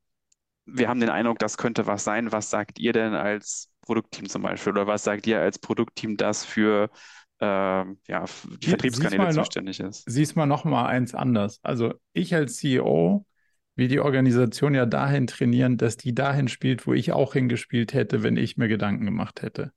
wir 0.66 0.88
haben 0.88 1.00
den 1.00 1.10
Eindruck, 1.10 1.38
das 1.38 1.56
könnte 1.58 1.86
was 1.86 2.04
sein. 2.04 2.32
Was 2.32 2.50
sagt 2.50 2.78
ihr 2.78 2.92
denn 2.92 3.14
als 3.14 3.70
Produktteam 3.82 4.28
zum 4.28 4.42
Beispiel? 4.42 4.72
Oder 4.72 4.86
was 4.86 5.04
sagt 5.04 5.26
ihr 5.26 5.40
als 5.40 5.58
Produktteam, 5.58 6.16
das 6.16 6.44
für 6.44 6.90
ähm, 7.42 7.98
ja, 8.06 8.24
die 8.62 8.68
Vertriebskanäle 8.68 9.30
zuständig 9.30 9.80
ist? 9.80 10.04
Siehst 10.06 10.36
mal 10.36 10.46
noch 10.46 10.64
mal 10.64 10.86
eins 10.86 11.12
anders. 11.14 11.58
Also 11.62 11.94
ich 12.12 12.34
als 12.34 12.56
CEO 12.56 13.26
will 13.74 13.88
die 13.88 13.98
Organisation 13.98 14.74
ja 14.74 14.86
dahin 14.86 15.26
trainieren, 15.26 15.76
dass 15.76 15.96
die 15.96 16.14
dahin 16.14 16.46
spielt, 16.46 16.86
wo 16.86 16.94
ich 16.94 17.12
auch 17.12 17.32
hingespielt 17.32 17.94
hätte, 17.94 18.22
wenn 18.22 18.36
ich 18.36 18.56
mir 18.56 18.68
Gedanken 18.68 19.04
gemacht 19.04 19.42
hätte. 19.42 19.72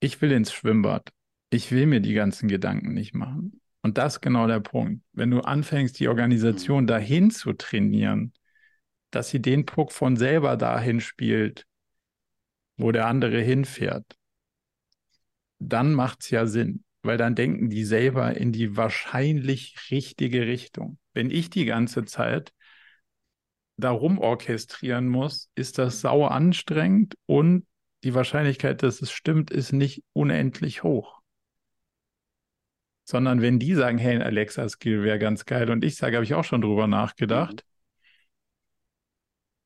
Ich 0.00 0.20
will 0.20 0.32
ins 0.32 0.52
Schwimmbad. 0.52 1.10
Ich 1.50 1.72
will 1.72 1.86
mir 1.86 2.00
die 2.00 2.14
ganzen 2.14 2.48
Gedanken 2.48 2.92
nicht 2.92 3.14
machen. 3.14 3.60
Und 3.80 3.96
das 3.96 4.14
ist 4.14 4.20
genau 4.20 4.46
der 4.46 4.60
Punkt. 4.60 5.02
Wenn 5.12 5.30
du 5.30 5.40
anfängst, 5.40 5.98
die 5.98 6.08
Organisation 6.08 6.84
mhm. 6.84 6.88
dahin 6.88 7.30
zu 7.30 7.54
trainieren, 7.54 8.34
dass 9.10 9.30
sie 9.30 9.40
den 9.40 9.64
Puck 9.64 9.92
von 9.92 10.16
selber 10.16 10.56
dahin 10.56 11.00
spielt, 11.00 11.66
wo 12.76 12.92
der 12.92 13.06
andere 13.06 13.40
hinfährt, 13.40 14.18
dann 15.68 15.94
macht 15.94 16.22
es 16.22 16.30
ja 16.30 16.46
Sinn, 16.46 16.84
weil 17.02 17.18
dann 17.18 17.34
denken 17.34 17.70
die 17.70 17.84
selber 17.84 18.36
in 18.36 18.52
die 18.52 18.76
wahrscheinlich 18.76 19.76
richtige 19.90 20.46
Richtung 20.46 20.98
wenn 21.14 21.30
ich 21.30 21.50
die 21.50 21.64
ganze 21.64 22.04
Zeit 22.04 22.52
darum 23.76 24.18
orchestrieren 24.18 25.08
muss, 25.08 25.50
ist 25.54 25.78
das 25.78 26.00
sauer 26.00 26.30
anstrengend 26.30 27.14
und 27.26 27.66
die 28.04 28.14
Wahrscheinlichkeit, 28.14 28.82
dass 28.82 29.00
es 29.00 29.12
stimmt, 29.12 29.50
ist 29.50 29.72
nicht 29.72 30.02
unendlich 30.12 30.82
hoch. 30.82 31.20
Sondern 33.04 33.42
wenn 33.42 33.58
die 33.58 33.74
sagen, 33.74 33.98
hey, 33.98 34.14
ein 34.14 34.22
Alexa-Skill 34.22 35.02
wäre 35.02 35.18
ganz 35.18 35.44
geil 35.44 35.70
und 35.70 35.84
ich 35.84 35.96
sage, 35.96 36.16
habe 36.16 36.24
ich 36.24 36.34
auch 36.34 36.44
schon 36.44 36.62
drüber 36.62 36.86
nachgedacht. 36.86 37.64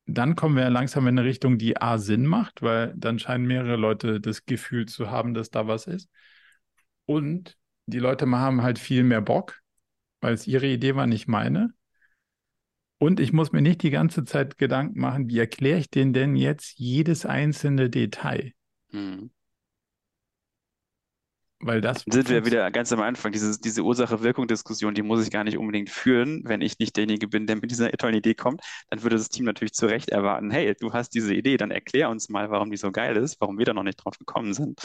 Dann 0.07 0.35
kommen 0.35 0.55
wir 0.55 0.69
langsam 0.69 1.05
in 1.07 1.19
eine 1.19 1.27
Richtung, 1.27 1.57
die 1.57 1.79
A 1.79 1.97
Sinn 1.97 2.25
macht, 2.25 2.61
weil 2.61 2.93
dann 2.95 3.19
scheinen 3.19 3.45
mehrere 3.45 3.75
Leute 3.75 4.21
das 4.21 4.45
Gefühl 4.45 4.85
zu 4.87 5.11
haben, 5.11 5.33
dass 5.33 5.51
da 5.51 5.67
was 5.67 5.85
ist. 5.85 6.09
Und 7.05 7.57
die 7.85 7.99
Leute 7.99 8.29
haben 8.29 8.61
halt 8.63 8.79
viel 8.79 9.03
mehr 9.03 9.21
Bock, 9.21 9.59
weil 10.21 10.33
es 10.33 10.47
ihre 10.47 10.67
Idee 10.67 10.95
war, 10.95 11.07
nicht 11.07 11.27
meine. 11.27 11.73
Und 12.99 13.19
ich 13.19 13.31
muss 13.33 13.51
mir 13.51 13.61
nicht 13.61 13.83
die 13.83 13.91
ganze 13.91 14.23
Zeit 14.23 14.57
Gedanken 14.57 14.99
machen, 14.99 15.29
wie 15.29 15.39
erkläre 15.39 15.79
ich 15.79 15.89
denen 15.89 16.13
denn 16.13 16.35
jetzt 16.35 16.79
jedes 16.79 17.25
einzelne 17.25 17.89
Detail? 17.89 18.53
Hm. 18.89 19.29
Weil 21.59 21.81
das. 21.81 22.03
Sind 22.05 22.29
wir 22.29 22.45
wieder 22.45 22.69
ganz 22.69 22.91
am 22.93 23.01
Anfang, 23.01 23.31
diese, 23.31 23.59
diese 23.59 23.81
Ursache-Wirkung-Diskussion, 23.81 24.93
die 24.93 25.01
muss 25.01 25.23
ich 25.25 25.31
gar 25.31 25.43
nicht 25.43 25.57
unbedingt 25.57 25.89
führen, 25.89 26.43
wenn 26.45 26.61
ich 26.61 26.77
nicht 26.77 26.95
derjenige 26.95 27.27
bin, 27.27 27.47
der 27.47 27.55
mit 27.55 27.71
dieser 27.71 27.91
tollen 27.91 28.13
Idee 28.13 28.35
kommt. 28.35 28.61
Dann 28.89 29.01
würde 29.01 29.17
das 29.17 29.29
Team 29.29 29.45
natürlich 29.45 29.73
zu 29.73 29.87
Recht 29.87 30.09
erwarten, 30.09 30.51
hey, 30.51 30.75
du 30.79 30.93
hast 30.93 31.15
diese 31.15 31.33
Idee, 31.33 31.57
dann 31.57 31.71
erklär 31.71 32.09
uns 32.09 32.29
mal, 32.29 32.51
warum 32.51 32.69
die 32.69 32.77
so 32.77 32.91
geil 32.91 33.17
ist, 33.17 33.41
warum 33.41 33.57
wir 33.57 33.65
da 33.65 33.73
noch 33.73 33.83
nicht 33.83 33.97
drauf 33.97 34.17
gekommen 34.19 34.53
sind. 34.53 34.79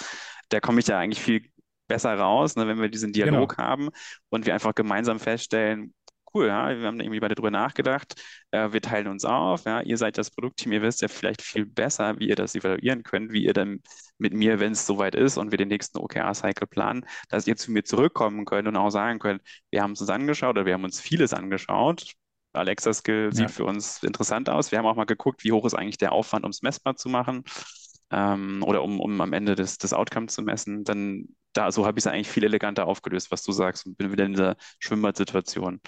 Da 0.49 0.61
komme 0.61 0.81
ich 0.81 0.87
ja 0.87 0.99
eigentlich 0.99 1.23
viel 1.23 1.43
besser 1.89 2.15
raus, 2.15 2.57
ne, 2.57 2.67
wenn 2.67 2.81
wir 2.81 2.89
diesen 2.89 3.13
Dialog 3.13 3.51
genau. 3.57 3.63
haben 3.63 3.89
und 4.31 4.47
wir 4.47 4.55
einfach 4.55 4.75
gemeinsam 4.75 5.21
feststellen, 5.21 5.93
cool, 6.35 6.47
ja, 6.49 6.79
wir 6.79 6.87
haben 6.87 7.01
irgendwie 7.01 7.21
beide 7.21 7.35
drüber 7.35 7.51
nachgedacht, 7.51 8.21
äh, 8.51 8.73
wir 8.73 8.81
teilen 8.81 9.09
uns 9.09 9.25
auf, 9.25 9.65
ja, 9.65 9.81
ihr 9.81 9.97
seid 9.97 10.19
das 10.19 10.31
Produktteam, 10.31 10.73
ihr 10.73 10.83
wisst 10.83 11.03
ja 11.03 11.09
vielleicht 11.09 11.43
viel 11.43 11.67
besser, 11.67 12.19
wie 12.19 12.29
ihr 12.29 12.37
das 12.37 12.55
evaluieren 12.55 13.03
könnt, 13.03 13.33
wie 13.33 13.45
ihr 13.45 13.53
dann 13.53 13.81
mit 14.19 14.33
mir, 14.33 14.61
wenn 14.61 14.73
es 14.73 14.87
soweit 14.87 15.15
ist 15.15 15.37
und 15.37 15.51
wir 15.51 15.59
den 15.59 15.69
nächsten 15.69 15.99
OKR-Cycle 15.99 16.67
planen, 16.67 17.05
dass 17.29 17.47
ihr 17.47 17.57
zu 17.57 17.73
mir 17.73 17.85
zurückkommen 17.85 18.45
könnt 18.45 18.69
und 18.69 18.77
auch 18.77 18.91
sagen 18.91 19.19
könnt, 19.19 19.43
wir 19.71 19.83
haben 19.83 19.93
es 19.93 20.01
uns 20.01 20.11
angeschaut 20.11 20.51
oder 20.51 20.67
wir 20.67 20.75
haben 20.75 20.85
uns 20.85 21.01
vieles 21.01 21.33
angeschaut. 21.35 22.13
Alexa 22.55 22.93
Skill 22.93 23.27
ja. 23.27 23.33
sieht 23.33 23.51
für 23.51 23.65
uns 23.65 24.03
interessant 24.03 24.51
aus. 24.51 24.71
Wir 24.71 24.79
haben 24.79 24.87
auch 24.87 24.97
mal 24.97 25.05
geguckt, 25.05 25.43
wie 25.45 25.53
hoch 25.53 25.65
ist 25.65 25.75
eigentlich 25.75 25.99
der 25.99 26.13
Aufwand, 26.13 26.45
um 26.45 26.51
es 26.51 26.63
messbar 26.63 26.97
zu 26.97 27.09
machen 27.09 27.45
ähm, 28.11 28.63
oder 28.63 28.83
um, 28.83 29.01
um 29.01 29.21
am 29.21 29.33
Ende 29.33 29.55
des, 29.55 29.79
des 29.79 29.93
Outcomes 29.93 30.35
zu 30.35 30.43
messen. 30.43 30.85
Dann 30.85 31.29
da, 31.53 31.71
so 31.73 31.87
habe 31.87 31.99
ich 31.99 32.05
es 32.05 32.07
eigentlich 32.07 32.29
viel 32.29 32.45
eleganter 32.45 32.87
aufgelöst, 32.87 33.31
was 33.31 33.43
du 33.43 33.53
sagst, 33.53 33.87
und 33.87 33.97
bin 33.97 34.13
wieder 34.13 34.25
in 34.25 34.33
dieser 34.33 34.57
Schwimmbad-Situation. 34.79 35.81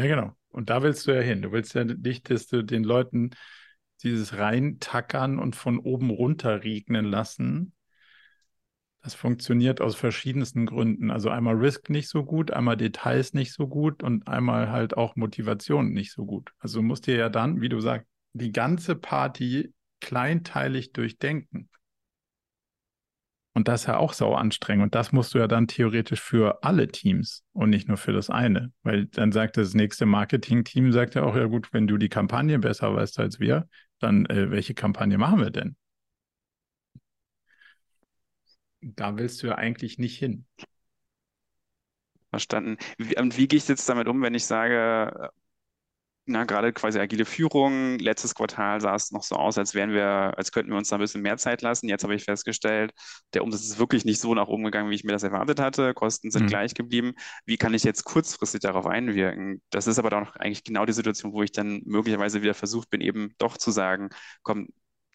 Ja, 0.00 0.06
genau. 0.06 0.32
Und 0.48 0.70
da 0.70 0.82
willst 0.82 1.06
du 1.06 1.12
ja 1.12 1.20
hin. 1.20 1.42
Du 1.42 1.52
willst 1.52 1.74
ja 1.74 1.84
nicht, 1.84 2.30
dass 2.30 2.46
du 2.46 2.62
den 2.64 2.84
Leuten 2.84 3.30
dieses 4.02 4.38
reintackern 4.38 5.38
und 5.38 5.56
von 5.56 5.78
oben 5.78 6.08
runter 6.08 6.64
regnen 6.64 7.04
lassen. 7.04 7.74
Das 9.02 9.14
funktioniert 9.14 9.82
aus 9.82 9.94
verschiedensten 9.94 10.64
Gründen. 10.64 11.10
Also 11.10 11.28
einmal 11.28 11.56
Risk 11.56 11.90
nicht 11.90 12.08
so 12.08 12.24
gut, 12.24 12.50
einmal 12.50 12.78
Details 12.78 13.34
nicht 13.34 13.52
so 13.52 13.66
gut 13.68 14.02
und 14.02 14.26
einmal 14.26 14.70
halt 14.70 14.96
auch 14.96 15.16
Motivation 15.16 15.92
nicht 15.92 16.12
so 16.12 16.24
gut. 16.24 16.52
Also 16.58 16.80
musst 16.80 17.06
dir 17.06 17.16
ja 17.16 17.28
dann, 17.28 17.60
wie 17.60 17.68
du 17.68 17.80
sagst, 17.80 18.08
die 18.32 18.52
ganze 18.52 18.94
Party 18.96 19.74
kleinteilig 20.00 20.92
durchdenken. 20.92 21.68
Und 23.52 23.66
das 23.66 23.82
ist 23.82 23.86
ja 23.88 23.96
auch 23.96 24.12
sau 24.12 24.34
anstrengend. 24.34 24.84
Und 24.84 24.94
das 24.94 25.12
musst 25.12 25.34
du 25.34 25.38
ja 25.38 25.48
dann 25.48 25.66
theoretisch 25.66 26.20
für 26.20 26.62
alle 26.62 26.88
Teams 26.88 27.44
und 27.52 27.70
nicht 27.70 27.88
nur 27.88 27.96
für 27.96 28.12
das 28.12 28.30
eine. 28.30 28.72
Weil 28.82 29.06
dann 29.06 29.32
sagt 29.32 29.56
das 29.56 29.74
nächste 29.74 30.06
Marketing-Team, 30.06 30.92
sagt 30.92 31.16
ja 31.16 31.24
auch, 31.24 31.34
ja 31.34 31.46
gut, 31.46 31.72
wenn 31.72 31.86
du 31.86 31.96
die 31.98 32.08
Kampagne 32.08 32.58
besser 32.58 32.94
weißt 32.94 33.18
als 33.18 33.40
wir, 33.40 33.68
dann 33.98 34.26
äh, 34.26 34.50
welche 34.50 34.74
Kampagne 34.74 35.18
machen 35.18 35.40
wir 35.40 35.50
denn? 35.50 35.76
Da 38.82 39.16
willst 39.18 39.42
du 39.42 39.48
ja 39.48 39.56
eigentlich 39.56 39.98
nicht 39.98 40.16
hin. 40.16 40.46
Verstanden. 42.30 42.76
Wie, 42.96 43.16
wie 43.16 43.48
gehe 43.48 43.56
ich 43.58 43.66
jetzt 43.66 43.88
damit 43.88 44.06
um, 44.06 44.22
wenn 44.22 44.34
ich 44.34 44.44
sage, 44.44 45.30
na, 46.30 46.44
gerade 46.44 46.72
quasi 46.72 46.98
agile 46.98 47.24
Führung. 47.24 47.98
Letztes 47.98 48.34
Quartal 48.34 48.80
sah 48.80 48.94
es 48.94 49.10
noch 49.10 49.22
so 49.22 49.34
aus, 49.34 49.58
als 49.58 49.74
wären 49.74 49.92
wir, 49.92 50.32
als 50.36 50.52
könnten 50.52 50.70
wir 50.70 50.78
uns 50.78 50.88
da 50.88 50.96
ein 50.96 51.00
bisschen 51.00 51.22
mehr 51.22 51.36
Zeit 51.36 51.60
lassen. 51.60 51.88
Jetzt 51.88 52.04
habe 52.04 52.14
ich 52.14 52.24
festgestellt, 52.24 52.92
der 53.34 53.42
Umsatz 53.42 53.62
ist 53.62 53.78
wirklich 53.78 54.04
nicht 54.04 54.20
so 54.20 54.34
nach 54.34 54.46
oben 54.46 54.64
gegangen, 54.64 54.90
wie 54.90 54.94
ich 54.94 55.04
mir 55.04 55.12
das 55.12 55.24
erwartet 55.24 55.58
hatte. 55.58 55.92
Kosten 55.92 56.30
sind 56.30 56.44
mhm. 56.44 56.48
gleich 56.48 56.74
geblieben. 56.74 57.14
Wie 57.46 57.56
kann 57.56 57.74
ich 57.74 57.82
jetzt 57.82 58.04
kurzfristig 58.04 58.60
darauf 58.60 58.86
einwirken? 58.86 59.60
Das 59.70 59.88
ist 59.88 59.98
aber 59.98 60.10
doch 60.10 60.36
eigentlich 60.36 60.62
genau 60.62 60.86
die 60.86 60.92
Situation, 60.92 61.32
wo 61.32 61.42
ich 61.42 61.52
dann 61.52 61.82
möglicherweise 61.84 62.42
wieder 62.42 62.54
versucht 62.54 62.90
bin, 62.90 63.00
eben 63.00 63.34
doch 63.38 63.58
zu 63.58 63.72
sagen, 63.72 64.10
komm, 64.42 64.68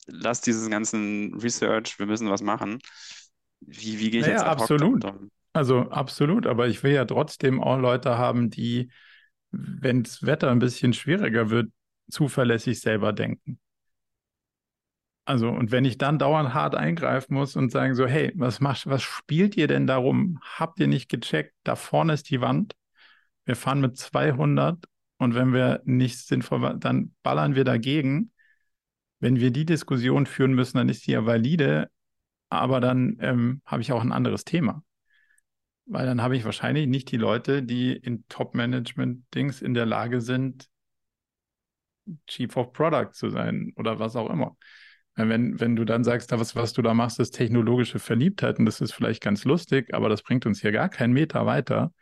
lass 0.07 0.41
diesen 0.41 0.69
ganzen 0.69 1.33
Research, 1.35 1.97
wir 1.97 2.05
müssen 2.05 2.29
was 2.29 2.41
machen. 2.41 2.79
wie, 3.61 3.99
wie 3.99 4.11
gehe 4.11 4.19
ich 4.19 4.27
Naja, 4.27 4.39
jetzt 4.39 4.45
hoc 4.45 4.61
absolut. 4.61 5.05
Also 5.53 5.89
absolut, 5.89 6.45
aber 6.45 6.67
ich 6.67 6.83
will 6.83 6.91
ja 6.91 7.05
trotzdem 7.05 7.63
auch 7.63 7.77
Leute 7.77 8.17
haben, 8.17 8.49
die, 8.49 8.91
wenn 9.57 10.03
das 10.03 10.25
Wetter 10.25 10.51
ein 10.51 10.59
bisschen 10.59 10.93
schwieriger 10.93 11.49
wird, 11.49 11.71
zuverlässig 12.09 12.79
selber 12.81 13.13
denken. 13.13 13.59
Also, 15.25 15.49
und 15.49 15.71
wenn 15.71 15.85
ich 15.85 15.97
dann 15.97 16.19
dauernd 16.19 16.53
hart 16.53 16.75
eingreifen 16.75 17.33
muss 17.33 17.55
und 17.55 17.71
sagen 17.71 17.95
so, 17.95 18.05
hey, 18.05 18.31
was 18.35 18.59
machst, 18.59 18.85
was 18.87 19.01
spielt 19.01 19.57
ihr 19.57 19.67
denn 19.67 19.87
darum? 19.87 20.39
Habt 20.43 20.79
ihr 20.79 20.87
nicht 20.87 21.09
gecheckt? 21.09 21.55
Da 21.63 21.75
vorne 21.75 22.13
ist 22.13 22.29
die 22.29 22.41
Wand. 22.41 22.75
Wir 23.45 23.55
fahren 23.55 23.81
mit 23.81 23.97
200 23.97 24.85
und 25.17 25.33
wenn 25.33 25.51
wir 25.51 25.81
nicht 25.85 26.19
sinnvoll, 26.19 26.77
dann 26.79 27.15
ballern 27.23 27.55
wir 27.55 27.63
dagegen. 27.63 28.31
Wenn 29.19 29.39
wir 29.39 29.49
die 29.49 29.65
Diskussion 29.65 30.27
führen 30.27 30.53
müssen, 30.53 30.77
dann 30.77 30.89
ist 30.89 31.07
die 31.07 31.11
ja 31.11 31.25
valide, 31.25 31.89
aber 32.49 32.79
dann 32.79 33.17
ähm, 33.19 33.61
habe 33.65 33.81
ich 33.81 33.91
auch 33.91 34.01
ein 34.01 34.11
anderes 34.11 34.45
Thema. 34.45 34.83
Weil 35.85 36.05
dann 36.05 36.21
habe 36.21 36.35
ich 36.35 36.45
wahrscheinlich 36.45 36.87
nicht 36.87 37.11
die 37.11 37.17
Leute, 37.17 37.61
die 37.61 37.93
in 37.93 38.25
Top-Management-Dings 38.27 39.61
in 39.61 39.73
der 39.73 39.85
Lage 39.85 40.21
sind, 40.21 40.67
Chief 42.27 42.55
of 42.57 42.73
Product 42.73 43.11
zu 43.13 43.29
sein 43.29 43.73
oder 43.75 43.99
was 43.99 44.15
auch 44.15 44.29
immer. 44.29 44.55
Wenn, 45.15 45.59
wenn 45.59 45.75
du 45.75 45.85
dann 45.85 46.03
sagst, 46.03 46.31
was, 46.31 46.55
was 46.55 46.73
du 46.73 46.81
da 46.81 46.93
machst, 46.93 47.19
ist 47.19 47.31
technologische 47.31 47.99
Verliebtheit 47.99 48.59
und 48.59 48.65
das 48.65 48.81
ist 48.81 48.91
vielleicht 48.91 49.23
ganz 49.23 49.45
lustig, 49.45 49.93
aber 49.93 50.09
das 50.09 50.23
bringt 50.23 50.45
uns 50.45 50.59
hier 50.59 50.73
gar 50.73 50.89
keinen 50.89 51.13
Meter 51.13 51.45
weiter, 51.45 51.93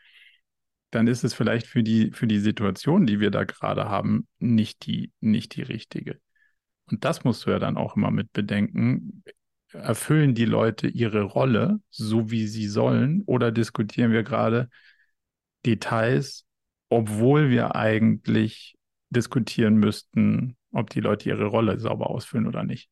dann 0.89 1.07
ist 1.07 1.23
es 1.23 1.33
vielleicht 1.33 1.67
für 1.67 1.83
die, 1.83 2.11
für 2.11 2.27
die 2.27 2.39
Situation, 2.39 3.05
die 3.05 3.19
wir 3.19 3.31
da 3.31 3.43
gerade 3.43 3.85
haben, 3.85 4.27
nicht 4.39 4.85
die, 4.85 5.11
nicht 5.19 5.55
die 5.55 5.61
richtige. 5.61 6.19
Und 6.89 7.05
das 7.05 7.23
musst 7.23 7.45
du 7.45 7.51
ja 7.51 7.59
dann 7.59 7.77
auch 7.77 7.95
immer 7.95 8.11
mit 8.11 8.33
bedenken. 8.33 9.23
Erfüllen 9.73 10.35
die 10.35 10.45
Leute 10.45 10.87
ihre 10.87 11.23
Rolle 11.23 11.79
so, 11.89 12.31
wie 12.31 12.47
sie 12.47 12.67
sollen, 12.67 13.23
oder 13.25 13.51
diskutieren 13.51 14.11
wir 14.11 14.23
gerade 14.23 14.69
Details, 15.65 16.45
obwohl 16.89 17.49
wir 17.49 17.75
eigentlich 17.75 18.77
diskutieren 19.09 19.75
müssten, 19.75 20.57
ob 20.71 20.89
die 20.89 20.99
Leute 21.01 21.29
ihre 21.29 21.45
Rolle 21.45 21.79
sauber 21.79 22.09
ausfüllen 22.09 22.47
oder 22.47 22.63
nicht? 22.63 22.89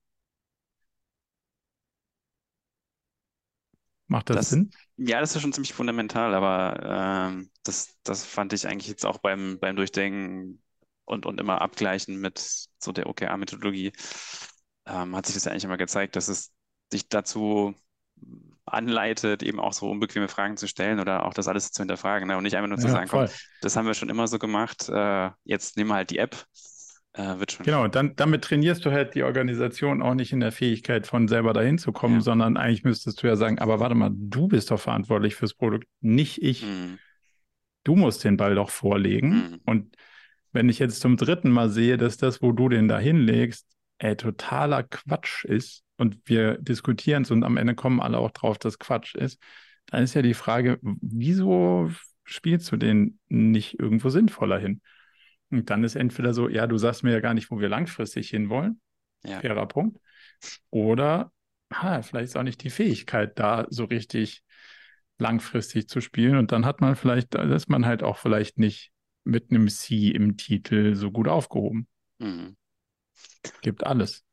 Macht 4.07 4.29
das, 4.29 4.49
Das, 4.49 4.49
Sinn? 4.49 4.73
ja, 4.97 5.19
das 5.19 5.35
ist 5.35 5.41
schon 5.41 5.51
ziemlich 5.53 5.73
fundamental, 5.73 6.33
aber 6.33 7.29
ähm, 7.31 7.51
das, 7.63 7.97
das 8.03 8.23
fand 8.25 8.53
ich 8.53 8.67
eigentlich 8.67 8.87
jetzt 8.87 9.05
auch 9.05 9.17
beim, 9.17 9.59
beim 9.59 9.75
Durchdenken 9.75 10.61
und, 11.05 11.25
und 11.25 11.39
immer 11.39 11.61
Abgleichen 11.61 12.19
mit 12.19 12.39
so 12.79 12.91
der 12.93 13.07
OKR-Methodologie, 13.07 13.91
ähm, 14.85 15.15
hat 15.15 15.25
sich 15.25 15.35
das 15.35 15.45
ja 15.45 15.51
eigentlich 15.51 15.65
immer 15.65 15.77
gezeigt, 15.77 16.15
dass 16.15 16.27
es 16.29 16.51
dich 16.93 17.09
dazu 17.09 17.73
anleitet, 18.65 19.43
eben 19.43 19.59
auch 19.59 19.73
so 19.73 19.89
unbequeme 19.89 20.27
Fragen 20.27 20.55
zu 20.57 20.67
stellen 20.67 20.99
oder 20.99 21.25
auch 21.25 21.33
das 21.33 21.47
alles 21.47 21.71
zu 21.71 21.81
hinterfragen, 21.81 22.27
ne? 22.27 22.37
Und 22.37 22.43
nicht 22.43 22.55
einfach 22.55 22.69
nur 22.69 22.77
zu 22.77 22.87
Ja, 22.87 22.93
sagen, 22.93 23.09
komm, 23.09 23.27
voll. 23.27 23.35
das 23.61 23.75
haben 23.75 23.85
wir 23.85 23.93
schon 23.93 24.09
immer 24.09 24.27
so 24.27 24.39
gemacht, 24.39 24.87
äh, 24.89 25.29
jetzt 25.43 25.77
nehmen 25.77 25.89
wir 25.89 25.95
halt 25.95 26.09
die 26.11 26.19
App, 26.19 26.45
äh, 27.13 27.39
wird 27.39 27.51
schon. 27.51 27.65
Genau, 27.65 27.87
dann, 27.87 28.15
damit 28.15 28.43
trainierst 28.43 28.85
du 28.85 28.91
halt 28.91 29.15
die 29.15 29.23
Organisation 29.23 30.01
auch 30.01 30.13
nicht 30.13 30.31
in 30.31 30.39
der 30.39 30.51
Fähigkeit, 30.51 31.05
von 31.07 31.27
selber 31.27 31.53
dahin 31.53 31.77
zu 31.79 31.91
kommen, 31.91 32.15
Ja. 32.15 32.21
sondern 32.21 32.55
eigentlich 32.55 32.83
müsstest 32.83 33.21
du 33.21 33.27
ja 33.27 33.35
sagen, 33.35 33.59
aber 33.59 33.79
warte 33.79 33.95
mal, 33.95 34.11
du 34.13 34.47
bist 34.47 34.71
doch 34.71 34.79
verantwortlich 34.79 35.35
fürs 35.35 35.53
Produkt, 35.53 35.87
nicht 35.99 36.41
ich. 36.41 36.63
Mm, 36.63 36.95
Du 37.83 37.95
musst 37.95 38.23
den 38.23 38.37
Ball 38.37 38.55
doch 38.55 38.69
vorlegen. 38.69 39.49
mm, 39.55 39.59
Und 39.65 39.95
wenn 40.51 40.69
ich 40.69 40.79
jetzt 40.79 41.01
zum 41.01 41.17
dritten 41.17 41.49
Mal 41.49 41.69
sehe, 41.69 41.97
dass 41.97 42.17
das, 42.17 42.41
wo 42.41 42.51
du 42.51 42.69
den 42.69 42.87
da 42.87 42.99
hinlegst, 42.99 43.67
ey, 43.97 44.15
totaler 44.15 44.83
Quatsch 44.83 45.45
ist 45.45 45.83
und 46.01 46.17
wir 46.25 46.57
diskutieren 46.57 47.21
es 47.21 47.29
und 47.29 47.43
am 47.43 47.57
Ende 47.57 47.75
kommen 47.75 48.01
alle 48.01 48.17
auch 48.17 48.31
drauf, 48.31 48.57
dass 48.57 48.79
Quatsch 48.79 49.13
ist, 49.13 49.39
dann 49.85 50.03
ist 50.03 50.15
ja 50.15 50.23
die 50.23 50.33
Frage, 50.33 50.79
wieso 50.81 51.91
spielst 52.23 52.71
du 52.71 52.77
den 52.77 53.19
nicht 53.29 53.79
irgendwo 53.79 54.09
sinnvoller 54.09 54.57
hin? 54.57 54.81
Und 55.51 55.69
dann 55.69 55.83
ist 55.83 55.95
entweder 55.95 56.33
so, 56.33 56.49
ja, 56.49 56.65
du 56.65 56.79
sagst 56.79 57.03
mir 57.03 57.11
ja 57.11 57.19
gar 57.19 57.35
nicht, 57.35 57.51
wo 57.51 57.59
wir 57.59 57.69
langfristig 57.69 58.31
hinwollen, 58.31 58.81
ja. 59.23 59.41
fairer 59.41 59.67
Punkt, 59.67 59.99
oder 60.71 61.31
ah, 61.69 62.01
vielleicht 62.01 62.29
ist 62.29 62.37
auch 62.37 62.43
nicht 62.43 62.63
die 62.63 62.71
Fähigkeit 62.71 63.37
da, 63.37 63.67
so 63.69 63.85
richtig 63.85 64.41
langfristig 65.19 65.87
zu 65.87 66.01
spielen 66.01 66.35
und 66.37 66.51
dann 66.51 66.65
hat 66.65 66.81
man 66.81 66.95
vielleicht, 66.95 67.35
da 67.35 67.43
ist 67.43 67.69
man 67.69 67.85
halt 67.85 68.01
auch 68.01 68.17
vielleicht 68.17 68.57
nicht 68.57 68.91
mit 69.23 69.51
einem 69.51 69.67
C 69.67 70.09
im 70.09 70.35
Titel 70.35 70.95
so 70.95 71.11
gut 71.11 71.27
aufgehoben. 71.27 71.87
Mm, 72.17 72.55
Gibt 73.61 73.85
alles. 73.85 74.25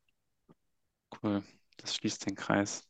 cool. 1.23 1.43
Das 1.79 1.95
schließt 1.97 2.27
den 2.27 2.35
Kreis. 2.37 2.89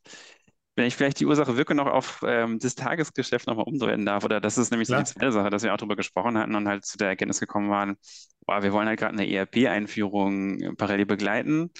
Wenn 0.75 0.85
ich 0.85 0.95
vielleicht 0.95 1.19
die 1.19 1.25
Ursache-Wirke 1.25 1.75
noch 1.75 1.87
auf 1.87 2.23
ähm, 2.25 2.57
das 2.59 2.75
Tagesgeschäft 2.75 3.47
nochmal 3.47 3.65
umdrehen 3.65 4.05
darf, 4.05 4.23
oder 4.23 4.39
das 4.39 4.57
ist 4.57 4.71
nämlich 4.71 4.87
so 4.87 4.93
die 4.95 5.03
Klar. 5.03 5.13
zweite 5.13 5.31
Sache, 5.31 5.49
dass 5.49 5.63
wir 5.63 5.73
auch 5.73 5.77
drüber 5.77 5.95
gesprochen 5.95 6.37
hatten 6.37 6.55
und 6.55 6.67
halt 6.67 6.85
zu 6.85 6.97
der 6.97 7.09
Erkenntnis 7.09 7.39
gekommen 7.39 7.69
waren, 7.69 7.97
boah, 8.45 8.63
wir 8.63 8.71
wollen 8.71 8.87
halt 8.87 8.99
gerade 8.99 9.13
eine 9.13 9.29
ERP-Einführung 9.29 10.75
parallel 10.77 11.05
begleiten. 11.05 11.71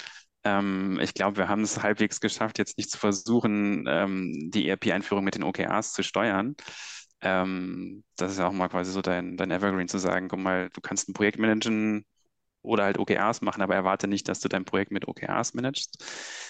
Ähm, 0.43 0.99
ich 1.01 1.13
glaube, 1.13 1.37
wir 1.37 1.47
haben 1.47 1.61
es 1.61 1.81
halbwegs 1.81 2.19
geschafft, 2.19 2.57
jetzt 2.59 2.77
nicht 2.77 2.89
zu 2.91 2.97
versuchen, 2.97 3.85
ähm, 3.87 4.49
die 4.51 4.67
ERP-Einführung 4.67 5.23
mit 5.23 5.35
den 5.35 5.43
OKRs 5.43 5.93
zu 5.93 6.03
steuern. 6.03 6.55
Ähm, 7.21 8.03
das 8.17 8.33
ist 8.33 8.39
ja 8.39 8.47
auch 8.47 8.53
mal 8.53 8.69
quasi 8.69 8.91
so 8.91 9.01
dein, 9.01 9.37
dein 9.37 9.51
Evergreen 9.51 9.87
zu 9.87 9.97
sagen, 9.97 10.27
guck 10.29 10.39
mal, 10.39 10.69
du 10.73 10.81
kannst 10.81 11.09
ein 11.09 11.13
Projekt 11.13 11.39
managen 11.39 12.05
oder 12.61 12.83
halt 12.83 12.99
OKRs 12.99 13.41
machen, 13.41 13.61
aber 13.61 13.75
erwarte 13.75 14.07
nicht, 14.07 14.27
dass 14.27 14.39
du 14.39 14.49
dein 14.49 14.65
Projekt 14.65 14.91
mit 14.91 15.07
OKRs 15.07 15.53
managst. 15.53 16.03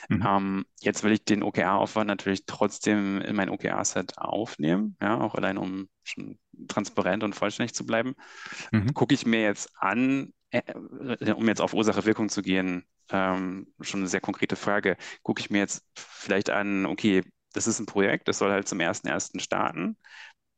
Mhm. 0.09 0.23
Ähm, 0.25 0.65
jetzt 0.81 1.03
will 1.03 1.11
ich 1.11 1.23
den 1.23 1.43
OKR-Aufwand 1.43 2.07
natürlich 2.07 2.45
trotzdem 2.45 3.21
in 3.21 3.35
mein 3.35 3.49
OKR-Set 3.49 4.17
aufnehmen, 4.17 4.97
ja, 5.01 5.19
auch 5.19 5.35
allein 5.35 5.57
um 5.57 5.87
schon 6.03 6.39
transparent 6.67 7.23
und 7.23 7.35
vollständig 7.35 7.73
zu 7.73 7.85
bleiben. 7.85 8.15
Mhm. 8.71 8.93
Gucke 8.93 9.13
ich 9.13 9.25
mir 9.25 9.41
jetzt 9.41 9.69
an, 9.77 10.33
äh, 10.51 10.73
um 11.33 11.47
jetzt 11.47 11.61
auf 11.61 11.73
Ursache-Wirkung 11.73 12.29
zu 12.29 12.41
gehen, 12.41 12.85
ähm, 13.11 13.67
schon 13.81 14.01
eine 14.01 14.09
sehr 14.09 14.21
konkrete 14.21 14.55
Frage, 14.55 14.97
gucke 15.23 15.41
ich 15.41 15.49
mir 15.49 15.59
jetzt 15.59 15.83
vielleicht 15.95 16.49
an, 16.49 16.85
okay, 16.85 17.23
das 17.53 17.67
ist 17.67 17.79
ein 17.79 17.85
Projekt, 17.85 18.27
das 18.27 18.37
soll 18.37 18.51
halt 18.51 18.67
zum 18.67 18.79
1.1. 18.79 19.39
starten. 19.39 19.97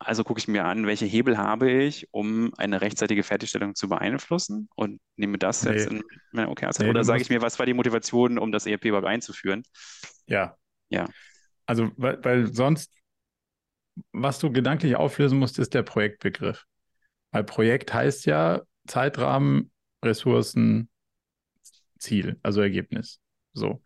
Also 0.04 0.24
gucke 0.24 0.40
ich 0.40 0.48
mir 0.48 0.66
an, 0.66 0.88
welche 0.88 1.06
Hebel 1.06 1.38
habe 1.38 1.70
ich, 1.72 2.08
um 2.12 2.54
eine 2.58 2.82
rechtzeitige 2.82 3.24
Fertigstellung 3.24 3.76
zu 3.76 3.88
beeinflussen 3.88 4.68
und 4.76 5.00
nehme 5.16 5.38
das 5.38 5.64
jetzt 5.64 5.92
Nee. 5.92 5.98
in 6.00 6.04
mein 6.32 6.48
OKR-Set. 6.48 6.86
Nee, 6.86 6.90
Oder 6.90 7.04
sage 7.04 7.22
ich 7.22 7.30
mir, 7.30 7.42
was 7.42 7.60
war 7.60 7.66
die 7.68 7.74
Motivation, 7.76 8.40
um 8.40 8.52
das 8.52 8.66
ERP 8.66 8.86
überhaupt 8.86 9.08
einzuführen? 9.08 9.64
Ja. 10.26 10.58
Ja. 10.90 11.08
Also, 11.68 11.92
weil, 11.98 12.24
weil 12.24 12.54
sonst, 12.54 12.92
was 14.12 14.40
du 14.40 14.52
gedanklich 14.52 14.96
auflösen 14.96 15.38
musst, 15.38 15.60
ist 15.60 15.74
der 15.74 15.84
Projektbegriff. 15.84 16.66
Weil 17.32 17.44
Projekt 17.44 17.94
heißt 17.94 18.26
ja 18.26 18.62
Zeitrahmen, 18.88 19.72
Ressourcen, 20.04 20.90
Ziel, 22.00 22.40
also 22.42 22.62
Ergebnis. 22.62 23.20
So. 23.54 23.84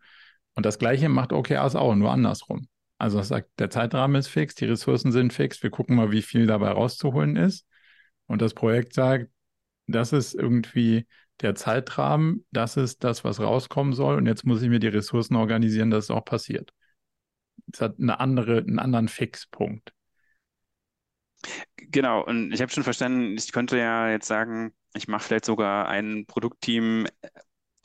Und 0.54 0.64
das 0.64 0.78
Gleiche 0.78 1.08
macht 1.08 1.32
OKRs 1.32 1.76
auch, 1.76 1.94
nur 1.94 2.10
andersrum. 2.10 2.68
Also 2.98 3.20
es 3.20 3.28
sagt, 3.28 3.50
der 3.58 3.70
Zeitrahmen 3.70 4.16
ist 4.16 4.28
fix, 4.28 4.54
die 4.54 4.64
Ressourcen 4.64 5.12
sind 5.12 5.32
fix, 5.32 5.62
wir 5.62 5.70
gucken 5.70 5.96
mal, 5.96 6.12
wie 6.12 6.22
viel 6.22 6.46
dabei 6.46 6.70
rauszuholen 6.70 7.36
ist. 7.36 7.66
Und 8.26 8.40
das 8.42 8.54
Projekt 8.54 8.94
sagt, 8.94 9.30
das 9.86 10.12
ist 10.12 10.34
irgendwie 10.34 11.06
der 11.40 11.54
Zeitrahmen, 11.54 12.46
das 12.50 12.76
ist 12.76 13.04
das, 13.04 13.22
was 13.24 13.40
rauskommen 13.40 13.92
soll. 13.92 14.16
Und 14.16 14.26
jetzt 14.26 14.46
muss 14.46 14.62
ich 14.62 14.68
mir 14.68 14.80
die 14.80 14.88
Ressourcen 14.88 15.36
organisieren, 15.36 15.90
dass 15.90 16.04
es 16.04 16.10
auch 16.10 16.24
passiert. 16.24 16.72
Es 17.72 17.80
hat 17.80 17.98
eine 18.00 18.20
andere, 18.20 18.58
einen 18.58 18.78
anderen 18.78 19.08
Fixpunkt. 19.08 19.92
Genau, 21.76 22.24
und 22.24 22.52
ich 22.52 22.60
habe 22.62 22.72
schon 22.72 22.82
verstanden, 22.82 23.36
ich 23.36 23.52
könnte 23.52 23.78
ja 23.78 24.10
jetzt 24.10 24.26
sagen, 24.26 24.74
ich 24.94 25.08
mache 25.08 25.24
vielleicht 25.24 25.44
sogar 25.44 25.88
ein 25.88 26.24
Produktteam, 26.26 27.06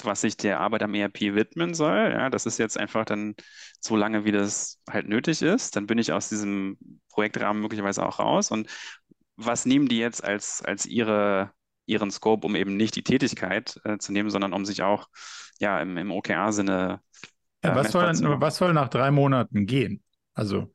was 0.06 0.22
sich 0.22 0.38
der 0.38 0.60
Arbeit 0.60 0.84
am 0.84 0.94
ERP 0.94 1.36
widmen 1.36 1.74
soll. 1.74 2.12
Ja, 2.14 2.30
das 2.30 2.46
ist 2.46 2.58
jetzt 2.60 2.78
einfach 2.78 3.06
dann 3.06 3.36
so 3.80 3.96
lange, 3.96 4.26
wie 4.26 4.32
das 4.32 4.82
halt 4.90 5.08
nötig 5.08 5.42
ist. 5.42 5.76
Dann 5.76 5.88
bin 5.88 5.98
ich 5.98 6.12
aus 6.14 6.30
diesem 6.30 6.78
Projektrahmen 7.10 7.62
möglicherweise 7.62 8.06
auch 8.06 8.20
raus. 8.20 8.52
Und 8.52 8.70
was 9.36 9.66
nehmen 9.66 9.88
die 9.88 10.00
jetzt 10.00 10.24
als, 10.24 10.62
als 10.64 10.86
ihre, 10.86 11.52
ihren 11.86 12.12
Scope, 12.12 12.46
um 12.46 12.56
eben 12.56 12.78
nicht 12.78 12.96
die 12.96 13.04
Tätigkeit 13.04 13.80
äh, 13.84 13.98
zu 13.98 14.12
nehmen, 14.14 14.30
sondern 14.30 14.54
um 14.54 14.66
sich 14.66 14.84
auch 14.84 15.08
ja, 15.60 15.80
im, 15.82 15.98
im 15.98 16.12
OKR-Sinne 16.12 17.02
Ja, 17.64 17.74
äh, 17.74 17.76
was 17.76 17.92
soll, 17.92 18.08
was 18.42 18.58
soll 18.58 18.74
nach 18.74 18.90
drei 18.90 19.12
Monaten 19.12 19.66
gehen? 19.66 20.04
Also 20.34 20.74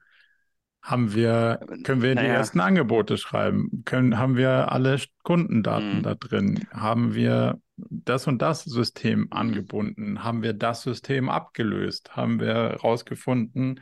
haben 0.82 1.14
wir, 1.14 1.60
können 1.84 2.02
wir 2.02 2.16
die 2.16 2.28
Naja. 2.28 2.30
ersten 2.30 2.60
Angebote 2.60 3.18
schreiben? 3.18 3.82
Können, 3.86 4.18
haben 4.18 4.36
wir 4.36 4.72
alle 4.72 5.00
Kundendaten 5.24 6.02
Mhm. 6.02 6.02
da 6.02 6.14
drin? 6.16 6.66
Haben 6.72 7.14
wir 7.14 7.60
das 7.76 8.26
und 8.26 8.40
das 8.42 8.64
System 8.64 9.28
Mhm. 9.32 9.32
angebunden? 9.32 10.24
Haben 10.24 10.42
wir 10.42 10.52
das 10.54 10.82
System 10.82 11.28
abgelöst? 11.28 12.16
Haben 12.16 12.40
wir 12.40 12.54
herausgefunden, 12.54 13.80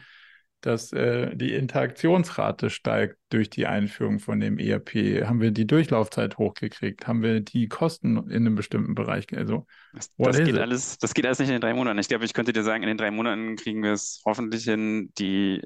dass 0.61 0.93
äh, 0.93 1.37
die 1.37 1.53
Interaktionsrate 1.55 2.71
steigt 2.71 3.19
durch 3.31 3.51
die 3.51 3.67
Einführung 3.67 4.19
von 4.19 4.41
dem 4.41 4.59
ERP? 4.59 5.25
Haben 5.27 5.41
wir 5.41 5.51
die 5.51 5.67
Durchlaufzeit 5.67 6.39
hochgekriegt? 6.39 7.07
Haben 7.07 7.23
wir 7.23 7.41
die 7.41 7.69
Kosten 7.69 8.17
in 8.31 8.47
einem 8.47 8.55
bestimmten 8.55 8.95
Bereich? 8.95 9.27
Also, 9.37 9.67
das, 9.93 10.11
das 10.21 10.43
geht 10.43 10.59
alles, 10.59 10.99
das 10.99 11.15
geht 11.15 11.27
alles 11.27 11.39
nicht 11.39 11.49
in 11.49 11.55
den 11.55 11.61
drei 11.61 11.75
Monaten. 11.75 11.99
Ich 11.99 12.09
glaube, 12.09 12.25
ich 12.25 12.33
könnte 12.35 12.53
dir 12.53 12.65
sagen, 12.65 12.83
in 12.83 12.89
den 12.89 12.99
drei 12.99 13.11
Monaten 13.11 13.57
kriegen 13.57 13.83
wir 13.83 13.93
es 13.93 14.23
hoffentlich 14.25 14.65
hin, 14.65 15.13
die 15.19 15.63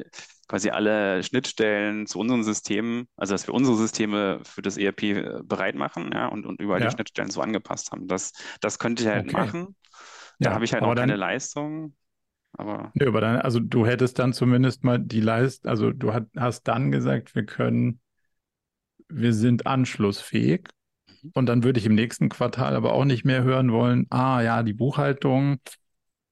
quasi 0.48 0.70
alle 0.70 1.22
Schnittstellen 1.22 2.06
zu 2.06 2.18
unseren 2.18 2.42
Systemen, 2.42 3.06
also 3.16 3.34
dass 3.34 3.46
wir 3.46 3.54
unsere 3.54 3.76
Systeme 3.76 4.40
für 4.44 4.62
das 4.62 4.76
ERP 4.76 5.02
äh, 5.02 5.40
bereit 5.44 5.76
machen 5.76 6.10
ja, 6.12 6.26
und, 6.26 6.46
und 6.46 6.60
überall 6.60 6.80
ja. 6.80 6.88
die 6.88 6.94
Schnittstellen 6.94 7.30
so 7.30 7.40
angepasst 7.40 7.92
haben. 7.92 8.08
Das, 8.08 8.32
das 8.60 8.78
könnte 8.78 9.02
ich 9.02 9.08
halt 9.08 9.26
okay. 9.26 9.36
machen. 9.36 9.76
Da 10.38 10.50
ja, 10.50 10.54
habe 10.54 10.64
ich 10.64 10.72
halt 10.72 10.82
auch 10.82 10.94
keine 10.94 11.16
Leistung. 11.16 11.94
Aber. 12.52 12.90
Nee, 12.94 13.06
aber 13.06 13.20
dann, 13.20 13.36
also 13.36 13.60
du 13.60 13.86
hättest 13.86 14.18
dann 14.18 14.32
zumindest 14.32 14.82
mal 14.84 14.98
die 14.98 15.20
Leistung, 15.20 15.70
also 15.70 15.92
du 15.92 16.14
hat, 16.14 16.26
hast 16.36 16.62
dann 16.62 16.90
gesagt, 16.90 17.34
wir 17.34 17.44
können, 17.44 18.00
wir 19.08 19.34
sind 19.34 19.66
anschlussfähig. 19.66 20.68
Mhm. 21.22 21.30
Und 21.34 21.46
dann 21.46 21.62
würde 21.62 21.78
ich 21.78 21.86
im 21.86 21.94
nächsten 21.94 22.30
Quartal 22.30 22.74
aber 22.74 22.94
auch 22.94 23.04
nicht 23.04 23.24
mehr 23.24 23.42
hören 23.42 23.70
wollen, 23.70 24.06
ah 24.10 24.40
ja, 24.40 24.62
die 24.62 24.72
Buchhaltung, 24.72 25.58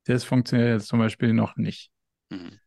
das 0.05 0.25
funktioniert 0.25 0.71
jetzt 0.71 0.89
zum 0.89 1.01
Beispiel 1.01 1.35
noch 1.35 1.57
nicht. 1.57 1.91
Mhm. 2.31 2.59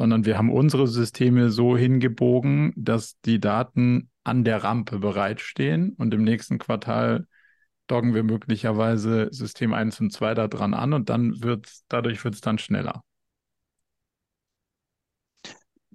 Sondern 0.00 0.24
wir 0.24 0.38
haben 0.38 0.50
unsere 0.50 0.86
Systeme 0.86 1.50
so 1.50 1.76
hingebogen, 1.76 2.72
dass 2.74 3.20
die 3.20 3.38
Daten 3.38 4.08
an 4.24 4.44
der 4.44 4.64
Rampe 4.64 4.98
bereitstehen 4.98 5.90
und 5.98 6.14
im 6.14 6.24
nächsten 6.24 6.56
Quartal 6.56 7.26
doggen 7.86 8.14
wir 8.14 8.22
möglicherweise 8.22 9.28
System 9.30 9.74
1 9.74 10.00
und 10.00 10.10
2 10.10 10.32
da 10.32 10.48
dran 10.48 10.72
an 10.72 10.94
und 10.94 11.10
dann 11.10 11.42
wird 11.42 11.70
dadurch 11.88 12.24
wird 12.24 12.34
es 12.34 12.40
dann 12.40 12.56
schneller. 12.56 13.04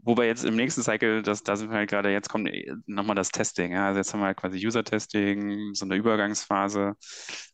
Wobei 0.04 0.28
jetzt 0.28 0.46
im 0.46 0.56
nächsten 0.56 0.84
Cycle, 0.84 1.24
das, 1.24 1.42
da 1.42 1.56
sind 1.56 1.72
wir 1.72 1.78
halt 1.78 1.90
gerade, 1.90 2.12
jetzt 2.12 2.30
kommt 2.30 2.48
nochmal 2.86 3.16
das 3.16 3.30
Testing. 3.30 3.72
Ja? 3.72 3.88
Also 3.88 3.98
jetzt 3.98 4.14
haben 4.14 4.20
wir 4.20 4.28
halt 4.28 4.38
quasi 4.38 4.64
User-Testing, 4.64 5.74
so 5.74 5.86
eine 5.86 5.96
Übergangsphase. 5.96 6.94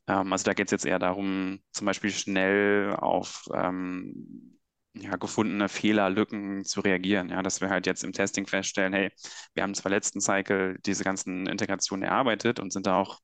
Ähm, 0.08 0.34
also 0.34 0.44
da 0.44 0.54
geht 0.54 0.68
es 0.68 0.72
jetzt 0.72 0.86
eher 0.86 1.00
darum, 1.00 1.62
zum 1.72 1.86
Beispiel 1.86 2.12
schnell 2.12 2.94
auf 2.98 3.46
ähm, 3.56 4.60
ja, 4.94 5.16
gefundene 5.16 5.70
Fehler, 5.70 6.10
Lücken 6.10 6.64
zu 6.66 6.82
reagieren. 6.82 7.30
Ja, 7.30 7.42
dass 7.42 7.62
wir 7.62 7.70
halt 7.70 7.86
jetzt 7.86 8.04
im 8.04 8.14
Testing 8.14 8.48
feststellen, 8.48 8.94
hey, 8.94 9.12
wir 9.54 9.64
haben 9.64 9.74
zwar 9.76 9.92
letzten 9.92 10.22
Cycle 10.22 10.78
diese 10.86 11.04
ganzen 11.04 11.48
Integrationen 11.48 12.04
erarbeitet 12.04 12.60
und 12.60 12.74
sind 12.74 12.88
da 12.88 12.98
auch 12.98 13.20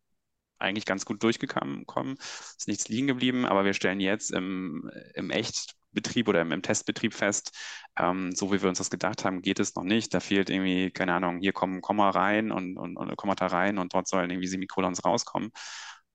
eigentlich 0.60 0.86
ganz 0.86 1.06
gut 1.06 1.22
durchgekommen, 1.24 1.86
ist 2.58 2.68
nichts 2.68 2.88
liegen 2.90 3.08
geblieben, 3.08 3.46
aber 3.46 3.66
wir 3.66 3.74
stellen 3.74 4.00
jetzt 4.00 4.32
im, 4.32 4.90
im 5.14 5.30
Echtbetrieb 5.30 6.28
oder 6.28 6.42
im, 6.42 6.52
im 6.52 6.62
Testbetrieb 6.62 7.14
fest, 7.14 7.56
ähm, 7.98 8.34
so 8.34 8.52
wie 8.52 8.62
wir 8.62 8.70
uns 8.70 8.80
das 8.80 8.90
gedacht 8.90 9.24
haben, 9.26 9.42
geht 9.42 9.60
es 9.60 9.76
noch 9.76 9.84
nicht. 9.84 10.14
Da 10.14 10.20
fehlt 10.20 10.50
irgendwie, 10.50 10.92
keine 10.92 11.14
Ahnung, 11.14 11.40
hier 11.40 11.54
kommen 11.54 11.82
Komma 11.82 12.10
rein 12.10 12.52
und, 12.52 12.78
und, 12.78 12.98
und 12.98 13.16
Kommata 13.18 13.48
rein 13.48 13.78
und 13.78 13.94
dort 13.94 14.08
sollen 14.08 14.30
irgendwie 14.32 14.48
Semikolons 14.48 15.06
rauskommen. 15.06 15.52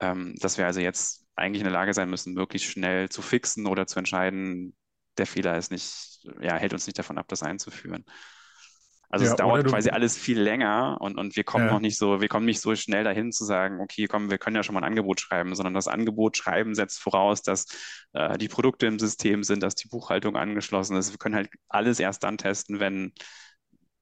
Ähm, 0.01 0.35
dass 0.41 0.59
wir 0.59 0.66
also 0.66 0.81
jetzt 0.81 1.24
eigentlich 1.37 1.61
in 1.61 1.65
der 1.65 1.73
Lage 1.73 1.95
sein 1.95 2.11
müssen, 2.11 2.35
möglichst 2.35 2.69
schnell 2.70 3.09
zu 3.09 3.23
fixen 3.23 3.66
oder 3.66 3.87
zu 3.87 3.99
entscheiden, 3.99 4.74
der 5.18 5.26
Fehler 5.26 5.56
ist 5.56 5.70
nicht, 5.70 6.20
ja, 6.40 6.56
hält 6.56 6.72
uns 6.72 6.86
nicht 6.86 6.98
davon 6.98 7.18
ab, 7.18 7.26
das 7.28 7.43
einzuführen. 7.43 8.05
Also 9.12 9.26
ja, 9.26 9.32
es 9.32 9.36
dauert 9.36 9.66
quasi 9.66 9.90
alles 9.90 10.16
viel 10.16 10.40
länger 10.40 10.97
und, 11.01 11.18
und 11.18 11.36
wir 11.36 11.44
kommen 11.44 11.66
ja. 11.66 11.72
noch 11.72 11.80
nicht 11.80 11.98
so, 11.98 12.22
wir 12.22 12.28
kommen 12.28 12.47
nicht 12.47 12.62
so 12.62 12.74
schnell 12.74 13.05
dahin 13.05 13.30
zu 13.30 13.44
sagen, 13.44 13.78
okay, 13.80 14.06
komm, 14.06 14.30
wir 14.30 14.39
können 14.39 14.56
ja 14.56 14.62
schon 14.62 14.72
mal 14.74 14.80
ein 14.80 14.89
Angebot 14.89 15.20
schreiben, 15.20 15.55
sondern 15.55 15.74
das 15.74 15.86
Angebot 15.86 16.39
schreiben 16.39 16.74
setzt 16.74 16.98
voraus, 16.98 17.43
dass 17.43 17.66
äh, 18.14 18.39
die 18.39 18.48
Produkte 18.48 18.86
im 18.86 18.98
System 18.98 19.43
sind, 19.43 19.62
dass 19.62 19.74
die 19.74 19.89
Buchhaltung 19.89 20.34
angeschlossen 20.36 20.97
ist. 20.97 21.10
Wir 21.10 21.18
können 21.18 21.34
halt 21.34 21.51
alles 21.68 22.01
erst 22.01 22.24
dann 22.24 22.39
testen, 22.39 22.80
wenn 22.80 23.12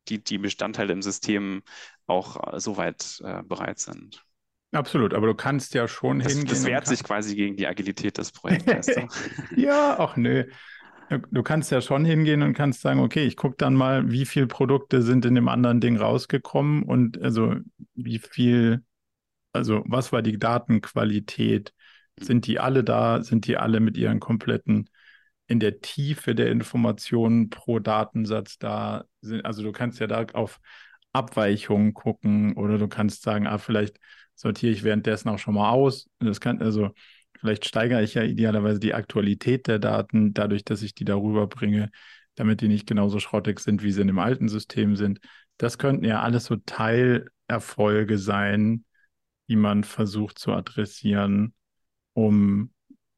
die, 0.09 0.23
die 0.23 0.39
Bestandteile 0.39 0.93
im 0.93 1.03
System 1.03 1.63
auch 2.07 2.53
äh, 2.53 2.61
soweit 2.61 3.21
äh, 3.25 3.43
bereit 3.43 3.81
sind. 3.81 4.25
Absolut, 4.71 5.13
aber 5.13 5.27
du 5.27 5.35
kannst 5.35 5.75
ja 5.75 5.89
schon 5.89 6.21
das, 6.21 6.33
hingehen. 6.33 6.49
Das 6.49 6.65
wehrt 6.65 6.87
sich 6.87 7.03
quasi 7.03 7.35
gegen 7.35 7.57
die 7.57 7.67
Agilität 7.67 8.17
des 8.19 8.31
Projekts. 8.31 8.89
ja, 9.57 9.99
ach 9.99 10.17
nö. 10.17 10.45
Du 11.31 11.43
kannst 11.43 11.73
ja 11.73 11.81
schon 11.81 12.05
hingehen 12.05 12.43
und 12.43 12.55
kannst 12.55 12.83
sagen, 12.83 13.01
okay, 13.01 13.25
ich 13.27 13.37
gucke 13.37 13.57
dann 13.59 13.75
mal, 13.75 14.11
wie 14.13 14.25
viele 14.25 14.47
Produkte 14.47 15.03
sind 15.03 15.25
in 15.25 15.35
dem 15.35 15.49
anderen 15.49 15.81
Ding 15.81 15.97
rausgekommen 15.97 16.85
und 16.85 17.21
also 17.21 17.57
wie 17.95 18.21
viel, 18.21 18.85
also 19.53 19.83
was 19.87 20.13
war 20.13 20.23
die 20.23 20.39
Datenqualität? 20.39 21.75
Sind 22.21 22.47
die 22.47 22.61
alle 22.61 22.85
da? 22.85 23.23
Sind 23.25 23.47
die 23.47 23.57
alle 23.57 23.81
mit 23.81 23.97
ihren 23.97 24.21
kompletten, 24.21 24.91
in 25.49 25.61
der 25.61 25.81
Tiefe 25.81 26.35
der 26.37 26.51
Informationen 26.51 27.51
pro 27.51 27.81
Datensatz 27.81 28.59
da? 28.59 29.05
Also 29.43 29.63
du 29.63 29.73
kannst 29.73 30.01
ja 30.01 30.07
da 30.07 30.25
auf 30.35 30.61
Abweichungen 31.13 31.95
gucken 31.95 32.55
oder 32.57 32.79
du 32.79 32.89
kannst 32.89 33.23
sagen, 33.23 33.49
ah, 33.49 33.59
vielleicht 33.59 33.99
sortiere 34.37 34.73
ich 34.73 34.85
währenddessen 34.85 35.29
auch 35.29 35.39
schon 35.39 35.55
mal 35.55 35.71
aus. 35.71 36.09
Das 36.21 36.41
kann, 36.41 36.63
also 36.63 36.91
Vielleicht 37.41 37.65
steigere 37.65 38.03
ich 38.03 38.15
ja 38.15 38.23
idealerweise 38.23 38.81
die 38.81 38.95
Aktualität 38.95 39.67
der 39.67 39.79
Daten 39.79 40.35
dadurch, 40.35 40.65
dass 40.65 40.83
ich 40.83 40.95
die 40.95 41.07
darüber 41.07 41.47
bringe, 41.47 41.91
damit 42.35 42.61
die 42.61 42.69
nicht 42.69 42.87
genauso 42.87 43.19
schrottig 43.19 43.61
sind, 43.61 43.83
wie 43.83 43.93
sie 43.93 44.03
in 44.03 44.07
dem 44.07 44.19
alten 44.19 44.49
System 44.49 44.95
sind. 44.95 45.21
Das 45.57 45.79
könnten 45.79 46.05
ja 46.05 46.21
alles 46.21 46.45
so 46.45 46.57
Teilerfolge 46.57 48.19
sein, 48.19 48.85
die 49.49 49.57
man 49.57 49.85
versucht 49.85 50.39
zu 50.39 50.53
adressieren, 50.53 51.55
um, 52.13 52.73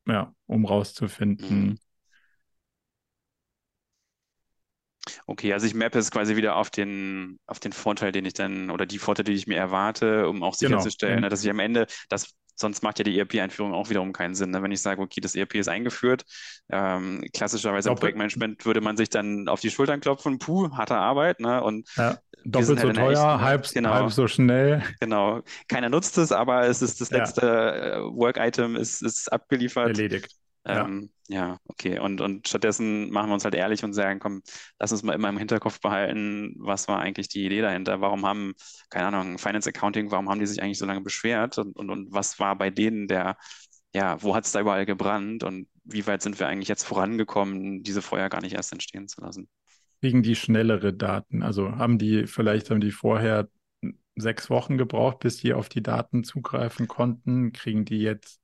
ja, 0.07 0.33
um 0.47 0.65
rauszufinden, 0.65 1.67
mhm. 1.67 1.79
Okay, 5.27 5.53
also 5.53 5.67
ich 5.67 5.75
mappe 5.75 5.99
es 5.99 6.11
quasi 6.11 6.37
wieder 6.37 6.57
auf 6.57 6.71
den, 6.71 7.39
auf 7.47 7.59
den 7.59 7.73
Vorteil, 7.73 8.13
den 8.13 8.25
ich 8.25 8.35
dann, 8.35 8.71
oder 8.71 8.87
die 8.87 8.99
Vorteile, 8.99 9.31
die 9.31 9.37
ich 9.37 9.47
mir 9.47 9.57
erwarte, 9.57 10.29
um 10.29 10.43
auch 10.43 10.57
genau. 10.57 10.79
sicherzustellen, 10.79 11.17
genau. 11.17 11.29
dass 11.29 11.43
ich 11.43 11.51
am 11.51 11.59
Ende 11.59 11.87
das 12.09 12.35
sonst 12.55 12.83
macht 12.83 12.99
ja 12.99 13.05
die 13.05 13.19
ERP-Einführung 13.19 13.73
auch 13.73 13.91
wiederum 13.91 14.13
keinen 14.13 14.35
Sinn. 14.35 14.51
Ne? 14.51 14.63
Wenn 14.63 14.73
ich 14.73 14.83
sage, 14.83 15.01
okay, 15.01 15.21
das 15.21 15.35
ERP 15.35 15.57
ist 15.57 15.69
eingeführt, 15.69 16.25
ähm, 16.71 17.25
klassischerweise 17.33 17.91
im 17.91 17.97
Projektmanagement 17.97 18.65
würde 18.65 18.81
man 18.81 18.97
sich 18.97 19.11
dann 19.11 19.49
auf 19.49 19.61
die 19.61 19.71
Schultern 19.71 20.01
klopfen, 20.01 20.39
puh, 20.39 20.71
harte 20.73 20.97
Arbeit, 20.97 21.41
ne? 21.41 21.63
Und 21.63 21.89
ja, 21.97 22.19
doppelt 22.45 22.81
so 22.81 22.87
halt 22.87 22.97
teuer, 22.97 23.11
echten, 23.11 23.41
halb, 23.41 23.71
genau, 23.73 23.91
halb 23.95 24.11
so 24.11 24.27
schnell. 24.27 24.83
Genau. 25.01 25.43
Keiner 25.69 25.89
nutzt 25.89 26.19
es, 26.19 26.33
aber 26.33 26.67
es 26.67 26.83
ist 26.83 27.01
das 27.01 27.11
letzte 27.11 27.47
ja. 27.47 27.97
Äh, 27.97 28.01
Work-Item 28.01 28.77
ist, 28.77 29.03
ist 29.03 29.33
abgeliefert. 29.33 29.89
Erledigt. 29.89 30.42
Ähm, 30.65 31.11
ja. 31.29 31.49
ja, 31.49 31.59
okay. 31.65 31.99
Und, 31.99 32.21
und 32.21 32.47
stattdessen 32.47 33.11
machen 33.11 33.31
wir 33.31 33.35
uns 33.35 33.45
halt 33.45 33.55
ehrlich 33.55 33.83
und 33.85 33.93
sagen, 33.93 34.21
komm, 34.21 34.43
lass 34.79 34.93
uns 34.93 35.03
mal 35.03 35.15
immer 35.15 35.29
im 35.29 35.39
Hinterkopf 35.39 35.81
behalten, 35.81 36.55
was 36.59 36.89
war 36.89 37.01
eigentlich 37.01 37.29
die 37.29 37.45
Idee 37.45 37.63
dahinter? 37.63 38.01
Warum 38.01 38.25
haben, 38.25 38.55
keine 38.91 39.07
Ahnung, 39.07 39.39
Finance 39.39 39.69
Accounting, 39.69 40.11
warum 40.11 40.29
haben 40.29 40.41
die 40.41 40.47
sich 40.47 40.63
eigentlich 40.63 40.79
so 40.79 40.87
lange 40.87 41.01
beschwert? 41.01 41.59
Und, 41.59 41.77
und, 41.77 41.91
und 41.91 42.13
was 42.13 42.39
war 42.39 42.57
bei 42.57 42.71
denen 42.71 43.09
der, 43.09 43.37
ja, 43.95 44.23
wo 44.23 44.35
hat 44.35 44.45
es 44.45 44.53
da 44.53 44.61
überall 44.61 44.87
gebrannt? 44.87 45.43
Und 45.43 45.69
wie 45.85 46.07
weit 46.07 46.23
sind 46.23 46.39
wir 46.39 46.47
eigentlich 46.47 46.69
jetzt 46.69 46.85
vorangekommen, 46.85 47.83
diese 47.83 48.03
Feuer 48.03 48.29
gar 48.29 48.41
nicht 48.41 48.55
erst 48.55 48.73
entstehen 48.73 49.09
zu 49.09 49.21
lassen? 49.21 49.49
Kriegen 50.01 50.23
die 50.23 50.37
schnellere 50.37 50.93
Daten? 50.93 51.43
Also 51.43 51.77
haben 51.77 51.99
die, 51.99 52.27
vielleicht 52.27 52.71
haben 52.71 52.81
die 52.81 52.91
vorher 52.93 53.49
sechs 54.17 54.51
Wochen 54.51 54.79
gebraucht, 54.79 55.21
bis 55.21 55.39
die 55.39 55.55
auf 55.55 55.69
die 55.69 55.83
Daten 55.83 56.25
zugreifen 56.25 56.89
konnten. 56.89 57.53
Kriegen 57.53 57.85
die 57.85 57.99
jetzt 57.99 58.42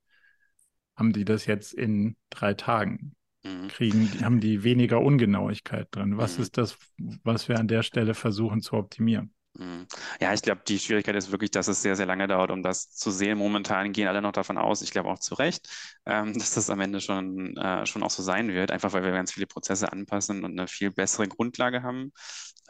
haben 0.99 1.13
die 1.13 1.25
das 1.25 1.47
jetzt 1.47 1.73
in 1.73 2.17
drei 2.31 2.55
Tagen. 2.55 3.15
Mhm. 3.45 3.69
Kriegen, 3.69 4.25
haben 4.25 4.41
die 4.41 4.65
weniger 4.65 5.01
Ungenauigkeit 5.01 5.89
drin. 5.93 6.19
Was 6.19 6.37
mhm. 6.37 6.43
ist 6.43 6.59
das, 6.59 6.77
was 7.23 7.49
wir 7.49 7.59
an 7.59 7.69
der 7.69 7.85
Stelle 7.85 8.15
versuchen 8.15 8.61
zu 8.61 8.75
optimieren? 8.75 9.33
Mhm. 9.55 9.87
Ja, 10.21 10.35
ich 10.35 10.43
glaube, 10.43 10.63
die 10.67 10.79
Schwierigkeit 10.79 11.15
ist 11.15 11.31
wirklich, 11.31 11.53
dass 11.53 11.69
es 11.69 11.83
sehr, 11.83 11.97
sehr 11.97 12.07
lange 12.07 12.27
dauert, 12.27 12.51
um 12.51 12.63
das 12.63 12.91
zu 12.91 13.11
sehen. 13.11 13.39
Momentan 13.39 13.93
gehen 13.93 14.09
alle 14.09 14.23
noch 14.23 14.33
davon 14.33 14.59
aus, 14.59 14.83
ich 14.83 14.91
glaube 14.91 15.09
auch 15.09 15.19
zu 15.21 15.35
Recht, 15.35 15.69
ähm, 16.05 16.35
dass 16.39 16.55
das 16.55 16.69
am 16.69 16.81
Ende 16.81 17.01
schon, 17.01 17.57
äh, 17.57 17.87
schon 17.87 18.03
auch 18.03 18.11
so 18.11 18.23
sein 18.23 18.49
wird, 18.49 18.73
einfach 18.73 18.93
weil 18.93 19.05
wir 19.05 19.13
ganz 19.13 19.33
viele 19.33 19.47
Prozesse 19.47 19.93
anpassen 19.93 20.45
und 20.45 20.59
eine 20.59 20.67
viel 20.67 20.91
bessere 20.91 21.29
Grundlage 21.29 21.83
haben, 21.83 22.13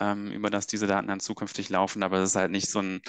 ähm, 0.00 0.30
über 0.32 0.50
das 0.50 0.66
diese 0.66 0.86
Daten 0.86 1.08
dann 1.08 1.20
zukünftig 1.20 1.70
laufen. 1.70 2.02
Aber 2.02 2.18
es 2.18 2.30
ist 2.30 2.36
halt 2.36 2.50
nicht 2.50 2.70
so 2.70 2.80
ein 2.80 3.00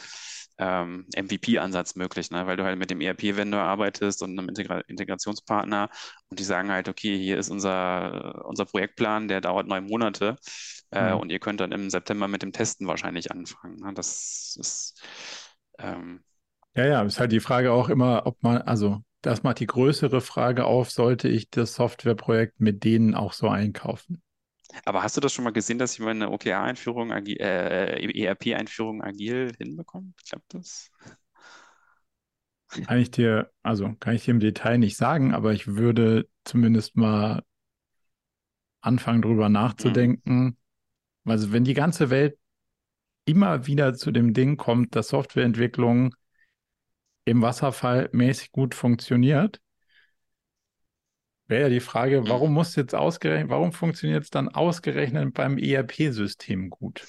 ähm, 0.59 1.07
MVP-Ansatz 1.15 1.95
möglich, 1.95 2.29
ne? 2.31 2.45
weil 2.45 2.57
du 2.57 2.65
halt 2.65 2.77
mit 2.77 2.91
dem 2.91 3.01
ERP-Vendor 3.01 3.61
arbeitest 3.61 4.21
und 4.21 4.37
einem 4.37 4.49
Integra 4.49 4.81
Integrationspartner 4.81 5.89
und 6.29 6.39
die 6.39 6.43
sagen 6.43 6.69
halt, 6.69 6.89
okay, 6.89 7.17
hier 7.17 7.37
ist 7.37 7.49
unser, 7.49 8.45
unser 8.45 8.65
Projektplan, 8.65 9.27
der 9.29 9.41
dauert 9.41 9.67
neun 9.67 9.85
Monate 9.85 10.35
äh, 10.91 11.13
mhm. 11.13 11.21
und 11.21 11.31
ihr 11.31 11.39
könnt 11.39 11.61
dann 11.61 11.71
im 11.71 11.89
September 11.89 12.27
mit 12.27 12.43
dem 12.43 12.51
Testen 12.51 12.87
wahrscheinlich 12.87 13.31
anfangen. 13.31 13.77
Ne? 13.77 13.93
Das 13.93 14.57
ist 14.59 15.01
ähm, 15.79 16.21
ja, 16.75 16.85
ja, 16.85 17.01
ist 17.03 17.19
halt 17.19 17.31
die 17.31 17.39
Frage 17.39 17.71
auch 17.71 17.89
immer, 17.89 18.25
ob 18.25 18.41
man, 18.43 18.61
also 18.61 19.01
das 19.21 19.43
macht 19.43 19.59
die 19.59 19.67
größere 19.67 20.21
Frage 20.21 20.65
auf, 20.65 20.91
sollte 20.91 21.27
ich 21.27 21.49
das 21.49 21.73
Softwareprojekt 21.73 22.59
mit 22.59 22.83
denen 22.83 23.15
auch 23.15 23.33
so 23.33 23.49
einkaufen? 23.49 24.21
Aber 24.85 25.03
hast 25.03 25.17
du 25.17 25.21
das 25.21 25.33
schon 25.33 25.43
mal 25.43 25.51
gesehen, 25.51 25.77
dass 25.77 25.97
jemand 25.97 26.21
eine 26.21 26.31
OKR-Einführung, 26.31 27.11
äh, 27.11 28.23
ERP-Einführung 28.23 29.03
agil 29.03 29.53
hinbekommt? 29.57 30.15
Klappt 30.27 30.53
das? 30.53 30.91
Kann 32.69 32.99
ich 32.99 33.11
dir, 33.11 33.51
also 33.63 33.93
kann 33.99 34.15
ich 34.15 34.25
dir 34.25 34.31
im 34.31 34.39
Detail 34.39 34.77
nicht 34.77 34.95
sagen, 34.95 35.33
aber 35.33 35.53
ich 35.53 35.67
würde 35.67 36.27
zumindest 36.43 36.95
mal 36.95 37.43
anfangen, 38.81 39.21
drüber 39.21 39.49
nachzudenken, 39.49 40.43
mhm. 40.43 40.57
Also 41.25 41.51
wenn 41.51 41.63
die 41.63 41.73
ganze 41.73 42.09
Welt 42.09 42.37
immer 43.25 43.67
wieder 43.67 43.93
zu 43.93 44.11
dem 44.11 44.33
Ding 44.33 44.57
kommt, 44.57 44.95
dass 44.95 45.09
Softwareentwicklung 45.09 46.15
im 47.25 47.41
Wasserfall 47.41 48.09
mäßig 48.11 48.51
gut 48.51 48.73
funktioniert, 48.73 49.61
wäre 51.49 51.63
ja 51.63 51.69
die 51.69 51.79
Frage, 51.79 52.27
warum 52.27 52.53
muss 52.53 52.75
jetzt 52.75 52.95
ausgerechnet, 52.95 53.49
warum 53.49 53.73
funktioniert 53.73 54.23
es 54.23 54.29
dann 54.29 54.49
ausgerechnet 54.49 55.33
beim 55.33 55.57
ERP-System 55.57 56.69
gut? 56.69 57.07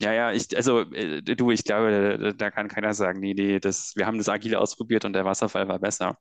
Ja, 0.00 0.12
ja, 0.12 0.32
ich, 0.32 0.56
also 0.56 0.80
äh, 0.92 1.22
du, 1.22 1.52
ich 1.52 1.62
glaube, 1.62 2.18
da, 2.18 2.32
da 2.32 2.50
kann 2.50 2.66
keiner 2.66 2.92
sagen, 2.92 3.20
nee, 3.20 3.34
nee, 3.34 3.60
das, 3.60 3.92
wir 3.94 4.04
haben 4.06 4.18
das 4.18 4.28
Agile 4.28 4.58
ausprobiert 4.58 5.04
und 5.04 5.12
der 5.12 5.24
Wasserfall 5.24 5.68
war 5.68 5.78
besser. 5.78 6.18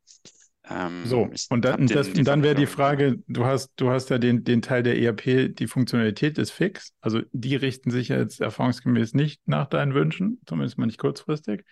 Ähm, 0.69 1.03
so, 1.05 1.27
und 1.49 1.65
dann, 1.65 1.87
den, 1.87 1.97
das, 1.97 2.13
dann 2.13 2.43
wäre 2.43 2.53
die 2.53 2.67
Frage, 2.67 3.23
du 3.27 3.45
hast, 3.45 3.71
du 3.77 3.89
hast 3.89 4.11
ja 4.11 4.19
den, 4.19 4.43
den 4.43 4.61
Teil 4.61 4.83
der 4.83 4.99
ERP, 4.99 5.49
die 5.49 5.65
Funktionalität 5.65 6.37
ist 6.37 6.51
fix, 6.51 6.93
also 7.01 7.21
die 7.31 7.55
richten 7.55 7.89
sich 7.89 8.09
ja 8.09 8.19
jetzt 8.19 8.39
erfahrungsgemäß 8.39 9.15
nicht 9.15 9.41
nach 9.47 9.65
deinen 9.65 9.95
Wünschen, 9.95 10.39
zumindest 10.45 10.77
mal 10.77 10.85
nicht 10.85 10.99
kurzfristig. 10.99 11.65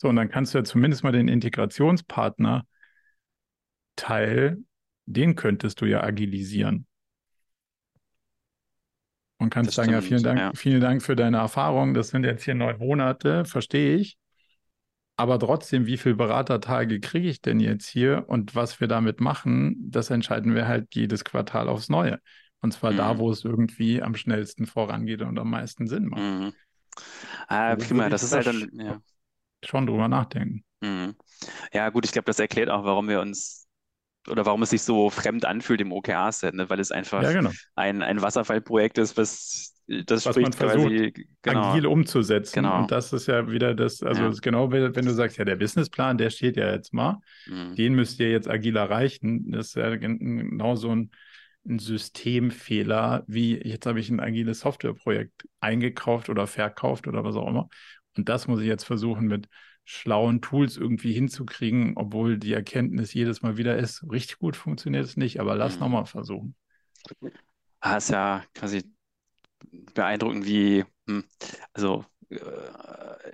So, 0.00 0.08
und 0.08 0.16
dann 0.16 0.30
kannst 0.30 0.54
du 0.54 0.58
ja 0.58 0.64
zumindest 0.64 1.04
mal 1.04 1.12
den 1.12 1.28
Integrationspartner 1.28 2.64
Teil, 3.96 4.56
den 5.04 5.36
könntest 5.36 5.82
du 5.82 5.84
ja 5.84 6.02
agilisieren. 6.02 6.86
Und 9.36 9.50
kannst 9.50 9.68
das 9.68 9.74
sagen, 9.74 9.90
stimmt, 9.90 10.02
ja, 10.02 10.08
vielen 10.08 10.22
Dank, 10.22 10.38
ja. 10.38 10.52
vielen 10.54 10.80
Dank 10.80 11.02
für 11.02 11.16
deine 11.16 11.36
Erfahrung. 11.36 11.92
Das 11.92 12.08
sind 12.08 12.24
jetzt 12.24 12.44
hier 12.44 12.54
neun 12.54 12.78
Monate, 12.78 13.44
verstehe 13.44 13.96
ich. 13.96 14.16
Aber 15.16 15.38
trotzdem, 15.38 15.84
wie 15.84 15.98
viele 15.98 16.14
Beratertage 16.14 16.98
kriege 17.00 17.28
ich 17.28 17.42
denn 17.42 17.60
jetzt 17.60 17.86
hier 17.86 18.24
und 18.26 18.54
was 18.54 18.80
wir 18.80 18.88
damit 18.88 19.20
machen, 19.20 19.76
das 19.82 20.08
entscheiden 20.08 20.54
wir 20.54 20.66
halt 20.66 20.94
jedes 20.94 21.24
Quartal 21.24 21.68
aufs 21.68 21.90
Neue. 21.90 22.20
Und 22.62 22.72
zwar 22.72 22.92
mhm. 22.92 22.96
da, 22.96 23.18
wo 23.18 23.30
es 23.30 23.44
irgendwie 23.44 24.00
am 24.00 24.14
schnellsten 24.14 24.64
vorangeht 24.64 25.20
und 25.20 25.38
am 25.38 25.50
meisten 25.50 25.86
Sinn 25.88 26.06
macht. 26.06 26.22
Mhm. 26.22 26.52
Ah, 27.48 27.76
prima, 27.76 28.08
das 28.08 28.22
ist 28.22 28.32
halt 28.32 28.46
dann, 28.46 28.70
ja 28.72 29.02
schon 29.64 29.86
drüber 29.86 30.08
nachdenken. 30.08 30.64
Mhm. 30.80 31.14
Ja, 31.72 31.90
gut, 31.90 32.04
ich 32.04 32.12
glaube, 32.12 32.26
das 32.26 32.38
erklärt 32.38 32.70
auch, 32.70 32.84
warum 32.84 33.08
wir 33.08 33.20
uns 33.20 33.68
oder 34.28 34.44
warum 34.44 34.62
es 34.62 34.70
sich 34.70 34.82
so 34.82 35.10
fremd 35.10 35.44
anfühlt 35.44 35.80
im 35.80 35.92
OKR-Set, 35.92 36.54
ne? 36.54 36.68
weil 36.68 36.78
es 36.78 36.92
einfach 36.92 37.22
ja, 37.22 37.32
genau. 37.32 37.50
ein, 37.74 38.02
ein 38.02 38.20
Wasserfallprojekt 38.20 38.98
ist, 38.98 39.16
was 39.16 39.74
das 40.06 40.24
was 40.24 40.36
man 40.36 40.52
versucht, 40.52 40.84
quasi, 40.84 41.26
genau. 41.42 41.72
agil 41.72 41.86
umzusetzen. 41.86 42.62
Genau. 42.62 42.82
Und 42.82 42.92
das 42.92 43.12
ist 43.12 43.26
ja 43.26 43.50
wieder 43.50 43.74
das, 43.74 44.02
also 44.02 44.22
ja. 44.22 44.28
das 44.28 44.40
genau, 44.40 44.70
wenn 44.70 44.92
du 44.92 45.12
sagst, 45.12 45.36
ja, 45.38 45.44
der 45.44 45.56
Businessplan, 45.56 46.16
der 46.16 46.30
steht 46.30 46.56
ja 46.56 46.70
jetzt 46.70 46.94
mal, 46.94 47.18
mhm. 47.46 47.74
den 47.74 47.94
müsst 47.94 48.20
ihr 48.20 48.30
jetzt 48.30 48.48
agil 48.48 48.76
erreichen. 48.76 49.50
Das 49.50 49.68
ist 49.68 49.76
ja 49.76 49.96
genau 49.96 50.76
so 50.76 50.94
ein, 50.94 51.10
ein 51.68 51.80
Systemfehler, 51.80 53.24
wie 53.26 53.56
jetzt 53.56 53.86
habe 53.86 53.98
ich 53.98 54.10
ein 54.10 54.20
agiles 54.20 54.60
Softwareprojekt 54.60 55.48
eingekauft 55.58 56.28
oder 56.28 56.46
verkauft 56.46 57.08
oder 57.08 57.24
was 57.24 57.34
auch 57.34 57.48
immer. 57.48 57.68
Und 58.16 58.28
das 58.28 58.48
muss 58.48 58.60
ich 58.60 58.66
jetzt 58.66 58.84
versuchen 58.84 59.26
mit 59.26 59.48
schlauen 59.84 60.40
Tools 60.40 60.76
irgendwie 60.76 61.12
hinzukriegen, 61.12 61.94
obwohl 61.96 62.38
die 62.38 62.52
Erkenntnis 62.52 63.12
jedes 63.12 63.42
Mal 63.42 63.56
wieder 63.56 63.76
ist, 63.76 64.04
richtig 64.10 64.38
gut 64.38 64.56
funktioniert 64.56 65.04
es 65.04 65.16
nicht, 65.16 65.40
aber 65.40 65.56
lass 65.56 65.74
mhm. 65.74 65.80
nochmal 65.80 66.06
versuchen. 66.06 66.54
Ah, 67.80 67.96
ist 67.96 68.10
ja 68.10 68.44
quasi 68.54 68.84
beeindruckend, 69.94 70.46
wie, 70.46 70.84
hm, 71.08 71.24
also 71.72 72.04
äh, 72.28 72.36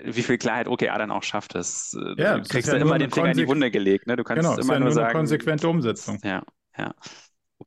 wie 0.04 0.22
viel 0.22 0.38
Klarheit 0.38 0.68
OKR 0.68 0.98
dann 0.98 1.10
auch 1.10 1.22
schafft. 1.22 1.54
Das, 1.54 1.94
äh, 1.94 2.22
ja, 2.22 2.38
du 2.38 2.48
kriegst 2.48 2.68
ja 2.68 2.78
immer 2.78 2.98
den 2.98 3.10
Finger 3.10 3.32
in 3.32 3.38
die 3.38 3.48
Wunde 3.48 3.70
gelegt. 3.70 4.06
Ne? 4.06 4.16
Du 4.16 4.24
kannst 4.24 4.42
genau, 4.42 4.58
immer 4.58 4.74
ja 4.74 4.78
nur, 4.78 4.88
nur 4.88 4.94
sagen. 4.94 5.12
konsequente 5.12 5.68
Umsetzung. 5.68 6.18
Ja, 6.22 6.42
ja. 6.78 6.94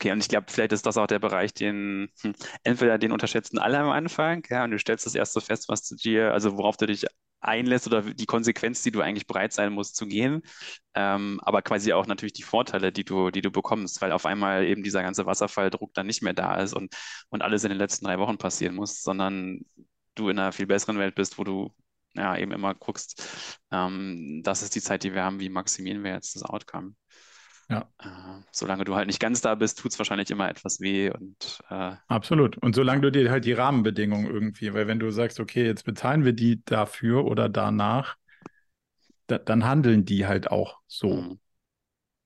Okay, 0.01 0.11
und 0.13 0.19
ich 0.19 0.30
glaube, 0.30 0.45
vielleicht 0.49 0.71
ist 0.71 0.85
das 0.85 0.95
auch 0.97 1.07
der 1.07 1.19
Bereich, 1.19 1.53
den 1.53 2.09
hm, 2.21 2.34
entweder 2.63 2.97
den 2.97 3.11
unterschätzen 3.11 3.59
alle 3.59 3.80
am 3.80 3.89
Anfang, 3.89 4.45
ja, 4.49 4.63
und 4.63 4.71
du 4.71 4.80
stellst 4.80 5.05
das 5.05 5.13
erst 5.13 5.34
so 5.34 5.41
fest, 5.41 5.67
was 5.67 5.85
du 5.89 5.95
dir, 5.95 6.31
also 6.31 6.57
worauf 6.57 6.77
du 6.77 6.85
dich 6.85 7.05
einlässt 7.41 7.85
oder 7.88 8.01
die 8.01 8.26
Konsequenz, 8.26 8.81
die 8.81 8.91
du 8.91 9.01
eigentlich 9.01 9.27
bereit 9.27 9.51
sein 9.51 9.73
musst 9.73 9.97
zu 9.97 10.07
gehen, 10.07 10.41
ähm, 10.93 11.39
aber 11.43 11.61
quasi 11.61 11.91
auch 11.93 12.05
natürlich 12.07 12.31
die 12.34 12.43
Vorteile, 12.43 12.91
die 12.93 13.03
du, 13.03 13.30
die 13.30 13.41
du 13.41 13.51
bekommst, 13.51 14.01
weil 14.01 14.11
auf 14.13 14.26
einmal 14.26 14.65
eben 14.65 14.84
dieser 14.84 15.01
ganze 15.03 15.26
Wasserfalldruck 15.26 15.93
dann 15.93 16.07
nicht 16.07 16.21
mehr 16.21 16.34
da 16.34 16.55
ist 16.61 16.73
und, 16.73 16.95
und 17.30 17.41
alles 17.41 17.63
in 17.65 17.69
den 17.69 17.77
letzten 17.77 18.05
drei 18.05 18.19
Wochen 18.19 18.38
passieren 18.38 18.76
muss, 18.76 19.01
sondern 19.01 19.65
du 20.15 20.30
in 20.30 20.39
einer 20.39 20.51
viel 20.53 20.67
besseren 20.67 20.97
Welt 20.99 21.15
bist, 21.15 21.38
wo 21.38 21.43
du 21.43 21.73
ja 22.13 22.38
eben 22.38 22.51
immer 22.53 22.73
guckst, 22.73 23.21
ähm, 23.71 24.41
das 24.43 24.61
ist 24.63 24.76
die 24.76 24.81
Zeit, 24.81 25.03
die 25.03 25.13
wir 25.13 25.23
haben, 25.23 25.39
wie 25.41 25.49
maximieren 25.49 26.03
wir 26.05 26.11
jetzt 26.13 26.35
das 26.35 26.43
Outcome. 26.43 26.93
Ja. 27.69 27.87
Äh, 27.99 28.07
solange 28.51 28.83
du 28.83 28.95
halt 28.95 29.07
nicht 29.07 29.19
ganz 29.19 29.41
da 29.41 29.53
bist, 29.55 29.79
tut 29.79 29.91
es 29.91 29.99
wahrscheinlich 29.99 30.31
immer 30.31 30.49
etwas 30.49 30.79
weh. 30.79 31.11
Und, 31.11 31.59
äh, 31.69 31.95
Absolut. 32.07 32.57
Und 32.57 32.75
solange 32.75 33.01
du 33.01 33.11
dir 33.11 33.29
halt 33.29 33.45
die 33.45 33.53
Rahmenbedingungen 33.53 34.25
irgendwie, 34.25 34.73
weil 34.73 34.87
wenn 34.87 34.99
du 34.99 35.11
sagst, 35.11 35.39
okay, 35.39 35.65
jetzt 35.65 35.83
bezahlen 35.83 36.25
wir 36.25 36.33
die 36.33 36.63
dafür 36.65 37.25
oder 37.25 37.47
danach, 37.47 38.17
da, 39.27 39.37
dann 39.37 39.65
handeln 39.65 40.03
die 40.03 40.25
halt 40.25 40.49
auch 40.49 40.79
so. 40.87 41.13
Mhm. 41.13 41.39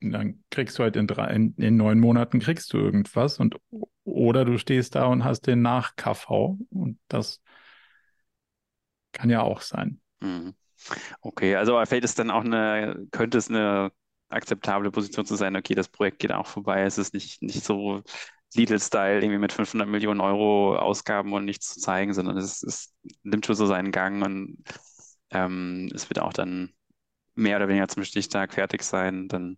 Und 0.01 0.11
dann 0.11 0.43
kriegst 0.49 0.79
du 0.79 0.83
halt 0.83 0.95
in, 0.95 1.07
drei, 1.07 1.27
in, 1.33 1.55
in, 1.55 1.77
neun 1.77 1.99
Monaten 1.99 2.39
kriegst 2.39 2.73
du 2.73 2.77
irgendwas 2.77 3.39
und 3.39 3.57
oder 4.03 4.43
du 4.43 4.57
stehst 4.57 4.95
da 4.95 5.05
und 5.05 5.23
hast 5.23 5.47
den 5.47 5.61
Nach-KV 5.61 6.57
und 6.69 6.99
das 7.07 7.41
kann 9.13 9.29
ja 9.29 9.41
auch 9.41 9.61
sein. 9.61 10.01
Mhm. 10.19 10.55
Okay, 11.21 11.55
also 11.55 11.81
vielleicht 11.85 12.03
ist 12.03 12.19
dann 12.19 12.31
auch 12.31 12.43
eine, 12.43 13.07
könnte 13.11 13.37
es 13.37 13.49
eine 13.49 13.93
akzeptable 14.33 14.91
Position 14.91 15.25
zu 15.25 15.35
sein, 15.35 15.55
okay, 15.55 15.75
das 15.75 15.89
Projekt 15.89 16.19
geht 16.19 16.31
auch 16.31 16.47
vorbei, 16.47 16.83
es 16.83 16.97
ist 16.97 17.13
nicht, 17.13 17.41
nicht 17.41 17.63
so 17.63 18.01
Lidl-Style, 18.55 19.21
irgendwie 19.21 19.39
mit 19.39 19.53
500 19.53 19.87
Millionen 19.87 20.21
Euro 20.21 20.77
Ausgaben 20.77 21.33
und 21.33 21.45
nichts 21.45 21.73
zu 21.73 21.79
zeigen, 21.79 22.13
sondern 22.13 22.37
es, 22.37 22.63
es 22.63 22.93
nimmt 23.23 23.45
schon 23.45 23.55
so 23.55 23.65
seinen 23.65 23.91
Gang 23.91 24.23
und 24.23 24.57
ähm, 25.31 25.89
es 25.93 26.09
wird 26.09 26.19
auch 26.19 26.33
dann 26.33 26.73
mehr 27.35 27.57
oder 27.57 27.67
weniger 27.67 27.87
zum 27.87 28.03
Stichtag 28.03 28.53
fertig 28.53 28.83
sein. 28.83 29.27
Dann 29.27 29.57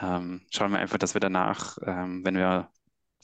ähm, 0.00 0.42
schauen 0.52 0.72
wir 0.72 0.78
einfach, 0.78 0.98
dass 0.98 1.14
wir 1.14 1.20
danach, 1.20 1.78
ähm, 1.86 2.24
wenn 2.24 2.36
wir 2.36 2.70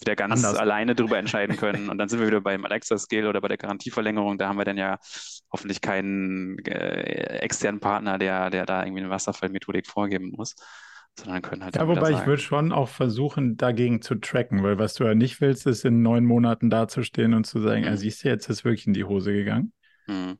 wieder 0.01 0.17
ganz 0.17 0.45
Anders. 0.45 0.59
alleine 0.59 0.95
darüber 0.95 1.19
entscheiden 1.19 1.57
können. 1.57 1.89
Und 1.89 1.99
dann 1.99 2.09
sind 2.09 2.21
wir 2.21 2.27
wieder 2.27 2.41
beim 2.41 2.65
Alexa-Skill 2.65 3.27
oder 3.27 3.41
bei 3.41 3.49
der 3.49 3.57
Garantieverlängerung. 3.57 4.39
Da 4.39 4.49
haben 4.49 4.59
wir 4.59 4.65
dann 4.65 4.77
ja 4.77 4.99
hoffentlich 5.53 5.81
keinen 5.81 6.59
äh, 6.67 7.39
externen 7.41 7.81
Partner, 7.81 8.19
der, 8.19 8.51
der 8.51 8.67
da 8.67 8.85
irgendwie 8.85 9.03
eine 9.03 9.11
Wasserfallmethodik 9.11 9.87
vorgeben 9.87 10.33
muss. 10.37 10.55
Sondern 11.19 11.43
können 11.43 11.65
halt 11.65 11.75
ja, 11.75 11.89
wobei 11.89 12.13
ich 12.13 12.27
würde 12.27 12.41
schon 12.41 12.71
auch 12.71 12.89
versuchen, 12.89 13.57
dagegen 13.57 14.03
zu 14.03 14.15
tracken, 14.17 14.63
weil 14.63 14.79
was 14.79 14.95
du 14.95 15.05
ja 15.05 15.17
nicht 15.17 15.41
willst, 15.41 15.67
ist 15.67 15.85
in 15.85 16.01
neun 16.01 16.25
Monaten 16.25 16.71
dazustehen 16.71 17.35
und 17.35 17.45
zu 17.45 17.61
sagen, 17.61 17.81
mhm. 17.81 17.87
ja, 17.89 17.97
siehst 17.97 18.23
du, 18.23 18.29
jetzt 18.29 18.49
ist 18.49 18.65
wirklich 18.65 18.87
in 18.87 18.95
die 18.95 19.05
Hose 19.05 19.33
gegangen. 19.33 19.73
Mhm. 20.07 20.39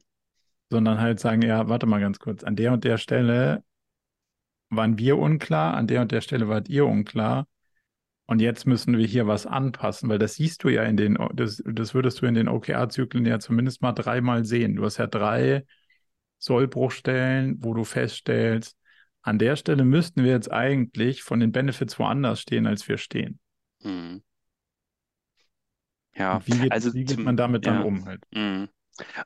Sondern 0.71 1.01
halt 1.01 1.19
sagen, 1.19 1.43
ja, 1.43 1.69
warte 1.69 1.87
mal 1.87 2.01
ganz 2.01 2.21
kurz, 2.21 2.45
an 2.45 2.55
der 2.55 2.73
und 2.73 2.85
der 2.85 2.99
Stelle 2.99 3.65
waren 4.71 4.99
wir 4.99 5.19
unklar, 5.19 5.75
an 5.75 5.89
der 5.89 6.03
und 6.03 6.13
der 6.13 6.21
Stelle 6.21 6.49
wart 6.49 6.69
ihr 6.69 6.87
unklar 6.87 7.47
und 8.29 8.43
jetzt 8.43 8.67
müssen 8.67 8.99
wir 8.99 9.07
hier 9.07 9.27
was 9.27 9.47
anpassen, 9.47 10.11
weil 10.11 10.19
das 10.19 10.35
siehst 10.35 10.63
du 10.63 10.69
ja 10.69 10.83
in 10.83 10.99
den, 10.99 11.17
das, 11.33 11.63
das 11.65 11.95
würdest 11.95 12.21
du 12.21 12.27
in 12.27 12.35
den 12.35 12.47
OKR-Zyklen 12.47 13.25
ja 13.25 13.41
zumindest 13.41 13.81
mal 13.81 13.93
dreimal 13.93 14.45
sehen. 14.45 14.77
Du 14.77 14.85
hast 14.85 14.99
ja 14.99 15.07
drei 15.07 15.65
Sollbruchstellen, 16.37 17.65
wo 17.65 17.73
du 17.73 17.85
feststellst, 17.85 18.77
an 19.23 19.39
der 19.39 19.57
Stelle 19.57 19.83
müssten 19.83 20.25
wir 20.25 20.33
jetzt 20.33 20.53
eigentlich 20.53 21.23
von 21.23 21.41
den 21.41 21.53
Benefits 21.53 21.99
woanders 21.99 22.43
stehen, 22.43 22.67
als 22.67 22.87
wir 22.87 22.99
stehen. 22.99 23.41
Hm. 23.81 24.23
Ja, 26.15 26.43
wie 26.45 26.59
geht, 26.59 26.73
also 26.73 26.93
wie 26.93 27.05
geht 27.05 27.21
man 27.21 27.39
damit 27.39 27.65
ja. 27.65 27.73
dann 27.73 27.83
um 27.83 28.05
halt? 28.05 28.27
Hm. 28.35 28.69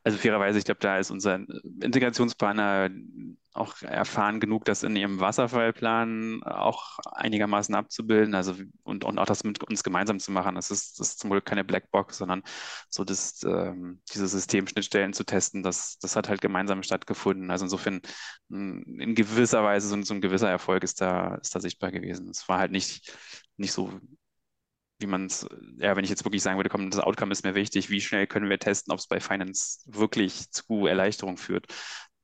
Also 0.05 0.19
fairerweise, 0.19 0.59
ich 0.59 0.65
glaube, 0.65 0.81
da 0.81 0.99
ist 0.99 1.11
unser 1.11 1.41
Integrationspartner 1.81 2.91
auch 3.55 3.83
erfahren 3.83 4.41
genug, 4.41 4.65
das 4.65 4.83
in 4.83 4.97
ihrem 4.97 5.21
Wasserfallplan 5.21 6.43
auch 6.45 6.99
einigermaßen 7.13 7.75
abzubilden, 7.75 8.35
also 8.35 8.55
und, 8.83 9.05
und 9.05 9.19
auch 9.19 9.27
das 9.27 9.45
mit 9.45 9.63
uns 9.63 9.85
gemeinsam 9.85 10.19
zu 10.21 10.33
machen. 10.33 10.55
Das 10.55 10.71
ist, 10.71 10.99
das 11.01 11.09
ist 11.11 11.21
zum 11.21 11.31
Glück 11.31 11.45
keine 11.45 11.65
Blackbox, 11.65 12.19
sondern 12.19 12.43
so 12.89 13.05
das, 13.05 13.43
ähm, 13.45 14.01
diese 14.13 14.27
Systemschnittstellen 14.27 15.13
zu 15.13 15.25
testen, 15.25 15.63
das, 15.63 15.99
das 15.99 16.17
hat 16.17 16.29
halt 16.29 16.41
gemeinsam 16.41 16.83
stattgefunden. 16.83 17.51
Also 17.51 17.67
insofern 17.67 18.01
in 18.49 19.15
gewisser 19.15 19.63
Weise 19.65 19.89
so, 19.89 20.01
so 20.03 20.15
ein 20.15 20.21
gewisser 20.21 20.51
Erfolg 20.51 20.83
ist 20.83 21.01
da, 21.01 21.35
ist 21.37 21.55
da 21.55 21.61
sichtbar 21.61 21.93
gewesen. 21.93 22.31
Es 22.31 22.49
war 22.49 22.59
halt 22.59 22.73
nicht, 22.73 23.17
nicht 23.57 23.73
so 23.73 24.01
wie 25.03 25.07
man 25.07 25.27
es, 25.27 25.47
ja, 25.79 25.97
wenn 25.97 26.05
ich 26.05 26.11
jetzt 26.11 26.25
wirklich 26.25 26.43
sagen 26.43 26.59
würde, 26.59 26.71
komm, 26.71 26.91
das 26.91 27.01
Outcome 27.01 27.33
ist 27.33 27.45
mir 27.45 27.55
wichtig, 27.55 27.91
wie 27.91 28.01
schnell 28.01 28.27
können 28.27 28.49
wir 28.49 28.59
testen, 28.59 28.93
ob 28.93 28.99
es 28.99 29.07
bei 29.09 29.21
Finance 29.21 29.81
wirklich 29.87 30.51
zu 30.51 30.87
Erleichterung 30.87 31.37
führt. 31.37 31.67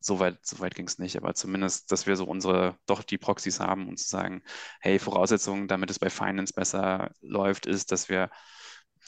Soweit 0.00 0.38
so 0.46 0.60
weit 0.60 0.74
ging 0.74 0.86
es 0.86 0.98
nicht, 0.98 1.16
aber 1.16 1.34
zumindest, 1.34 1.90
dass 1.92 2.06
wir 2.06 2.16
so 2.16 2.24
unsere, 2.24 2.78
doch 2.86 3.02
die 3.02 3.18
Proxys 3.18 3.60
haben 3.60 3.88
und 3.88 3.98
zu 3.98 4.08
sagen, 4.08 4.42
hey, 4.80 4.98
Voraussetzungen, 4.98 5.68
damit 5.68 5.90
es 5.90 5.98
bei 5.98 6.10
Finance 6.10 6.52
besser 6.54 7.10
läuft, 7.20 7.66
ist, 7.66 7.92
dass 7.92 8.08
wir 8.08 8.30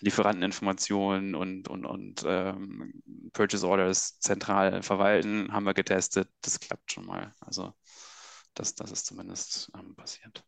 Lieferanteninformationen 0.01 1.35
und, 1.35 1.69
und, 1.69 1.85
und 1.87 2.25
ähm, 2.27 3.03
Purchase 3.33 3.67
Orders 3.69 4.19
zentral 4.19 4.83
verwalten, 4.83 5.53
haben 5.53 5.67
wir 5.67 5.75
getestet. 5.75 6.29
Das 6.41 6.59
klappt 6.61 6.93
schon 6.93 7.07
mal. 7.07 7.35
Also 7.41 7.73
das, 8.55 8.75
das 8.75 8.91
ist 8.93 9.07
zumindest 9.07 9.71
ähm, 9.75 9.95
passiert. 9.97 10.45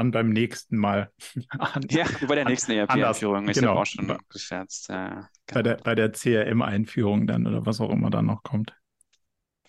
Dann 0.00 0.10
beim 0.10 0.30
nächsten 0.30 0.78
Mal. 0.78 1.12
An, 1.58 1.84
ja, 1.90 2.06
bei 2.26 2.34
der 2.34 2.46
nächsten 2.46 2.72
ERP-Einführung. 2.72 3.48
Ich 3.48 3.54
genau, 3.54 3.72
habe 3.72 3.80
auch 3.80 3.86
schon 3.86 4.18
gescherzt. 4.30 4.88
Ja, 4.88 5.08
genau. 5.08 5.28
bei, 5.52 5.62
der, 5.62 5.74
bei 5.76 5.94
der 5.94 6.12
CRM-Einführung 6.12 7.26
dann 7.26 7.46
oder 7.46 7.66
was 7.66 7.80
auch 7.80 7.90
immer 7.90 8.08
dann 8.08 8.26
noch 8.26 8.42
kommt. 8.42 8.74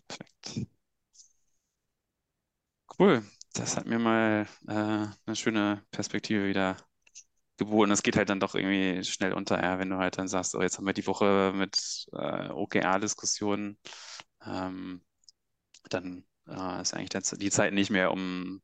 Perfekt. 0.07 0.67
Cool. 2.97 3.23
Das 3.53 3.75
hat 3.75 3.85
mir 3.85 3.99
mal 3.99 4.47
äh, 4.67 4.71
eine 4.71 5.35
schöne 5.35 5.83
Perspektive 5.91 6.47
wieder 6.47 6.77
geboten. 7.57 7.91
Es 7.91 8.03
geht 8.03 8.15
halt 8.15 8.29
dann 8.29 8.39
doch 8.39 8.55
irgendwie 8.55 9.03
schnell 9.03 9.33
unter, 9.33 9.61
ja, 9.61 9.79
wenn 9.79 9.89
du 9.89 9.97
halt 9.97 10.17
dann 10.17 10.29
sagst, 10.29 10.55
oh, 10.55 10.61
jetzt 10.61 10.77
haben 10.77 10.85
wir 10.85 10.93
die 10.93 11.07
Woche 11.07 11.51
mit 11.53 12.07
äh, 12.13 12.49
OKR-Diskussionen, 12.49 13.77
ähm, 14.45 15.01
dann 15.89 16.23
äh, 16.47 16.81
ist 16.81 16.93
eigentlich 16.93 17.09
die 17.37 17.51
Zeit 17.51 17.73
nicht 17.73 17.89
mehr, 17.89 18.11
um 18.11 18.61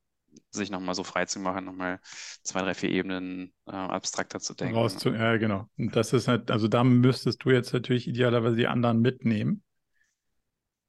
sich 0.52 0.70
nochmal 0.70 0.96
so 0.96 1.04
frei 1.04 1.26
zu 1.26 1.40
machen, 1.40 1.66
nochmal 1.66 2.00
zwei, 2.44 2.62
drei, 2.62 2.74
vier 2.74 2.90
Ebenen 2.90 3.54
äh, 3.66 3.72
abstrakter 3.72 4.40
zu 4.40 4.54
denken. 4.54 4.76
Rauszu 4.76 5.10
ja, 5.10 5.38
genau. 5.38 5.70
Und 5.78 5.96
das 5.96 6.14
ist 6.14 6.28
halt, 6.28 6.52
also 6.52 6.68
da 6.68 6.84
müsstest 6.84 7.44
du 7.44 7.52
jetzt 7.52 7.74
natürlich 7.74 8.08
idealerweise 8.08 8.56
die 8.56 8.68
anderen 8.68 9.02
mitnehmen, 9.02 9.64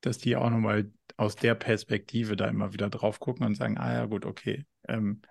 dass 0.01 0.19
die 0.19 0.37
auch 0.37 0.51
nochmal 0.51 0.91
aus 1.17 1.37
der 1.37 1.55
Perspektive 1.55 2.37
da 2.37 2.47
immer 2.47 2.73
wieder 2.73 2.89
drauf 2.91 3.21
gucken 3.21 3.47
und 3.47 3.57
sagen, 3.57 3.79
ah 3.79 3.93
ja, 3.93 4.07
gut, 4.07 4.25
okay, 4.25 4.65
ähm, 4.87 5.23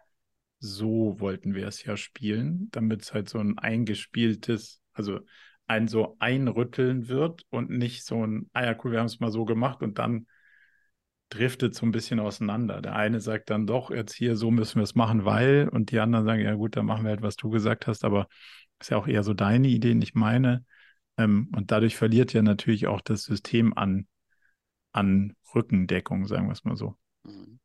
so 0.60 1.20
wollten 1.20 1.54
wir 1.54 1.68
es 1.68 1.84
ja 1.84 1.98
spielen, 1.98 2.70
damit 2.72 3.04
es 3.04 3.14
halt 3.14 3.30
so 3.30 3.40
ein 3.40 3.58
eingespieltes, 3.58 4.82
also 4.94 5.20
ein 5.68 5.88
so 5.88 6.16
einrütteln 6.20 7.08
wird 7.08 7.44
und 7.50 7.70
nicht 7.70 8.06
so 8.06 8.26
ein, 8.26 8.50
ah 8.54 8.66
ja, 8.66 8.76
cool, 8.84 8.92
wir 8.92 9.00
haben 9.00 9.06
es 9.06 9.20
mal 9.20 9.32
so 9.32 9.46
gemacht 9.46 9.82
und 9.84 10.00
dann 10.00 10.28
driftet 11.30 11.76
so 11.76 11.86
ein 11.86 11.92
bisschen 11.92 12.20
auseinander. 12.20 12.82
Der 12.82 12.96
eine 12.96 13.20
sagt 13.20 13.50
dann 13.50 13.68
doch, 13.68 13.92
jetzt 13.92 14.14
hier, 14.14 14.36
so 14.36 14.52
müssen 14.52 14.76
wir 14.76 14.84
es 14.84 14.96
machen, 14.96 15.26
weil, 15.26 15.70
und 15.70 15.92
die 15.92 16.00
anderen 16.00 16.26
sagen, 16.26 16.42
ja 16.42 16.54
gut, 16.54 16.76
dann 16.76 16.86
machen 16.86 17.04
wir 17.04 17.10
halt, 17.10 17.22
was 17.22 17.36
du 17.36 17.50
gesagt 17.50 17.88
hast, 17.88 18.06
aber 18.06 18.28
ist 18.80 18.92
ja 18.92 18.98
auch 18.98 19.08
eher 19.08 19.24
so 19.24 19.34
deine 19.34 19.68
Idee, 19.68 19.96
nicht 19.96 20.16
meine. 20.16 20.66
Ähm, 21.18 21.52
und 21.56 21.72
dadurch 21.72 21.96
verliert 21.96 22.34
ja 22.34 22.42
natürlich 22.42 22.88
auch 22.88 23.02
das 23.02 23.24
System 23.24 23.74
an, 23.76 24.08
an 24.92 25.36
Rückendeckung, 25.54 26.28
sagen 26.28 26.48
wir 26.48 26.54
es 26.54 26.64
mal 26.64 26.78
so. 26.78 26.96
Mhm. 27.24 27.60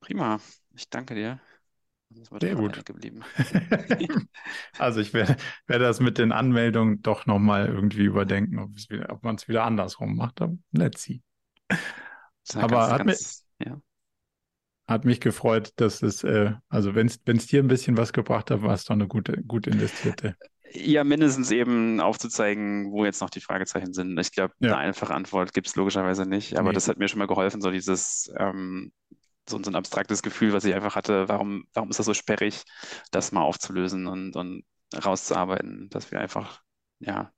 Prima, 0.00 0.40
ich 0.74 0.88
danke 0.88 1.14
dir. 1.14 1.40
Sehr 2.40 2.54
gut. 2.54 2.84
Geblieben. 2.86 3.22
also 4.78 5.00
ich 5.00 5.12
werde, 5.12 5.36
werde 5.66 5.84
das 5.84 6.00
mit 6.00 6.16
den 6.16 6.32
Anmeldungen 6.32 7.02
doch 7.02 7.26
nochmal 7.26 7.66
irgendwie 7.66 8.04
überdenken, 8.04 8.58
ob, 8.58 8.70
ob 9.10 9.22
man 9.22 9.34
es 9.34 9.46
wieder 9.46 9.64
andersrum 9.64 10.16
macht. 10.16 10.40
Let's 10.72 11.02
see. 11.02 11.22
Aber 12.54 12.90
hat, 12.90 13.06
ganz, 13.06 13.44
mich, 13.58 13.68
ja. 13.68 13.80
hat 14.86 15.04
mich 15.04 15.20
gefreut, 15.20 15.72
dass 15.76 16.02
es, 16.02 16.24
äh, 16.24 16.52
also 16.68 16.94
wenn 16.94 17.06
es 17.08 17.46
dir 17.46 17.62
ein 17.62 17.68
bisschen 17.68 17.96
was 17.96 18.12
gebracht 18.12 18.50
hat, 18.50 18.62
war 18.62 18.74
es 18.74 18.84
doch 18.84 18.94
eine 18.94 19.06
gute, 19.08 19.42
gut 19.42 19.66
investierte. 19.66 20.36
Ja, 20.72 21.02
mindestens 21.02 21.50
eben 21.50 21.98
aufzuzeigen, 21.98 22.92
wo 22.92 23.04
jetzt 23.04 23.22
noch 23.22 23.30
die 23.30 23.40
Fragezeichen 23.40 23.94
sind. 23.94 24.18
Ich 24.18 24.32
glaube, 24.32 24.52
ja. 24.58 24.72
eine 24.72 24.76
einfache 24.76 25.14
Antwort 25.14 25.54
gibt 25.54 25.66
es 25.66 25.76
logischerweise 25.76 26.26
nicht, 26.26 26.58
aber 26.58 26.68
nee. 26.68 26.74
das 26.74 26.88
hat 26.88 26.98
mir 26.98 27.08
schon 27.08 27.20
mal 27.20 27.26
geholfen, 27.26 27.62
so 27.62 27.70
dieses, 27.70 28.30
ähm, 28.36 28.92
so, 29.48 29.62
so 29.62 29.70
ein 29.70 29.76
abstraktes 29.76 30.22
Gefühl, 30.22 30.52
was 30.52 30.64
ich 30.64 30.74
einfach 30.74 30.94
hatte, 30.94 31.28
warum, 31.28 31.64
warum 31.72 31.90
ist 31.90 31.98
das 31.98 32.06
so 32.06 32.14
sperrig, 32.14 32.64
das 33.10 33.32
mal 33.32 33.42
aufzulösen 33.42 34.06
und, 34.06 34.36
und 34.36 34.64
rauszuarbeiten, 34.94 35.88
dass 35.90 36.10
wir 36.10 36.20
einfach, 36.20 36.62
ja, 37.00 37.32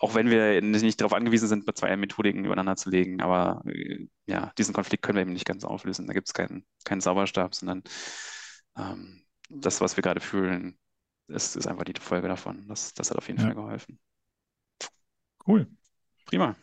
auch 0.00 0.14
wenn 0.14 0.30
wir 0.30 0.60
nicht 0.60 1.00
darauf 1.00 1.12
angewiesen 1.12 1.48
sind, 1.48 1.66
mit 1.66 1.76
zwei 1.78 1.96
Methodiken 1.96 2.44
übereinander 2.44 2.76
zu 2.76 2.90
legen, 2.90 3.20
aber 3.20 3.62
äh, 3.66 4.06
ja, 4.26 4.52
diesen 4.58 4.74
Konflikt 4.74 5.02
können 5.02 5.16
wir 5.16 5.22
eben 5.22 5.32
nicht 5.32 5.46
ganz 5.46 5.64
auflösen. 5.64 6.06
Da 6.06 6.12
gibt 6.12 6.28
es 6.28 6.34
keinen, 6.34 6.66
keinen 6.84 7.00
Zauberstab, 7.00 7.54
sondern 7.54 7.82
ähm, 8.76 9.24
das, 9.48 9.80
was 9.80 9.96
wir 9.96 10.02
gerade 10.02 10.20
fühlen, 10.20 10.78
ist, 11.28 11.56
ist 11.56 11.66
einfach 11.66 11.84
die 11.84 11.98
Folge 11.98 12.28
davon. 12.28 12.66
Das, 12.68 12.94
das 12.94 13.10
hat 13.10 13.16
auf 13.16 13.28
jeden 13.28 13.40
ja. 13.40 13.46
Fall 13.46 13.54
geholfen. 13.54 13.98
Cool. 15.46 15.68
Prima. 16.26 16.56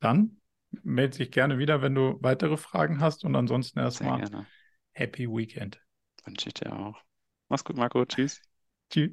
Dann 0.00 0.40
melde 0.82 1.18
dich 1.18 1.30
gerne 1.30 1.58
wieder, 1.58 1.80
wenn 1.82 1.94
du 1.94 2.18
weitere 2.20 2.56
Fragen 2.56 3.00
hast 3.00 3.24
und 3.24 3.34
ansonsten 3.36 3.78
erstmal 3.78 4.46
Happy 4.92 5.28
Weekend. 5.28 5.80
Wünsche 6.24 6.48
ich 6.48 6.54
dir 6.54 6.72
auch. 6.72 7.00
Mach's 7.48 7.64
gut, 7.64 7.76
Marco. 7.76 8.04
Tschüss. 8.04 8.40
Tschüss. 8.90 9.12